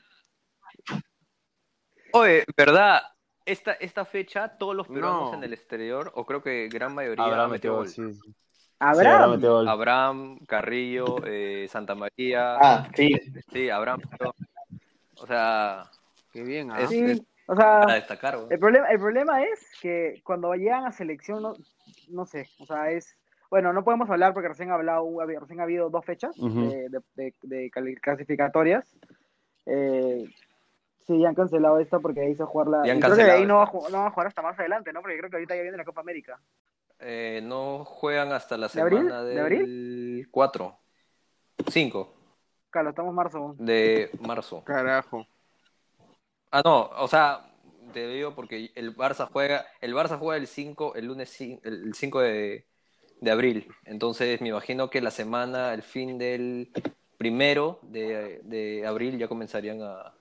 Oye, 2.14 2.44
¿verdad? 2.58 3.02
Esta, 3.46 3.74
esta 3.74 4.06
fecha, 4.06 4.58
todos 4.58 4.76
los 4.76 4.88
peruanos 4.88 5.32
No. 5.32 5.38
en 5.38 5.44
el 5.44 5.54
exterior, 5.54 6.12
o 6.16 6.26
creo 6.26 6.42
que 6.42 6.68
gran 6.70 6.94
mayoría 6.94 7.24
Abraham 7.26 7.52
metió 7.52 7.72
gol. 7.76 7.86
gol, 7.86 7.90
sí. 7.90 8.14
sí. 8.14 8.34
Sí, 8.80 8.86
Abraham. 8.86 9.68
Abraham 9.68 10.40
Carrillo, 10.48 11.18
eh, 11.26 11.68
Santa 11.70 11.96
María. 11.96 12.56
Ah, 12.56 12.88
sí. 12.96 13.12
Sí, 13.52 13.70
Abraham. 13.70 14.02
O 15.18 15.28
sea, 15.28 15.84
Qué 16.32 16.44
bien, 16.44 16.72
¿ah? 16.72 16.82
Es- 16.82 16.90
Sí, 16.90 17.26
o 17.48 17.56
sea, 17.56 17.82
para 17.82 17.94
destacar. 17.96 18.38
güey. 18.38 18.48
el 18.52 18.60
problema, 18.60 18.88
el 18.90 19.00
problema 19.00 19.44
es 19.44 19.72
que 19.82 20.22
cuando 20.24 20.54
llegan 20.54 20.86
a 20.86 20.92
selección, 20.92 21.42
no, 21.42 21.54
no 22.10 22.26
sé, 22.26 22.48
o 22.60 22.66
sea, 22.66 22.92
es... 22.92 23.16
Bueno, 23.50 23.74
no 23.74 23.84
podemos 23.84 24.08
hablar 24.12 24.34
porque 24.34 24.48
recién 24.48 24.70
ha, 24.70 24.76
hablado, 24.76 25.08
recién 25.40 25.60
ha 25.60 25.64
habido 25.64 25.90
dos 25.90 26.06
fechas 26.06 26.36
de, 26.38 26.88
de- 26.90 27.02
de- 27.16 27.34
de 27.42 27.72
cali- 27.72 27.96
clasificatorias. 27.96 28.96
Eh, 29.66 30.24
sí, 31.08 31.26
han 31.26 31.34
cancelado 31.34 31.80
esta 31.80 32.00
porque 32.00 32.22
ahí 32.22 32.36
se 32.36 32.44
jugar 32.44 32.68
la... 32.68 32.82
Han 32.82 32.98
y 32.98 33.00
creo 33.02 33.16
que 33.16 33.24
ahí 33.24 33.46
no 33.48 33.56
va, 33.56 33.64
a 33.64 33.90
no 33.90 33.98
va 34.02 34.08
a 34.08 34.12
jugar 34.12 34.28
hasta 34.28 34.44
más 34.44 34.58
adelante, 34.60 34.94
¿no? 34.94 35.02
Porque 35.02 35.18
creo 35.18 35.32
que 35.32 35.38
ahorita 35.38 35.56
ya 35.56 35.64
viene 35.64 35.78
la 35.78 35.84
Copa 35.84 36.02
América. 36.02 36.40
Eh, 37.00 37.40
no 37.44 37.86
juegan 37.86 38.32
hasta 38.34 38.58
la 38.58 38.68
¿De 38.68 38.82
abril? 38.82 39.00
semana 39.00 39.24
¿De 39.24 39.36
del 39.42 40.28
4, 40.32 40.78
5 41.70 42.14
Claro, 42.70 42.90
estamos 42.90 43.14
marzo. 43.14 43.38
aún. 43.38 43.56
de 43.58 44.12
marzo. 44.20 44.64
Carajo. 44.64 45.26
Ah, 46.52 46.62
no, 46.64 46.90
o 46.98 47.08
sea, 47.08 47.52
te 47.94 48.08
digo 48.08 48.36
porque 48.36 48.72
el 48.76 48.96
Barça 48.96 49.28
juega, 49.32 49.66
el 49.82 49.94
Barça 49.96 50.18
juega 50.20 50.38
el 50.38 50.48
5, 50.48 50.96
el 50.96 51.06
lunes 51.06 51.40
cin- 51.40 51.60
el 51.64 51.94
5 51.94 52.20
de, 52.22 52.66
de 53.22 53.32
abril. 53.32 53.68
Entonces 53.86 54.42
me 54.42 54.50
imagino 54.50 54.90
que 54.90 55.02
la 55.02 55.12
semana, 55.12 55.74
el 55.74 55.84
fin 55.84 56.18
del 56.18 56.72
primero 57.18 57.80
de, 57.84 58.42
de 58.44 58.86
abril 58.86 59.18
ya 59.18 59.28
comenzarían 59.28 59.82
a 59.82 60.14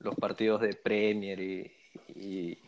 los 0.00 0.14
partidos 0.16 0.60
de 0.60 0.74
Premier 0.74 1.40
y, 1.40 1.72
y- 2.14 2.58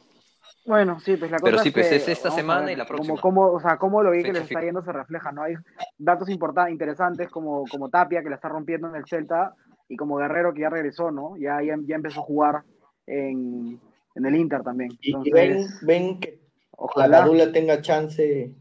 Bueno, 0.69 1.01
sí, 1.01 1.17
pues 1.17 1.31
la 1.31 1.39
cosa 1.39 1.51
Pero 1.51 1.63
sí, 1.63 1.69
es 1.69 1.73
pues 1.73 1.89
que, 1.89 1.97
es 1.97 2.09
esta 2.09 2.31
semana 2.31 2.67
ver 2.67 2.75
y 2.75 2.77
la 2.77 2.85
próxima. 2.85 3.19
Cómo, 3.23 3.53
o 3.53 3.59
sea, 3.59 3.79
cómo 3.79 4.03
lo 4.03 4.11
bien 4.11 4.25
que 4.25 4.35
les 4.35 4.43
está 4.43 4.61
yendo 4.61 4.83
se 4.83 4.93
refleja, 4.93 5.33
¿no? 5.33 5.43
Hay 5.43 5.55
datos 5.97 6.29
importantes, 6.29 6.73
interesantes 6.73 7.31
como, 7.31 7.65
como 7.71 7.89
Tapia, 7.89 8.23
que 8.23 8.29
la 8.29 8.35
está 8.35 8.51
rompiendo 8.51 8.87
en 8.87 8.97
el 8.97 9.07
Celta, 9.07 9.55
y 9.89 9.97
como 9.97 10.17
Guerrero, 10.17 10.53
que 10.53 10.61
ya 10.61 10.69
regresó, 10.69 11.11
¿no? 11.11 11.39
Ya, 11.39 11.63
ya, 11.63 11.75
ya 11.87 11.97
empezó 11.97 12.21
a 12.21 12.25
jugar 12.25 12.63
en, 13.07 13.81
en 14.15 14.27
el 14.27 14.37
Inter 14.37 14.63
también. 14.63 14.91
Y, 15.01 15.13
y 15.13 15.15
Entonces, 15.15 15.33
ven, 15.33 15.67
ven 15.81 16.21
que 16.21 16.33
la 16.33 16.39
ojalá. 16.73 17.21
Padula 17.21 17.51
tenga 17.51 17.81
chance 17.81 18.53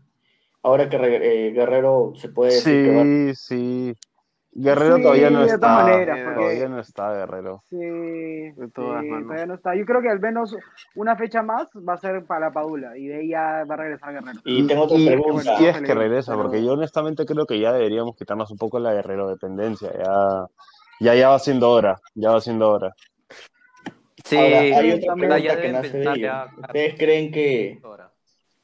ahora 0.64 0.88
que 0.88 0.96
eh, 0.96 1.52
Guerrero 1.52 2.14
se 2.16 2.30
puede 2.30 2.54
decir 2.54 2.86
que 2.86 2.96
va. 2.96 3.04
Sí, 3.04 3.36
sí. 3.36 3.96
Guerrero 4.60 4.96
Sí, 4.96 5.02
todavía 5.04 5.30
no 5.30 5.40
de 5.42 5.46
está. 5.46 5.60
todas 5.60 5.84
maneras, 5.86 6.20
porque- 6.24 6.40
Todavía 6.40 6.68
no 6.70 6.80
está 6.80 7.14
Guerrero. 7.14 7.62
Sí, 7.70 7.76
De 7.78 8.68
todas 8.74 9.04
sí, 9.04 9.10
todavía 9.10 9.46
no 9.46 9.54
está. 9.54 9.76
Yo 9.76 9.86
creo 9.86 10.02
que 10.02 10.10
al 10.10 10.20
menos 10.20 10.56
una 10.96 11.16
fecha 11.16 11.44
más 11.44 11.70
va 11.88 11.94
a 11.94 11.98
ser 11.98 12.26
para 12.26 12.48
la 12.48 12.52
Padula, 12.52 12.98
y 12.98 13.06
de 13.08 13.18
ahí 13.20 13.30
ya 13.30 13.64
va 13.70 13.76
a 13.76 13.78
regresar 13.78 14.14
Guerrero. 14.14 14.40
Y 14.46 14.66
tengo 14.66 14.84
otra 14.86 14.98
Y- 14.98 15.06
pregunta. 15.06 15.58
Si 15.58 15.66
es 15.68 15.80
que 15.82 15.94
regresa, 15.94 16.34
porque 16.36 16.64
yo 16.64 16.74
honestamente 16.74 17.26
creo 17.26 17.46
que 17.46 17.60
ya 17.60 17.72
deberíamos 17.72 18.16
quitarnos 18.16 18.50
un 18.50 18.58
poco 18.58 18.80
la 18.80 18.94
guerrero 18.94 19.28
dependencia. 19.30 19.92
Ya, 19.94 20.48
ya, 21.02 21.14
ya 21.14 21.30
va 21.30 21.38
siendo 21.38 21.70
hora. 21.70 22.00
Ya 22.16 22.32
va 22.32 22.42
siendo 22.42 22.72
hora. 22.72 22.96
Sí, 24.26 24.36
Ahora, 24.38 24.58
hay 24.60 24.92
otra 24.92 25.14
pregunta 25.14 25.62
que 25.62 25.72
nace 25.72 25.88
de 25.88 25.94
pensar 25.94 26.18
ello. 26.18 26.26
ya- 26.26 26.48
¿Ustedes 26.58 26.96
creen 26.98 27.32
que 27.32 27.80
ahora. 27.84 28.10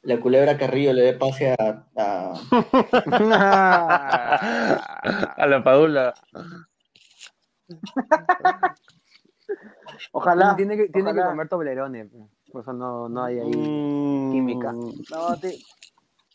La 0.04 0.20
culebra 0.20 0.58
Carrillo 0.58 0.94
le 0.94 1.02
dé 1.02 1.14
pase 1.14 1.56
a, 1.58 1.86
a- 1.98 2.34
A 5.38 5.48
la 5.48 5.64
Padula. 5.64 6.14
Ojalá. 10.12 10.56
Tiene 10.56 10.78
que, 10.78 10.88
tiene 10.90 11.14
que 11.14 11.22
comer 11.22 11.48
toblerones. 11.50 12.10
Por 12.52 12.62
eso 12.62 12.74
no, 12.74 13.10
no 13.10 13.24
hay 13.24 13.40
ahí. 13.40 13.52
Mm, 13.56 14.32
Química. 14.32 14.72
No, 14.74 15.38
te- 15.42 15.58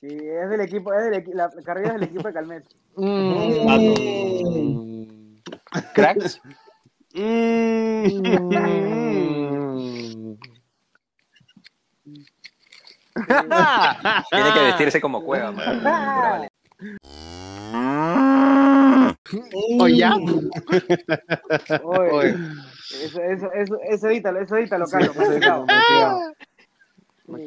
sí, 0.01 0.07
es 0.11 0.51
del 0.51 0.61
equipo, 0.63 0.93
es 0.93 1.05
del 1.11 1.25
equi- 1.25 1.35
la 1.35 1.49
carrera 1.65 1.89
es 1.89 1.95
del 1.95 2.03
equipo 2.05 2.29
de 2.29 2.35
Calmet. 2.35 2.65
Mm. 2.97 3.53
¿Cracks? 5.95 6.41
Mm. 7.15 9.18
Tiene 14.31 14.53
que 14.53 14.61
vestirse 14.61 15.01
como 15.01 15.23
cueva, 15.23 15.53
¿O 19.79 19.89
ya? 19.89 20.15
Oye, 21.83 22.11
Oye. 22.11 22.37
Eso, 23.05 23.21
eso, 23.21 23.53
eso, 23.53 23.79
eso 23.83 24.09
edítalo, 24.09 24.41
eso 24.41 24.57
edítalo, 24.57 24.87
Carlos. 24.87 25.15
Eso 25.17 25.67
me. 27.27 27.45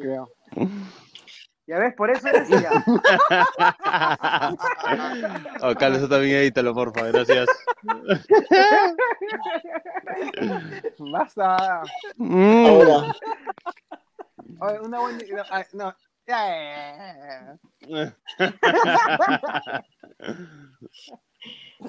Ya 1.66 1.78
ves, 1.78 1.94
por 1.94 2.10
eso 2.10 2.28
eres 2.28 2.48
ya. 2.48 2.70
Oh, 5.62 5.74
Carlos, 5.74 5.98
eso 5.98 6.08
también 6.08 6.36
edítalo, 6.36 6.74
porfa, 6.74 7.02
gracias. 7.06 7.48
Basta. 10.98 11.82
ahora? 12.18 13.14
Oye, 14.62 14.80
una 14.80 15.00
buena. 15.00 15.18
No, 15.18 15.42
ah, 15.50 15.64
no. 15.72 15.94
Ya, 16.24 17.58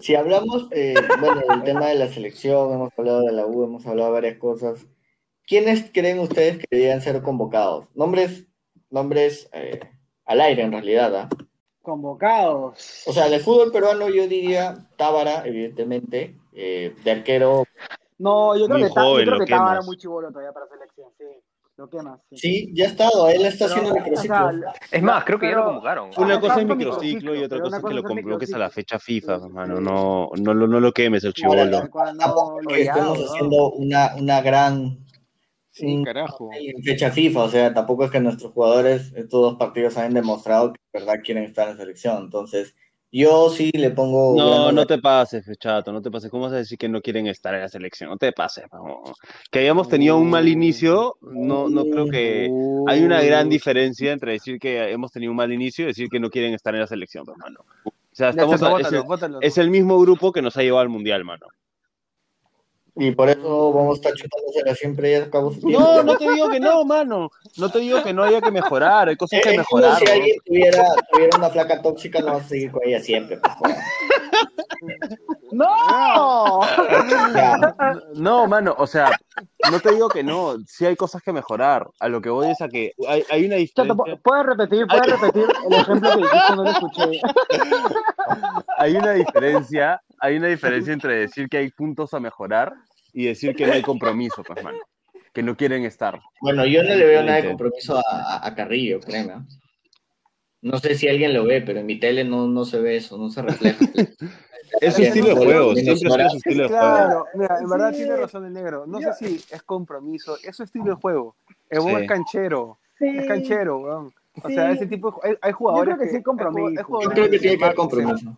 Si 0.02 0.16
hablamos, 0.16 0.68
eh, 0.72 0.96
bueno, 1.20 1.42
del 1.48 1.64
tema 1.64 1.88
de 1.88 1.96
la 1.96 2.08
selección, 2.08 2.74
hemos 2.74 2.90
hablado 2.98 3.22
de 3.22 3.32
la 3.32 3.46
U, 3.46 3.64
hemos 3.64 3.86
hablado 3.86 4.10
de 4.10 4.14
varias 4.14 4.38
cosas. 4.40 4.88
¿Quiénes 5.46 5.92
creen 5.94 6.20
ustedes 6.20 6.58
que 6.58 6.66
deberían 6.72 7.02
ser 7.02 7.22
convocados? 7.22 7.96
Nombres, 7.96 8.48
nombres 8.90 9.50
eh, 9.54 9.80
al 10.26 10.42
aire 10.42 10.64
en 10.64 10.72
realidad, 10.72 11.16
¿ah? 11.16 11.30
Convocados. 11.84 13.04
O 13.06 13.14
sea, 13.14 13.30
del 13.30 13.42
fútbol 13.42 13.72
peruano 13.72 14.10
yo 14.10 14.28
diría 14.28 14.88
Tábara, 14.98 15.44
evidentemente, 15.46 16.40
eh, 16.54 16.96
de 17.04 17.12
arquero, 17.12 17.66
No, 18.18 18.58
yo 18.58 18.66
creo 18.66 18.80
Muy 18.80 18.88
que, 18.90 18.96
yo 18.96 19.02
joven, 19.02 19.26
creo 19.26 19.38
lo 19.38 19.46
que 19.46 19.52
Tábara 19.52 19.72
quemas. 19.74 19.86
muy 19.86 19.98
chivolo 19.98 20.30
todavía 20.32 20.54
para 20.54 20.68
selección, 20.68 21.10
sí. 21.18 21.23
Lo 21.76 21.90
quemas, 21.90 22.20
sí. 22.30 22.38
sí, 22.38 22.72
ya 22.76 22.86
ha 22.86 22.88
estado, 22.90 23.30
él 23.30 23.46
está 23.46 23.66
Pero, 23.66 23.74
haciendo 23.76 23.92
o 23.94 23.96
microciclo. 24.04 24.52
sea, 24.52 24.74
Es 24.92 25.02
más, 25.02 25.24
creo 25.26 25.40
que 25.40 25.50
ya 25.50 25.56
lo 25.56 25.66
convocaron. 25.66 26.12
Una 26.18 26.40
cosa 26.40 26.62
es 26.62 26.68
microciclo 26.68 27.36
y 27.36 27.44
otra 27.44 27.60
cosa 27.62 27.78
es 27.78 27.84
que 27.84 27.94
lo 27.96 28.04
convoques 28.04 28.54
a 28.54 28.58
la 28.60 28.70
fecha 28.70 29.00
FIFA, 29.00 29.34
hermano. 29.36 29.78
sí. 29.78 29.84
No, 29.84 30.30
no, 30.38 30.54
lo- 30.54 30.68
no 30.68 30.80
lo 30.80 30.92
quemes 30.92 31.24
el 31.24 31.34
chivolo. 31.34 31.90
Tampoco 31.90 32.62
¿no? 32.62 33.14
haciendo 33.14 33.72
una, 33.72 34.16
una 34.16 34.42
gran 34.42 35.00
Sí, 35.72 35.88
un- 35.96 36.04
carajo. 36.04 36.52
en 36.54 36.84
fecha 36.84 37.10
FIFA, 37.10 37.40
o 37.46 37.50
sea, 37.50 37.74
tampoco 37.74 38.06
es 38.06 38.12
que 38.12 38.20
nuestros 38.20 38.52
jugadores, 38.52 39.12
estos 39.16 39.42
dos 39.42 39.56
partidos, 39.56 39.98
hayan 39.98 40.14
demostrado 40.14 40.74
que 40.74 40.80
de 40.94 41.00
verdad 41.04 41.22
quieren 41.26 41.44
estar 41.46 41.68
en 41.70 41.78
selección. 41.78 42.18
Entonces, 42.26 42.76
yo 43.14 43.50
sí 43.50 43.70
le 43.74 43.92
pongo. 43.92 44.36
No, 44.36 44.72
no 44.72 44.88
te 44.88 44.98
pases, 44.98 45.46
chato, 45.60 45.94
no 45.94 46.02
te 46.02 46.10
pases. 46.10 46.32
¿Cómo 46.32 46.44
vas 46.44 46.54
a 46.54 46.58
decir 46.58 46.80
que 46.80 46.90
no 46.90 47.00
quieren 47.00 47.28
estar 47.28 47.54
en 47.54 47.62
la 47.62 47.70
selección? 47.70 48.10
No 48.10 48.18
te 48.18 48.32
pases. 48.32 48.66
no. 48.74 49.04
Que 49.52 49.60
hayamos 49.60 49.88
tenido 49.88 50.18
un 50.18 50.32
mal 50.32 50.48
inicio, 50.48 51.18
no, 51.22 51.70
no 51.70 51.86
creo 51.86 52.08
que... 52.08 52.50
Hay 52.88 53.04
una 53.04 53.22
gran 53.22 53.50
diferencia 53.50 54.12
entre 54.12 54.34
decir 54.34 54.60
que 54.60 54.92
hemos 54.92 55.12
tenido 55.12 55.32
un 55.32 55.38
mal 55.38 55.54
inicio 55.54 55.86
y 55.86 55.90
decir 55.90 56.10
que 56.10 56.20
no 56.20 56.30
quieren 56.32 56.56
estar 56.56 56.74
en 56.74 56.82
la 56.82 56.88
selección, 56.88 57.24
hermano. 57.30 57.60
O 57.86 57.92
sea, 58.12 58.28
Ya, 58.28 58.30
estamos 58.32 58.60
chato, 58.60 58.78
es, 58.78 58.84
bótalo, 58.84 58.98
el, 58.98 59.04
bótalo. 59.04 59.42
es 59.42 59.58
el 59.60 59.70
mismo 59.70 60.00
grupo 60.00 60.32
que 60.32 60.42
nos 60.42 60.58
ha 60.58 60.64
llevado 60.64 60.82
al 60.82 60.90
mundial, 60.90 61.24
mano. 61.24 61.46
Y 62.96 63.12
por 63.12 63.28
eso 63.28 63.74
vamos 63.74 63.94
a 63.94 63.96
estar 63.96 64.14
chutándosela 64.14 64.76
siempre 64.76 65.12
y 65.12 65.16
acabo 65.16 65.52
su 65.52 65.60
tiempo. 65.62 65.80
No, 65.80 66.04
no 66.04 66.16
te 66.18 66.30
digo 66.32 66.50
que 66.50 66.60
no, 66.60 66.86
mano. 66.86 67.32
No 67.58 67.70
te 67.70 67.80
digo 67.80 68.04
que 68.04 68.14
no 68.14 68.24
haya 68.24 68.40
que 68.40 68.52
mejorar. 68.52 69.10
Hay 69.10 69.16
cosas 69.16 69.42
que 69.42 69.50
Es 69.50 69.66
como 69.68 69.82
mejorar. 69.82 70.00
si 70.00 70.12
alguien 70.12 70.38
tuviera, 70.46 70.86
tuviera 71.12 71.38
una 71.38 71.50
flaca 71.50 71.82
tóxica, 71.82 72.20
no 72.20 72.34
vas 72.34 72.46
a 72.46 72.50
seguir 72.50 72.72
con 72.72 72.82
ella 72.86 73.00
siempre. 73.00 73.40
pues. 73.60 73.76
¡No! 75.52 76.62
Ya. 77.34 77.76
No, 78.16 78.48
mano, 78.48 78.76
o 78.78 78.86
sea, 78.88 79.12
no 79.72 79.80
te 79.80 79.94
digo 79.94 80.10
que 80.10 80.24
no, 80.24 80.58
sí 80.66 80.86
hay 80.86 80.96
cosas 80.96 81.22
que 81.22 81.34
mejorar. 81.34 81.88
A 82.00 82.08
lo 82.10 82.22
que 82.22 82.30
voy 82.30 82.50
es 82.50 82.62
a 82.62 82.70
que 82.70 82.94
hay, 83.08 83.24
hay 83.30 83.46
una 83.46 83.56
diferencia, 83.56 83.96
¿puedes 84.24 84.46
repetir, 84.46 84.86
puedes 84.88 85.20
repetir 85.20 85.46
el 85.66 85.74
ejemplo 85.74 86.10
que 86.10 86.18
dijiste? 86.18 86.56
No 86.56 86.64
lo 86.64 86.70
escuché. 86.70 87.22
hay 88.78 88.96
una 88.96 89.12
diferencia, 89.14 90.02
hay 90.20 90.38
una 90.38 90.48
diferencia 90.48 90.94
entre 90.94 91.16
decir 91.16 91.50
que 91.50 91.58
hay 91.58 91.70
puntos 91.72 92.14
a 92.14 92.20
mejorar 92.20 92.74
y 93.14 93.26
decir 93.26 93.56
que 93.56 93.68
no 93.68 93.74
hay 93.74 93.82
compromiso, 93.82 94.44
pues. 94.44 94.60
Que 95.34 95.44
no 95.44 95.56
quieren 95.58 95.84
estar. 95.84 96.20
Bueno, 96.42 96.66
yo 96.66 96.84
no 96.84 96.90
le 96.94 97.06
veo 97.06 97.24
nada 97.24 97.42
de 97.42 97.48
compromiso 97.48 98.00
a 98.08 98.54
Carrillo, 98.56 99.00
créeme. 99.00 99.34
No 100.64 100.80
sé 100.80 100.96
si 100.96 101.10
alguien 101.10 101.34
lo 101.34 101.44
ve, 101.44 101.62
pero 101.62 101.82
en 101.82 101.86
mi 101.86 102.00
tele 102.00 102.24
no, 102.24 102.48
no 102.48 102.64
se 102.64 102.80
ve 102.80 102.96
eso, 102.96 103.18
no 103.18 103.30
se 103.30 103.42
refleja. 103.42 103.80
Es 104.82 104.96
su 104.96 105.02
estilo 105.04 105.28
de 105.28 105.36
juego, 105.36 105.74
siempre 105.76 105.96
sido 105.98 106.30
su 106.30 106.38
estilo 106.38 106.64
de 106.64 106.70
juego. 106.70 106.84
Claro, 106.96 107.26
mira, 107.36 107.58
en 107.60 107.70
verdad 107.70 107.94
tiene 107.94 108.16
razón 108.16 108.46
el 108.46 108.54
negro. 108.54 108.86
No 108.88 109.00
sé 109.00 109.14
si 109.14 109.36
es 109.54 109.64
compromiso, 109.64 110.38
es 110.44 110.56
su 110.56 110.64
estilo 110.64 110.86
de 110.86 110.94
juego. 110.96 111.36
El 111.70 111.80
huevón 111.80 111.98
Sí. 112.00 112.04
es 112.04 112.10
canchero, 112.10 112.78
es 113.00 113.28
canchero, 113.28 113.78
weón. 113.80 114.14
O 114.44 114.48
Sí. 114.48 114.56
sea, 114.56 114.72
ese 114.72 114.88
tipo 114.88 115.12
de 115.24 115.30
hay, 115.30 115.36
hay 115.42 115.52
jugadores 115.52 115.92
Yo 115.94 115.96
creo 115.98 116.06
que 116.06 116.10
sí 116.10 116.16
hay 116.18 116.24
compromiso. 116.24 116.68
hay 116.70 117.04
Yo 117.04 117.10
creo 117.12 117.30
que 117.30 117.40
tiene 117.40 117.58
que 117.58 117.64
haber 117.66 117.76
compromiso. 117.76 118.36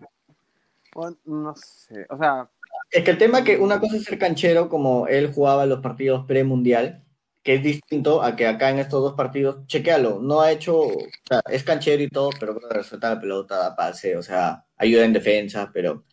No 1.26 1.56
sé, 1.56 2.06
o 2.10 2.18
sea, 2.18 2.50
Es 2.92 3.04
que 3.04 3.12
el 3.12 3.18
tema 3.18 3.44
que 3.44 3.58
una 3.58 3.80
cosa 3.80 3.96
es 3.98 4.04
ser 4.04 4.18
canchero 4.20 4.70
como 4.70 5.08
él 5.08 5.34
jugaba 5.34 5.66
los 5.66 5.80
partidos 5.82 6.26
premundial, 6.26 7.04
que 7.44 7.56
es 7.56 7.64
distinto 7.64 8.22
a 8.24 8.36
que 8.36 8.48
acá 8.48 8.70
en 8.70 8.80
estos 8.80 9.02
dos 9.02 9.14
partidos, 9.14 9.66
chequealo, 9.68 10.20
no 10.22 10.42
ha 10.42 10.52
hecho, 10.52 10.80
o 10.80 10.92
sea, 11.28 11.42
es 11.50 11.64
canchero 11.64 12.02
y 12.04 12.10
todo, 12.10 12.30
pero 12.40 12.54
brother, 12.56 12.84
suelta 12.84 13.14
la 13.14 13.20
pelota, 13.22 13.58
da 13.58 13.76
pase, 13.76 14.16
o 14.18 14.24
sea, 14.24 14.66
ayuda 14.78 15.06
en 15.06 15.14
defensa, 15.14 15.70
pero 15.74 16.04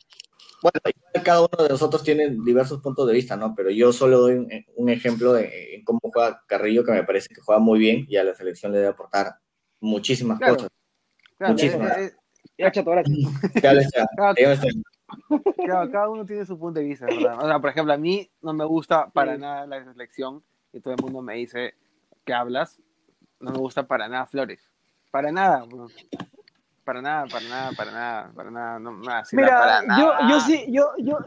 bueno, 0.62 0.80
cada 1.24 1.40
uno 1.40 1.62
de 1.62 1.68
nosotros 1.68 2.02
tiene 2.02 2.30
diversos 2.30 2.80
puntos 2.80 3.06
de 3.06 3.14
vista, 3.14 3.36
¿no? 3.36 3.54
Pero 3.54 3.70
yo 3.70 3.92
solo 3.92 4.20
doy 4.20 4.34
un, 4.34 4.48
un 4.76 4.88
ejemplo 4.90 5.32
de 5.32 5.74
en 5.74 5.84
cómo 5.84 6.00
juega 6.02 6.42
Carrillo, 6.46 6.84
que 6.84 6.92
me 6.92 7.04
parece 7.04 7.28
que 7.34 7.40
juega 7.40 7.58
muy 7.60 7.78
bien 7.78 8.06
y 8.08 8.16
a 8.16 8.24
la 8.24 8.34
selección 8.34 8.72
le 8.72 8.78
debe 8.78 8.90
aportar 8.90 9.34
muchísimas 9.80 10.38
Claro. 10.38 10.54
cosas. 10.54 10.70
claro, 11.36 11.52
Muchísimas. 11.54 11.98
eh, 11.98 12.04
eh, 12.06 12.14
Ya, 12.56 12.70
chato, 12.72 12.92
ya, 15.66 15.90
cada, 15.90 16.08
uno 16.08 16.24
tiene 16.24 16.46
su 16.46 16.58
punto 16.58 16.80
de 16.80 16.86
vista, 16.86 17.06
¿verdad? 17.06 17.38
O 17.42 17.46
sea, 17.46 17.58
por 17.58 17.70
ejemplo, 17.70 17.92
a 17.92 17.98
mí 17.98 18.30
no 18.40 18.52
me 18.52 18.64
gusta 18.64 19.10
para 19.10 19.36
nada 19.36 19.66
la 19.66 19.84
selección 19.84 20.42
y 20.72 20.80
todo 20.80 20.94
el 20.94 21.02
mundo 21.02 21.20
me 21.22 21.34
dice 21.34 21.74
que 22.24 22.32
hablas, 22.32 22.80
no 23.40 23.50
me 23.50 23.58
gusta 23.58 23.86
para 23.86 24.08
nada 24.08 24.26
Flores. 24.26 24.70
Para 25.10 25.30
nada, 25.30 25.64
weón. 25.64 25.90
Para 26.84 27.00
nada, 27.00 27.26
para 27.26 27.48
nada, 27.48 27.72
para 27.76 27.92
nada, 27.92 28.32
para 28.34 28.50
nada, 28.50 28.78
no, 28.80 28.92
nada, 28.98 29.22
Mira, 29.32 29.58
para 29.58 29.82
yo, 29.82 29.86
nada. 29.86 30.28
yo 30.28 30.40
sí, 30.40 30.64
yo, 30.68 30.90
yo, 30.98 31.18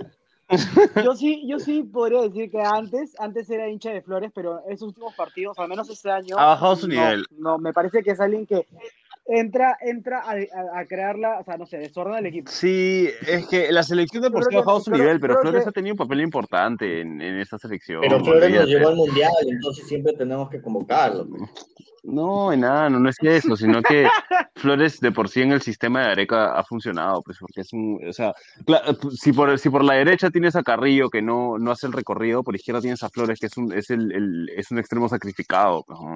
yo 1.04 1.16
sí, 1.16 1.48
yo 1.48 1.60
sí 1.60 1.84
podría 1.84 2.22
decir 2.24 2.52
que 2.52 2.62
antes, 2.62 3.18
antes 3.20 3.50
era 3.50 3.70
hincha 3.70 3.92
de 3.92 4.02
Flores, 4.02 4.32
pero 4.36 4.62
esos 4.68 4.90
últimos 4.90 5.16
partidos, 5.16 5.58
al 5.58 5.70
menos 5.70 5.90
este 5.90 6.12
año, 6.12 6.38
Ha 6.38 6.46
bajado 6.48 6.76
su 6.76 6.88
no, 6.88 6.94
nivel. 6.96 7.26
No, 7.38 7.58
me 7.58 7.72
parece 7.72 8.04
que 8.04 8.12
es 8.12 8.20
alguien 8.20 8.46
que 8.46 8.68
entra, 9.26 9.78
entra 9.82 10.20
a, 10.22 10.34
a, 10.34 10.80
a 10.80 10.86
crearla, 10.86 11.40
o 11.40 11.44
sea, 11.44 11.58
no 11.58 11.66
sé, 11.66 11.78
desordena 11.78 12.20
el 12.20 12.28
equipo. 12.28 12.52
Sí, 12.52 13.10
es 13.28 13.48
que 13.48 13.72
la 13.72 13.84
selección 13.84 14.24
de 14.24 14.32
por 14.32 14.44
sí 14.44 14.48
ha 14.48 14.52
que- 14.52 14.58
bajado 14.58 14.80
su 14.80 14.92
nivel, 14.92 15.20
pero 15.20 15.38
Flores 15.42 15.64
que- 15.64 15.70
ha 15.70 15.72
tenido 15.72 15.94
un 15.94 15.98
papel 15.98 16.22
importante 16.22 17.02
en, 17.02 17.22
en 17.22 17.40
esta 17.40 17.58
selección. 17.58 18.02
Pero 18.02 18.24
Flores 18.24 18.52
nos 18.54 18.66
llevó 18.68 18.90
al 18.90 18.96
mundial, 18.96 19.32
entonces 19.48 19.88
siempre 19.88 20.14
tenemos 20.14 20.50
que 20.50 20.62
convocarlo. 20.62 21.28
pues. 21.28 21.42
No, 22.08 22.54
en 22.54 22.60
nada, 22.60 22.88
no, 22.88 23.00
no 23.00 23.10
es 23.10 23.16
eso, 23.20 23.56
sino 23.58 23.82
que 23.82 24.06
Flores 24.56 25.00
de 25.00 25.12
por 25.12 25.28
sí 25.28 25.42
en 25.42 25.54
el 25.54 25.64
sistema 25.64 26.02
de 26.06 26.12
Areca 26.12 26.54
ha 26.56 26.64
funcionado, 26.64 27.24
pues 27.24 27.40
porque 27.40 27.62
es 27.62 27.74
un, 27.74 28.00
o 28.08 28.14
sea, 28.14 28.32
si 29.20 29.34
por, 29.34 29.58
si 29.58 29.72
por 29.72 29.84
la 29.84 29.96
derecha 29.96 30.30
tienes 30.30 30.56
a 30.56 30.62
Carrillo 30.62 31.10
que 31.10 31.24
no, 31.24 31.58
no 31.58 31.72
hace 31.72 31.88
el 31.88 31.94
recorrido, 31.94 32.44
por 32.44 32.56
izquierda 32.56 32.80
tienes 32.82 33.02
a 33.02 33.10
Flores 33.10 33.40
que 33.40 33.48
es 33.48 33.58
un, 33.58 33.74
es 33.74 33.90
el, 33.90 34.12
el- 34.12 34.50
es 34.56 34.70
un 34.70 34.78
extremo 34.78 35.10
sacrificado, 35.10 35.84
pues, 35.88 36.00
no. 36.00 36.16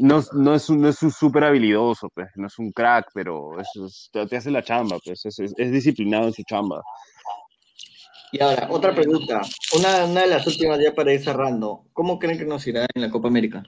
No, 0.00 0.18
es- 0.18 0.32
no 0.32 0.54
es 0.54 0.70
un, 0.70 0.80
no 0.80 0.88
es 0.88 1.02
un 1.02 1.10
súper 1.10 1.42
habilidoso, 1.42 2.08
pues, 2.14 2.28
no 2.36 2.46
es 2.46 2.56
un 2.58 2.70
crack, 2.70 3.10
pero 3.12 3.60
es, 3.60 3.68
es- 3.84 4.08
te, 4.12 4.24
te 4.26 4.36
hace 4.36 4.50
la 4.50 4.62
chamba, 4.62 4.96
pues, 5.04 5.26
es, 5.26 5.38
es- 5.40 5.54
es 5.56 5.72
disciplinado 5.72 6.28
en 6.28 6.32
su 6.32 6.42
chamba. 6.44 6.82
Y 8.30 8.40
ahora, 8.42 8.68
otra 8.70 8.94
pregunta. 8.94 9.40
Una, 9.76 10.04
una 10.04 10.20
de 10.20 10.26
las 10.28 10.46
últimas 10.46 10.78
ya 10.78 10.94
para 10.94 11.12
ir 11.12 11.20
cerrando. 11.22 11.86
¿Cómo 11.92 12.18
creen 12.18 12.38
que 12.38 12.44
nos 12.44 12.64
irá 12.66 12.86
en 12.94 13.02
la 13.02 13.10
Copa 13.10 13.26
América? 13.28 13.64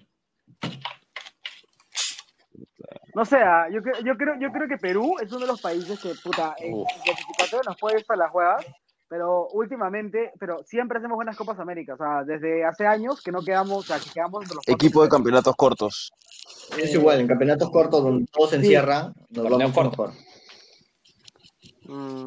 No 3.14 3.24
sé, 3.24 3.38
ah, 3.38 3.66
yo, 3.72 3.80
yo, 4.04 4.16
creo, 4.16 4.38
yo 4.38 4.52
creo 4.52 4.68
que 4.68 4.76
Perú 4.78 5.16
es 5.20 5.30
uno 5.32 5.40
de 5.40 5.46
los 5.48 5.60
países 5.60 5.98
que, 5.98 6.10
puta, 6.22 6.54
en 6.60 6.74
Uf. 6.74 6.86
clasificatorio 7.02 7.64
nos 7.64 7.76
puede 7.78 7.98
ir 7.98 8.04
para 8.06 8.18
las 8.18 8.30
juegas, 8.30 8.66
pero 9.10 9.48
últimamente, 9.48 10.32
pero 10.38 10.62
siempre 10.62 10.98
hacemos 10.98 11.16
buenas 11.16 11.36
Copas 11.36 11.58
América, 11.58 11.94
o 11.94 11.96
sea, 11.96 12.22
desde 12.22 12.64
hace 12.64 12.86
años 12.86 13.20
que 13.20 13.32
no 13.32 13.42
quedamos, 13.42 13.78
o 13.78 13.82
sea, 13.82 13.98
que 13.98 14.08
quedamos 14.14 14.42
entre 14.44 14.54
los 14.54 14.68
Equipo 14.68 15.02
de 15.02 15.08
campeonatos 15.08 15.56
cortos. 15.56 16.12
Es 16.78 16.94
igual, 16.94 17.18
en 17.20 17.26
campeonatos 17.26 17.70
cortos 17.70 18.04
donde 18.04 18.26
todos 18.32 18.50
se 18.50 18.56
Sí. 18.56 18.62
encierran, 18.62 19.12
nos 19.30 19.50
vamos 19.50 19.72
corto. 19.72 19.90
mejor. 19.90 20.10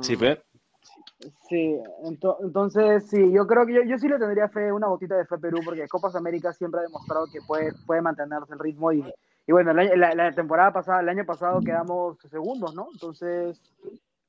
Sí, 0.03 0.17
pe. 0.17 0.43
Sí, 1.47 1.77
ento- 2.03 2.35
entonces 2.41 3.07
sí, 3.09 3.31
yo 3.31 3.47
creo 3.47 3.65
que 3.65 3.73
yo, 3.75 3.81
yo 3.83 3.97
sí 3.97 4.09
le 4.09 4.19
tendría 4.19 4.49
fe, 4.49 4.69
una 4.69 4.87
gotita 4.87 5.15
de 5.15 5.25
fe 5.25 5.35
a 5.35 5.37
Perú, 5.37 5.61
porque 5.63 5.87
Copas 5.87 6.17
América 6.17 6.51
siempre 6.51 6.81
ha 6.81 6.83
demostrado 6.83 7.27
que 7.31 7.39
puede, 7.47 7.71
puede 7.85 8.01
mantenerse 8.01 8.51
el 8.51 8.59
ritmo 8.59 8.91
y, 8.91 9.05
y 9.47 9.51
bueno, 9.53 9.71
año- 9.71 9.95
la, 9.95 10.13
la 10.15 10.35
temporada 10.35 10.73
pasada, 10.73 10.99
el 10.99 11.07
año 11.07 11.25
pasado 11.25 11.61
quedamos 11.61 12.17
segundos, 12.29 12.75
¿no? 12.75 12.89
Entonces, 12.91 13.57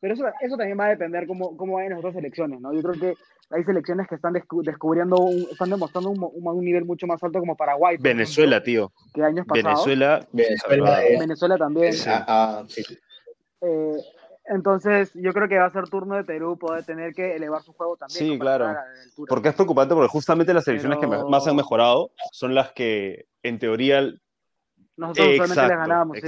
pero 0.05 0.13
eso, 0.15 0.25
eso 0.43 0.57
también 0.59 0.79
va 0.79 0.85
a 0.85 0.89
depender 0.91 1.27
cómo, 1.27 1.57
cómo 1.57 1.77
vayan 1.77 1.93
las 1.93 2.01
otras 2.01 2.13
selecciones, 2.15 2.61
¿no? 2.61 2.75
Yo 2.75 2.83
creo 2.83 3.01
que 3.01 3.15
hay 3.49 3.65
selecciones 3.65 4.07
que 4.07 4.17
están 4.17 4.35
descu- 4.35 4.63
descubriendo, 4.63 5.17
un- 5.17 5.47
están 5.51 5.71
demostrando 5.71 6.11
un, 6.11 6.19
un- 6.23 6.47
un 6.59 6.63
nivel 6.65 6.85
mucho 6.85 7.07
más 7.07 7.23
alto 7.23 7.39
como 7.41 7.57
Paraguay. 7.57 7.97
Venezuela, 7.99 8.63
tío. 8.63 8.93
que 9.15 9.23
años 9.23 9.47
pasados. 9.47 9.87
Venezuela. 9.87 10.29
Venezuela 10.31 11.01
Venezuela 11.19 11.57
también. 11.57 11.93
sí. 11.95 12.83
Eh, 13.63 13.97
entonces, 14.47 15.11
yo 15.15 15.33
creo 15.33 15.49
que 15.49 15.57
va 15.59 15.65
a 15.65 15.71
ser 15.73 15.89
turno 15.89 16.17
de 16.17 16.25
Perú 16.25 16.59
poder 16.59 16.85
tener 16.85 17.15
que 17.15 17.35
elevar 17.37 17.63
su 17.63 17.73
juego 17.73 17.97
también. 17.97 18.19
Sí, 18.19 18.39
claro. 18.39 18.75
Porque 19.27 19.49
es 19.49 19.55
preocupante 19.55 19.95
porque 19.95 20.09
justamente 20.09 20.53
las 20.53 20.65
selecciones 20.65 20.99
que 20.99 21.09
Pero- 21.09 21.31
más 21.31 21.47
han 21.49 21.57
mejorado 21.57 22.11
son 22.31 22.55
las 22.55 22.73
que 22.73 23.25
en 23.43 23.59
teoría 23.59 24.03
Nosotros 24.97 25.27
les 25.29 25.41
exacto, 25.51 25.77
ganábamos, 25.77 26.19
sí. 26.19 26.27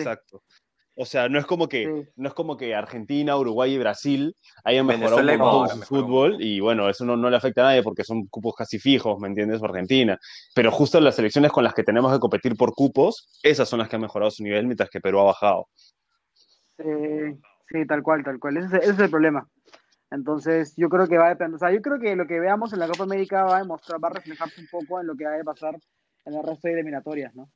O 0.98 1.04
sea, 1.04 1.28
no 1.28 1.38
es 1.38 1.44
como 1.44 1.68
que 1.68 1.84
Sí. 1.84 2.10
no 2.16 2.28
es 2.28 2.34
como 2.34 2.56
que 2.56 2.74
Argentina, 2.74 3.36
Uruguay 3.36 3.74
y 3.74 3.78
Brasil 3.78 4.34
hayan 4.64 4.86
mejorado 4.86 5.16
un 5.18 5.26
montón 5.38 5.68
su 5.68 5.82
fútbol 5.84 6.36
y 6.42 6.58
bueno, 6.60 6.88
eso 6.88 7.04
no, 7.04 7.16
no 7.18 7.28
le 7.28 7.36
afecta 7.36 7.60
a 7.60 7.64
nadie 7.64 7.82
porque 7.82 8.02
son 8.02 8.26
cupos 8.28 8.54
casi 8.56 8.78
fijos, 8.78 9.18
¿me 9.20 9.28
entiendes? 9.28 9.60
O 9.60 9.66
Argentina. 9.66 10.18
Pero 10.54 10.70
justo 10.72 10.98
las 11.00 11.14
selecciones 11.16 11.52
con 11.52 11.64
las 11.64 11.74
que 11.74 11.82
tenemos 11.84 12.12
que 12.12 12.18
competir 12.18 12.56
por 12.56 12.72
cupos, 12.74 13.28
esas 13.42 13.68
son 13.68 13.78
las 13.80 13.88
que 13.90 13.96
han 13.96 14.02
mejorado 14.02 14.30
su 14.30 14.42
nivel 14.42 14.64
mientras 14.66 14.88
que 14.88 15.00
Perú 15.00 15.20
ha 15.20 15.24
bajado. 15.24 15.68
Sí, 16.78 16.84
sí, 17.68 17.86
tal 17.86 18.02
cual, 18.02 18.24
tal 18.24 18.38
cual. 18.38 18.56
Ese, 18.56 18.76
es- 18.76 18.82
ese 18.84 18.92
es 18.92 18.98
el 19.00 19.10
problema. 19.10 19.46
Entonces, 20.10 20.72
yo 20.76 20.88
creo 20.88 21.06
que 21.08 21.18
va 21.18 21.26
a 21.26 21.30
depender. 21.30 21.56
O 21.56 21.58
sea, 21.58 21.72
yo 21.72 21.82
creo 21.82 21.98
que 21.98 22.14
lo 22.16 22.26
que 22.26 22.38
veamos 22.40 22.72
en 22.72 22.78
la 22.78 22.86
Copa 22.86 23.04
América 23.04 23.44
va 23.44 23.56
a 23.56 23.60
demostrar, 23.62 24.02
va 24.02 24.08
a 24.08 24.12
reflejarse 24.14 24.60
un 24.60 24.68
poco 24.68 25.00
en 25.00 25.06
lo 25.08 25.16
que 25.16 25.24
va 25.24 25.34
a 25.38 25.44
pasar 25.44 25.76
en 26.24 26.34
el 26.34 26.42
resto 26.42 26.68
de 26.68 26.74
eliminatorias, 26.74 27.34
¿no? 27.34 27.50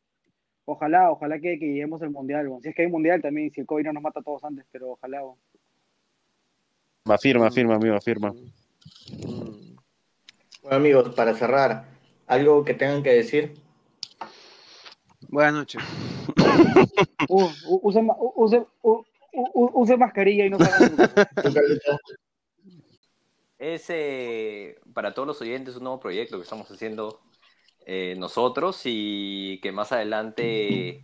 Ojalá, 0.72 1.10
ojalá 1.10 1.40
que, 1.40 1.58
que 1.58 1.66
lleguemos 1.66 2.00
al 2.00 2.10
mundial. 2.10 2.46
bueno. 2.46 2.62
Si 2.62 2.68
es 2.68 2.76
que 2.76 2.82
hay 2.82 2.88
mundial 2.88 3.20
también, 3.20 3.50
si 3.50 3.60
el 3.60 3.66
COVID 3.66 3.86
no 3.86 3.94
nos 3.94 4.04
mata 4.04 4.20
a 4.20 4.22
todos 4.22 4.44
antes, 4.44 4.64
pero 4.70 4.92
ojalá. 4.92 5.20
bueno. 5.20 5.38
Afirma, 7.06 7.48
afirma, 7.48 7.74
amigo, 7.74 7.96
afirma. 7.96 8.32
mm. 8.32 9.76
Bueno, 10.62 10.76
amigos, 10.76 11.12
para 11.16 11.34
cerrar, 11.34 11.86
¿algo 12.28 12.64
que 12.64 12.74
tengan 12.74 13.02
que 13.02 13.10
decir? 13.10 13.54
Buenas 15.28 15.54
noches. 15.54 15.82
Uh, 17.28 17.48
use, 17.82 18.00
use, 18.34 18.66
use 19.54 19.96
mascarilla 19.96 20.46
y 20.46 20.50
no. 20.50 20.58
Es 23.58 23.84
eh, 23.88 24.78
para 24.94 25.14
todos 25.14 25.28
los 25.28 25.40
oyentes 25.40 25.76
un 25.76 25.84
nuevo 25.84 26.00
proyecto 26.00 26.38
que 26.38 26.44
estamos 26.44 26.68
haciendo 26.70 27.20
eh, 27.92 28.14
nosotros 28.16 28.82
y 28.84 29.58
que 29.60 29.72
más 29.72 29.90
adelante 29.90 31.02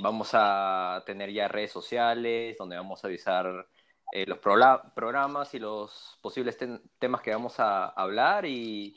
vamos 0.00 0.30
a 0.32 1.02
tener 1.04 1.30
ya 1.30 1.46
redes 1.46 1.70
sociales 1.70 2.56
donde 2.56 2.74
vamos 2.74 3.04
a 3.04 3.08
avisar 3.08 3.68
eh, 4.14 4.24
los 4.24 4.38
programas 4.38 5.52
y 5.52 5.58
los 5.58 6.18
posibles 6.22 6.56
temas 6.98 7.20
que 7.20 7.32
vamos 7.32 7.60
a 7.60 7.84
hablar 7.88 8.46
y, 8.46 8.96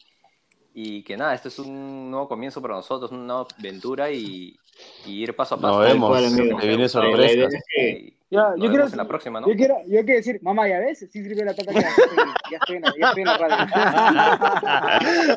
y 0.73 1.03
que 1.03 1.17
nada, 1.17 1.33
este 1.33 1.49
es 1.49 1.59
un 1.59 2.09
nuevo 2.09 2.29
comienzo 2.29 2.61
para 2.61 2.75
nosotros, 2.75 3.11
una 3.11 3.23
nueva 3.23 3.47
aventura 3.59 4.09
y, 4.09 4.57
y 5.05 5.21
ir 5.21 5.36
paso 5.36 5.55
a 5.55 5.57
paso. 5.59 5.79
Nos 5.79 5.88
vemos, 5.89 6.61
viene 6.61 6.86
es 6.86 7.65
que 7.75 7.89
Y 7.89 8.14
Ya, 8.32 8.41
nos 8.41 8.55
yo 8.57 8.63
vemos 8.63 8.71
quiero, 8.71 8.88
en 8.88 8.97
la 8.97 9.07
próxima, 9.07 9.39
¿no? 9.39 9.47
yo 9.47 9.55
quiero, 9.55 9.76
yo 9.86 10.03
quiero 10.03 10.17
decir, 10.17 10.39
mamá, 10.41 10.67
ya 10.67 10.80
ves, 10.80 10.97
sí 10.99 11.07
sirvió 11.23 11.45
la 11.45 11.53
tata 11.53 11.71
que 11.73 11.82
ya 11.82 11.89
estoy, 11.89 12.17
ya 12.51 12.57
estoy 12.57 12.76
en 12.78 12.84
ya 12.99 13.07
estoy 13.09 13.21
en 13.21 13.28
la 13.28 13.38
radio. 13.38 13.67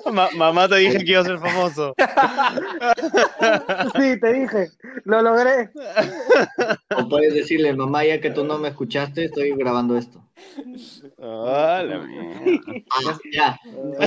Ma- 0.13 0.29
mamá 0.37 0.69
te 0.69 0.77
dije 0.77 0.99
que 1.05 1.11
iba 1.13 1.21
a 1.21 1.25
ser 1.25 1.39
famoso. 1.39 1.95
Sí, 3.99 4.19
te 4.21 4.33
dije, 4.33 4.69
lo 5.05 5.21
logré. 5.23 5.71
o 6.97 7.09
puedes 7.09 7.35
decirle, 7.35 7.73
mamá, 7.75 8.05
ya 8.05 8.21
que 8.21 8.31
tú 8.31 8.45
no 8.45 8.59
me 8.59 8.69
escuchaste, 8.69 9.25
estoy 9.27 9.51
grabando 9.55 9.97
esto. 9.99 10.25
Ah, 11.21 11.83
la 11.85 11.99
mierda. 11.99 12.41
Ah, 12.91 13.19
ya. 13.33 13.59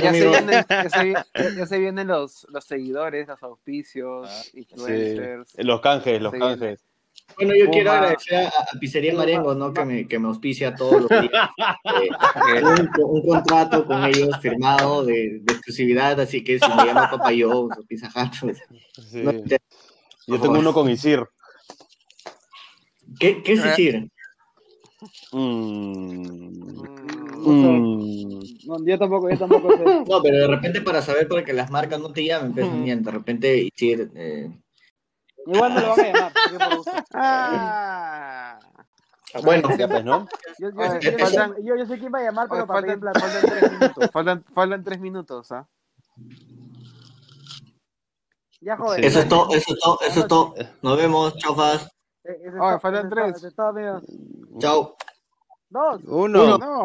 Ya 0.02 0.14
se 0.14 0.28
vienen, 0.28 0.66
ya 0.70 0.90
se, 0.90 1.14
ya- 1.58 1.66
se 1.68 1.80
vienen 1.80 2.08
los, 2.08 2.46
los 2.50 2.64
seguidores, 2.66 3.28
los 3.28 3.42
auspicios, 3.44 4.30
Sí, 4.52 4.60
influencers. 4.60 5.54
los 5.58 5.82
canjes, 5.82 6.22
los 6.22 6.32
Sí. 6.34 6.40
canjes. 6.40 6.86
Bueno, 7.38 7.54
yo 7.56 7.66
Puma. 7.66 7.72
quiero 7.74 7.92
agradecer 7.92 8.36
a, 8.46 8.48
a 8.50 8.80
Pizzería 8.80 9.14
Marengo, 9.14 9.54
¿no? 9.56 9.74
Que 9.74 9.86
me, 9.86 10.08
que 10.08 10.20
me 10.20 10.28
auspicia 10.28 10.76
todos 10.76 11.02
los 11.02 11.10
días. 11.10 11.50
Eh, 12.56 12.64
un, 12.64 12.90
un 13.04 13.28
contrato 13.28 13.86
con 13.86 14.04
ellos 14.06 14.38
firmado 14.42 15.04
de, 15.06 15.40
de 15.42 15.54
exclusividad, 15.54 16.20
así 16.20 16.44
que 16.44 16.60
si 16.60 16.68
me 16.70 16.86
llama 16.86 17.10
Papa 17.10 17.30
John's 17.38 17.78
o 17.78 17.84
Pizza 17.88 18.08
Hut, 18.16 18.34
pues, 18.42 18.58
Sí. 19.12 19.22
no 19.24 19.32
te- 19.44 19.60
Yo 20.28 20.40
tengo 20.40 20.60
uno 20.60 20.74
con 20.74 20.90
Isir. 20.90 21.24
¿Qué, 23.20 23.42
qué 23.44 23.54
es 23.54 23.64
decir? 23.64 24.10
Mm. 25.32 26.52
Mm, 26.52 26.82
Mm. 27.44 28.40
No, 28.68 28.86
yo 28.86 29.00
tampoco, 29.00 29.30
yo 29.30 29.38
tampoco 29.38 29.76
sé. 29.76 29.84
No, 30.08 30.22
pero 30.22 30.38
de 30.38 30.48
repente 30.48 30.82
para 30.82 31.02
saber 31.02 31.28
para 31.28 31.44
que 31.44 31.54
las 31.54 31.72
marcas 31.72 32.00
no 32.00 32.12
te 32.14 32.24
llamen, 32.24 32.54
pues, 32.54 32.84
bien, 32.84 33.02
de 33.04 33.10
repente 33.12 33.48
decir, 33.48 34.12
eh, 34.16 34.50
Igual 35.48 35.74
me 35.74 35.82
lo 35.82 35.90
van 35.90 36.00
a 36.00 36.04
llamar, 36.14 36.34
gusto. 36.76 36.92
Ah. 37.14 38.60
bueno, 39.44 39.70
Ya 39.78 39.88
pues, 39.88 40.04
¿no? 40.04 40.28
Yo, 40.60 40.70
yo, 40.72 41.00
yo, 41.00 41.12
faltan- 41.18 41.56
yo- 41.64 41.76
yo 41.78 41.86
sé 41.86 41.98
quién 42.00 42.14
va 42.14 42.20
a 42.20 42.24
llamar, 42.24 42.48
pero 42.50 42.68
para 42.68 42.82
faltan, 42.82 43.00
plata. 43.00 43.20
faltan 43.20 43.42
tres 43.50 43.72
minutos. 43.72 44.12
Faltan, 44.12 44.44
faltan 44.54 44.84
tres 44.84 45.00
minutos, 45.00 45.52
¿ah? 45.54 45.68
Ya, 48.60 48.78
joven. 48.78 49.04
eso 49.04 49.20
es 49.22 49.28
todo, 49.30 49.50
eso 49.56 49.74
es 49.74 49.80
todo, 49.80 50.00
eso 50.02 50.20
es 50.20 50.28
todo. 50.28 50.54
Nos 50.84 50.98
vemos, 50.98 51.34
Eh, 51.34 51.38
eso 51.44 51.54
es 52.24 52.46
Oye, 52.46 52.54
todo, 52.60 52.80
faltan 52.80 53.10
tres. 53.10 53.56
chao. 54.60 54.96
Dos. 55.70 56.02
Uno. 56.06 56.46
No. 56.46 56.58